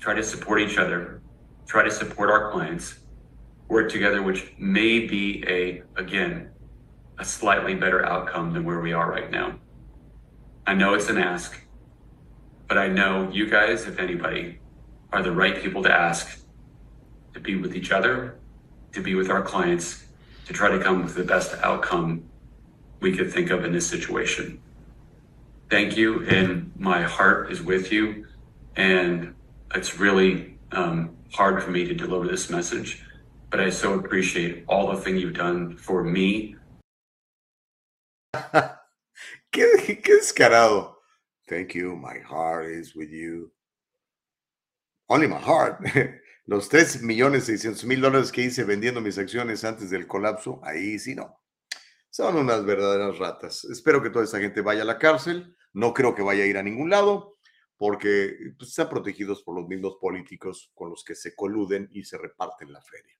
try 0.00 0.14
to 0.14 0.22
support 0.22 0.60
each 0.60 0.76
other, 0.76 1.22
try 1.66 1.84
to 1.84 1.90
support 1.92 2.30
our 2.30 2.50
clients, 2.50 2.98
work 3.68 3.92
together, 3.92 4.22
which 4.22 4.52
may 4.58 5.06
be 5.06 5.44
a, 5.46 5.82
again, 5.94 6.50
a 7.18 7.24
slightly 7.24 7.74
better 7.74 8.04
outcome 8.04 8.52
than 8.52 8.64
where 8.64 8.80
we 8.80 8.92
are 8.92 9.08
right 9.08 9.30
now. 9.30 9.56
I 10.66 10.74
know 10.74 10.94
it's 10.94 11.08
an 11.08 11.18
ask, 11.18 11.60
but 12.68 12.78
I 12.78 12.88
know 12.88 13.30
you 13.32 13.48
guys, 13.48 13.86
if 13.86 13.98
anybody, 13.98 14.58
are 15.12 15.22
the 15.22 15.32
right 15.32 15.60
people 15.60 15.82
to 15.82 15.92
ask 15.92 16.40
to 17.32 17.40
be 17.40 17.56
with 17.56 17.74
each 17.74 17.90
other, 17.90 18.38
to 18.92 19.02
be 19.02 19.14
with 19.14 19.30
our 19.30 19.42
clients, 19.42 20.04
to 20.46 20.52
try 20.52 20.70
to 20.70 20.78
come 20.78 21.02
with 21.02 21.14
the 21.14 21.24
best 21.24 21.54
outcome 21.62 22.28
we 23.00 23.16
could 23.16 23.32
think 23.32 23.50
of 23.50 23.64
in 23.64 23.72
this 23.72 23.86
situation. 23.86 24.60
Thank 25.70 25.96
you, 25.96 26.26
and 26.26 26.72
my 26.76 27.02
heart 27.02 27.52
is 27.52 27.62
with 27.62 27.92
you. 27.92 28.26
And 28.76 29.34
it's 29.74 29.98
really 29.98 30.58
um, 30.72 31.16
hard 31.32 31.62
for 31.62 31.70
me 31.70 31.84
to 31.86 31.94
deliver 31.94 32.26
this 32.26 32.48
message, 32.50 33.04
but 33.50 33.60
I 33.60 33.70
so 33.70 33.94
appreciate 33.94 34.64
all 34.68 34.90
the 34.92 35.00
thing 35.00 35.16
you've 35.16 35.34
done 35.34 35.76
for 35.76 36.02
me. 36.02 36.56
qué, 38.34 38.72
qué 39.52 40.18
descarado. 40.18 40.97
Thank 41.48 41.74
you, 41.74 41.96
my 41.96 42.18
heart 42.18 42.66
is 42.66 42.94
with 42.94 43.10
you. 43.10 43.50
Only 45.08 45.28
my 45.28 45.38
heart. 45.38 45.80
Los 46.46 46.68
3 46.68 47.02
millones 47.02 47.44
600 47.44 47.84
mil 47.84 48.00
dólares 48.02 48.30
que 48.30 48.42
hice 48.42 48.64
vendiendo 48.64 49.00
mis 49.00 49.16
acciones 49.16 49.64
antes 49.64 49.88
del 49.88 50.06
colapso, 50.06 50.60
ahí 50.62 50.98
sí 50.98 51.14
no. 51.14 51.40
Son 52.10 52.36
unas 52.36 52.64
verdaderas 52.64 53.18
ratas. 53.18 53.64
Espero 53.64 54.02
que 54.02 54.10
toda 54.10 54.24
esta 54.24 54.38
gente 54.38 54.60
vaya 54.60 54.82
a 54.82 54.84
la 54.84 54.98
cárcel. 54.98 55.56
No 55.72 55.94
creo 55.94 56.14
que 56.14 56.22
vaya 56.22 56.44
a 56.44 56.46
ir 56.46 56.58
a 56.58 56.62
ningún 56.62 56.90
lado 56.90 57.38
porque 57.78 58.34
pues, 58.58 58.70
están 58.70 58.90
protegidos 58.90 59.42
por 59.42 59.56
los 59.56 59.68
mismos 59.68 59.96
políticos 60.00 60.70
con 60.74 60.90
los 60.90 61.02
que 61.04 61.14
se 61.14 61.34
coluden 61.34 61.88
y 61.92 62.04
se 62.04 62.18
reparten 62.18 62.72
la 62.72 62.82
feria. 62.82 63.14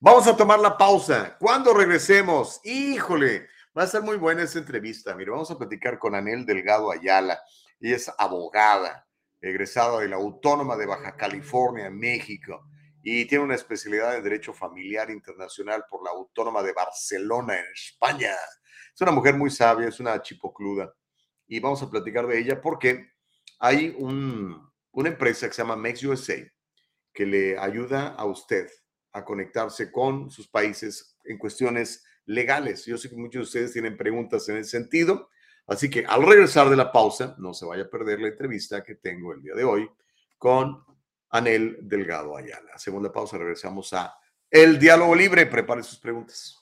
Vamos 0.00 0.26
a 0.26 0.36
tomar 0.36 0.58
la 0.58 0.76
pausa. 0.76 1.36
Cuando 1.38 1.72
regresemos, 1.74 2.60
híjole, 2.64 3.46
va 3.76 3.84
a 3.84 3.86
ser 3.86 4.02
muy 4.02 4.16
buena 4.16 4.42
esta 4.42 4.58
entrevista. 4.58 5.14
Mire, 5.14 5.30
vamos 5.30 5.50
a 5.50 5.58
platicar 5.58 5.98
con 5.98 6.14
Anel 6.14 6.44
Delgado 6.44 6.90
Ayala. 6.90 7.40
Ella 7.80 7.96
es 7.96 8.10
abogada 8.18 9.06
egresado 9.40 9.98
de 9.98 10.08
la 10.08 10.16
Autónoma 10.16 10.76
de 10.76 10.86
Baja 10.86 11.16
California, 11.16 11.90
México, 11.90 12.68
y 13.02 13.24
tiene 13.26 13.42
una 13.42 13.56
especialidad 13.56 14.16
en 14.16 14.22
Derecho 14.22 14.52
Familiar 14.54 15.10
Internacional 15.10 15.84
por 15.90 16.04
la 16.04 16.10
Autónoma 16.10 16.62
de 16.62 16.72
Barcelona, 16.72 17.58
en 17.58 17.66
España. 17.74 18.30
Es 18.94 19.00
una 19.00 19.10
mujer 19.10 19.34
muy 19.34 19.50
sabia, 19.50 19.88
es 19.88 19.98
una 19.98 20.22
chipocluda, 20.22 20.94
y 21.48 21.58
vamos 21.58 21.82
a 21.82 21.90
platicar 21.90 22.26
de 22.28 22.38
ella 22.38 22.60
porque 22.60 23.10
hay 23.58 23.96
una 23.98 25.08
empresa 25.08 25.48
que 25.48 25.54
se 25.54 25.62
llama 25.62 25.76
Mex 25.76 26.04
USA 26.04 26.36
que 27.12 27.26
le 27.26 27.58
ayuda 27.58 28.08
a 28.08 28.24
usted 28.24 28.70
a 29.12 29.24
conectarse 29.24 29.90
con 29.90 30.30
sus 30.30 30.48
países 30.48 31.11
en 31.24 31.38
cuestiones 31.38 32.04
legales. 32.24 32.84
Yo 32.86 32.98
sé 32.98 33.08
que 33.08 33.16
muchos 33.16 33.40
de 33.40 33.42
ustedes 33.42 33.72
tienen 33.72 33.96
preguntas 33.96 34.48
en 34.48 34.58
ese 34.58 34.70
sentido 34.70 35.28
Así 35.66 35.88
que 35.88 36.04
al 36.06 36.22
regresar 36.22 36.68
de 36.68 36.76
la 36.76 36.90
pausa, 36.90 37.34
no 37.38 37.54
se 37.54 37.64
vaya 37.64 37.84
a 37.84 37.88
perder 37.88 38.20
la 38.20 38.28
entrevista 38.28 38.82
que 38.82 38.96
tengo 38.96 39.32
el 39.32 39.42
día 39.42 39.54
de 39.54 39.64
hoy 39.64 39.88
con 40.36 40.84
Anel 41.30 41.78
Delgado 41.82 42.36
Ayala. 42.36 42.76
Segunda 42.78 43.12
pausa, 43.12 43.38
regresamos 43.38 43.92
a 43.92 44.14
El 44.50 44.78
Diálogo 44.78 45.14
Libre. 45.14 45.46
Prepare 45.46 45.82
sus 45.82 45.98
preguntas. 45.98 46.61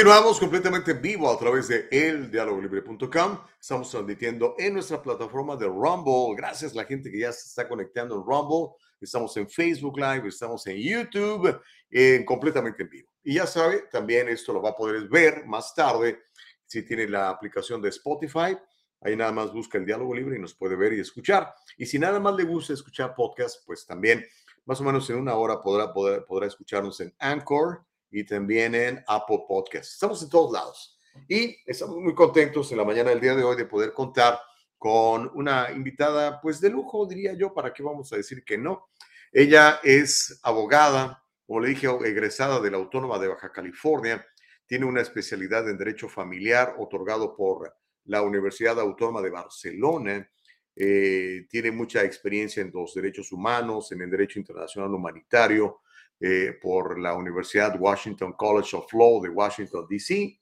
Continuamos 0.00 0.40
completamente 0.40 0.92
en 0.92 1.02
vivo 1.02 1.30
a 1.30 1.38
través 1.38 1.68
de 1.68 1.86
eldialogolibre.com. 1.90 3.38
Estamos 3.60 3.90
transmitiendo 3.90 4.54
en 4.56 4.72
nuestra 4.72 5.02
plataforma 5.02 5.56
de 5.56 5.66
Rumble. 5.66 6.34
Gracias 6.38 6.72
a 6.72 6.76
la 6.76 6.84
gente 6.86 7.10
que 7.10 7.18
ya 7.18 7.30
se 7.30 7.48
está 7.48 7.68
conectando 7.68 8.14
en 8.14 8.22
Rumble. 8.24 8.74
Estamos 8.98 9.36
en 9.36 9.46
Facebook 9.46 9.98
Live, 9.98 10.26
estamos 10.26 10.66
en 10.68 10.78
YouTube, 10.78 11.60
completamente 12.24 12.82
en 12.82 12.88
vivo. 12.88 13.10
Y 13.22 13.34
ya 13.34 13.46
sabe, 13.46 13.88
también 13.92 14.30
esto 14.30 14.54
lo 14.54 14.62
va 14.62 14.70
a 14.70 14.74
poder 14.74 15.06
ver 15.06 15.44
más 15.44 15.74
tarde 15.74 16.22
si 16.64 16.82
tiene 16.82 17.06
la 17.06 17.28
aplicación 17.28 17.82
de 17.82 17.90
Spotify. 17.90 18.56
Ahí 19.02 19.14
nada 19.14 19.32
más 19.32 19.52
busca 19.52 19.76
el 19.76 19.84
diálogo 19.84 20.14
libre 20.14 20.36
y 20.36 20.40
nos 20.40 20.54
puede 20.54 20.76
ver 20.76 20.94
y 20.94 21.00
escuchar. 21.00 21.52
Y 21.76 21.84
si 21.84 21.98
nada 21.98 22.18
más 22.18 22.34
le 22.36 22.44
gusta 22.44 22.72
escuchar 22.72 23.14
podcast, 23.14 23.66
pues 23.66 23.84
también 23.84 24.24
más 24.64 24.80
o 24.80 24.84
menos 24.84 25.10
en 25.10 25.16
una 25.16 25.34
hora 25.34 25.60
podrá, 25.60 25.92
podrá 25.92 26.46
escucharnos 26.46 26.98
en 27.02 27.14
Anchor 27.18 27.84
y 28.10 28.24
también 28.24 28.74
en 28.74 29.04
Apple 29.06 29.44
Podcast. 29.46 29.92
Estamos 29.92 30.22
en 30.22 30.28
todos 30.28 30.52
lados 30.52 30.98
y 31.28 31.56
estamos 31.66 31.96
muy 31.98 32.14
contentos 32.14 32.70
en 32.70 32.78
la 32.78 32.84
mañana 32.84 33.10
del 33.10 33.20
día 33.20 33.34
de 33.34 33.44
hoy 33.44 33.56
de 33.56 33.66
poder 33.66 33.92
contar 33.92 34.38
con 34.78 35.30
una 35.34 35.70
invitada, 35.72 36.40
pues 36.40 36.60
de 36.60 36.70
lujo, 36.70 37.06
diría 37.06 37.34
yo, 37.34 37.52
para 37.52 37.72
qué 37.72 37.82
vamos 37.82 38.12
a 38.12 38.16
decir 38.16 38.42
que 38.44 38.56
no. 38.56 38.88
Ella 39.32 39.78
es 39.82 40.40
abogada, 40.42 41.22
como 41.46 41.60
le 41.60 41.68
dije, 41.68 41.86
egresada 41.86 42.60
de 42.60 42.70
la 42.70 42.78
Autónoma 42.78 43.18
de 43.18 43.28
Baja 43.28 43.52
California, 43.52 44.26
tiene 44.66 44.86
una 44.86 45.02
especialidad 45.02 45.68
en 45.68 45.76
Derecho 45.76 46.08
Familiar 46.08 46.76
otorgado 46.78 47.36
por 47.36 47.74
la 48.04 48.22
Universidad 48.22 48.80
Autónoma 48.80 49.20
de 49.20 49.30
Barcelona. 49.30 50.30
eh, 50.76 51.46
tiene 51.50 51.72
mucha 51.72 52.02
experiencia 52.04 52.62
en 52.62 52.70
los 52.72 52.94
derechos 52.94 53.32
humanos, 53.32 53.92
en 53.92 54.00
el 54.00 54.10
derecho 54.10 54.38
internacional 54.38 54.94
humanitario, 54.94 55.80
eh, 56.20 56.58
por 56.60 56.98
la 56.98 57.14
Universidad 57.14 57.80
Washington 57.80 58.34
College 58.34 58.76
of 58.76 58.92
Law 58.92 59.22
de 59.22 59.30
Washington, 59.30 59.86
D.C. 59.88 60.38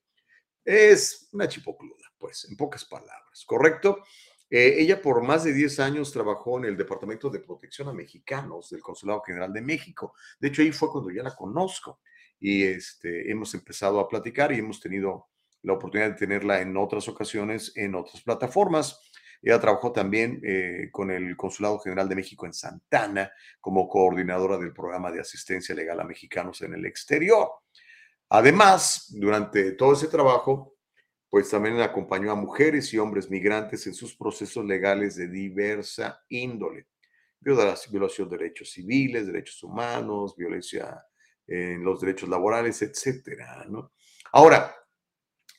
Es 0.65 1.29
una 1.33 1.49
chipocluda, 1.49 2.13
pues, 2.19 2.47
en 2.51 2.57
pocas 2.57 2.85
palabras, 2.85 3.45
¿correcto? 3.47 4.03
Eh, 4.51 4.77
ella 4.79 5.01
por 5.01 5.23
más 5.23 5.45
de 5.45 5.53
10 5.53 5.79
años 5.81 6.11
trabajó 6.11 6.59
en 6.59 6.65
el 6.65 6.77
Departamento 6.77 7.29
de 7.31 7.41
Protección 7.41 7.89
a 7.89 7.93
Mexicanos 7.93 8.71
del 8.71 8.81
Consulado 8.81 9.23
General 9.23 9.53
de 9.53 9.61
México. 9.61 10.15
De 10.41 10.49
hecho, 10.49 10.63
ahí 10.63 10.73
fue 10.73 10.91
cuando 10.91 11.11
ya 11.11 11.23
la 11.23 11.37
conozco 11.37 12.01
y 12.41 12.65
este, 12.65 13.31
hemos 13.31 13.53
empezado 13.55 14.01
a 14.01 14.09
platicar 14.09 14.53
y 14.53 14.59
hemos 14.59 14.81
tenido 14.81 15.29
la 15.63 15.75
oportunidad 15.75 16.11
de 16.11 16.17
tenerla 16.17 16.61
en 16.61 16.77
otras 16.77 17.09
ocasiones 17.09 17.73
en 17.77 17.95
otras 17.95 18.23
plataformas. 18.23 19.01
Ella 19.41 19.61
trabajó 19.61 19.93
también 19.93 20.41
eh, 20.45 20.89
con 20.91 21.11
el 21.11 21.37
Consulado 21.37 21.79
General 21.79 22.09
de 22.09 22.17
México 22.17 22.47
en 22.47 22.53
Santana 22.53 23.31
como 23.61 23.89
coordinadora 23.89 24.59
del 24.59 24.73
programa 24.73 25.13
de 25.13 25.21
asistencia 25.21 25.75
legal 25.75 26.01
a 26.01 26.05
mexicanos 26.05 26.61
en 26.63 26.75
el 26.75 26.87
exterior. 26.87 27.49
Además, 28.31 29.07
durante 29.11 29.73
todo 29.73 29.93
ese 29.93 30.09
trabajo, 30.09 30.75
pues 31.31 31.51
también 31.51 31.81
acompañó 31.81 32.33
a 32.33 32.35
mujeres 32.35 32.93
y 32.93 32.99
hombres 32.99 33.31
migrantes 33.31 33.87
en 33.87 33.95
sus 33.95 34.17
procesos 34.17 34.65
legales 34.65 35.17
de 35.17 35.29
diversa 35.29 36.23
índole. 36.29 36.87
Violación 37.41 38.29
de 38.29 38.37
derechos 38.37 38.71
civiles, 38.71 39.27
derechos 39.27 39.63
humanos, 39.63 40.35
violencia 40.37 41.03
en 41.47 41.83
los 41.83 42.01
derechos 42.01 42.29
laborales, 42.29 42.83
etcétera. 42.83 43.67
Ahora, 44.33 44.75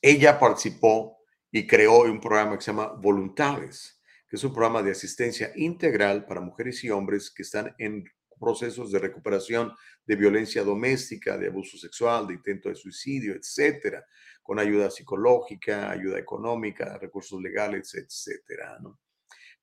ella 0.02 0.40
participó 0.40 1.19
y 1.52 1.66
creó 1.66 2.02
un 2.02 2.20
programa 2.20 2.58
que 2.58 2.64
se 2.64 2.72
llama 2.72 2.88
Voluntades, 2.88 4.00
que 4.28 4.36
es 4.36 4.44
un 4.44 4.54
programa 4.54 4.84
de 4.84 4.92
asistencia 4.92 5.52
integral 5.56 6.26
para 6.26 6.42
mujeres 6.42 6.84
y 6.84 6.90
hombres 6.90 7.32
que 7.32 7.42
están 7.42 7.74
en 7.78 8.04
procesos 8.40 8.92
de 8.92 9.00
recuperación 9.00 9.74
de 10.06 10.16
violencia 10.16 10.64
doméstica, 10.64 11.38
de 11.38 11.48
abuso 11.48 11.78
sexual, 11.78 12.28
de 12.28 12.36
intento 12.36 12.70
de 12.70 12.76
suicidio, 12.76 13.36
etcétera, 13.36 14.06
con 14.42 14.60
ayuda 14.60 14.90
psicológica, 14.90 15.92
ayuda 15.92 16.18
económica, 16.18 16.98
recursos 16.98 17.42
legales, 17.42 17.94
etcétera. 17.94 18.80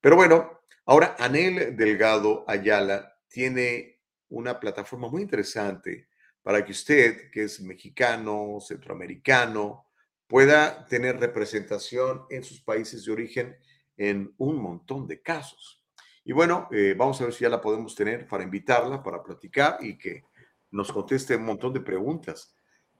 Pero 0.01 0.17
bueno, 0.17 0.61
ahora 0.85 1.17
Anel 1.19 1.77
Delgado 1.77 2.45
Ayala 2.47 3.19
tiene 3.29 4.01
una 4.29 4.61
plataforma 4.61 5.09
muy 5.09 5.23
interesante 5.23 6.09
para 6.43 6.65
que 6.65 6.73
usted, 6.73 7.31
que 7.31 7.45
es 7.45 7.61
mexicano, 7.61 8.59
centroamericano, 8.61 9.86
pueda 10.27 10.86
tener 10.86 11.19
representación 11.19 12.23
en 12.31 12.44
sus 12.44 12.61
países 12.61 13.05
de 13.05 13.12
origen 13.12 13.57
en 13.97 14.35
un 14.39 14.57
montón 14.57 15.07
de 15.07 15.23
casos. 15.23 15.82
Y 16.24 16.32
bueno, 16.32 16.69
eh, 16.73 16.94
vamos 16.97 17.20
a 17.20 17.24
ver 17.24 17.32
si 17.32 17.44
ya 17.44 17.48
la 17.48 17.61
podemos 17.61 17.94
tener 17.94 18.27
para 18.27 18.43
invitarla, 18.43 19.03
para 19.03 19.23
platicar 19.23 19.78
y 19.81 19.97
que 19.97 20.24
nos 20.70 20.90
conteste 20.90 21.36
un 21.36 21.44
montón 21.44 21.73
de 21.73 21.81
preguntas. 21.81 22.53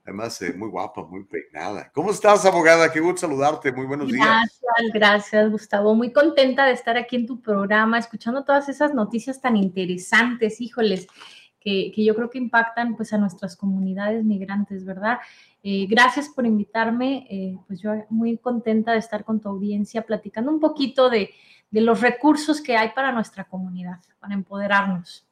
Además, 0.05 0.41
eh, 0.41 0.53
muy 0.53 0.69
guapa, 0.69 1.03
muy 1.03 1.25
peinada. 1.25 1.91
¿Cómo 1.93 2.11
estás, 2.11 2.45
abogada? 2.45 2.89
Qué 2.89 3.01
gusto 3.01 3.27
saludarte. 3.27 3.73
Muy 3.73 3.85
buenos 3.85 4.07
días. 4.07 4.25
Gracias, 4.25 4.93
gracias, 4.93 5.51
Gustavo. 5.51 5.93
Muy 5.93 6.13
contenta 6.13 6.65
de 6.65 6.71
estar 6.71 6.95
aquí 6.95 7.17
en 7.17 7.27
tu 7.27 7.41
programa, 7.41 7.99
escuchando 7.99 8.45
todas 8.45 8.69
esas 8.69 8.93
noticias 8.93 9.41
tan 9.41 9.57
interesantes, 9.57 10.61
híjoles, 10.61 11.07
que, 11.59 11.91
que 11.93 12.05
yo 12.05 12.15
creo 12.15 12.29
que 12.29 12.37
impactan 12.37 12.95
pues 12.95 13.13
a 13.13 13.17
nuestras 13.17 13.55
comunidades 13.55 14.23
migrantes, 14.23 14.85
¿verdad? 14.85 15.19
Eh, 15.69 15.85
gracias 15.89 16.29
por 16.29 16.45
invitarme. 16.45 17.27
Eh, 17.29 17.57
pues 17.67 17.81
yo 17.81 17.91
muy 18.09 18.37
contenta 18.37 18.93
de 18.93 18.99
estar 18.99 19.25
con 19.25 19.41
tu 19.41 19.49
audiencia 19.49 20.01
platicando 20.01 20.49
un 20.49 20.61
poquito 20.61 21.09
de, 21.09 21.31
los 21.71 21.99
recursos 21.99 22.61
que 22.61 22.77
hay 22.77 22.91
para 22.91 23.11
nuestra 23.11 23.43
comunidad, 23.43 23.99
para 24.21 24.33
empoderarnos. 24.33 25.27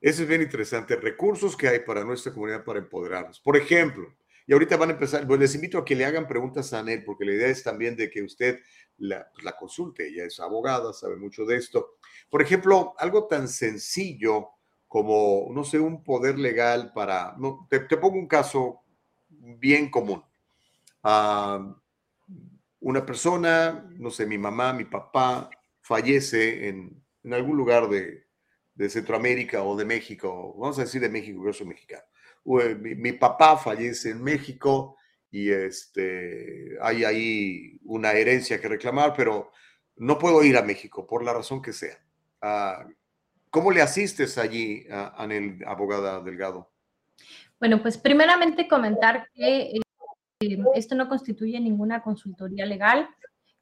Eso 0.00 0.22
es 0.22 0.28
bien 0.28 0.42
interesante, 0.42 0.96
recursos 0.96 1.56
que 1.56 1.68
hay 1.68 1.78
para 1.78 2.02
nuestra 2.02 2.32
comunidad 2.32 2.64
para 2.64 2.80
empoderarnos. 2.80 3.38
Por 3.38 3.56
ejemplo, 3.56 4.12
y 4.48 4.52
ahorita 4.52 4.76
van 4.76 4.90
a 4.90 4.94
empezar, 4.94 5.24
pues 5.28 5.38
les 5.38 5.54
invito 5.54 5.78
a 5.78 5.84
que 5.84 5.94
le 5.94 6.04
hagan 6.04 6.26
preguntas 6.26 6.72
a 6.72 6.80
Anel, 6.80 7.04
porque 7.04 7.24
la 7.24 7.34
idea 7.34 7.46
es 7.46 7.62
también 7.62 7.94
de 7.94 8.10
que 8.10 8.20
usted 8.20 8.58
la, 8.98 9.28
pues, 9.32 9.44
la 9.44 9.56
consulte. 9.56 10.08
Ella 10.08 10.24
es 10.24 10.40
abogada, 10.40 10.92
sabe 10.92 11.14
mucho 11.14 11.44
de 11.44 11.54
esto. 11.54 11.98
Por 12.28 12.42
ejemplo, 12.42 12.94
algo 12.98 13.28
tan 13.28 13.46
sencillo 13.46 14.48
como, 14.92 15.48
no 15.50 15.64
sé, 15.64 15.78
un 15.80 16.04
poder 16.04 16.38
legal 16.38 16.92
para, 16.92 17.34
no, 17.38 17.66
te, 17.70 17.80
pongo 17.96 18.18
un 18.18 18.26
caso 18.26 18.82
bien 19.30 19.90
común. 19.90 20.22
Ah, 21.02 21.74
una 22.78 23.06
persona, 23.06 23.88
no 23.98 24.10
sé, 24.10 24.26
mi 24.26 24.36
mamá, 24.36 24.74
mi 24.74 24.84
papá, 24.84 25.48
fallece 25.80 26.68
en, 26.68 27.02
en 27.24 27.32
algún 27.32 27.56
lugar 27.56 27.88
de, 27.88 28.26
de, 28.74 28.90
Centroamérica 28.90 29.62
o 29.62 29.74
de 29.76 29.86
México, 29.86 30.54
vamos 30.58 30.78
a 30.78 30.82
decir 30.82 31.00
de 31.00 31.08
México, 31.08 31.42
yo 31.42 31.54
soy 31.54 31.68
mexicano. 31.68 32.04
Mi, 32.44 32.94
mi, 32.94 33.12
papá 33.12 33.56
fallece 33.56 34.10
en 34.10 34.22
México 34.22 34.98
y 35.30 35.48
este, 35.48 36.76
hay 36.82 37.04
ahí 37.04 37.80
una 37.84 38.12
herencia 38.12 38.60
que 38.60 38.68
reclamar, 38.68 39.14
pero 39.16 39.52
no 39.96 40.18
puedo 40.18 40.44
ir 40.44 40.58
a 40.58 40.62
México 40.62 41.06
por 41.06 41.24
la 41.24 41.32
razón 41.32 41.62
que 41.62 41.72
sea. 41.72 41.96
Ah, 42.42 42.86
¿Cómo 43.52 43.70
le 43.70 43.82
asistes 43.82 44.38
allí, 44.38 44.86
a, 44.90 45.26
el 45.30 45.62
abogada 45.66 46.22
Delgado? 46.22 46.72
Bueno, 47.60 47.82
pues 47.82 47.98
primeramente 47.98 48.66
comentar 48.66 49.28
que 49.34 49.76
eh, 49.76 49.80
esto 50.74 50.94
no 50.94 51.06
constituye 51.06 51.60
ninguna 51.60 52.02
consultoría 52.02 52.64
legal, 52.64 53.10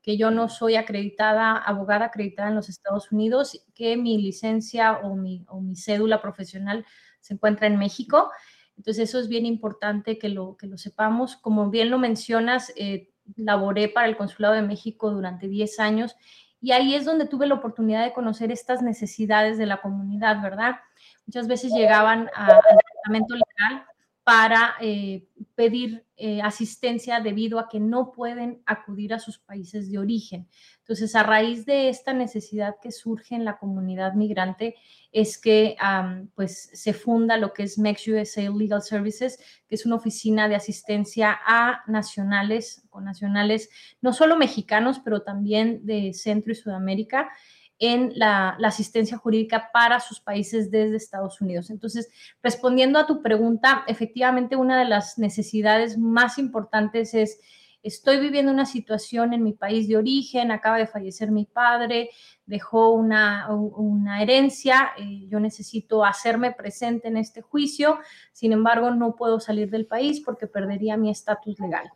que 0.00 0.16
yo 0.16 0.30
no 0.30 0.48
soy 0.48 0.76
acreditada, 0.76 1.56
abogada 1.56 2.04
acreditada 2.04 2.50
en 2.50 2.54
los 2.54 2.68
Estados 2.68 3.10
Unidos, 3.10 3.66
que 3.74 3.96
mi 3.96 4.22
licencia 4.22 5.00
o 5.02 5.16
mi, 5.16 5.44
cédula 5.74 6.22
profesional 6.22 6.86
se 7.20 7.34
encuentra 7.34 7.66
en 7.66 7.76
México. 7.76 8.30
Entonces 8.76 9.08
eso 9.08 9.18
es 9.18 9.26
bien 9.26 9.44
importante 9.44 10.20
que 10.20 10.28
lo, 10.28 10.56
que 10.56 10.68
lo 10.68 10.78
sepamos. 10.78 11.34
Como 11.34 11.68
bien 11.68 11.90
lo 11.90 11.98
mencionas, 11.98 12.72
eh, 12.76 13.10
laboré 13.34 13.88
para 13.88 14.06
el 14.06 14.16
Consulado 14.16 14.54
de 14.54 14.62
México 14.62 15.10
durante 15.10 15.48
10 15.48 15.80
años 15.80 16.14
y 16.60 16.72
ahí 16.72 16.94
es 16.94 17.04
donde 17.04 17.26
tuve 17.26 17.46
la 17.46 17.54
oportunidad 17.54 18.04
de 18.04 18.12
conocer 18.12 18.52
estas 18.52 18.82
necesidades 18.82 19.58
de 19.58 19.66
la 19.66 19.80
comunidad, 19.80 20.42
¿verdad? 20.42 20.76
Muchas 21.26 21.48
veces 21.48 21.72
llegaban 21.72 22.30
al 22.34 22.56
departamento 22.56 23.34
legal 23.34 23.84
para 24.30 24.74
eh, 24.80 25.26
pedir 25.56 26.04
eh, 26.16 26.40
asistencia 26.40 27.18
debido 27.18 27.58
a 27.58 27.68
que 27.68 27.80
no 27.80 28.12
pueden 28.12 28.62
acudir 28.64 29.12
a 29.12 29.18
sus 29.18 29.40
países 29.40 29.90
de 29.90 29.98
origen. 29.98 30.46
Entonces, 30.78 31.16
a 31.16 31.24
raíz 31.24 31.66
de 31.66 31.88
esta 31.88 32.12
necesidad 32.12 32.76
que 32.80 32.92
surge 32.92 33.34
en 33.34 33.44
la 33.44 33.58
comunidad 33.58 34.14
migrante, 34.14 34.76
es 35.10 35.36
que 35.36 35.74
pues 36.36 36.70
se 36.72 36.92
funda 36.92 37.38
lo 37.38 37.52
que 37.52 37.64
es 37.64 37.76
MEX 37.76 38.06
USA 38.06 38.48
Legal 38.48 38.82
Services, 38.82 39.36
que 39.68 39.74
es 39.74 39.84
una 39.84 39.96
oficina 39.96 40.48
de 40.48 40.54
asistencia 40.54 41.36
a 41.44 41.82
nacionales, 41.88 42.84
con 42.88 43.06
nacionales 43.06 43.68
no 44.00 44.12
solo 44.12 44.36
mexicanos, 44.36 45.00
pero 45.02 45.22
también 45.22 45.84
de 45.84 46.12
Centro 46.12 46.52
y 46.52 46.54
Sudamérica, 46.54 47.32
en 47.80 48.12
la, 48.14 48.50
asistencia 48.62 49.16
jurídica 49.16 49.70
para 49.72 49.98
sus 49.98 50.20
países 50.20 50.70
desde 50.70 50.96
Estados 50.96 51.40
Unidos. 51.40 51.70
Entonces, 51.70 52.08
respondiendo 52.42 52.98
a 52.98 53.06
tu 53.06 53.22
pregunta, 53.22 53.84
efectivamente 53.88 54.54
una 54.54 54.78
de 54.78 54.84
las 54.84 55.18
necesidades 55.18 55.98
más 55.98 56.38
importantes 56.38 57.14
es, 57.14 57.40
estoy 57.82 58.20
viviendo 58.20 58.52
una 58.52 58.66
situación 58.66 59.32
en 59.32 59.42
mi 59.42 59.54
país 59.54 59.88
de 59.88 59.96
origen, 59.96 60.50
acaba 60.50 60.76
de 60.76 60.86
fallecer 60.86 61.30
mi 61.30 61.46
padre, 61.46 62.10
dejó 62.44 62.90
una, 62.90 63.48
herencia, 64.20 64.90
eh, 64.98 65.26
yo 65.28 65.40
necesito 65.40 66.04
hacerme 66.04 66.52
presente 66.52 67.08
en 67.08 67.16
este 67.16 67.40
juicio, 67.40 67.98
sin 68.32 68.52
embargo, 68.52 68.90
no 68.90 69.16
puedo 69.16 69.40
salir 69.40 69.70
del 69.70 69.86
país 69.86 70.20
porque 70.20 70.46
perdería 70.46 70.98
mi 70.98 71.10
estatus 71.10 71.58
legal. 71.58 71.90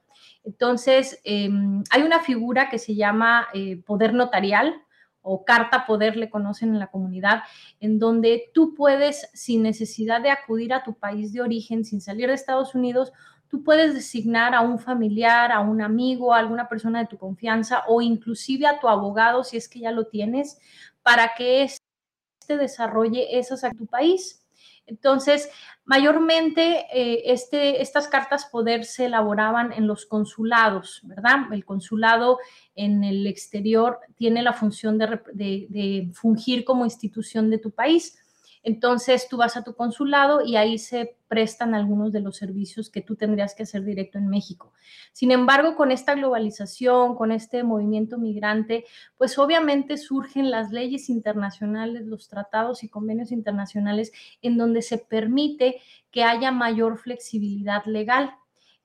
Entonces, 0.44 1.20
em, 1.24 1.85
hay 1.90 2.02
una 2.02 2.20
figura 2.20 2.70
que 2.70 2.78
se 2.78 2.94
llama 2.94 3.48
eh, 3.52 3.77
poder 3.85 4.15
notarial, 4.15 4.84
o 5.24 5.44
carta 5.44 5.86
poder 5.86 6.16
le 6.16 6.28
conocen 6.28 6.68
en 6.68 6.78
la 6.78 6.88
comunidad, 6.88 7.42
en 7.80 7.98
donde 7.98 8.51
tú 8.52 8.74
puedes, 8.74 9.28
sin 9.32 9.62
necesidad 9.62 10.20
de 10.20 10.30
acudir 10.30 10.74
a 10.74 10.84
tu 10.84 10.94
país 10.94 11.32
de 11.32 11.40
origen, 11.40 11.84
sin 11.84 12.02
salir 12.02 12.28
de 12.28 12.34
Estados 12.34 12.74
Unidos, 12.74 13.10
tú 13.48 13.64
puedes 13.64 13.94
designar 13.94 14.55
a 14.55 14.60
un 14.60 14.78
familiar, 14.78 15.51
a 15.51 15.60
un 15.60 15.80
amigo, 15.80 16.34
a 16.34 16.38
alguna 16.38 16.68
persona 16.68 17.01
de 17.01 17.06
tu 17.06 17.16
confianza 17.16 17.84
o 17.88 18.02
inclusive 18.02 18.66
a 18.66 18.78
tu 18.78 18.86
abogado, 18.86 19.44
si 19.44 19.56
es 19.56 19.68
que 19.68 19.80
ya 19.80 19.92
lo 19.92 20.09
tienes, 20.09 20.59
para 21.02 21.32
que 21.34 21.62
este 21.62 22.56
desarrolle 22.59 23.38
esas 23.38 23.64
a 23.64 23.70
tu 23.70 23.86
país. 23.86 24.44
Entonces, 24.86 25.48
mayormente 25.85 26.86
eh, 26.93 27.32
este, 27.32 27.81
estas 27.81 28.09
cartas 28.09 28.47
poder 28.47 28.85
se 28.85 29.06
elaboraban 29.06 29.73
en 29.73 29.86
los 29.86 30.06
consulados, 30.06 31.01
¿verdad? 31.05 31.52
El 31.52 31.65
consulado 31.65 32.39
en 32.74 33.05
el 33.05 33.27
exterior 33.27 33.98
tiene 34.16 34.43
la 34.43 34.52
función 34.52 34.98
de, 34.98 36.11
fungir 36.12 36.65
como 36.65 36.85
institución 36.85 37.51
de 37.51 37.59
tu 37.59 37.70
país. 37.70 38.19
Entonces 38.65 39.28
tú 39.28 39.36
vas 39.36 39.57
a 39.57 39.62
tu 39.62 39.74
consulado 39.74 40.41
y 40.43 40.57
ahí 40.57 40.78
se 40.78 41.16
prestan 41.28 41.74
algunos 41.74 42.12
de 42.12 42.20
los 42.20 42.39
servicios 42.39 42.89
que 42.89 43.03
tú 43.03 43.15
tendrías 43.15 43.55
que 43.55 43.65
hacer 43.65 43.85
directo 43.85 44.16
en 44.16 44.28
México. 44.28 44.73
Sin 45.12 45.31
embargo, 45.31 45.77
con 45.77 45.93
esta 45.93 46.15
globalización, 46.15 47.15
con 47.15 47.31
este 47.31 47.62
movimiento 47.62 48.16
migrante, 48.16 48.86
pues 49.19 49.39
obviamente 49.39 49.99
surgen 49.99 50.51
las 50.51 50.73
leyes 50.73 51.11
internacionales, 51.11 52.07
los 52.07 52.28
tratados 52.28 52.82
y 52.82 52.89
convenios 52.89 53.32
internacionales 53.32 54.12
en 54.41 54.57
donde 54.57 54.81
se 54.81 54.97
permite 54.97 55.81
que 56.11 56.24
haya 56.24 56.51
mayor 56.51 56.97
flexibilidad 56.97 57.85
legal. 57.85 58.35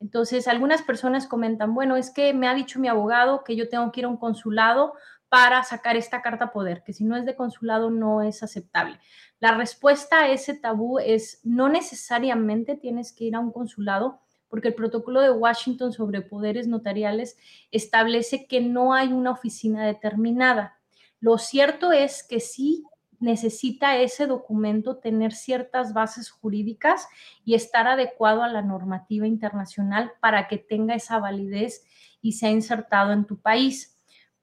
Entonces, 0.02 0.48
algunas 0.48 0.82
personas 0.82 1.28
comentan, 1.28 1.74
bueno, 1.74 1.96
es 1.96 2.12
que 2.12 2.34
me 2.34 2.48
ha 2.48 2.54
dicho 2.54 2.80
mi 2.80 2.88
abogado 2.88 3.44
que 3.44 3.56
yo 3.56 3.70
tengo 3.70 3.92
que 3.92 4.02
ir 4.02 4.06
a 4.06 4.10
un 4.10 4.18
consulado 4.18 4.94
para 5.30 5.64
sacar 5.64 5.96
esta 5.96 6.22
carta 6.22 6.52
poder, 6.52 6.84
que 6.84 6.94
si 6.94 7.04
no 7.04 7.16
es 7.16 7.26
de 7.26 7.36
consulado 7.36 7.92
no 7.92 8.22
es 8.22 8.44
aceptable. 8.44 9.00
La 9.40 9.54
respuesta 9.54 10.22
a 10.22 10.30
ese 10.30 10.56
tabú 10.56 11.00
es 11.00 11.40
no 11.44 11.70
necesariamente 11.70 12.76
tienes 12.76 13.14
que 13.14 13.26
ir 13.26 13.36
a 13.36 13.40
un 13.40 13.52
consulado, 13.52 14.20
porque 14.50 14.70
el 14.70 14.74
protocolo 14.74 15.22
de 15.22 15.32
Washington 15.32 15.94
sobre 15.94 16.22
poderes 16.22 16.68
notariales 16.68 17.38
establece 17.72 18.48
que 18.48 18.62
no 18.62 18.94
hay 18.94 19.14
una 19.14 19.32
oficina 19.32 19.86
determinada. 19.86 20.80
Lo 21.20 21.38
cierto 21.38 21.92
es 21.92 22.24
que 22.24 22.40
sí 22.40 22.84
necesita 23.20 23.98
ese 23.98 24.26
documento 24.26 24.98
tener 24.98 25.34
ciertas 25.34 25.94
bases 25.94 26.32
jurídicas 26.32 27.08
y 27.46 27.54
estar 27.54 27.88
adecuado 27.88 28.44
a 28.44 28.48
la 28.48 28.62
normativa 28.62 29.28
internacional 29.28 30.14
para 30.22 30.48
que 30.48 30.58
tenga 30.58 30.96
esa 30.96 31.20
validez 31.20 31.84
y 32.22 32.34
sea 32.34 32.50
insertado 32.50 33.12
en 33.12 33.26
tu 33.26 33.40
país. 33.40 33.99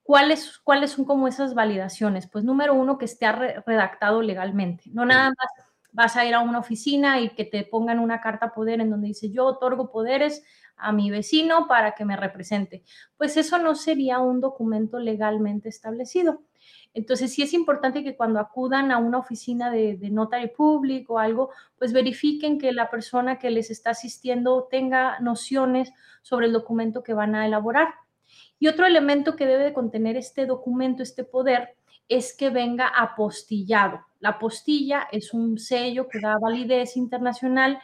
¿Cuáles, 0.06 0.58
¿Cuáles 0.58 0.92
son 0.92 1.04
como 1.04 1.26
esas 1.26 1.54
validaciones? 1.54 2.28
Pues 2.28 2.44
número 2.44 2.74
uno, 2.74 2.96
que 2.96 3.06
esté 3.06 3.30
redactado 3.32 4.22
legalmente. 4.22 4.84
No 4.92 5.04
nada 5.04 5.30
más 5.30 5.66
vas 5.90 6.16
a 6.16 6.24
ir 6.24 6.34
a 6.34 6.40
una 6.40 6.60
oficina 6.60 7.20
y 7.20 7.30
que 7.30 7.44
te 7.44 7.64
pongan 7.64 7.98
una 7.98 8.20
carta 8.20 8.52
poder 8.54 8.80
en 8.80 8.90
donde 8.90 9.08
dice 9.08 9.30
yo 9.30 9.46
otorgo 9.46 9.90
poderes 9.90 10.44
a 10.76 10.92
mi 10.92 11.10
vecino 11.10 11.66
para 11.66 11.92
que 11.92 12.04
me 12.04 12.16
represente. 12.16 12.84
Pues 13.16 13.36
eso 13.36 13.58
no 13.58 13.74
sería 13.74 14.20
un 14.20 14.40
documento 14.40 14.98
legalmente 15.00 15.68
establecido. 15.68 16.42
Entonces, 16.94 17.32
sí 17.32 17.42
es 17.42 17.52
importante 17.52 18.04
que 18.04 18.16
cuando 18.16 18.40
acudan 18.40 18.92
a 18.92 18.98
una 18.98 19.18
oficina 19.18 19.70
de, 19.70 19.96
de 19.96 20.10
notary 20.10 20.48
público 20.48 21.14
o 21.14 21.18
algo, 21.18 21.50
pues 21.78 21.92
verifiquen 21.92 22.58
que 22.58 22.72
la 22.72 22.90
persona 22.90 23.38
que 23.38 23.50
les 23.50 23.70
está 23.70 23.90
asistiendo 23.90 24.68
tenga 24.70 25.18
nociones 25.20 25.92
sobre 26.22 26.46
el 26.46 26.52
documento 26.52 27.02
que 27.02 27.14
van 27.14 27.34
a 27.34 27.46
elaborar. 27.46 27.88
Y 28.58 28.68
otro 28.68 28.86
elemento 28.86 29.36
que 29.36 29.46
debe 29.46 29.64
de 29.64 29.72
contener 29.72 30.16
este 30.16 30.46
documento, 30.46 31.02
este 31.02 31.24
poder, 31.24 31.76
es 32.08 32.34
que 32.36 32.50
venga 32.50 32.86
apostillado. 32.86 34.00
La 34.20 34.30
apostilla 34.30 35.08
es 35.10 35.34
un 35.34 35.58
sello 35.58 36.08
que 36.08 36.20
da 36.20 36.38
validez 36.38 36.96
internacional. 36.96 37.78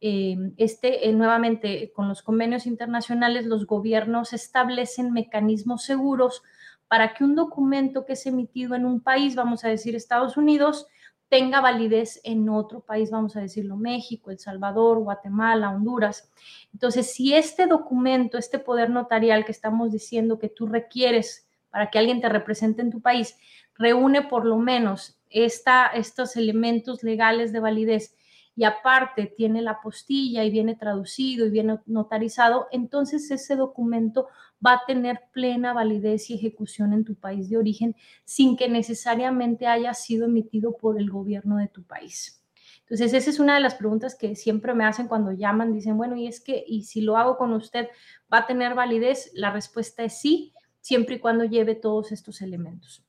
Eh, 0.00 0.36
este, 0.56 1.08
eh, 1.08 1.12
nuevamente, 1.12 1.92
con 1.94 2.08
los 2.08 2.22
convenios 2.22 2.66
internacionales, 2.66 3.46
los 3.46 3.66
gobiernos 3.66 4.32
establecen 4.32 5.12
mecanismos 5.12 5.84
seguros 5.84 6.42
para 6.88 7.14
que 7.14 7.24
un 7.24 7.34
documento 7.34 8.04
que 8.04 8.14
es 8.14 8.26
emitido 8.26 8.74
en 8.74 8.86
un 8.86 9.00
país, 9.00 9.34
vamos 9.34 9.64
a 9.64 9.68
decir 9.68 9.94
Estados 9.94 10.36
Unidos, 10.36 10.86
tenga 11.28 11.60
validez 11.60 12.20
en 12.24 12.48
otro 12.48 12.80
país, 12.80 13.10
vamos 13.10 13.36
a 13.36 13.40
decirlo 13.40 13.76
México, 13.76 14.30
El 14.30 14.38
Salvador, 14.38 15.00
Guatemala, 15.00 15.70
Honduras. 15.70 16.30
Entonces, 16.72 17.12
si 17.12 17.34
este 17.34 17.66
documento, 17.66 18.38
este 18.38 18.58
poder 18.58 18.90
notarial 18.90 19.44
que 19.44 19.52
estamos 19.52 19.92
diciendo 19.92 20.38
que 20.38 20.48
tú 20.48 20.66
requieres 20.66 21.48
para 21.70 21.90
que 21.90 21.98
alguien 21.98 22.20
te 22.20 22.28
represente 22.28 22.82
en 22.82 22.90
tu 22.90 23.00
país, 23.00 23.36
reúne 23.74 24.22
por 24.22 24.46
lo 24.46 24.56
menos 24.56 25.18
esta, 25.30 25.86
estos 25.86 26.36
elementos 26.36 27.02
legales 27.02 27.52
de 27.52 27.60
validez 27.60 28.14
y 28.56 28.64
aparte 28.64 29.26
tiene 29.26 29.60
la 29.60 29.80
postilla 29.82 30.42
y 30.42 30.50
viene 30.50 30.74
traducido 30.74 31.46
y 31.46 31.50
viene 31.50 31.78
notarizado, 31.84 32.68
entonces 32.72 33.30
ese 33.30 33.54
documento 33.54 34.28
va 34.64 34.72
a 34.72 34.82
tener 34.86 35.20
plena 35.30 35.74
validez 35.74 36.30
y 36.30 36.34
ejecución 36.34 36.94
en 36.94 37.04
tu 37.04 37.14
país 37.14 37.50
de 37.50 37.58
origen 37.58 37.94
sin 38.24 38.56
que 38.56 38.68
necesariamente 38.68 39.66
haya 39.66 39.92
sido 39.92 40.24
emitido 40.24 40.78
por 40.78 40.98
el 40.98 41.10
gobierno 41.10 41.58
de 41.58 41.68
tu 41.68 41.84
país. 41.84 42.42
Entonces, 42.80 43.12
esa 43.12 43.30
es 43.30 43.40
una 43.40 43.56
de 43.56 43.60
las 43.60 43.74
preguntas 43.74 44.14
que 44.14 44.36
siempre 44.36 44.72
me 44.72 44.84
hacen 44.84 45.08
cuando 45.08 45.32
llaman, 45.32 45.72
dicen, 45.72 45.96
bueno, 45.96 46.16
y 46.16 46.28
es 46.28 46.40
que, 46.40 46.64
y 46.66 46.84
si 46.84 47.00
lo 47.00 47.16
hago 47.16 47.36
con 47.36 47.52
usted, 47.52 47.88
¿va 48.32 48.38
a 48.38 48.46
tener 48.46 48.74
validez? 48.74 49.32
La 49.34 49.52
respuesta 49.52 50.04
es 50.04 50.20
sí, 50.20 50.54
siempre 50.80 51.16
y 51.16 51.18
cuando 51.18 51.44
lleve 51.44 51.74
todos 51.74 52.12
estos 52.12 52.40
elementos. 52.42 53.04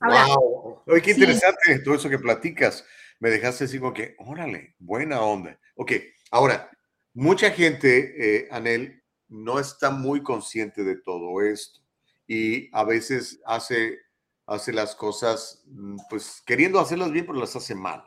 wow, 0.00 0.82
Oye, 0.86 1.00
qué 1.00 1.12
interesante 1.12 1.78
todo 1.82 1.94
eso 1.94 2.10
que 2.10 2.18
platicas 2.18 2.84
me 3.20 3.30
dejaste 3.30 3.64
así 3.64 3.78
como 3.78 3.94
que, 3.94 4.16
órale, 4.18 4.74
buena 4.78 5.20
onda. 5.20 5.58
Ok, 5.76 5.92
ahora, 6.30 6.70
mucha 7.14 7.50
gente, 7.50 8.14
eh, 8.18 8.48
Anel, 8.50 9.04
no 9.28 9.60
está 9.60 9.90
muy 9.90 10.22
consciente 10.22 10.82
de 10.82 10.96
todo 10.96 11.40
esto 11.42 11.80
y 12.26 12.68
a 12.72 12.84
veces 12.84 13.40
hace, 13.44 13.98
hace 14.46 14.72
las 14.72 14.96
cosas, 14.96 15.62
mm, 15.66 15.96
pues 16.08 16.42
queriendo 16.46 16.80
hacerlas 16.80 17.12
bien, 17.12 17.26
pero 17.26 17.38
las 17.38 17.54
hace 17.54 17.74
mal. 17.74 18.04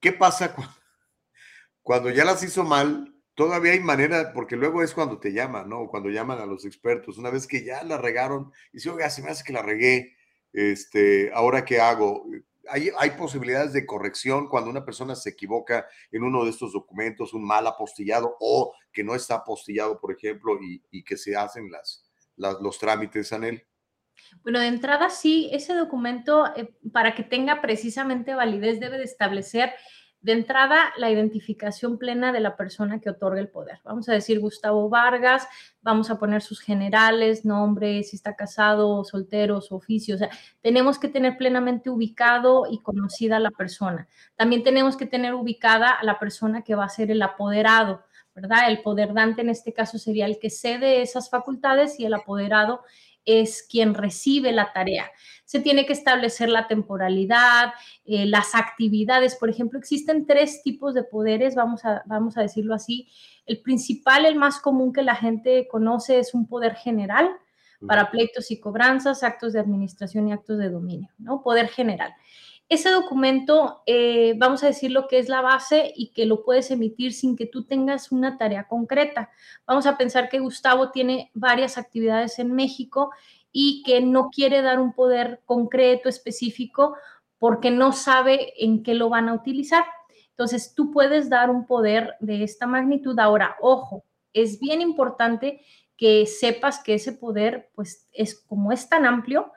¿Qué 0.00 0.12
pasa 0.12 0.54
cuando, 0.54 0.74
cuando 1.82 2.10
ya 2.10 2.24
las 2.24 2.42
hizo 2.42 2.64
mal? 2.64 3.14
Todavía 3.34 3.72
hay 3.72 3.80
manera, 3.80 4.32
porque 4.32 4.56
luego 4.56 4.82
es 4.82 4.94
cuando 4.94 5.18
te 5.18 5.32
llaman, 5.32 5.68
¿no? 5.68 5.88
Cuando 5.88 6.10
llaman 6.10 6.38
a 6.38 6.46
los 6.46 6.64
expertos, 6.64 7.18
una 7.18 7.30
vez 7.30 7.46
que 7.46 7.64
ya 7.64 7.82
la 7.82 7.98
regaron, 7.98 8.52
y 8.72 8.80
si, 8.80 8.88
oiga, 8.88 9.10
se 9.10 9.22
me 9.22 9.30
hace 9.30 9.44
que 9.44 9.52
la 9.52 9.62
regué, 9.62 10.16
este, 10.52 11.30
ahora 11.32 11.64
qué 11.64 11.80
hago, 11.80 12.26
hay, 12.68 13.10
posibilidades 13.18 13.72
de 13.72 13.86
corrección 13.86 14.48
cuando 14.48 14.70
una 14.70 14.84
persona 14.84 15.14
se 15.14 15.30
equivoca 15.30 15.86
en 16.10 16.22
uno 16.22 16.44
de 16.44 16.50
estos 16.50 16.72
documentos, 16.72 17.34
un 17.34 17.44
mal 17.44 17.66
apostillado 17.66 18.36
o 18.40 18.74
que 18.92 19.04
no 19.04 19.14
está 19.14 19.36
apostillado, 19.36 20.00
por 20.00 20.12
ejemplo, 20.12 20.58
y, 20.60 21.02
que 21.02 21.16
se 21.16 21.36
hacen 21.36 21.70
las, 21.70 22.04
los 22.36 22.78
trámites, 22.78 23.32
Anel? 23.32 23.66
Bueno, 24.42 24.60
de 24.60 24.66
entrada 24.66 25.10
sí, 25.10 25.50
ese 25.52 25.74
documento, 25.74 26.46
eh, 26.54 26.74
para 26.92 27.14
que 27.14 27.22
tenga 27.22 27.60
precisamente 27.60 28.34
validez, 28.34 28.78
debe 28.78 28.98
de 28.98 29.04
establecer 29.04 29.72
de 30.22 30.32
entrada, 30.32 30.92
la 30.98 31.10
identificación 31.10 31.96
plena 31.96 32.30
de 32.32 32.40
la 32.40 32.56
persona 32.56 33.00
que 33.00 33.08
otorga 33.08 33.40
el 33.40 33.48
poder. 33.48 33.80
Vamos 33.84 34.08
a 34.08 34.12
decir 34.12 34.38
Gustavo 34.38 34.88
Vargas, 34.90 35.48
vamos 35.80 36.10
a 36.10 36.18
poner 36.18 36.42
sus 36.42 36.60
generales, 36.60 37.44
nombre, 37.44 38.02
si 38.02 38.16
está 38.16 38.36
casado, 38.36 39.02
soltero, 39.04 39.62
su 39.62 39.74
oficio. 39.74 40.16
Tenemos 40.60 40.98
que 40.98 41.08
tener 41.08 41.38
plenamente 41.38 41.88
ubicado 41.88 42.66
y 42.70 42.80
conocida 42.82 43.36
a 43.36 43.40
la 43.40 43.50
persona. 43.50 44.08
También 44.36 44.62
tenemos 44.62 44.96
que 44.96 45.06
tener 45.06 45.34
ubicada 45.34 45.90
a 45.90 46.04
la 46.04 46.18
persona 46.18 46.62
que 46.62 46.74
va 46.74 46.84
a 46.84 46.90
ser 46.90 47.10
el 47.10 47.22
apoderado. 47.22 48.04
¿verdad? 48.32 48.70
El 48.70 48.80
poder 48.82 49.12
dante 49.12 49.40
en 49.42 49.50
este 49.50 49.72
caso 49.72 49.98
sería 49.98 50.24
el 50.26 50.38
que 50.38 50.50
cede 50.50 51.02
esas 51.02 51.28
facultades 51.30 51.98
y 51.98 52.06
el 52.06 52.14
apoderado 52.14 52.82
es 53.24 53.66
quien 53.68 53.94
recibe 53.94 54.52
la 54.52 54.72
tarea. 54.72 55.10
Se 55.44 55.60
tiene 55.60 55.86
que 55.86 55.92
establecer 55.92 56.48
la 56.48 56.68
temporalidad, 56.68 57.72
eh, 58.04 58.26
las 58.26 58.54
actividades. 58.54 59.36
Por 59.36 59.50
ejemplo, 59.50 59.78
existen 59.78 60.26
tres 60.26 60.62
tipos 60.62 60.94
de 60.94 61.02
poderes, 61.02 61.54
vamos 61.54 61.84
a, 61.84 62.02
vamos 62.06 62.36
a 62.36 62.42
decirlo 62.42 62.74
así. 62.74 63.08
El 63.46 63.60
principal, 63.60 64.26
el 64.26 64.36
más 64.36 64.60
común 64.60 64.92
que 64.92 65.02
la 65.02 65.16
gente 65.16 65.66
conoce 65.68 66.18
es 66.18 66.34
un 66.34 66.46
poder 66.46 66.74
general 66.74 67.30
para 67.86 68.10
pleitos 68.10 68.50
y 68.50 68.60
cobranzas, 68.60 69.22
actos 69.22 69.54
de 69.54 69.60
administración 69.60 70.28
y 70.28 70.32
actos 70.32 70.58
de 70.58 70.68
dominio, 70.68 71.08
¿no? 71.16 71.42
Poder 71.42 71.68
general 71.68 72.12
ese 72.70 72.90
documento, 72.90 73.82
eh, 73.84 74.34
vamos 74.38 74.62
a 74.62 74.68
decir 74.68 74.92
lo 74.92 75.08
que 75.08 75.18
es 75.18 75.28
la 75.28 75.40
base 75.40 75.92
y 75.96 76.12
que 76.12 76.24
lo 76.24 76.44
puedes 76.44 76.70
emitir 76.70 77.12
sin 77.12 77.36
que 77.36 77.46
tú 77.46 77.64
tengas 77.64 78.12
una 78.12 78.38
tarea 78.38 78.68
concreta. 78.68 79.30
Vamos 79.66 79.86
a 79.86 79.98
pensar 79.98 80.28
que 80.28 80.38
Gustavo 80.38 80.92
tiene 80.92 81.32
varias 81.34 81.78
actividades 81.78 82.38
en 82.38 82.54
México 82.54 83.10
y 83.50 83.82
que 83.82 84.00
no 84.00 84.30
quiere 84.30 84.62
dar 84.62 84.78
un 84.78 84.92
poder 84.92 85.42
concreto, 85.46 86.08
específico, 86.08 86.94
porque 87.38 87.72
no 87.72 87.90
sabe 87.90 88.52
en 88.64 88.84
qué 88.84 88.94
lo 88.94 89.08
van 89.08 89.28
a 89.28 89.34
utilizar. 89.34 89.84
Entonces, 90.30 90.72
tú 90.72 90.92
puedes 90.92 91.28
dar 91.28 91.50
un 91.50 91.66
poder 91.66 92.14
de 92.20 92.44
esta 92.44 92.68
magnitud. 92.68 93.18
Ahora, 93.18 93.56
ojo, 93.60 94.04
es 94.32 94.60
bien 94.60 94.80
importante 94.80 95.60
que 95.96 96.24
sepas 96.24 96.80
que 96.84 96.94
ese 96.94 97.14
poder, 97.14 97.68
pues, 97.74 98.08
es 98.12 98.40
como 98.40 98.70
es 98.70 98.88
tan 98.88 99.06
amplio, 99.06 99.50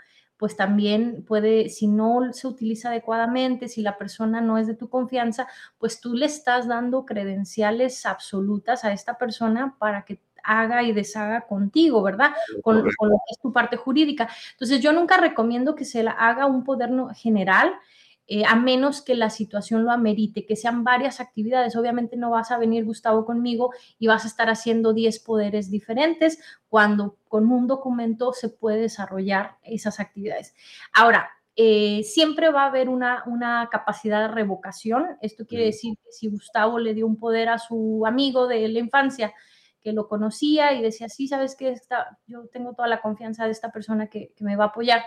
pues 0.44 0.58
también 0.58 1.24
puede, 1.26 1.70
si 1.70 1.88
no 1.88 2.34
se 2.34 2.50
utiliza 2.50 2.90
adecuadamente, 2.90 3.70
si 3.70 3.82
la 3.82 3.98
persona 3.98 4.42
no 4.42 4.58
es 4.58 4.68
de 4.68 4.76
tu 4.76 4.90
confianza, 4.90 5.48
pues 5.78 6.02
tú 6.02 6.16
le 6.16 6.26
estás 6.26 6.68
dando 6.68 7.06
credenciales 7.06 8.06
absolutas 8.06 8.84
a 8.84 8.92
esta 8.92 9.18
persona 9.18 9.78
para 9.80 10.04
que 10.04 10.20
haga 10.44 10.84
y 10.84 10.92
deshaga 10.92 11.48
contigo, 11.48 12.04
¿verdad? 12.04 12.34
Con, 12.62 12.80
lo 12.80 12.84
que 12.84 13.32
es 13.32 13.40
tu 13.42 13.54
parte 13.54 13.78
jurídica. 13.78 14.28
Entonces, 14.52 14.82
yo 14.82 14.92
nunca 14.92 15.16
recomiendo 15.16 15.76
que 15.76 15.86
se 15.86 16.04
la 16.04 16.12
haga 16.12 16.46
un 16.46 16.66
poder 16.66 16.92
general, 17.16 17.72
eh, 18.28 18.44
a 18.46 18.56
menos 18.56 19.02
que 19.02 19.16
la 19.16 19.30
situación 19.30 19.84
lo 19.84 19.92
amerite, 19.92 20.46
que 20.46 20.56
sean 20.56 20.84
varias 20.84 21.20
actividades. 21.20 21.76
Obviamente 21.76 22.16
no 22.16 22.32
vas 22.32 22.52
a 22.52 22.58
venir, 22.58 22.86
Gustavo, 22.86 23.26
conmigo 23.26 23.72
y 24.00 24.08
vas 24.08 24.24
a 24.24 24.28
estar 24.28 24.50
haciendo 24.50 24.94
10 24.94 25.20
poderes 25.20 25.70
diferentes 25.70 26.40
cuando 26.70 27.18
con 27.28 27.52
un 27.52 27.68
documento 27.68 28.32
se 28.32 28.50
puede 28.50 28.80
desarrollar 28.80 29.58
esas 29.64 30.00
actividades. 30.00 30.56
Ahora, 30.94 31.30
eh, 31.56 32.02
siempre 32.04 32.50
va 32.50 32.64
a 32.64 32.68
haber 32.68 32.90
una, 32.90 33.24
una, 33.28 33.70
capacidad 33.70 34.22
de 34.22 34.34
revocación. 34.34 35.06
Esto 35.22 35.46
quiere 35.46 35.66
decir 35.66 35.96
que 36.04 36.12
si 36.12 36.30
Gustavo 36.30 36.80
le 36.80 36.94
dio 36.94 37.06
un 37.06 37.20
poder 37.20 37.50
a 37.50 37.60
su 37.60 38.06
amigo 38.08 38.48
de 38.48 38.68
la 38.70 38.80
infancia, 38.80 39.34
que 39.84 39.92
lo 39.92 40.08
conocía 40.08 40.74
y 40.74 40.82
decía, 40.82 41.10
sí, 41.10 41.28
sabes 41.28 41.56
que 41.56 41.76
yo 42.26 42.48
tengo 42.48 42.74
toda 42.74 42.88
la 42.88 43.02
confianza 43.02 43.46
de 43.46 43.52
esta 43.52 43.72
persona 43.72 44.08
que, 44.08 44.34
que, 44.36 44.44
me 44.44 44.56
va 44.56 44.66
a 44.66 44.68
apoyar. 44.68 45.04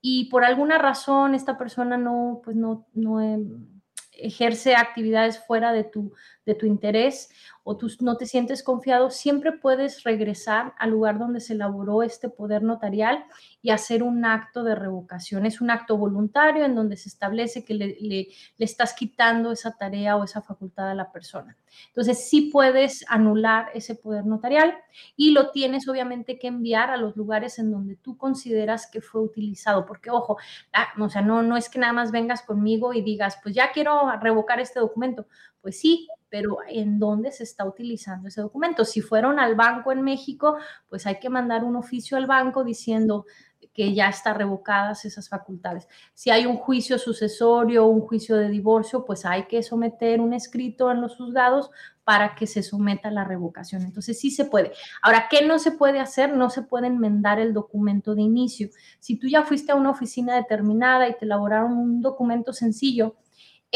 Y 0.00 0.28
por 0.30 0.44
alguna 0.44 0.78
razón 0.78 1.34
esta 1.34 1.58
persona 1.58 1.96
no, 1.96 2.40
pues 2.44 2.56
no, 2.56 2.86
no 2.94 3.20
em, 3.20 3.66
ejerce 4.12 4.76
actividades 4.76 5.38
fuera 5.38 5.72
de 5.72 5.84
tu, 5.84 6.12
de 6.46 6.54
tu 6.54 6.64
interés 6.64 7.28
o 7.68 7.76
tú 7.76 7.88
no 8.00 8.16
te 8.16 8.26
sientes 8.26 8.62
confiado, 8.62 9.10
siempre 9.10 9.50
puedes 9.50 10.04
regresar 10.04 10.74
al 10.78 10.90
lugar 10.90 11.18
donde 11.18 11.40
se 11.40 11.54
elaboró 11.54 12.04
este 12.04 12.28
poder 12.28 12.62
notarial 12.62 13.24
y 13.60 13.70
hacer 13.70 14.04
un 14.04 14.24
acto 14.24 14.62
de 14.62 14.76
revocación. 14.76 15.44
Es 15.44 15.60
un 15.60 15.72
acto 15.72 15.96
voluntario 15.96 16.64
en 16.64 16.76
donde 16.76 16.96
se 16.96 17.08
establece 17.08 17.64
que 17.64 17.74
le, 17.74 17.96
le, 18.00 18.28
estás 18.58 18.94
quitando 18.94 19.50
esa 19.50 19.76
tarea 19.76 20.16
o 20.16 20.22
esa 20.22 20.42
facultad 20.42 20.90
a 20.90 20.94
la 20.94 21.10
persona. 21.10 21.56
Entonces, 21.88 22.30
sí 22.30 22.50
puedes 22.52 23.04
anular 23.08 23.70
ese 23.74 23.96
poder 23.96 24.26
notarial 24.26 24.78
y 25.16 25.32
lo 25.32 25.50
tienes 25.50 25.88
obviamente 25.88 26.38
que 26.38 26.46
enviar 26.46 26.90
a 26.90 26.96
los 26.96 27.16
lugares 27.16 27.58
en 27.58 27.72
donde 27.72 27.96
tú 27.96 28.16
consideras 28.16 28.88
que 28.88 29.00
fue 29.00 29.20
utilizado, 29.22 29.86
porque 29.86 30.10
ojo, 30.10 30.36
ah, 30.72 30.86
o 31.00 31.08
sea, 31.08 31.20
no, 31.20 31.42
no 31.42 31.56
es 31.56 31.68
que 31.68 31.80
nada 31.80 31.92
más 31.92 32.12
vengas 32.12 32.42
conmigo 32.42 32.94
y 32.94 33.02
digas, 33.02 33.40
pues 33.42 33.56
ya 33.56 33.72
quiero 33.72 34.12
revocar 34.20 34.60
este 34.60 34.78
documento. 34.78 35.26
Pues 35.60 35.80
sí, 35.80 36.06
pero 36.28 36.58
¿en 36.68 36.98
dónde 36.98 37.32
se 37.32 37.44
está 37.44 37.64
utilizando 37.64 38.28
ese 38.28 38.40
documento? 38.40 38.84
Si 38.84 39.00
fueron 39.00 39.38
al 39.38 39.54
banco 39.54 39.92
en 39.92 40.02
México, 40.02 40.56
pues 40.88 41.06
hay 41.06 41.18
que 41.18 41.30
mandar 41.30 41.64
un 41.64 41.76
oficio 41.76 42.16
al 42.16 42.26
banco 42.26 42.64
diciendo 42.64 43.26
que 43.72 43.94
ya 43.94 44.08
están 44.08 44.36
revocadas 44.36 45.04
esas 45.04 45.28
facultades. 45.28 45.86
Si 46.14 46.30
hay 46.30 46.46
un 46.46 46.56
juicio 46.56 46.98
sucesorio 46.98 47.86
un 47.86 48.00
juicio 48.00 48.36
de 48.36 48.48
divorcio, 48.48 49.04
pues 49.04 49.26
hay 49.26 49.46
que 49.46 49.62
someter 49.62 50.20
un 50.20 50.32
escrito 50.32 50.90
en 50.90 51.02
los 51.02 51.16
juzgados 51.16 51.70
para 52.02 52.34
que 52.34 52.46
se 52.46 52.62
someta 52.62 53.08
a 53.08 53.12
la 53.12 53.24
revocación. 53.24 53.82
Entonces 53.82 54.18
sí 54.18 54.30
se 54.30 54.46
puede. 54.46 54.72
Ahora, 55.02 55.26
¿qué 55.28 55.46
no 55.46 55.58
se 55.58 55.72
puede 55.72 56.00
hacer? 56.00 56.34
No 56.34 56.48
se 56.48 56.62
puede 56.62 56.86
enmendar 56.86 57.38
el 57.38 57.52
documento 57.52 58.14
de 58.14 58.22
inicio. 58.22 58.70
Si 58.98 59.18
tú 59.18 59.26
ya 59.26 59.42
fuiste 59.42 59.72
a 59.72 59.74
una 59.74 59.90
oficina 59.90 60.36
determinada 60.36 61.08
y 61.08 61.16
te 61.16 61.24
elaboraron 61.26 61.72
un 61.76 62.00
documento 62.00 62.52
sencillo, 62.52 63.16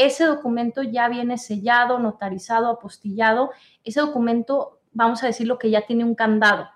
ese 0.06 0.24
documento 0.24 0.82
ya 0.82 1.08
viene 1.08 1.38
sellado, 1.38 1.98
notarizado, 1.98 2.68
apostillado. 2.68 3.50
Ese 3.84 4.00
documento, 4.00 4.80
vamos 4.92 5.22
a 5.22 5.26
decirlo 5.26 5.58
que 5.58 5.70
ya 5.70 5.86
tiene 5.86 6.04
un 6.04 6.14
candado. 6.14 6.68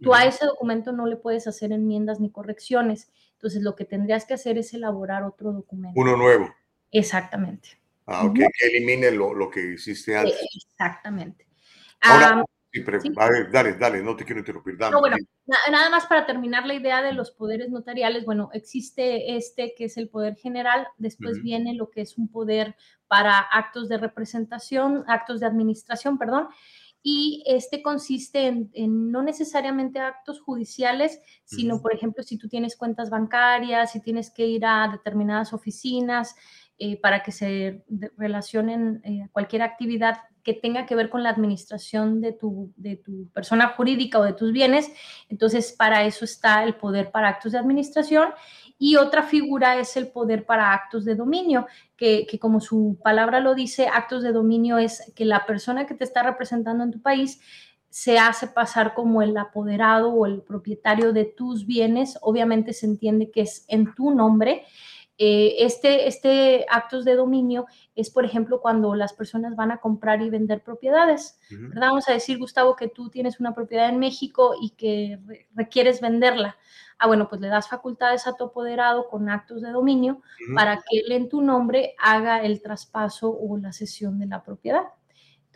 Tú 0.00 0.14
a 0.14 0.24
ese 0.24 0.46
documento 0.46 0.92
no 0.92 1.06
le 1.06 1.16
puedes 1.16 1.46
hacer 1.48 1.72
enmiendas 1.72 2.20
ni 2.20 2.30
correcciones. 2.30 3.10
Entonces, 3.32 3.62
lo 3.62 3.74
que 3.74 3.84
tendrías 3.84 4.24
que 4.24 4.34
hacer 4.34 4.56
es 4.58 4.72
elaborar 4.72 5.24
otro 5.24 5.52
documento. 5.52 6.00
Uno 6.00 6.16
nuevo. 6.16 6.54
Exactamente. 6.92 7.80
Ah, 8.06 8.24
ok, 8.24 8.34
que 8.34 8.66
elimine 8.68 9.10
lo, 9.10 9.50
que 9.50 9.74
hiciste 9.74 10.16
antes. 10.16 10.38
Exactamente. 10.54 11.46
Ahora, 12.00 12.44
dale, 13.52 13.74
dale, 13.74 14.02
no 14.02 14.16
te 14.16 14.24
quiero 14.24 14.40
interrumpir. 14.40 14.78
no, 14.78 15.00
bueno, 15.00 15.16
nada 15.70 15.90
más 15.90 16.06
para 16.06 16.26
terminar 16.26 16.66
la 16.66 16.74
idea 16.74 17.02
de 17.02 17.12
los 17.12 17.30
poderes 17.30 17.70
notariales, 17.70 18.24
bueno, 18.24 18.50
existe 18.52 19.36
este 19.36 19.74
que 19.76 19.84
es 19.84 19.96
el 19.96 20.08
poder 20.08 20.36
general, 20.36 20.88
después 20.96 21.42
viene 21.42 21.74
lo 21.74 21.90
que 21.90 22.02
es 22.02 22.18
un 22.18 22.28
poder 22.28 22.76
para 23.06 23.38
actos 23.38 23.88
de 23.88 23.98
representación, 23.98 25.04
actos 25.06 25.40
de 25.40 25.46
administración, 25.46 26.18
perdón, 26.18 26.48
y 27.02 27.42
este 27.46 27.80
consiste 27.80 28.46
en, 28.46 29.10
no 29.10 29.22
necesariamente 29.22 29.98
actos 30.00 30.40
judiciales, 30.40 31.20
sino, 31.44 31.80
por 31.80 31.94
ejemplo, 31.94 32.22
si 32.22 32.36
tú 32.36 32.48
tienes 32.48 32.76
cuentas 32.76 33.08
bancarias, 33.08 33.92
si 33.92 34.00
tienes 34.00 34.30
que 34.30 34.46
ir 34.46 34.66
a 34.66 34.88
determinadas 34.88 35.52
oficinas 35.52 36.34
eh, 36.78 37.00
para 37.00 37.22
que 37.22 37.32
se 37.32 37.84
relacionen 38.16 39.00
eh, 39.04 39.28
cualquier 39.32 39.62
actividad 39.62 40.18
que 40.48 40.54
tenga 40.54 40.86
que 40.86 40.94
ver 40.94 41.10
con 41.10 41.22
la 41.22 41.28
administración 41.28 42.22
de 42.22 42.32
tu, 42.32 42.72
de 42.76 42.96
tu 42.96 43.28
persona 43.34 43.68
jurídica 43.68 44.18
o 44.18 44.22
de 44.22 44.32
tus 44.32 44.50
bienes. 44.50 44.90
Entonces, 45.28 45.72
para 45.72 46.04
eso 46.04 46.24
está 46.24 46.64
el 46.64 46.74
poder 46.74 47.10
para 47.10 47.28
actos 47.28 47.52
de 47.52 47.58
administración. 47.58 48.30
Y 48.78 48.96
otra 48.96 49.22
figura 49.22 49.78
es 49.78 49.94
el 49.98 50.08
poder 50.08 50.46
para 50.46 50.72
actos 50.72 51.04
de 51.04 51.16
dominio, 51.16 51.66
que, 51.98 52.26
que, 52.26 52.38
como 52.38 52.62
su 52.62 52.98
palabra 53.04 53.40
lo 53.40 53.54
dice, 53.54 53.88
actos 53.88 54.22
de 54.22 54.32
dominio 54.32 54.78
es 54.78 55.12
que 55.14 55.26
la 55.26 55.44
persona 55.44 55.86
que 55.86 55.92
te 55.92 56.04
está 56.04 56.22
representando 56.22 56.82
en 56.82 56.92
tu 56.92 57.02
país 57.02 57.42
se 57.90 58.18
hace 58.18 58.46
pasar 58.46 58.94
como 58.94 59.20
el 59.20 59.36
apoderado 59.36 60.14
o 60.14 60.24
el 60.24 60.40
propietario 60.40 61.12
de 61.12 61.26
tus 61.26 61.66
bienes. 61.66 62.16
Obviamente 62.22 62.72
se 62.72 62.86
entiende 62.86 63.30
que 63.30 63.42
es 63.42 63.66
en 63.68 63.94
tu 63.94 64.12
nombre 64.12 64.64
eh, 65.20 65.64
este, 65.64 66.06
este 66.06 66.64
actos 66.70 67.04
de 67.04 67.16
dominio 67.16 67.66
es, 67.96 68.08
por 68.08 68.24
ejemplo, 68.24 68.60
cuando 68.60 68.94
las 68.94 69.12
personas 69.12 69.56
van 69.56 69.72
a 69.72 69.78
comprar 69.78 70.22
y 70.22 70.30
vender 70.30 70.62
propiedades. 70.62 71.40
Vamos 71.74 72.08
a 72.08 72.12
decir, 72.12 72.38
Gustavo, 72.38 72.76
que 72.76 72.86
tú 72.86 73.10
tienes 73.10 73.40
una 73.40 73.52
propiedad 73.52 73.88
en 73.88 73.98
México 73.98 74.54
y 74.60 74.70
que 74.70 75.18
requieres 75.54 76.00
venderla. 76.00 76.56
Ah, 77.00 77.08
bueno, 77.08 77.28
pues 77.28 77.40
le 77.40 77.48
das 77.48 77.68
facultades 77.68 78.26
a 78.26 78.36
tu 78.36 78.44
apoderado 78.44 79.08
con 79.08 79.28
actos 79.28 79.62
de 79.62 79.70
dominio 79.70 80.22
para 80.54 80.76
que 80.76 81.00
él 81.00 81.12
en 81.12 81.28
tu 81.28 81.40
nombre 81.40 81.94
haga 81.98 82.42
el 82.42 82.62
traspaso 82.62 83.30
o 83.30 83.56
la 83.56 83.72
cesión 83.72 84.18
de 84.20 84.26
la 84.26 84.42
propiedad. 84.42 84.82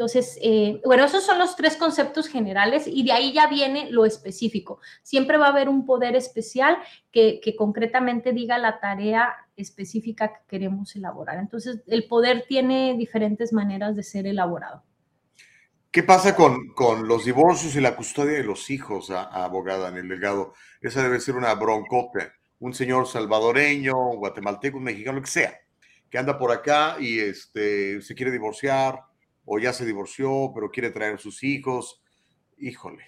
Entonces, 0.03 0.37
eh, 0.43 0.81
bueno, 0.85 1.05
esos 1.05 1.25
son 1.25 1.39
los 1.39 1.55
tres 1.55 1.77
conceptos 1.77 2.27
generales 2.27 2.89
y 2.89 3.05
de 3.05 3.13
ahí 3.13 3.33
ya 3.33 3.47
viene 3.47 3.89
lo 3.89 4.05
específico. 4.05 4.81
Siempre 5.05 5.39
va 5.39 5.47
a 5.47 5.51
haber 5.51 5.69
un 5.69 5.87
poder 5.87 6.17
especial 6.17 6.77
que, 7.13 7.41
concretamente 7.57 8.33
diga 8.33 8.59
la 8.59 8.81
tarea 8.81 9.33
específica 9.55 10.33
que 10.33 10.41
queremos 10.49 10.97
elaborar. 10.97 11.39
Entonces, 11.39 11.85
el 11.87 12.09
poder 12.09 12.47
tiene 12.49 12.97
diferentes 12.99 13.53
maneras 13.53 13.95
de 13.95 14.03
ser 14.03 14.27
elaborado. 14.27 14.83
¿Qué 15.93 16.03
pasa 16.03 16.35
con, 16.35 16.75
los 17.07 17.25
divorcios 17.25 17.77
y 17.77 17.81
la 17.81 17.95
custodia 17.95 18.39
de 18.39 18.43
los 18.43 18.71
hijos, 18.71 19.09
abogada 19.13 19.89
en 19.89 19.99
el 19.99 20.09
legado? 20.09 20.53
Esa 20.81 21.05
debe 21.05 21.21
ser 21.21 21.37
una 21.37 21.55
broncota. 21.55 22.33
Un 22.59 22.75
señor 22.75 23.07
salvadoreño, 23.07 23.95
guatemalteco, 24.17 24.81
mexicano, 24.81 25.19
lo 25.19 25.23
que 25.23 25.31
sea, 25.31 25.61
que 26.11 26.19
anda 26.19 26.37
por 26.37 26.51
acá 26.51 26.97
y 26.99 27.21
este, 27.21 28.03
se 28.03 28.17
quiere 28.17 28.33
divorciar 28.33 29.12
o 29.45 29.59
ya 29.59 29.73
se 29.73 29.85
divorció, 29.85 30.53
pero 30.55 30.71
quiere 30.71 30.91
traer 30.91 31.15
a 31.15 31.19
sus 31.19 31.43
hijos. 31.43 32.03
Híjole, 32.59 33.05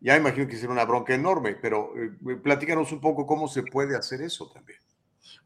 ya 0.00 0.16
imagino 0.16 0.46
que 0.46 0.56
será 0.56 0.72
una 0.72 0.84
bronca 0.84 1.14
enorme, 1.14 1.54
pero 1.54 1.90
eh, 1.96 2.36
platícanos 2.36 2.92
un 2.92 3.00
poco 3.00 3.26
cómo 3.26 3.48
se 3.48 3.62
puede 3.62 3.96
hacer 3.96 4.22
eso 4.22 4.50
también. 4.52 4.78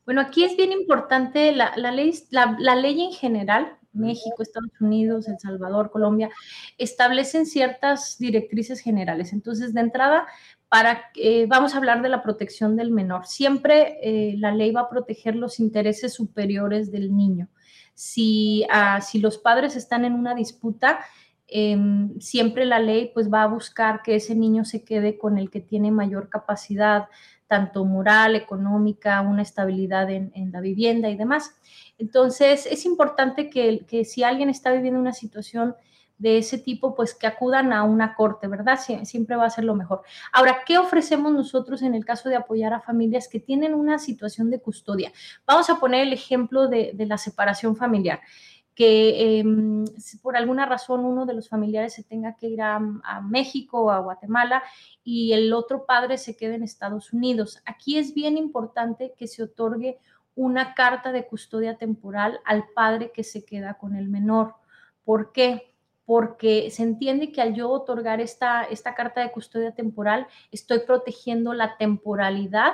Bueno, 0.04 0.20
aquí 0.20 0.44
es 0.44 0.56
bien 0.56 0.72
importante 0.72 1.52
la, 1.52 1.74
ley, 1.76 2.12
la, 2.30 2.74
ley 2.74 3.00
en 3.02 3.12
general, 3.12 3.78
México, 3.92 4.42
Estados 4.42 4.72
Unidos, 4.80 5.28
El 5.28 5.38
Salvador, 5.38 5.90
Colombia, 5.90 6.30
establecen 6.78 7.46
ciertas 7.46 8.18
directrices 8.18 8.80
generales. 8.80 9.32
Entonces, 9.32 9.72
de 9.72 9.80
entrada, 9.80 10.26
para 10.68 11.10
eh, 11.16 11.46
vamos 11.46 11.74
a 11.74 11.78
hablar 11.78 12.02
de 12.02 12.08
la 12.08 12.22
protección 12.22 12.76
del 12.76 12.90
menor. 12.90 13.26
Siempre 13.26 13.98
eh, 14.02 14.34
la 14.38 14.52
ley 14.52 14.72
va 14.72 14.82
a 14.82 14.90
proteger 14.90 15.36
los 15.36 15.60
intereses 15.60 16.12
superiores 16.14 16.90
del 16.90 17.16
niño 17.16 17.48
si, 18.00 18.64
ah, 18.70 19.02
si 19.02 19.18
los 19.18 19.36
padres 19.36 19.76
están 19.76 20.06
en 20.06 20.14
una 20.14 20.34
disputa, 20.34 21.00
em, 21.46 22.18
siempre 22.18 22.64
la 22.64 22.78
ley 22.78 23.10
pues 23.12 23.30
va 23.30 23.42
a 23.42 23.46
buscar 23.46 24.00
que 24.02 24.14
ese 24.14 24.34
niño 24.34 24.64
se 24.64 24.84
quede 24.84 25.18
con 25.18 25.36
el 25.36 25.50
que 25.50 25.60
tiene 25.60 25.90
mayor 25.90 26.30
capacidad, 26.30 27.08
tanto 27.46 27.84
moral, 27.84 28.36
económica, 28.36 29.20
una 29.20 29.42
estabilidad 29.42 30.08
en, 30.08 30.32
en 30.34 30.50
la 30.50 30.62
vivienda 30.62 31.10
y 31.10 31.16
demás. 31.16 31.54
Entonces, 31.98 32.64
es 32.64 32.86
importante 32.86 33.50
que, 33.50 33.84
que 33.86 34.06
si 34.06 34.22
alguien 34.22 34.48
está 34.48 34.72
viviendo 34.72 34.98
una 34.98 35.12
situación 35.12 35.76
de 36.20 36.36
ese 36.36 36.58
tipo, 36.58 36.94
pues 36.94 37.14
que 37.14 37.26
acudan 37.26 37.72
a 37.72 37.82
una 37.82 38.14
corte, 38.14 38.46
¿verdad? 38.46 38.78
siempre 39.04 39.36
va 39.36 39.46
a 39.46 39.50
ser 39.50 39.64
lo 39.64 39.74
mejor. 39.74 40.02
Ahora, 40.32 40.58
¿qué 40.66 40.76
ofrecemos 40.76 41.32
nosotros 41.32 41.80
en 41.80 41.94
el 41.94 42.04
caso 42.04 42.28
de 42.28 42.36
apoyar 42.36 42.74
a 42.74 42.80
familias 42.80 43.26
que 43.26 43.40
tienen 43.40 43.72
una 43.72 43.98
situación 43.98 44.50
de 44.50 44.60
custodia? 44.60 45.12
Vamos 45.46 45.70
a 45.70 45.80
poner 45.80 46.06
el 46.06 46.12
ejemplo 46.12 46.68
de, 46.68 46.94
la 46.98 47.16
separación 47.16 47.74
familiar 47.74 48.20
que 48.74 49.40
em, 49.40 49.84
si 49.98 50.18
por 50.18 50.36
alguna 50.36 50.64
razón 50.64 51.04
uno 51.04 51.26
de 51.26 51.34
los 51.34 51.48
familiares 51.48 51.94
se 51.94 52.04
tenga 52.04 52.36
que 52.36 52.46
ir 52.46 52.62
a, 52.62 52.80
a, 53.02 53.20
México 53.20 53.82
o 53.82 53.90
a 53.90 53.98
Guatemala 53.98 54.62
y 55.02 55.32
el 55.32 55.52
otro 55.52 55.84
padre 55.86 56.16
se 56.18 56.36
quede 56.36 56.54
en 56.54 56.62
Estados 56.62 57.12
Unidos. 57.12 57.60
Aquí 57.66 57.98
es 57.98 58.14
bien 58.14 58.38
importante 58.38 59.12
que 59.18 59.26
se 59.26 59.42
otorgue 59.42 59.98
una 60.34 60.74
carta 60.74 61.12
de 61.12 61.26
custodia 61.26 61.76
temporal 61.76 62.40
al 62.44 62.64
padre 62.74 63.10
que 63.12 63.24
se 63.24 63.44
queda 63.44 63.74
con 63.74 63.96
el 63.96 64.08
menor. 64.08 64.54
¿Por 65.04 65.32
qué? 65.32 65.69
Porque 66.10 66.72
se 66.72 66.82
entiende 66.82 67.30
que 67.30 67.40
al 67.40 67.54
yo 67.54 67.70
otorgar 67.70 68.20
esta, 68.20 68.64
esta 68.64 68.96
carta 68.96 69.20
de 69.20 69.30
custodia 69.30 69.76
temporal, 69.76 70.26
estoy 70.50 70.80
protegiendo 70.80 71.54
la 71.54 71.76
temporalidad 71.76 72.72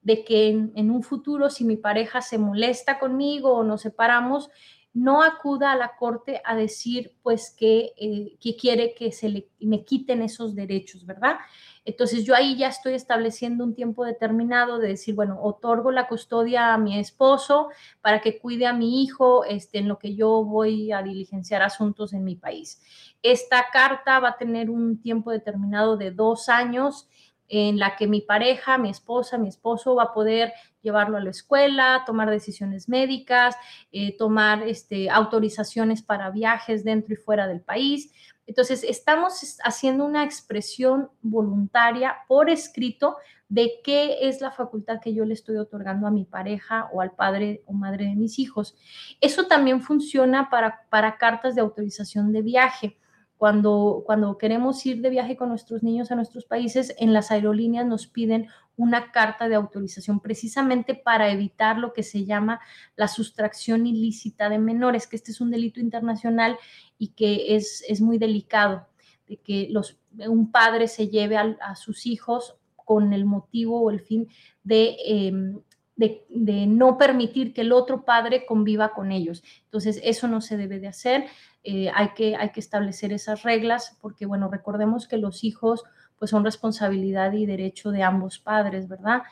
de 0.00 0.24
que 0.24 0.48
en, 0.48 0.90
un 0.90 1.02
futuro, 1.02 1.50
si 1.50 1.62
mi 1.62 1.76
pareja 1.76 2.22
se 2.22 2.38
molesta 2.38 2.98
conmigo 2.98 3.52
o 3.52 3.64
nos 3.64 3.82
separamos, 3.82 4.48
no 4.94 5.22
acuda 5.22 5.72
a 5.72 5.76
la 5.76 5.94
corte 5.96 6.40
a 6.42 6.56
decir 6.56 7.14
pues 7.22 7.54
que, 7.54 7.92
eh, 7.98 8.38
que 8.40 8.56
quiere 8.56 8.94
que 8.94 9.12
se 9.12 9.28
le, 9.28 9.48
me 9.60 9.84
quiten 9.84 10.22
esos 10.22 10.54
derechos, 10.54 11.04
¿verdad? 11.04 11.36
Entonces 11.84 12.24
yo 12.24 12.34
ahí 12.34 12.56
ya 12.56 12.68
estoy 12.68 12.94
estableciendo 12.94 13.62
un 13.62 13.74
tiempo 13.74 14.04
determinado 14.04 14.78
de 14.78 14.88
decir, 14.88 15.14
bueno, 15.14 15.38
otorgo 15.42 15.90
la 15.90 16.08
custodia 16.08 16.72
a 16.72 16.78
mi 16.78 16.98
esposo 16.98 17.68
para 18.00 18.20
que 18.20 18.38
cuide 18.38 18.66
a 18.66 18.72
mi 18.72 19.02
hijo 19.02 19.44
este, 19.44 19.78
en 19.78 19.88
lo 19.88 19.98
que 19.98 20.14
yo 20.14 20.44
voy 20.44 20.92
a 20.92 21.02
diligenciar 21.02 21.62
asuntos 21.62 22.12
en 22.14 22.24
mi 22.24 22.36
país. 22.36 22.80
Esta 23.22 23.66
carta 23.72 24.18
va 24.20 24.30
a 24.30 24.38
tener 24.38 24.70
un 24.70 25.00
tiempo 25.00 25.30
determinado 25.30 25.96
de 25.96 26.10
dos 26.10 26.48
años 26.48 27.08
en 27.48 27.78
la 27.78 27.96
que 27.96 28.06
mi 28.06 28.20
pareja, 28.20 28.78
mi 28.78 28.88
esposa, 28.88 29.38
mi 29.38 29.48
esposo 29.48 29.94
va 29.94 30.04
a 30.04 30.14
poder 30.14 30.52
llevarlo 30.82 31.16
a 31.16 31.20
la 31.20 31.30
escuela, 31.30 32.02
tomar 32.06 32.30
decisiones 32.30 32.88
médicas, 32.88 33.56
eh, 33.92 34.16
tomar 34.16 34.62
este, 34.62 35.10
autorizaciones 35.10 36.02
para 36.02 36.30
viajes 36.30 36.84
dentro 36.84 37.14
y 37.14 37.16
fuera 37.16 37.46
del 37.46 37.60
país, 37.60 38.12
entonces, 38.46 38.84
estamos 38.84 39.58
haciendo 39.64 40.04
una 40.04 40.24
expresión 40.24 41.10
voluntaria 41.22 42.16
por 42.28 42.50
escrito 42.50 43.16
de 43.48 43.80
qué 43.82 44.28
es 44.28 44.40
la 44.40 44.50
facultad 44.50 45.00
que 45.00 45.14
yo 45.14 45.24
le 45.24 45.34
estoy 45.34 45.56
otorgando 45.56 46.06
a 46.06 46.10
mi 46.10 46.24
pareja 46.24 46.88
o 46.92 47.00
al 47.00 47.12
padre 47.12 47.62
o 47.66 47.72
madre 47.72 48.06
de 48.06 48.16
mis 48.16 48.38
hijos. 48.38 48.76
Eso 49.20 49.46
también 49.46 49.80
funciona 49.80 50.50
para, 50.50 50.86
para 50.90 51.16
cartas 51.16 51.54
de 51.54 51.62
autorización 51.62 52.32
de 52.32 52.42
viaje. 52.42 52.98
Cuando, 53.36 54.04
cuando 54.06 54.38
queremos 54.38 54.84
ir 54.86 55.02
de 55.02 55.10
viaje 55.10 55.36
con 55.36 55.48
nuestros 55.48 55.82
niños 55.82 56.10
a 56.10 56.14
nuestros 56.14 56.44
países, 56.44 56.94
en 56.98 57.12
las 57.12 57.30
aerolíneas 57.30 57.84
nos 57.84 58.06
piden 58.06 58.48
una 58.76 59.12
carta 59.12 59.48
de 59.48 59.54
autorización 59.54 60.20
precisamente 60.20 60.94
para 60.94 61.30
evitar 61.30 61.78
lo 61.78 61.92
que 61.92 62.02
se 62.02 62.24
llama 62.24 62.60
la 62.96 63.08
sustracción 63.08 63.86
ilícita 63.86 64.48
de 64.48 64.58
menores, 64.58 65.06
que 65.06 65.16
este 65.16 65.30
es 65.30 65.40
un 65.40 65.50
delito 65.50 65.80
internacional 65.80 66.58
y 66.98 67.08
que 67.08 67.56
es, 67.56 67.84
es 67.88 68.00
muy 68.00 68.18
delicado, 68.18 68.88
de 69.26 69.36
que 69.36 69.68
los, 69.70 69.98
un 70.28 70.50
padre 70.50 70.88
se 70.88 71.08
lleve 71.08 71.36
a, 71.36 71.76
sus 71.76 72.06
hijos 72.06 72.56
con 72.76 73.12
el 73.12 73.24
motivo 73.24 73.80
o 73.80 73.90
el 73.90 74.00
fin 74.00 74.28
de, 74.62 74.96
em, 75.06 75.60
de, 75.96 76.24
de, 76.28 76.66
no 76.66 76.98
permitir 76.98 77.54
que 77.54 77.62
el 77.62 77.72
otro 77.72 78.04
padre 78.04 78.44
conviva 78.44 78.92
con 78.92 79.12
ellos. 79.12 79.42
Entonces, 79.64 80.00
eso 80.02 80.28
no 80.28 80.40
se 80.40 80.56
debe 80.56 80.80
de 80.80 80.88
hacer. 80.88 81.26
Eh, 81.64 81.90
hay, 81.94 82.10
que, 82.10 82.36
hay 82.36 82.50
que 82.50 82.60
establecer 82.60 83.12
esas 83.12 83.42
reglas 83.42 83.96
porque, 84.02 84.26
bueno, 84.26 84.48
recordemos 84.50 85.08
que 85.08 85.16
los 85.16 85.44
hijos 85.44 85.82
pues 86.18 86.30
son 86.30 86.44
responsabilidad 86.44 87.32
y 87.32 87.46
derecho 87.46 87.90
de 87.90 88.02
ambos 88.02 88.38
padres, 88.38 88.86
¿verdad? 88.86 89.22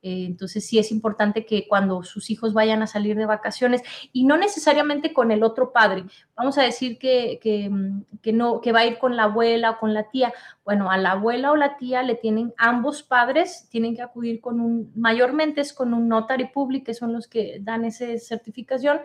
Eh, 0.00 0.26
entonces 0.26 0.64
sí 0.64 0.78
es 0.78 0.92
importante 0.92 1.44
que 1.44 1.66
cuando 1.66 2.04
sus 2.04 2.30
hijos 2.30 2.54
vayan 2.54 2.82
a 2.82 2.86
salir 2.86 3.16
de 3.16 3.26
vacaciones 3.26 3.82
y 4.12 4.24
no 4.24 4.36
necesariamente 4.36 5.12
con 5.12 5.32
el 5.32 5.42
otro 5.42 5.72
padre, 5.72 6.04
vamos 6.36 6.56
a 6.56 6.62
decir 6.62 6.98
que, 6.98 7.68
mm, 7.70 8.18
que, 8.22 8.32
no, 8.32 8.60
que 8.60 8.70
va 8.72 8.80
a 8.80 8.86
ir 8.86 8.98
con 8.98 9.16
la 9.16 9.24
abuela 9.24 9.72
o 9.72 9.78
con 9.78 9.94
la 9.94 10.08
tía. 10.10 10.32
Bueno, 10.64 10.90
a 10.90 10.98
la 10.98 11.12
abuela 11.12 11.50
o 11.50 11.56
la 11.56 11.76
tía 11.78 12.02
le 12.02 12.14
tienen 12.14 12.54
ambos 12.58 13.02
padres, 13.02 13.66
tienen 13.70 13.96
que 13.96 14.02
acudir 14.02 14.40
con 14.40 14.60
un, 14.60 14.92
mayormente 14.94 15.62
es 15.62 15.72
con 15.72 15.92
un 15.94 16.08
notary 16.08 16.50
public, 16.52 16.86
que 16.86 16.94
son 16.94 17.12
los 17.12 17.26
que 17.26 17.58
dan 17.60 17.84
esa 17.84 18.06
certificación, 18.18 19.00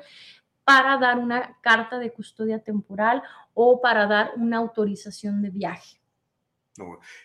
para 0.63 0.97
dar 0.97 1.19
una 1.19 1.57
carta 1.61 1.99
de 1.99 2.11
custodia 2.11 2.59
temporal 2.59 3.21
o 3.53 3.81
para 3.81 4.07
dar 4.07 4.31
una 4.37 4.57
autorización 4.57 5.41
de 5.41 5.49
viaje. 5.49 5.97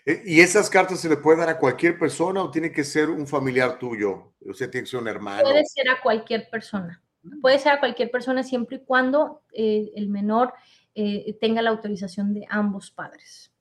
Eh, 0.04 0.22
¿Y 0.26 0.40
esas 0.40 0.68
cartas 0.68 1.00
se 1.00 1.08
le 1.08 1.16
puede 1.16 1.38
dar 1.38 1.48
a 1.48 1.58
cualquier 1.58 1.98
persona 1.98 2.42
o 2.42 2.50
tiene 2.50 2.70
que 2.70 2.84
ser 2.84 3.08
un 3.08 3.26
familiar 3.26 3.78
tuyo? 3.78 4.32
O 4.48 4.52
sea, 4.52 4.70
tiene 4.70 4.84
que 4.84 4.90
ser 4.90 5.00
un 5.00 5.08
hermano. 5.08 5.42
Puede 5.42 5.64
ser 5.64 5.88
a 5.88 6.00
cualquier 6.02 6.50
persona. 6.50 7.02
Puede 7.40 7.58
ser 7.58 7.72
a 7.72 7.80
cualquier 7.80 8.10
persona 8.10 8.42
siempre 8.42 8.76
y 8.76 8.80
cuando 8.80 9.42
eh, 9.52 9.90
el 9.94 10.08
menor 10.08 10.52
eh, 10.94 11.36
tenga 11.40 11.62
la 11.62 11.70
autorización 11.70 12.34
de 12.34 12.46
ambos 12.48 12.90
padres. 12.90 13.52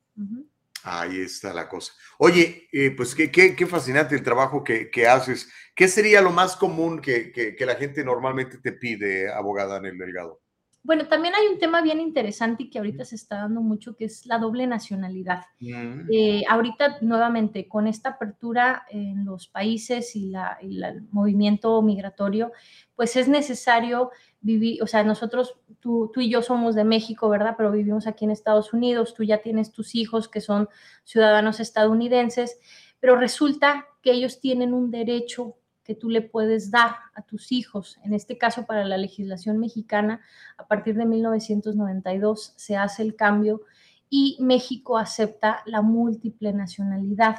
Ahí 0.90 1.20
está 1.20 1.54
la 1.54 1.68
cosa. 1.68 1.92
Oye, 2.18 2.70
pues 2.96 3.14
qué, 3.14 3.30
qué, 3.30 3.68
fascinante 3.68 4.16
el 4.16 4.24
trabajo 4.24 4.64
que, 4.64 4.90
que, 4.90 5.06
haces. 5.06 5.50
¿Qué 5.76 5.90
sería 5.90 6.22
lo 6.22 6.32
más 6.32 6.56
común 6.56 7.02
que, 7.02 7.34
que, 7.34 7.66
la 7.66 7.76
gente 7.76 8.06
normalmente 8.06 8.58
te 8.60 8.72
pide, 8.72 9.30
abogada 9.30 9.80
en 9.80 9.86
el 9.88 9.98
Delgado? 9.98 10.42
Bueno, 10.88 11.06
también 11.10 11.36
hay 11.36 11.48
un 11.48 11.60
tema 11.60 11.82
bien 11.82 12.00
interesante 12.00 12.64
y 12.64 12.70
que 12.70 12.78
ahorita 12.78 13.04
se 13.04 13.16
está 13.16 13.40
dando 13.40 13.60
mucho, 13.60 13.98
que 13.98 14.06
es 14.06 14.26
la 14.26 14.40
doble 14.40 14.66
nacionalidad. 14.68 15.44
Mm. 15.60 16.08
Eh, 16.10 16.44
ahorita, 16.48 17.00
nuevamente, 17.02 17.68
con 17.68 17.88
esta 17.88 18.12
apertura 18.12 18.86
en 18.90 19.26
los 19.26 19.50
países 19.50 20.16
y, 20.16 20.32
el 20.62 21.06
movimiento 21.12 21.82
migratorio, 21.82 22.54
pues 22.96 23.18
es 23.18 23.28
necesario 23.28 24.12
vivir, 24.40 24.82
o 24.82 24.88
sea, 24.88 25.04
nosotros, 25.04 25.60
tú, 25.82 26.10
tú 26.14 26.22
y 26.22 26.30
yo 26.30 26.42
somos 26.42 26.74
de 26.74 26.86
México, 26.86 27.28
¿verdad? 27.28 27.56
Pero 27.58 27.74
vivimos 27.74 28.08
aquí 28.08 28.24
en 28.24 28.32
Estados 28.32 28.72
Unidos, 28.72 29.14
tú 29.14 29.24
ya 29.24 29.40
tienes 29.40 29.74
tus 29.74 29.94
hijos 29.94 30.30
que 30.30 30.40
son 30.40 30.70
ciudadanos 31.04 31.60
estadounidenses, 31.60 32.62
pero 33.02 33.18
resulta 33.18 33.88
que 34.02 34.12
ellos 34.12 34.40
tienen 34.40 34.74
un 34.74 34.90
derecho 34.90 35.58
que 35.88 35.96
tú 35.96 36.10
le 36.10 36.22
puedes 36.22 36.70
dar 36.70 36.98
a 37.16 37.22
tus 37.22 37.54
hijos. 37.54 37.98
En 38.04 38.14
este 38.14 38.38
caso, 38.38 38.66
para 38.66 38.84
la 38.84 38.98
legislación 38.98 39.58
mexicana, 39.58 40.20
a 40.58 40.68
partir 40.68 40.96
de 40.96 41.06
1992 41.06 42.54
se 42.58 42.76
hace 42.76 43.04
el 43.04 43.16
cambio 43.16 43.62
y 44.10 44.38
México 44.42 44.98
acepta 44.98 45.62
la 45.66 45.82
múltiple 45.82 46.52
nacionalidad. 46.52 47.38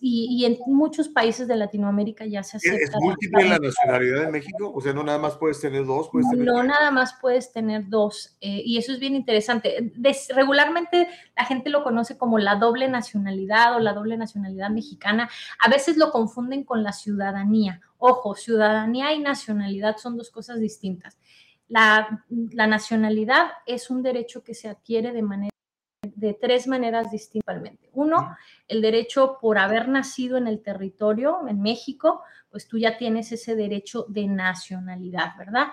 Y, 0.00 0.44
en 0.44 0.58
muchos 0.66 1.08
países 1.08 1.48
de 1.48 1.56
Latinoamérica 1.56 2.26
ya 2.26 2.42
se 2.42 2.56
acepta. 2.56 2.84
¿Es 2.84 2.90
múltiple 3.00 3.48
la 3.48 3.58
nacionalidad 3.58 4.26
de 4.26 4.32
México? 4.32 4.72
O 4.74 4.80
sea, 4.80 4.92
no 4.92 5.02
nada 5.02 5.18
más 5.18 5.36
puedes 5.36 5.60
tener 5.60 5.84
dos, 5.84 6.08
puedes 6.10 6.28
tener 6.30 6.46
No, 6.46 6.62
nada 6.62 6.90
más 6.90 7.14
puedes 7.20 7.52
tener 7.52 7.88
dos. 7.88 8.36
Eh, 8.40 8.62
y 8.64 8.78
eso 8.78 8.92
es 8.92 8.98
bien 8.98 9.14
interesante. 9.14 9.92
regularmente 10.34 11.08
la 11.36 11.44
gente 11.44 11.70
lo 11.70 11.82
conoce 11.82 12.16
como 12.16 12.38
la 12.38 12.56
doble 12.56 12.88
nacionalidad 12.88 13.76
o 13.76 13.80
la 13.80 13.92
doble 13.92 14.16
nacionalidad 14.16 14.70
mexicana. 14.70 15.28
A 15.64 15.68
veces 15.68 15.96
lo 15.96 16.10
confunden 16.10 16.64
con 16.64 16.82
la 16.82 16.92
ciudadanía. 16.92 17.80
Ojo, 17.98 18.34
ciudadanía 18.34 19.12
y 19.12 19.20
nacionalidad 19.20 19.96
son 19.96 20.16
dos 20.16 20.30
cosas 20.30 20.60
distintas. 20.60 21.18
La, 21.68 22.24
la 22.28 22.66
nacionalidad 22.66 23.50
es 23.66 23.90
un 23.90 24.02
derecho 24.02 24.42
que 24.42 24.54
se 24.54 24.68
adquiere 24.68 25.12
de 25.12 25.22
manera 25.22 25.57
de 26.02 26.34
tres 26.34 26.66
maneras 26.66 27.10
distintamente. 27.10 27.90
Uno, 27.92 28.36
el 28.68 28.82
derecho 28.82 29.38
por 29.40 29.58
haber 29.58 29.88
nacido 29.88 30.36
en 30.36 30.46
el 30.46 30.62
territorio, 30.62 31.46
en 31.48 31.60
México, 31.60 32.22
pues 32.50 32.68
tú 32.68 32.78
ya 32.78 32.96
tienes 32.96 33.32
ese 33.32 33.56
derecho 33.56 34.06
de 34.08 34.26
nacionalidad, 34.26 35.36
¿verdad? 35.36 35.68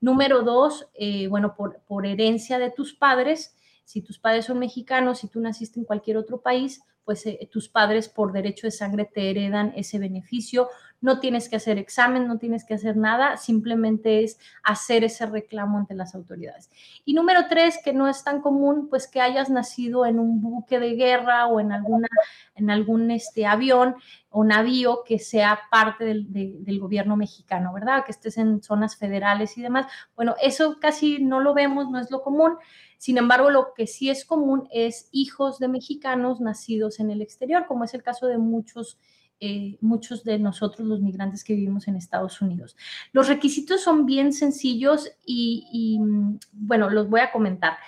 Número 0.00 0.42
dos, 0.42 0.88
eh, 0.94 1.28
bueno, 1.28 1.54
por, 1.54 1.80
por 1.86 2.06
herencia 2.06 2.58
de 2.58 2.70
tus 2.70 2.94
padres, 2.94 3.56
si 3.84 4.02
tus 4.02 4.18
padres 4.18 4.46
son 4.46 4.58
mexicanos, 4.58 5.20
si 5.20 5.28
tú 5.28 5.40
naciste 5.40 5.80
en 5.80 5.86
cualquier 5.86 6.16
otro 6.16 6.40
país, 6.40 6.82
pues 7.04 7.24
eh, 7.24 7.48
tus 7.50 7.68
padres 7.68 8.08
por 8.08 8.32
derecho 8.32 8.66
de 8.66 8.70
sangre 8.70 9.06
te 9.06 9.30
heredan 9.30 9.72
ese 9.76 9.98
beneficio 9.98 10.68
no 11.00 11.20
tienes 11.20 11.48
que 11.48 11.56
hacer 11.56 11.78
examen, 11.78 12.26
no 12.26 12.38
tienes 12.38 12.64
que 12.64 12.74
hacer 12.74 12.96
nada, 12.96 13.36
simplemente 13.36 14.24
es 14.24 14.38
hacer 14.62 15.04
ese 15.04 15.26
reclamo 15.26 15.78
ante 15.78 15.94
las 15.94 16.14
autoridades. 16.14 16.70
Y 17.04 17.14
número 17.14 17.46
tres, 17.48 17.78
que 17.84 17.92
no 17.92 18.08
es 18.08 18.24
tan 18.24 18.40
común, 18.40 18.88
pues 18.88 19.06
que 19.06 19.20
hayas 19.20 19.50
nacido 19.50 20.06
en 20.06 20.18
un 20.18 20.40
buque 20.40 20.80
de 20.80 20.94
guerra 20.94 21.46
o 21.46 21.60
en, 21.60 21.72
alguna, 21.72 22.08
en 22.54 22.70
algún 22.70 23.10
este, 23.10 23.46
avión 23.46 23.96
o 24.30 24.44
navío 24.44 25.04
que 25.04 25.18
sea 25.18 25.60
parte 25.70 26.04
del, 26.04 26.26
del 26.32 26.80
gobierno 26.80 27.16
mexicano, 27.16 27.72
¿verdad? 27.72 28.04
Que 28.04 28.12
estés 28.12 28.36
en 28.36 28.62
zonas 28.62 28.96
federales 28.96 29.56
y 29.56 29.62
demás. 29.62 29.86
Bueno, 30.16 30.34
eso 30.42 30.78
casi 30.80 31.22
no 31.22 31.40
lo 31.40 31.54
vemos, 31.54 31.90
no 31.90 31.98
es 31.98 32.10
lo 32.10 32.22
común. 32.22 32.56
Sin 32.98 33.16
embargo, 33.16 33.50
lo 33.50 33.72
que 33.74 33.86
sí 33.86 34.10
es 34.10 34.24
común 34.24 34.68
es 34.72 35.08
hijos 35.12 35.60
de 35.60 35.68
mexicanos 35.68 36.40
nacidos 36.40 36.98
en 36.98 37.10
el 37.10 37.22
exterior, 37.22 37.66
como 37.66 37.84
es 37.84 37.94
el 37.94 38.02
caso 38.02 38.26
de 38.26 38.38
muchos 38.38 38.98
eh, 39.40 39.78
muchos 39.80 40.24
de 40.24 40.38
nosotros 40.38 40.86
los 40.86 41.00
migrantes 41.00 41.44
que 41.44 41.54
vivimos 41.54 41.86
en 41.86 41.94
Estados 41.96 42.40
Unidos. 42.40 42.76
Los 43.12 43.28
requisitos 43.28 43.82
son 43.82 44.04
bien 44.04 44.32
sencillos 44.32 45.12
y, 45.24 45.98
mm, 46.00 46.38
bueno, 46.52 46.90
los 46.90 47.08
voy 47.08 47.20
a 47.20 47.30
comentar. 47.30 47.78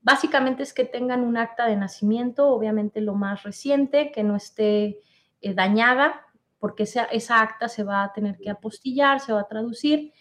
Básicamente 0.00 0.62
es 0.62 0.72
que 0.72 0.84
tengan 0.84 1.22
un 1.22 1.36
acta 1.36 1.66
de 1.66 1.76
nacimiento, 1.76 2.48
obviamente 2.48 3.00
lo 3.00 3.14
más 3.14 3.42
reciente, 3.42 4.10
que 4.10 4.22
no 4.22 4.36
esté 4.36 5.00
eh, 5.42 5.52
dañada, 5.52 6.26
porque 6.58 6.84
esa, 6.84 7.04
esa 7.04 7.42
acta 7.42 7.68
se 7.68 7.84
va 7.84 8.02
a 8.02 8.12
tener 8.12 8.38
que 8.38 8.48
apostillar, 8.48 9.20
se 9.20 9.32
va 9.32 9.40
a 9.40 9.48
traducir 9.48 10.12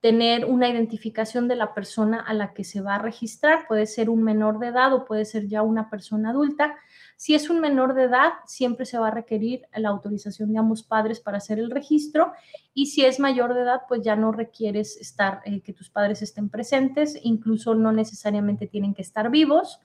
tener 0.00 0.46
una 0.46 0.68
identificación 0.68 1.46
de 1.46 1.56
la 1.56 1.74
persona 1.74 2.20
a 2.20 2.32
la 2.32 2.54
que 2.54 2.64
se 2.64 2.80
va 2.80 2.94
a 2.94 2.98
registrar. 2.98 3.66
Puede 3.68 3.86
ser 3.86 4.08
un 4.08 4.22
menor 4.22 4.58
de 4.58 4.68
edad 4.68 4.94
o 4.94 5.04
puede 5.04 5.26
ser 5.26 5.46
ya 5.46 5.62
una 5.62 5.90
persona 5.90 6.30
adulta. 6.30 6.74
Si 7.16 7.34
es 7.34 7.50
un 7.50 7.60
menor 7.60 7.94
de 7.94 8.04
edad, 8.04 8.32
siempre 8.46 8.86
se 8.86 8.98
va 8.98 9.08
a 9.08 9.10
requerir 9.10 9.66
la 9.74 9.90
autorización 9.90 10.52
de 10.52 10.58
ambos 10.58 10.82
padres 10.82 11.20
para 11.20 11.36
hacer 11.36 11.58
el 11.58 11.70
registro 11.70 12.32
y 12.72 12.86
si 12.86 13.04
es 13.04 13.20
mayor 13.20 13.52
de 13.52 13.60
edad, 13.60 13.82
pues 13.88 14.00
ya 14.02 14.16
no 14.16 14.32
requieres 14.32 14.96
estar 14.96 15.42
eh, 15.44 15.60
que 15.60 15.74
tus 15.74 15.90
padres 15.90 16.22
estén 16.22 16.48
presentes, 16.48 17.18
incluso 17.22 17.74
no 17.74 17.92
necesariamente 17.92 18.66
tienen 18.66 18.94
que 18.94 19.02
estar 19.02 19.30
vivos. 19.30 19.80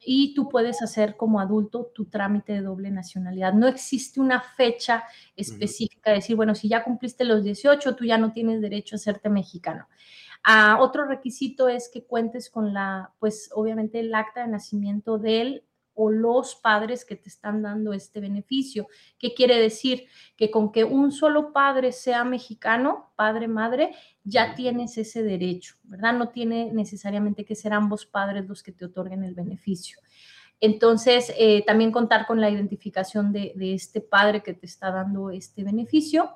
Y 0.00 0.34
tú 0.34 0.48
puedes 0.48 0.82
hacer 0.82 1.16
como 1.16 1.40
adulto 1.40 1.90
tu 1.94 2.06
trámite 2.06 2.52
de 2.52 2.62
doble 2.62 2.90
nacionalidad. 2.90 3.52
No 3.52 3.66
existe 3.66 4.20
una 4.20 4.40
fecha 4.40 5.04
específica 5.36 6.10
de 6.10 6.16
decir, 6.16 6.36
bueno, 6.36 6.54
si 6.54 6.68
ya 6.68 6.84
cumpliste 6.84 7.24
los 7.24 7.44
18, 7.44 7.94
tú 7.96 8.04
ya 8.04 8.18
no 8.18 8.32
tienes 8.32 8.60
derecho 8.60 8.94
a 8.94 8.98
hacerte 8.98 9.28
mexicano. 9.28 9.88
Ah, 10.44 10.78
otro 10.80 11.04
requisito 11.04 11.68
es 11.68 11.90
que 11.92 12.04
cuentes 12.04 12.48
con 12.48 12.72
la, 12.72 13.12
pues 13.18 13.50
obviamente 13.54 14.00
el 14.00 14.14
acta 14.14 14.42
de 14.42 14.48
nacimiento 14.48 15.18
de 15.18 15.40
él 15.40 15.64
o 16.00 16.10
los 16.10 16.54
padres 16.54 17.04
que 17.04 17.16
te 17.16 17.28
están 17.28 17.60
dando 17.60 17.92
este 17.92 18.20
beneficio. 18.20 18.86
¿Qué 19.18 19.34
quiere 19.34 19.60
decir? 19.60 20.06
Que 20.36 20.48
con 20.48 20.70
que 20.70 20.84
un 20.84 21.10
solo 21.10 21.52
padre 21.52 21.90
sea 21.90 22.22
mexicano, 22.22 23.10
padre, 23.16 23.48
madre, 23.48 23.90
ya 24.22 24.54
tienes 24.54 24.96
ese 24.96 25.24
derecho, 25.24 25.74
¿verdad? 25.82 26.12
No 26.12 26.28
tiene 26.28 26.72
necesariamente 26.72 27.44
que 27.44 27.56
ser 27.56 27.72
ambos 27.72 28.06
padres 28.06 28.46
los 28.46 28.62
que 28.62 28.70
te 28.70 28.84
otorguen 28.84 29.24
el 29.24 29.34
beneficio. 29.34 29.98
Entonces, 30.60 31.34
eh, 31.36 31.64
también 31.66 31.90
contar 31.90 32.28
con 32.28 32.40
la 32.40 32.48
identificación 32.48 33.32
de, 33.32 33.52
de, 33.56 33.74
este 33.74 34.00
padre 34.00 34.44
que 34.44 34.54
te 34.54 34.66
está 34.66 34.92
dando 34.92 35.30
este 35.30 35.64
beneficio 35.64 36.30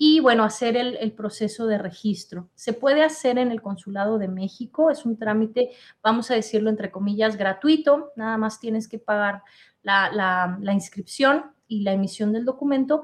y, 0.00 0.20
bueno, 0.20 0.44
hacer 0.44 0.76
el, 0.76 1.12
proceso 1.12 1.66
de 1.66 1.76
registro. 1.76 2.48
Se 2.54 2.72
puede 2.72 3.02
hacer 3.02 3.36
en 3.36 3.50
el 3.50 3.60
Consulado 3.60 4.18
de 4.18 4.28
México, 4.28 4.90
es 4.90 5.04
un 5.04 5.18
trámite, 5.18 5.72
vamos 6.00 6.30
a 6.30 6.34
decirlo 6.34 6.70
entre 6.70 6.92
comillas, 6.92 7.36
gratuito, 7.36 8.12
nada 8.14 8.38
más 8.38 8.60
tienes 8.60 8.86
que 8.86 9.00
pagar 9.00 9.42
la, 9.82 10.56
inscripción 10.72 11.50
y 11.66 11.82
la 11.82 11.92
emisión 11.92 12.32
del 12.32 12.44
documento. 12.44 13.02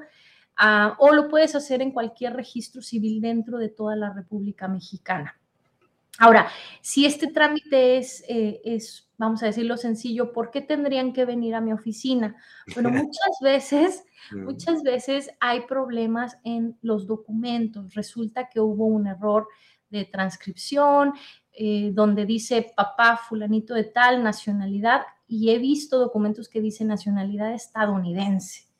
Uh, 0.56 0.94
o 0.98 1.12
lo 1.12 1.28
puedes 1.28 1.56
hacer 1.56 1.82
en 1.82 1.90
cualquier 1.90 2.34
registro 2.34 2.80
civil 2.80 3.20
dentro 3.20 3.58
de 3.58 3.70
toda 3.70 3.96
la 3.96 4.12
República 4.12 4.68
Mexicana. 4.68 5.36
Ahora, 6.18 6.48
si 6.80 7.06
este 7.06 7.26
trámite 7.26 7.96
es, 7.98 8.24
eh, 8.28 8.60
es, 8.64 9.10
vamos 9.18 9.42
a 9.42 9.46
decirlo 9.46 9.76
sencillo, 9.76 10.32
¿por 10.32 10.50
qué 10.50 10.60
tendrían 10.60 11.12
que 11.12 11.24
venir 11.24 11.54
a 11.54 11.60
mi 11.60 11.72
oficina? 11.72 12.36
Bueno, 12.74 12.90
muchas 12.90 13.38
veces, 13.42 14.04
mm. 14.32 14.44
muchas 14.44 14.82
veces 14.82 15.30
hay 15.40 15.62
problemas 15.62 16.38
en 16.44 16.78
los 16.82 17.06
documentos. 17.06 17.94
Resulta 17.94 18.48
que 18.48 18.60
hubo 18.60 18.86
un 18.86 19.06
error 19.06 19.48
de 19.90 20.04
transcripción 20.04 21.12
eh, 21.52 21.90
donde 21.92 22.26
dice 22.26 22.72
papá 22.76 23.16
fulanito 23.16 23.74
de 23.74 23.84
tal 23.84 24.22
nacionalidad 24.22 25.02
y 25.26 25.50
he 25.50 25.58
visto 25.58 25.98
documentos 25.98 26.48
que 26.48 26.60
dicen 26.60 26.88
nacionalidad 26.88 27.52
estadounidense. 27.52 28.73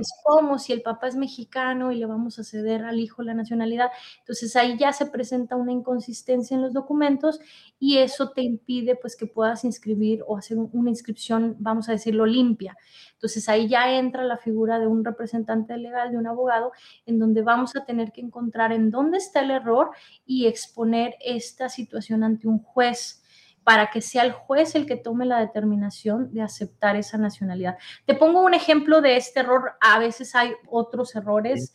Es 0.00 0.12
como 0.24 0.58
si 0.58 0.72
el 0.72 0.82
papá 0.82 1.08
es 1.08 1.16
mexicano 1.16 1.92
y 1.92 1.96
le 1.96 2.06
vamos 2.06 2.38
a 2.38 2.44
ceder 2.44 2.84
al 2.84 2.98
hijo 2.98 3.22
la 3.22 3.34
nacionalidad. 3.34 3.90
Entonces 4.18 4.56
ahí 4.56 4.76
ya 4.78 4.92
se 4.92 5.06
presenta 5.06 5.56
una 5.56 5.72
inconsistencia 5.72 6.54
en 6.54 6.62
los 6.62 6.72
documentos 6.72 7.40
y 7.78 7.98
eso 7.98 8.30
te 8.30 8.42
impide 8.42 8.96
pues 8.96 9.16
que 9.16 9.26
puedas 9.26 9.64
inscribir 9.64 10.24
o 10.26 10.36
hacer 10.36 10.58
una 10.58 10.90
inscripción, 10.90 11.56
vamos 11.58 11.88
a 11.88 11.92
decirlo, 11.92 12.26
limpia. 12.26 12.76
Entonces 13.12 13.48
ahí 13.48 13.68
ya 13.68 13.96
entra 13.96 14.24
la 14.24 14.38
figura 14.38 14.78
de 14.78 14.86
un 14.86 15.04
representante 15.04 15.76
legal, 15.76 16.10
de 16.10 16.18
un 16.18 16.26
abogado, 16.26 16.72
en 17.06 17.18
donde 17.18 17.42
vamos 17.42 17.76
a 17.76 17.84
tener 17.84 18.12
que 18.12 18.20
encontrar 18.20 18.72
en 18.72 18.90
dónde 18.90 19.18
está 19.18 19.40
el 19.40 19.50
error 19.50 19.90
y 20.26 20.46
exponer 20.46 21.14
esta 21.20 21.68
situación 21.68 22.24
ante 22.24 22.48
un 22.48 22.58
juez 22.58 23.19
para 23.64 23.90
que 23.90 24.00
sea 24.00 24.24
el 24.24 24.32
juez 24.32 24.74
el 24.74 24.86
que 24.86 24.96
tome 24.96 25.26
la 25.26 25.38
determinación 25.38 26.32
de 26.32 26.42
aceptar 26.42 26.96
esa 26.96 27.18
nacionalidad. 27.18 27.76
Te 28.06 28.14
pongo 28.14 28.42
un 28.42 28.54
ejemplo 28.54 29.00
de 29.00 29.16
este 29.16 29.40
error. 29.40 29.72
A 29.80 29.98
veces 29.98 30.34
hay 30.34 30.52
otros 30.68 31.14
errores, 31.14 31.74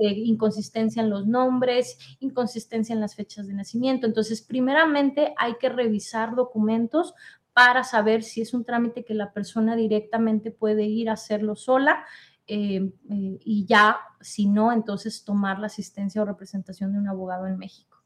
eh, 0.00 0.08
inconsistencia 0.08 1.02
en 1.02 1.10
los 1.10 1.26
nombres, 1.26 1.98
inconsistencia 2.20 2.94
en 2.94 3.00
las 3.00 3.14
fechas 3.14 3.46
de 3.46 3.54
nacimiento. 3.54 4.06
Entonces, 4.06 4.42
primeramente 4.42 5.34
hay 5.36 5.56
que 5.60 5.68
revisar 5.68 6.34
documentos 6.34 7.14
para 7.52 7.84
saber 7.84 8.22
si 8.22 8.40
es 8.40 8.54
un 8.54 8.64
trámite 8.64 9.04
que 9.04 9.14
la 9.14 9.32
persona 9.32 9.76
directamente 9.76 10.50
puede 10.50 10.84
ir 10.84 11.10
a 11.10 11.14
hacerlo 11.14 11.56
sola. 11.56 12.04
Eh, 12.46 12.90
eh, 13.10 13.38
y 13.44 13.66
ya, 13.66 13.98
si 14.20 14.48
no, 14.48 14.72
entonces 14.72 15.24
tomar 15.24 15.58
la 15.58 15.66
asistencia 15.66 16.22
o 16.22 16.24
representación 16.24 16.92
de 16.92 16.98
un 16.98 17.08
abogado 17.08 17.46
en 17.46 17.58
México. 17.58 17.98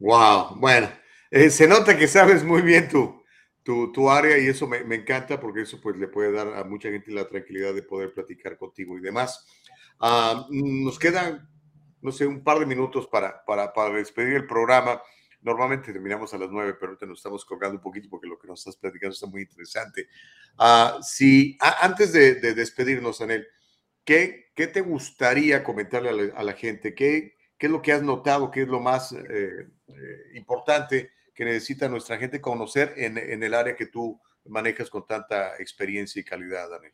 Wow, 0.00 0.56
bueno, 0.56 0.88
eh, 1.34 1.50
se 1.50 1.66
nota 1.66 1.98
que 1.98 2.06
sabes 2.06 2.44
muy 2.44 2.62
bien 2.62 2.88
tu, 2.88 3.24
tu, 3.64 3.90
tu 3.90 4.08
área 4.08 4.38
y 4.38 4.46
eso 4.46 4.68
me, 4.68 4.84
me, 4.84 4.94
encanta 4.94 5.40
porque 5.40 5.62
eso 5.62 5.80
pues 5.80 5.96
le 5.96 6.06
puede 6.06 6.30
dar 6.30 6.46
a 6.54 6.62
mucha 6.62 6.90
gente 6.90 7.10
la 7.10 7.28
tranquilidad 7.28 7.74
de 7.74 7.82
poder 7.82 8.14
platicar 8.14 8.56
contigo 8.56 8.96
y 8.96 9.00
demás. 9.00 9.44
Uh, 10.00 10.44
nos 10.48 10.96
quedan, 10.96 11.50
no 12.00 12.12
sé, 12.12 12.24
un 12.24 12.44
par 12.44 12.60
de 12.60 12.66
minutos 12.66 13.08
para, 13.08 13.44
para, 13.44 13.72
para 13.72 13.96
despedir 13.96 14.34
el 14.34 14.46
programa. 14.46 15.02
Normalmente 15.42 15.92
terminamos 15.92 16.32
a 16.34 16.38
las 16.38 16.50
nueve, 16.52 16.74
pero 16.74 16.92
ahorita 16.92 17.06
nos 17.06 17.18
estamos 17.18 17.44
colgando 17.44 17.78
un 17.78 17.82
poquito 17.82 18.08
porque 18.08 18.28
lo 18.28 18.38
que 18.38 18.46
nos 18.46 18.60
estás 18.60 18.76
platicando 18.76 19.14
está 19.14 19.26
muy 19.26 19.42
interesante. 19.42 20.06
Uh, 20.56 21.02
si 21.02 21.58
antes 21.58 22.12
de, 22.12 22.36
de, 22.36 22.54
despedirnos, 22.54 23.20
Anel, 23.20 23.44
¿qué, 24.04 24.52
¿qué 24.54 24.68
te 24.68 24.82
gustaría 24.82 25.64
comentarle 25.64 26.10
a 26.10 26.12
la, 26.12 26.32
a 26.36 26.44
la 26.44 26.52
gente? 26.52 26.94
¿Qué, 26.94 27.34
¿Qué, 27.58 27.66
es 27.66 27.72
lo 27.72 27.82
que 27.82 27.90
has 27.90 28.02
notado? 28.02 28.52
¿Qué 28.52 28.62
es 28.62 28.68
lo 28.68 28.78
más 28.78 29.10
eh, 29.10 29.66
eh, 29.88 30.22
importante 30.34 31.13
que 31.34 31.44
necesita 31.44 31.88
nuestra 31.88 32.16
gente 32.16 32.40
conocer 32.40 32.94
en, 32.96 33.42
el 33.42 33.54
área 33.54 33.76
que 33.76 33.86
tú 33.86 34.20
manejas 34.46 34.88
con 34.88 35.06
tanta 35.06 35.56
experiencia 35.58 36.20
y 36.20 36.24
calidad, 36.24 36.70
Daniel? 36.70 36.92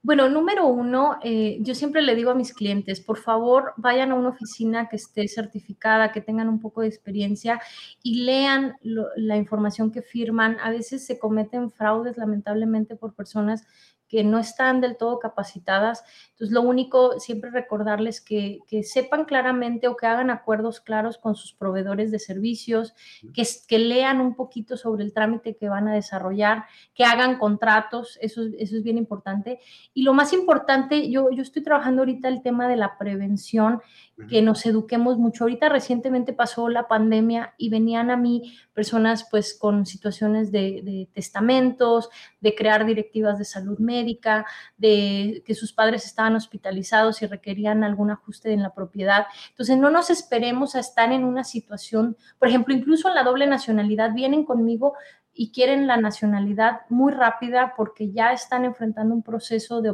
Bueno, 0.00 0.28
número 0.28 0.66
uno, 0.66 1.18
eh, 1.24 1.58
yo 1.60 1.74
siempre 1.74 2.02
le 2.02 2.14
digo 2.14 2.30
a 2.30 2.34
mis 2.34 2.54
clientes, 2.54 3.00
por 3.00 3.18
favor, 3.18 3.72
vayan 3.76 4.12
a 4.12 4.14
una 4.14 4.28
oficina 4.28 4.88
que 4.88 4.96
esté 4.96 5.26
certificada, 5.26 6.12
que 6.12 6.20
tengan 6.20 6.48
un 6.48 6.60
poco 6.60 6.82
de 6.82 6.88
experiencia 6.88 7.60
y 8.02 8.22
lean 8.22 8.76
la 8.82 9.36
información 9.36 9.90
que 9.90 10.02
firman. 10.02 10.56
A 10.60 10.70
veces 10.70 11.04
se 11.04 11.18
cometen 11.18 11.70
fraudes, 11.72 12.16
lamentablemente, 12.16 12.94
por 12.94 13.14
personas 13.14 13.66
que 14.08 14.24
no 14.24 14.38
están 14.38 14.80
del 14.80 14.96
todo 14.96 15.18
capacitadas. 15.18 16.02
Entonces, 16.30 16.54
lo 16.54 16.62
único, 16.62 17.20
siempre 17.20 17.50
recordarles 17.50 18.20
que, 18.20 18.60
que, 18.66 18.82
sepan 18.82 19.26
claramente 19.26 19.86
o 19.86 19.96
que 19.96 20.06
hagan 20.06 20.30
acuerdos 20.30 20.80
claros 20.80 21.18
con 21.18 21.34
sus 21.34 21.52
proveedores 21.52 22.10
de 22.10 22.18
servicios, 22.18 22.94
que, 23.34 23.46
que, 23.66 23.78
lean 23.78 24.20
un 24.20 24.34
poquito 24.34 24.76
sobre 24.76 25.04
el 25.04 25.12
trámite 25.12 25.56
que 25.56 25.68
van 25.68 25.88
a 25.88 25.94
desarrollar, 25.94 26.64
que 26.94 27.04
hagan 27.04 27.38
contratos, 27.38 28.18
eso, 28.22 28.42
eso 28.58 28.76
es 28.76 28.82
bien 28.82 28.96
importante. 28.98 29.60
Y 29.92 30.02
lo 30.02 30.14
más 30.14 30.32
importante, 30.32 31.10
yo, 31.10 31.30
yo 31.30 31.42
estoy 31.42 31.62
trabajando 31.62 32.02
ahorita 32.02 32.28
el 32.28 32.42
tema 32.42 32.66
de 32.68 32.76
la 32.76 32.96
prevención, 32.98 33.82
que 34.28 34.42
nos 34.42 34.66
eduquemos 34.66 35.16
mucho. 35.16 35.44
Ahorita 35.44 35.68
recientemente 35.68 36.32
pasó 36.32 36.68
la 36.68 36.88
pandemia 36.88 37.54
y 37.56 37.70
venían 37.70 38.10
a 38.10 38.16
mí 38.16 38.52
personas 38.74 39.28
pues 39.30 39.56
con 39.56 39.86
situaciones 39.86 40.50
de, 40.50 40.82
de 40.82 41.08
testamentos, 41.12 42.08
de 42.40 42.54
crear 42.56 42.84
directivas 42.84 43.38
de 43.38 43.44
salud 43.44 43.78
médica, 43.78 43.97
médica, 43.98 44.46
de 44.76 45.42
que 45.44 45.54
sus 45.54 45.72
padres 45.72 46.04
estaban 46.04 46.36
hospitalizados 46.36 47.22
y 47.22 47.26
requerían 47.26 47.84
algún 47.84 48.10
ajuste 48.10 48.52
en 48.52 48.62
la 48.62 48.74
propiedad. 48.74 49.26
Entonces, 49.50 49.76
no 49.76 49.90
nos 49.90 50.10
esperemos 50.10 50.74
a 50.74 50.80
estar 50.80 51.12
en 51.12 51.24
una 51.24 51.44
situación, 51.44 52.16
por 52.38 52.48
ejemplo, 52.48 52.74
incluso 52.74 53.08
en 53.08 53.14
la 53.14 53.24
doble 53.24 53.46
nacionalidad, 53.46 54.14
vienen 54.14 54.44
conmigo 54.44 54.94
y 55.32 55.52
quieren 55.52 55.86
la 55.86 55.96
nacionalidad 55.96 56.80
muy 56.88 57.12
rápida 57.12 57.74
porque 57.76 58.10
ya 58.10 58.32
están 58.32 58.64
enfrentando 58.64 59.14
un 59.14 59.22
proceso 59.22 59.80
de... 59.80 59.92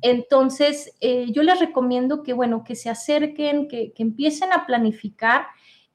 Entonces, 0.00 0.94
eh, 1.00 1.30
yo 1.32 1.42
les 1.42 1.60
recomiendo 1.60 2.22
que, 2.22 2.32
bueno, 2.32 2.64
que 2.64 2.74
se 2.74 2.88
acerquen, 2.88 3.68
que, 3.68 3.92
que 3.92 4.02
empiecen 4.02 4.52
a 4.52 4.64
planificar 4.66 5.46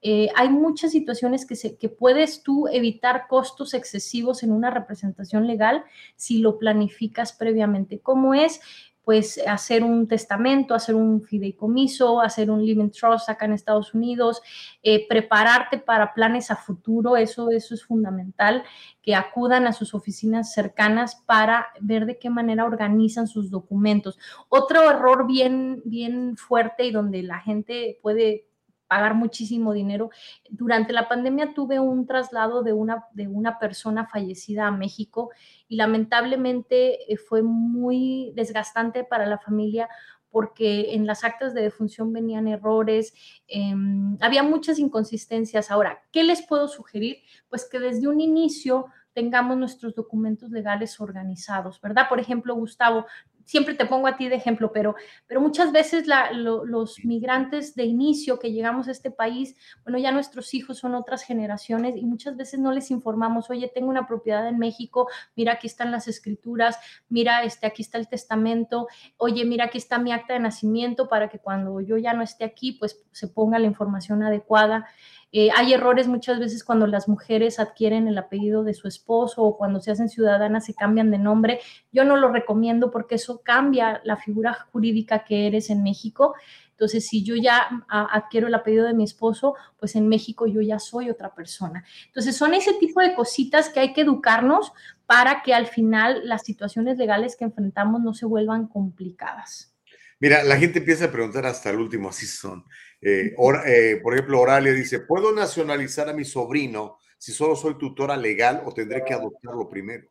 eh, 0.02 0.30
hay 0.36 0.49
muchas 0.49 0.91
situaciones 0.91 1.45
que, 1.45 1.56
se, 1.56 1.78
que 1.78 1.90
puedes 1.90 2.41
tú 2.41 2.68
evitar 2.68 3.28
costos 3.28 3.73
excesivos 3.73 4.41
en 4.41 4.52
una 4.52 4.72
representación 4.72 5.45
legal 5.45 5.84
si 6.15 6.40
lo 6.40 6.57
planificas 6.57 7.34
previamente. 7.34 7.99
¿Cómo 7.99 8.34
es? 8.34 8.61
Pues 9.03 9.41
hacer 9.48 9.84
un 9.84 10.07
testamento, 10.07 10.76
hacer 10.76 10.94
un 10.94 11.23
fideicomiso, 11.23 12.22
hacer 12.22 12.52
un 12.52 12.64
living 12.64 12.90
trust 12.90 13.30
acá 13.30 13.45
en 13.45 13.53
Estados 13.53 13.95
Unidos, 13.95 14.41
eh, 14.84 15.07
prepararte 15.07 15.80
para 15.80 16.14
planes 16.14 16.52
a 16.52 16.56
futuro, 16.56 17.18
eso, 17.18 17.49
eso 17.49 17.73
es 17.73 17.84
fundamental, 17.84 18.64
que 19.02 19.15
acudan 19.15 19.65
a 19.65 19.73
sus 19.73 19.95
oficinas 19.95 20.53
cercanas 20.53 21.15
para 21.26 21.68
ver 21.80 22.06
de 22.06 22.19
qué 22.19 22.30
manera 22.30 22.64
organizan 22.64 23.28
sus 23.28 23.49
documentos. 23.49 24.19
Otro 24.49 24.90
error 24.90 25.26
bien, 25.26 25.82
bien 25.84 26.38
fuerte 26.38 26.86
y 26.86 26.91
donde 26.91 27.23
la 27.23 27.40
gente 27.40 27.99
puede 28.03 28.51
pagar 28.91 29.15
muchísimo 29.15 29.72
dinero. 29.72 30.09
Durante 30.49 30.91
la 30.91 31.07
pandemia 31.07 31.53
tuve 31.53 31.80
un 31.80 32.05
traslado 32.05 32.61
de 32.61 32.73
una, 32.73 33.05
de 33.13 33.26
una 33.26 33.57
persona 33.57 34.05
fallecida 34.05 34.68
a 34.68 34.72
México 34.72 35.30
y 35.69 35.77
lamentablemente 35.77 37.09
eh, 37.09 37.15
fue 37.15 37.41
muy 37.41 38.34
desgastante 38.35 39.05
para 39.05 39.26
la 39.26 39.38
familia 39.38 39.88
porque 40.30 40.93
en 40.93 41.07
las 41.07 41.23
actas 41.23 41.53
de 41.53 41.61
defunción 41.61 42.11
venían 42.11 42.49
errores, 42.49 43.13
eh, 43.47 43.73
había 44.19 44.43
muchas 44.43 44.77
inconsistencias. 44.77 45.72
Ahora, 45.72 46.01
¿qué 46.11 46.26
les 46.26 46.45
puedo 46.45 46.68
sugerir? 46.68 47.19
Pues 47.47 47.69
que 47.69 47.80
desde 47.80 48.09
un 48.09 48.19
inicio 48.19 48.88
tengamos 49.13 49.57
nuestros 49.57 49.95
documentos 49.95 50.51
legales 50.51 50.99
organizados, 50.99 51.80
¿verdad? 51.80 52.07
Por 52.09 52.19
ejemplo, 52.19 52.55
Gustavo, 52.55 53.05
siempre 53.45 53.76
te 53.76 53.85
pongo 53.85 54.07
a 54.07 54.18
ti 54.18 54.27
de 54.30 54.35
ejemplo, 54.35 54.72
pero, 54.72 54.95
pero 55.27 55.41
muchas 55.41 55.72
veces 55.72 56.05
los 56.34 57.03
migrantes 57.03 57.76
de 57.76 57.85
inicio 57.85 58.39
que 58.39 58.51
llegamos 58.51 58.88
a 58.88 58.91
este 58.91 59.11
país, 59.11 59.55
bueno, 59.84 59.97
ya 59.99 60.11
nuestros 60.11 60.53
hijos 60.53 60.77
son 60.77 60.95
otras 60.95 61.23
generaciones 61.23 61.95
y 61.95 62.05
muchas 62.05 62.38
veces 62.38 62.59
no 62.59 62.72
les 62.72 62.91
informamos, 62.91 63.49
oye, 63.49 63.72
tengo 63.73 63.89
una 63.89 64.07
propiedad 64.07 64.47
en 64.47 64.57
México, 64.57 65.07
mira, 65.35 65.53
aquí 65.53 65.68
están 65.68 65.91
las 65.91 66.07
escrituras, 66.07 66.77
mira, 67.09 67.43
este, 67.43 67.68
aquí 67.68 67.81
está 67.81 67.97
el 67.97 68.07
testamento, 68.07 68.88
oye, 69.18 69.45
mira, 69.45 69.65
aquí 69.65 69.77
está 69.77 69.97
mi 69.97 70.11
acta 70.11 70.34
de 70.34 70.39
nacimiento 70.39 71.07
para 71.07 71.30
que 71.30 71.39
cuando 71.39 71.81
yo 71.81 71.97
ya 71.97 72.13
no 72.13 72.22
esté 72.22 72.43
aquí, 72.43 72.73
pues 72.73 73.03
se 73.11 73.27
ponga 73.27 73.59
la 73.59 73.68
información 73.68 74.23
adecuada. 74.23 74.88
Eh, 75.34 75.49
hay 75.56 75.74
errores 75.74 76.08
muchas 76.08 76.40
veces 76.40 76.64
cuando 76.64 76.88
las 76.88 77.08
mujeres 77.08 77.60
adquieren 77.60 78.08
el 78.08 78.18
apellido 78.18 78.64
de 78.64 78.74
su 78.74 78.88
esposo 78.88 79.44
o 79.44 79.58
cuando 79.58 79.80
se 79.80 79.91
hacen 79.91 80.10
ciudadanas 80.10 80.66
se 80.66 80.74
cambian 80.74 81.10
de 81.10 81.18
nombre. 81.18 81.60
Yo 81.91 82.03
no 82.03 82.18
lo 82.18 82.32
recomiendo 82.32 82.91
porque 82.91 83.16
eso 83.16 83.41
cambia 83.41 84.02
la 84.03 84.18
figura 84.18 84.53
jurídica 84.72 85.24
que 85.24 85.48
eres 85.48 85.70
en 85.70 85.84
México. 85.84 86.36
Entonces, 86.72 87.08
si 87.08 87.24
yo 87.24 87.36
ya 87.36 87.86
adquiero 87.88 88.48
el 88.48 88.56
apellido 88.56 88.88
de 88.88 88.95
mi 88.95 89.03
esposo, 89.03 89.53
pues 89.80 89.95
en 89.95 90.10
México 90.10 90.48
yo 90.48 90.62
ya 90.62 90.80
soy 90.80 91.12
otra 91.12 91.36
persona. 91.36 91.86
Entonces, 92.08 92.36
son 92.36 92.56
ese 92.56 92.74
tipo 92.74 93.02
de 93.02 93.14
cositas 93.14 93.70
que 93.70 93.80
hay 93.80 93.94
que 93.94 94.02
educarnos 94.02 94.74
para 95.06 95.44
que 95.44 95.53
al 95.53 95.68
final 95.68 96.22
las 96.28 96.44
situaciones 96.44 96.98
legales 96.98 97.36
que 97.36 97.44
enfrentamos 97.44 98.02
no 98.02 98.16
se 98.16 98.26
vuelvan 98.26 98.68
complicadas. 98.68 99.76
Mira, 100.20 100.44
la 100.44 100.58
gente 100.58 100.80
empieza 100.80 101.06
a 101.06 101.12
preguntar 101.12 101.45
hasta 101.45 101.70
el 101.70 101.78
último, 101.78 102.10
así 102.10 102.26
son. 102.26 102.66
Eh, 103.02 103.34
eh, 103.65 103.99
por 104.02 104.14
ejemplo, 104.14 104.40
Oralia 104.40 104.73
dice, 104.73 104.99
¿puedo 104.99 105.34
nacionalizar 105.34 106.07
a 106.07 106.14
mi 106.14 106.23
sobrino 106.23 106.98
si 107.18 107.32
solo 107.32 107.56
soy 107.56 107.78
tutora 107.78 108.15
legal 108.15 108.61
o 108.65 108.72
tendré 108.72 109.03
que 109.03 109.14
adoptarlo 109.14 109.68
primero? 109.68 110.07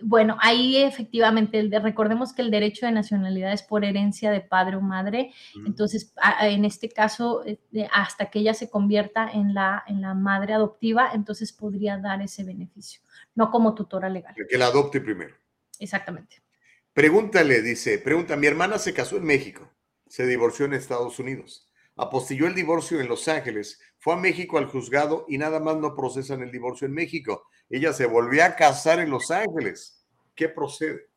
Bueno, 0.00 0.36
ahí 0.40 0.76
efectivamente, 0.76 1.68
recordemos 1.82 2.32
que 2.32 2.42
el 2.42 2.52
derecho 2.52 2.86
de 2.86 2.92
nacionalidad 2.92 3.52
es 3.52 3.64
por 3.64 3.84
herencia 3.84 4.30
de 4.30 4.40
padre 4.40 4.76
o 4.76 4.80
madre, 4.80 5.32
entonces 5.66 6.14
en 6.40 6.64
este 6.64 6.88
caso, 6.88 7.44
eh, 7.44 7.58
hasta 7.92 8.30
que 8.30 8.38
ella 8.38 8.54
se 8.54 8.70
convierta 8.70 9.28
en 9.28 9.54
la, 9.54 9.82
en 9.88 10.00
la 10.00 10.14
madre 10.14 10.52
adoptiva, 10.52 11.10
entonces 11.14 11.52
podría 11.52 11.98
dar 11.98 12.22
ese 12.22 12.44
beneficio, 12.44 13.00
no 13.34 13.50
como 13.50 13.74
tutora 13.74 14.08
legal. 14.08 14.36
Que 14.48 14.56
la 14.56 14.66
adopte 14.66 15.00
primero. 15.00 15.34
Exactamente. 15.80 16.42
Pregúntale, 16.92 17.60
dice, 17.60 17.98
pregunta, 17.98 18.36
mi 18.36 18.46
hermana 18.46 18.78
se 18.78 18.94
casó 18.94 19.16
en 19.16 19.24
México, 19.24 19.68
se 20.06 20.26
divorció 20.26 20.66
en 20.66 20.74
Estados 20.74 21.18
Unidos 21.18 21.67
apostilló 21.98 22.46
el 22.46 22.54
divorcio 22.54 23.00
en 23.00 23.08
Los 23.08 23.28
Ángeles, 23.28 23.80
fue 23.98 24.14
a 24.14 24.16
México 24.16 24.56
al 24.56 24.66
juzgado 24.66 25.26
y 25.28 25.36
nada 25.36 25.60
más 25.60 25.76
no 25.76 25.94
procesan 25.94 26.42
el 26.42 26.52
divorcio 26.52 26.86
en 26.86 26.94
México. 26.94 27.44
Ella 27.68 27.92
se 27.92 28.06
volvió 28.06 28.44
a 28.44 28.54
casar 28.54 29.00
en 29.00 29.10
Los 29.10 29.30
Ángeles. 29.30 30.02
¿Qué 30.34 30.48
procede? 30.48 31.08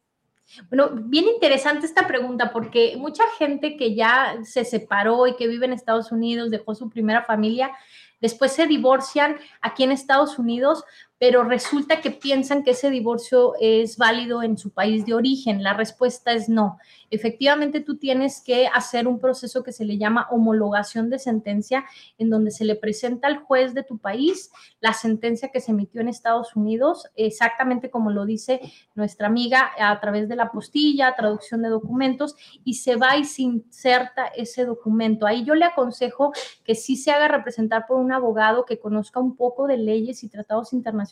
Bueno, 0.70 0.90
bien 0.94 1.26
interesante 1.26 1.86
esta 1.86 2.08
pregunta 2.08 2.52
porque 2.52 2.96
mucha 2.98 3.24
gente 3.38 3.78
que 3.78 3.96
ya 3.96 4.40
se 4.44 4.66
separó 4.66 5.28
y 5.28 5.36
que 5.36 5.48
vive 5.48 5.66
en 5.66 5.74
Estados 5.74 6.12
Unidos, 6.12 6.50
dejó 6.50 6.76
su 6.76 6.90
primera 6.90 7.24
familia, 7.24 7.72
después 8.20 8.52
se 8.52 8.68
divorcian 8.68 9.38
aquí 9.62 9.84
en 9.84 9.92
Estados 9.92 10.38
Unidos 10.40 10.84
pero 11.22 11.44
resulta 11.44 12.02
que 12.02 12.10
piensan 12.10 12.64
que 12.64 12.72
ese 12.72 12.90
divorcio 12.90 13.54
es 13.60 13.98
válido 13.98 14.42
en 14.42 14.58
su 14.58 14.72
país 14.72 15.06
de 15.06 15.14
origen. 15.14 15.62
La 15.62 15.74
respuesta 15.74 16.34
es 16.34 16.50
no. 16.50 16.80
Efectivamente, 17.12 17.80
tú 17.80 17.98
tienes 17.98 18.42
que 18.42 18.66
hacer 18.66 19.08
un 19.08 19.20
proceso 19.20 19.64
que 19.64 19.72
se 19.72 19.86
le 19.86 20.00
llama 20.00 20.28
homologación 20.32 21.12
de 21.12 21.20
sentencia, 21.20 21.86
en 22.18 22.32
donde 22.32 22.50
se 22.50 22.66
le 22.66 22.76
presenta 22.76 23.28
al 23.28 23.38
juez 23.38 23.76
de 23.76 23.84
tu 23.84 24.00
país 24.00 24.50
la 24.80 24.94
sentencia 24.94 25.50
que 25.50 25.60
se 25.60 25.74
emitió 25.74 26.02
en 26.02 26.08
Estados 26.08 26.56
Unidos, 26.56 27.06
exactamente 27.16 27.92
como 27.92 28.10
lo 28.10 28.26
dice 28.26 28.60
nuestra 28.96 29.28
amiga 29.28 29.74
a 29.78 30.00
través 30.00 30.28
de 30.28 30.36
la 30.36 30.52
postilla, 30.52 31.14
traducción 31.16 31.62
de 31.62 31.70
documentos, 31.70 32.36
y 32.64 32.74
se 32.76 32.96
va 32.96 33.18
y 33.18 33.26
se 33.26 33.44
inserta 33.44 34.26
ese 34.26 34.66
documento. 34.66 35.28
Ahí 35.28 35.44
yo 35.44 35.54
le 35.54 35.66
aconsejo 35.66 36.32
que 36.64 36.74
sí 36.74 36.96
se 36.96 37.12
haga 37.12 37.28
representar 37.28 37.86
por 37.86 38.00
un 38.00 38.12
abogado 38.12 38.66
que 38.66 38.80
conozca 38.80 39.20
un 39.20 39.36
poco 39.36 39.68
de 39.68 39.78
leyes 39.78 40.24
y 40.24 40.28
tratados 40.28 40.74
internacionales 40.74 41.11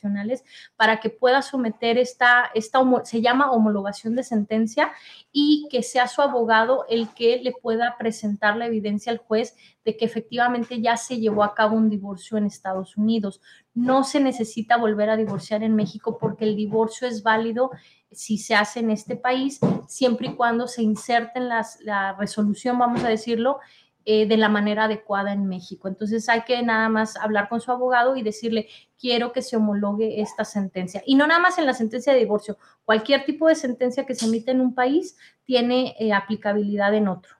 para 0.75 0.99
que 0.99 1.09
pueda 1.09 1.41
someter 1.41 1.97
esta, 1.97 2.49
esta, 2.53 2.79
se 3.03 3.21
llama 3.21 3.51
homologación 3.51 4.15
de 4.15 4.23
sentencia 4.23 4.91
y 5.31 5.67
que 5.69 5.83
sea 5.83 6.07
su 6.07 6.21
abogado 6.21 6.85
el 6.89 7.09
que 7.13 7.39
le 7.41 7.53
pueda 7.53 7.95
presentar 7.97 8.57
la 8.57 8.67
evidencia 8.67 9.11
al 9.11 9.17
juez 9.17 9.55
de 9.85 9.97
que 9.97 10.05
efectivamente 10.05 10.81
ya 10.81 10.97
se 10.97 11.19
llevó 11.19 11.43
a 11.43 11.55
cabo 11.55 11.75
un 11.75 11.89
divorcio 11.89 12.37
en 12.37 12.45
Estados 12.45 12.97
Unidos. 12.97 13.41
No 13.73 14.03
se 14.03 14.19
necesita 14.19 14.77
volver 14.77 15.09
a 15.09 15.17
divorciar 15.17 15.63
en 15.63 15.75
México 15.75 16.17
porque 16.19 16.45
el 16.45 16.55
divorcio 16.55 17.07
es 17.07 17.23
válido 17.23 17.71
si 18.11 18.37
se 18.37 18.55
hace 18.55 18.79
en 18.79 18.89
este 18.89 19.15
país, 19.15 19.59
siempre 19.87 20.29
y 20.29 20.35
cuando 20.35 20.67
se 20.67 20.81
inserte 20.81 21.39
en 21.39 21.47
las, 21.47 21.79
la 21.81 22.13
resolución, 22.13 22.77
vamos 22.79 23.03
a 23.03 23.09
decirlo, 23.09 23.59
eh, 24.05 24.27
de 24.27 24.37
la 24.37 24.49
manera 24.49 24.85
adecuada 24.85 25.33
en 25.33 25.47
México. 25.47 25.87
Entonces 25.87 26.29
hay 26.29 26.41
que 26.43 26.61
nada 26.63 26.89
más 26.89 27.15
hablar 27.17 27.49
con 27.49 27.61
su 27.61 27.71
abogado 27.71 28.15
y 28.15 28.23
decirle, 28.23 28.67
quiero 28.99 29.33
que 29.33 29.41
se 29.41 29.57
homologue 29.57 30.21
esta 30.21 30.45
sentencia. 30.45 31.03
Y 31.05 31.15
no 31.15 31.27
nada 31.27 31.39
más 31.39 31.57
en 31.57 31.65
la 31.65 31.73
sentencia 31.73 32.13
de 32.13 32.19
divorcio, 32.19 32.57
cualquier 32.85 33.25
tipo 33.25 33.47
de 33.47 33.55
sentencia 33.55 34.05
que 34.05 34.15
se 34.15 34.25
emite 34.25 34.51
en 34.51 34.61
un 34.61 34.73
país 34.73 35.17
tiene 35.43 35.95
eh, 35.99 36.13
aplicabilidad 36.13 36.93
en 36.93 37.07
otro. 37.07 37.38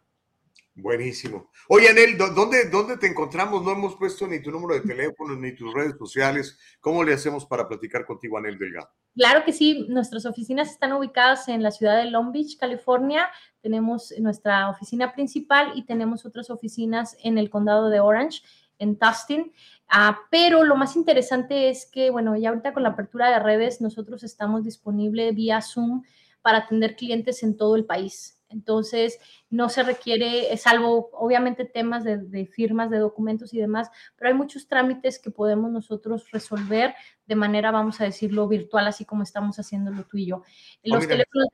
Buenísimo. 0.75 1.51
Oye, 1.67 1.89
Anel, 1.89 2.17
¿dónde, 2.17 2.69
¿dónde 2.69 2.97
te 2.97 3.07
encontramos? 3.07 3.63
No 3.63 3.71
hemos 3.71 3.95
puesto 3.95 4.25
ni 4.27 4.41
tu 4.41 4.49
número 4.49 4.75
de 4.75 4.87
teléfono 4.87 5.35
ni 5.35 5.53
tus 5.53 5.73
redes 5.73 5.95
sociales. 5.97 6.57
¿Cómo 6.79 7.03
le 7.03 7.13
hacemos 7.13 7.45
para 7.45 7.67
platicar 7.67 8.05
contigo, 8.05 8.37
Anel 8.37 8.57
Delgado? 8.57 8.89
Claro 9.15 9.43
que 9.43 9.51
sí. 9.51 9.85
Nuestras 9.89 10.25
oficinas 10.25 10.69
están 10.71 10.93
ubicadas 10.93 11.49
en 11.49 11.63
la 11.63 11.71
ciudad 11.71 11.97
de 11.97 12.09
Long 12.09 12.31
Beach, 12.31 12.57
California. 12.57 13.27
Tenemos 13.61 14.13
nuestra 14.19 14.69
oficina 14.69 15.13
principal 15.13 15.73
y 15.75 15.85
tenemos 15.85 16.25
otras 16.25 16.49
oficinas 16.49 17.17
en 17.23 17.37
el 17.37 17.49
condado 17.49 17.89
de 17.89 17.99
Orange, 17.99 18.41
en 18.77 18.97
Tustin. 18.97 19.51
Ah, 19.89 20.21
pero 20.31 20.63
lo 20.63 20.77
más 20.77 20.95
interesante 20.95 21.69
es 21.69 21.85
que, 21.85 22.09
bueno, 22.09 22.37
ya 22.37 22.49
ahorita 22.49 22.73
con 22.73 22.83
la 22.83 22.89
apertura 22.89 23.29
de 23.31 23.39
redes, 23.39 23.81
nosotros 23.81 24.23
estamos 24.23 24.63
disponibles 24.63 25.35
vía 25.35 25.61
Zoom 25.61 26.03
para 26.41 26.59
atender 26.59 26.95
clientes 26.95 27.43
en 27.43 27.57
todo 27.57 27.75
el 27.75 27.85
país. 27.85 28.38
Entonces, 28.49 29.19
no 29.49 29.69
se 29.69 29.83
requiere, 29.83 30.55
salvo 30.57 31.09
obviamente 31.13 31.63
temas 31.65 32.03
de, 32.03 32.45
firmas 32.47 32.89
de 32.89 32.97
documentos 32.97 33.53
y 33.53 33.59
demás, 33.59 33.91
pero 34.15 34.29
hay 34.29 34.35
muchos 34.35 34.67
trámites 34.67 35.19
que 35.19 35.29
podemos 35.29 35.69
nosotros 35.71 36.31
resolver 36.31 36.95
de 37.27 37.35
manera, 37.35 37.69
vamos 37.71 38.01
a 38.01 38.05
decirlo, 38.05 38.47
virtual, 38.47 38.87
así 38.87 39.05
como 39.05 39.21
estamos 39.23 39.59
haciéndolo 39.59 40.05
tú 40.05 40.17
y 40.17 40.25
yo. 40.25 40.41
Los 40.83 41.07
teléfonos, 41.07 41.47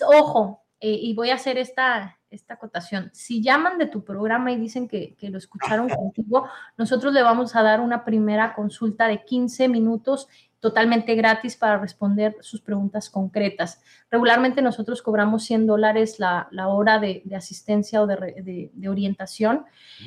Ojo, 0.07 0.63
eh, 0.79 0.97
y 1.01 1.13
voy 1.13 1.29
a 1.29 1.35
hacer 1.35 1.57
esta, 1.57 2.17
esta 2.29 2.55
acotación. 2.55 3.09
Si 3.13 3.41
llaman 3.41 3.77
de 3.77 3.87
tu 3.87 4.03
programa 4.03 4.51
y 4.51 4.57
dicen 4.57 4.87
que, 4.87 5.15
que, 5.15 5.29
lo 5.29 5.37
escucharon 5.37 5.89
contigo, 5.89 6.47
nosotros 6.77 7.13
le 7.13 7.21
vamos 7.21 7.55
a 7.55 7.63
dar 7.63 7.81
una 7.81 8.05
primera 8.05 8.53
consulta 8.53 9.07
de 9.07 9.23
15 9.23 9.67
minutos 9.67 10.27
totalmente 10.59 11.13
gratis 11.15 11.57
para 11.57 11.77
responder 11.77 12.37
sus 12.39 12.61
preguntas 12.61 13.09
concretas. 13.09 13.81
Regularmente 14.09 14.61
nosotros 14.61 15.01
cobramos 15.01 15.43
100 15.43 15.67
dólares 15.67 16.19
la, 16.19 16.47
la 16.51 16.69
hora 16.69 16.99
de, 16.99 17.21
de, 17.25 17.35
asistencia 17.35 18.01
o 18.01 18.07
de, 18.07 18.15
de, 18.15 18.71
de 18.73 18.89
orientación. 18.89 19.65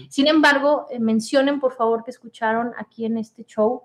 Sin 0.08 0.28
embargo, 0.28 0.86
mencionen 0.98 1.60
por 1.60 1.74
favor 1.74 2.04
que 2.04 2.10
escucharon 2.10 2.72
aquí 2.78 3.04
en 3.04 3.18
este 3.18 3.44
show 3.44 3.84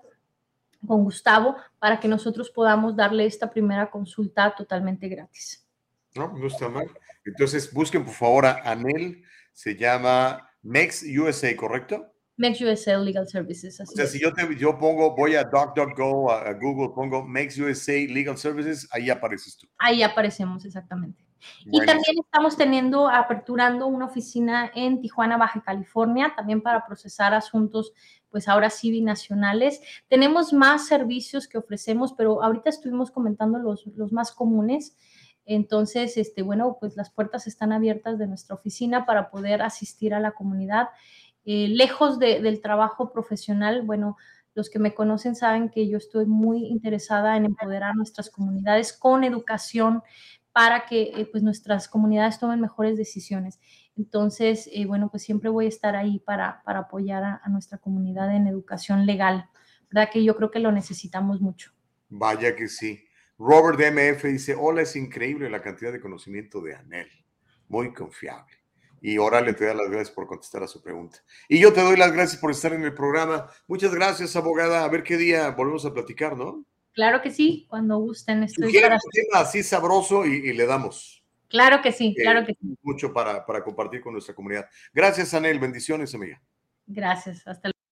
con 0.86 1.04
Gustavo 1.04 1.56
para 1.78 1.98
que 2.00 2.08
nosotros 2.08 2.50
podamos 2.50 2.96
darle 2.96 3.26
esta 3.26 3.50
primera 3.50 3.90
consulta 3.90 4.54
totalmente 4.54 5.08
gratis. 5.08 5.66
No, 6.14 6.32
no 6.32 6.46
está 6.46 6.68
mal. 6.68 6.86
Entonces 7.24 7.72
busquen 7.72 8.04
por 8.04 8.14
favor 8.14 8.46
a 8.46 8.70
Anel, 8.70 9.22
se 9.52 9.76
llama 9.76 10.48
Mex 10.62 11.04
USA, 11.04 11.54
¿correcto? 11.56 12.06
Mex 12.36 12.60
USA 12.60 12.98
Legal 12.98 13.28
Services. 13.28 13.78
o 13.80 13.86
sea, 13.86 14.06
si 14.06 14.20
yo, 14.20 14.32
te, 14.32 14.56
yo 14.56 14.78
pongo, 14.78 15.14
voy 15.14 15.36
a 15.36 15.44
DocDocGo, 15.44 16.30
a, 16.30 16.48
a 16.48 16.52
Google, 16.54 16.94
pongo 16.94 17.24
Mex 17.24 17.58
USA 17.58 17.92
Legal 17.92 18.36
Services, 18.36 18.88
ahí 18.90 19.10
apareces 19.10 19.56
tú. 19.56 19.68
Ahí 19.78 20.02
aparecemos, 20.02 20.64
exactamente. 20.64 21.22
Y 21.64 21.78
también 21.80 22.16
estamos 22.20 22.56
teniendo, 22.56 23.08
aperturando 23.08 23.86
una 23.86 24.06
oficina 24.06 24.70
en 24.74 25.00
Tijuana, 25.00 25.36
Baja 25.36 25.62
California, 25.62 26.32
también 26.36 26.62
para 26.62 26.86
procesar 26.86 27.34
asuntos 27.34 27.92
pues 28.30 28.48
ahora 28.48 28.70
sí 28.70 28.90
binacionales. 28.90 29.80
Tenemos 30.08 30.52
más 30.52 30.86
servicios 30.86 31.46
que 31.46 31.58
ofrecemos, 31.58 32.14
pero 32.14 32.42
ahorita 32.42 32.70
estuvimos 32.70 33.10
comentando 33.10 33.58
los, 33.58 33.86
los 33.88 34.12
más 34.12 34.32
comunes. 34.32 34.96
Entonces, 35.44 36.16
este, 36.16 36.42
bueno, 36.42 36.78
pues 36.80 36.96
las 36.96 37.10
puertas 37.10 37.46
están 37.46 37.72
abiertas 37.72 38.18
de 38.18 38.26
nuestra 38.26 38.56
oficina 38.56 39.06
para 39.06 39.30
poder 39.30 39.62
asistir 39.62 40.14
a 40.14 40.20
la 40.20 40.32
comunidad. 40.32 40.88
Eh, 41.44 41.68
lejos 41.68 42.18
del 42.18 42.60
trabajo 42.60 43.12
profesional, 43.12 43.82
bueno, 43.82 44.16
los 44.54 44.70
que 44.70 44.78
me 44.78 44.94
conocen 44.94 45.34
saben 45.34 45.70
que 45.70 45.88
yo 45.88 45.96
estoy 45.96 46.26
muy 46.26 46.66
interesada 46.66 47.36
en 47.36 47.46
empoderar 47.46 47.96
nuestras 47.96 48.30
comunidades 48.30 48.92
con 48.92 49.24
educación 49.24 50.02
para 50.52 50.86
que 50.86 51.12
eh, 51.14 51.28
pues 51.30 51.42
nuestras 51.42 51.88
comunidades 51.88 52.38
tomen 52.38 52.60
mejores 52.60 52.96
decisiones. 52.96 53.58
Entonces, 53.96 54.68
eh, 54.72 54.86
bueno, 54.86 55.10
pues 55.10 55.22
siempre 55.22 55.50
voy 55.50 55.66
a 55.66 55.68
estar 55.68 55.96
ahí 55.96 56.18
para, 56.20 56.62
para 56.64 56.80
apoyar 56.80 57.24
a, 57.24 57.48
nuestra 57.48 57.78
comunidad 57.78 58.34
en 58.34 58.46
educación 58.46 59.06
legal, 59.06 59.48
¿verdad? 59.90 60.10
Que 60.12 60.24
yo 60.24 60.36
creo 60.36 60.50
que 60.50 60.60
lo 60.60 60.72
necesitamos 60.72 61.40
mucho. 61.40 61.72
Vaya 62.08 62.54
que 62.54 62.68
sí. 62.68 63.04
Robert 63.38 63.78
MF 63.78 64.24
dice, 64.24 64.54
hola, 64.58 64.82
es 64.82 64.94
increíble 64.94 65.50
la 65.50 65.62
cantidad 65.62 65.92
de 65.92 66.00
conocimiento 66.00 66.60
de 66.60 66.74
Anel, 66.74 67.08
muy 67.68 67.92
confiable. 67.92 68.52
Y 69.00 69.18
Órale 69.18 69.52
te 69.54 69.64
da 69.64 69.74
las 69.74 69.88
gracias 69.88 70.12
por 70.12 70.28
contestar 70.28 70.62
a 70.62 70.68
su 70.68 70.80
pregunta. 70.80 71.18
Y 71.48 71.58
yo 71.58 71.72
te 71.72 71.80
doy 71.80 71.96
las 71.96 72.12
gracias 72.12 72.40
por 72.40 72.52
estar 72.52 72.72
en 72.72 72.84
el 72.84 72.94
programa. 72.94 73.48
Muchas 73.66 73.92
gracias, 73.92 74.36
abogada. 74.36 74.84
A 74.84 74.88
ver 74.88 75.02
qué 75.02 75.16
día 75.16 75.50
volvemos 75.50 75.84
a 75.84 75.92
platicar, 75.92 76.36
¿no? 76.36 76.64
Claro 76.92 77.22
que 77.22 77.30
sí, 77.30 77.66
cuando 77.68 77.98
gusten. 77.98 78.42
Estoy 78.42 78.72
para... 78.80 78.96
un 78.96 79.10
tema 79.10 79.40
así 79.40 79.62
sabroso 79.62 80.26
y, 80.26 80.52
le 80.52 80.66
damos. 80.66 81.24
Claro 81.48 81.80
que 81.82 81.92
sí, 81.92 82.14
claro 82.14 82.40
eh, 82.40 82.46
que 82.46 82.54
sí. 82.54 82.76
Mucho 82.82 83.12
para, 83.12 83.44
para 83.44 83.62
compartir 83.62 84.00
con 84.00 84.12
nuestra 84.12 84.34
comunidad. 84.34 84.68
Gracias, 84.92 85.34
Anel. 85.34 85.58
Bendiciones, 85.58 86.14
amiga. 86.14 86.40
Gracias. 86.86 87.46
Hasta 87.46 87.68
luego. 87.68 87.82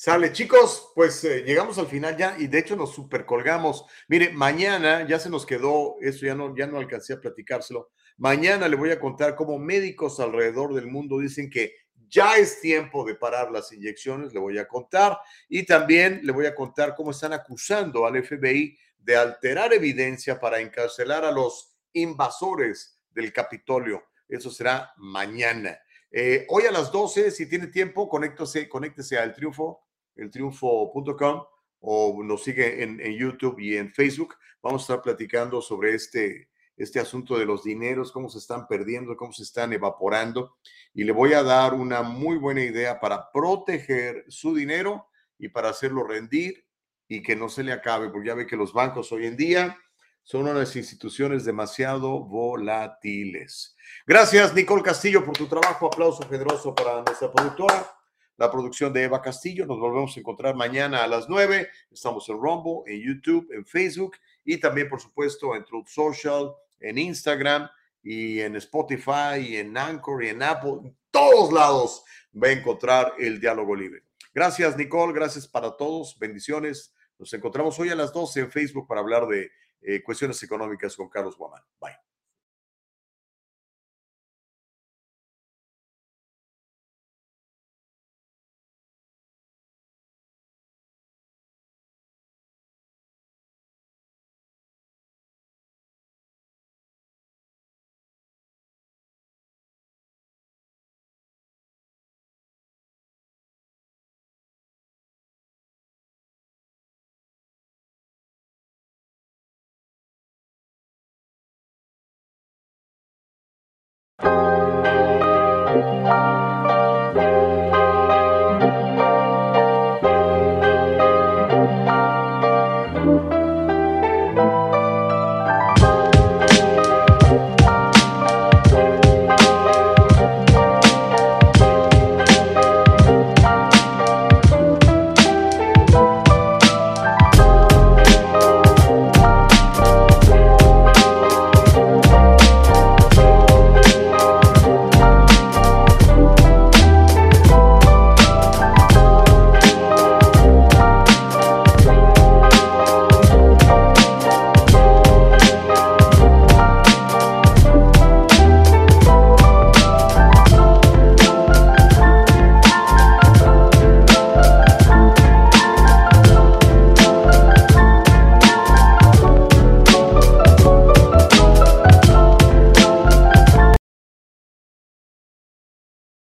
Sale, 0.00 0.32
chicos, 0.32 0.92
pues 0.94 1.24
eh, 1.24 1.42
llegamos 1.42 1.76
al 1.76 1.88
final 1.88 2.16
ya 2.16 2.36
y 2.38 2.46
de 2.46 2.60
hecho 2.60 2.76
nos 2.76 2.94
super 2.94 3.26
colgamos. 3.26 3.84
Mire, 4.06 4.30
mañana 4.30 5.04
ya 5.08 5.18
se 5.18 5.28
nos 5.28 5.44
quedó, 5.44 5.96
eso 6.00 6.24
ya 6.24 6.36
no, 6.36 6.56
ya 6.56 6.68
no 6.68 6.78
alcancé 6.78 7.14
a 7.14 7.20
platicárselo. 7.20 7.90
Mañana 8.16 8.68
le 8.68 8.76
voy 8.76 8.92
a 8.92 9.00
contar 9.00 9.34
cómo 9.34 9.58
médicos 9.58 10.20
alrededor 10.20 10.72
del 10.74 10.86
mundo 10.86 11.18
dicen 11.18 11.50
que 11.50 11.72
ya 12.08 12.36
es 12.36 12.60
tiempo 12.60 13.04
de 13.04 13.14
parar 13.14 13.50
las 13.50 13.72
inyecciones, 13.72 14.32
le 14.32 14.40
voy 14.40 14.58
a 14.58 14.66
contar. 14.66 15.18
Y 15.48 15.64
también 15.64 16.20
le 16.22 16.32
voy 16.32 16.46
a 16.46 16.54
contar 16.54 16.94
cómo 16.94 17.10
están 17.10 17.32
acusando 17.32 18.06
al 18.06 18.22
FBI 18.24 18.78
de 18.98 19.16
alterar 19.16 19.72
evidencia 19.72 20.38
para 20.38 20.60
encarcelar 20.60 21.24
a 21.24 21.32
los 21.32 21.76
invasores 21.92 22.98
del 23.10 23.32
Capitolio. 23.32 24.04
Eso 24.28 24.50
será 24.50 24.92
mañana. 24.96 25.78
Eh, 26.10 26.46
hoy 26.48 26.64
a 26.64 26.72
las 26.72 26.90
12, 26.90 27.30
si 27.30 27.48
tiene 27.48 27.66
tiempo, 27.66 28.08
conéctese, 28.08 28.68
conéctese 28.68 29.18
al 29.18 29.34
triunfo 29.34 29.84
eltriunfo.com 30.18 31.44
o 31.80 32.22
nos 32.24 32.42
sigue 32.42 32.82
en, 32.82 32.98
YouTube 33.16 33.60
y 33.60 33.76
en 33.76 33.90
Facebook. 33.90 34.34
Vamos 34.62 34.82
a 34.82 34.84
estar 34.84 35.02
platicando 35.02 35.62
sobre 35.62 35.94
este, 35.94 36.47
este 36.78 37.00
asunto 37.00 37.38
de 37.38 37.44
los 37.44 37.64
dineros, 37.64 38.12
cómo 38.12 38.30
se 38.30 38.38
están 38.38 38.66
perdiendo, 38.66 39.16
cómo 39.16 39.32
se 39.32 39.42
están 39.42 39.72
evaporando. 39.72 40.56
Y 40.94 41.04
le 41.04 41.12
voy 41.12 41.34
a 41.34 41.42
dar 41.42 41.74
una 41.74 42.02
muy 42.02 42.38
buena 42.38 42.62
idea 42.62 43.00
para 43.00 43.30
proteger 43.32 44.24
su 44.28 44.54
dinero 44.54 45.08
y 45.38 45.48
para 45.48 45.68
hacerlo 45.68 46.04
rendir 46.04 46.64
y 47.08 47.22
que 47.22 47.36
no 47.36 47.48
se 47.48 47.62
le 47.62 47.72
acabe, 47.72 48.08
porque 48.10 48.28
ya 48.28 48.34
ve 48.34 48.46
que 48.46 48.56
los 48.56 48.72
bancos 48.72 49.12
hoy 49.12 49.26
en 49.26 49.36
día 49.36 49.76
son 50.22 50.46
unas 50.46 50.76
instituciones 50.76 51.44
demasiado 51.44 52.20
volátiles. 52.20 53.76
Gracias, 54.06 54.54
Nicole 54.54 54.82
Castillo, 54.82 55.24
por 55.24 55.36
tu 55.36 55.46
trabajo. 55.46 55.86
Aplauso 55.86 56.28
generoso 56.28 56.74
para 56.74 57.02
nuestra 57.02 57.32
productora 57.32 57.98
la 58.38 58.50
producción 58.50 58.92
de 58.92 59.02
Eva 59.02 59.20
Castillo. 59.20 59.66
Nos 59.66 59.78
volvemos 59.78 60.16
a 60.16 60.20
encontrar 60.20 60.54
mañana 60.54 61.02
a 61.02 61.08
las 61.08 61.28
9. 61.28 61.68
Estamos 61.90 62.26
en 62.28 62.36
Rumble, 62.36 62.82
en 62.86 63.00
YouTube, 63.00 63.48
en 63.52 63.66
Facebook 63.66 64.16
y 64.44 64.58
también, 64.58 64.88
por 64.88 65.00
supuesto, 65.00 65.54
en 65.54 65.64
Truth 65.64 65.88
Social, 65.88 66.52
en 66.80 66.98
Instagram 66.98 67.68
y 68.02 68.40
en 68.40 68.56
Spotify 68.56 69.38
y 69.40 69.56
en 69.56 69.76
Anchor 69.76 70.24
y 70.24 70.28
en 70.28 70.42
Apple. 70.42 70.78
En 70.84 70.96
todos 71.10 71.52
lados 71.52 72.04
va 72.34 72.48
a 72.48 72.52
encontrar 72.52 73.14
el 73.18 73.40
diálogo 73.40 73.74
libre. 73.74 74.02
Gracias, 74.34 74.76
Nicole. 74.76 75.12
Gracias 75.12 75.48
para 75.48 75.76
todos. 75.76 76.18
Bendiciones. 76.18 76.94
Nos 77.18 77.32
encontramos 77.32 77.78
hoy 77.78 77.90
a 77.90 77.96
las 77.96 78.12
12 78.12 78.40
en 78.40 78.50
Facebook 78.50 78.86
para 78.86 79.00
hablar 79.00 79.26
de 79.26 79.50
eh, 79.80 80.02
cuestiones 80.02 80.42
económicas 80.42 80.96
con 80.96 81.08
Carlos 81.08 81.36
Guamán. 81.36 81.62
Bye. 81.80 81.96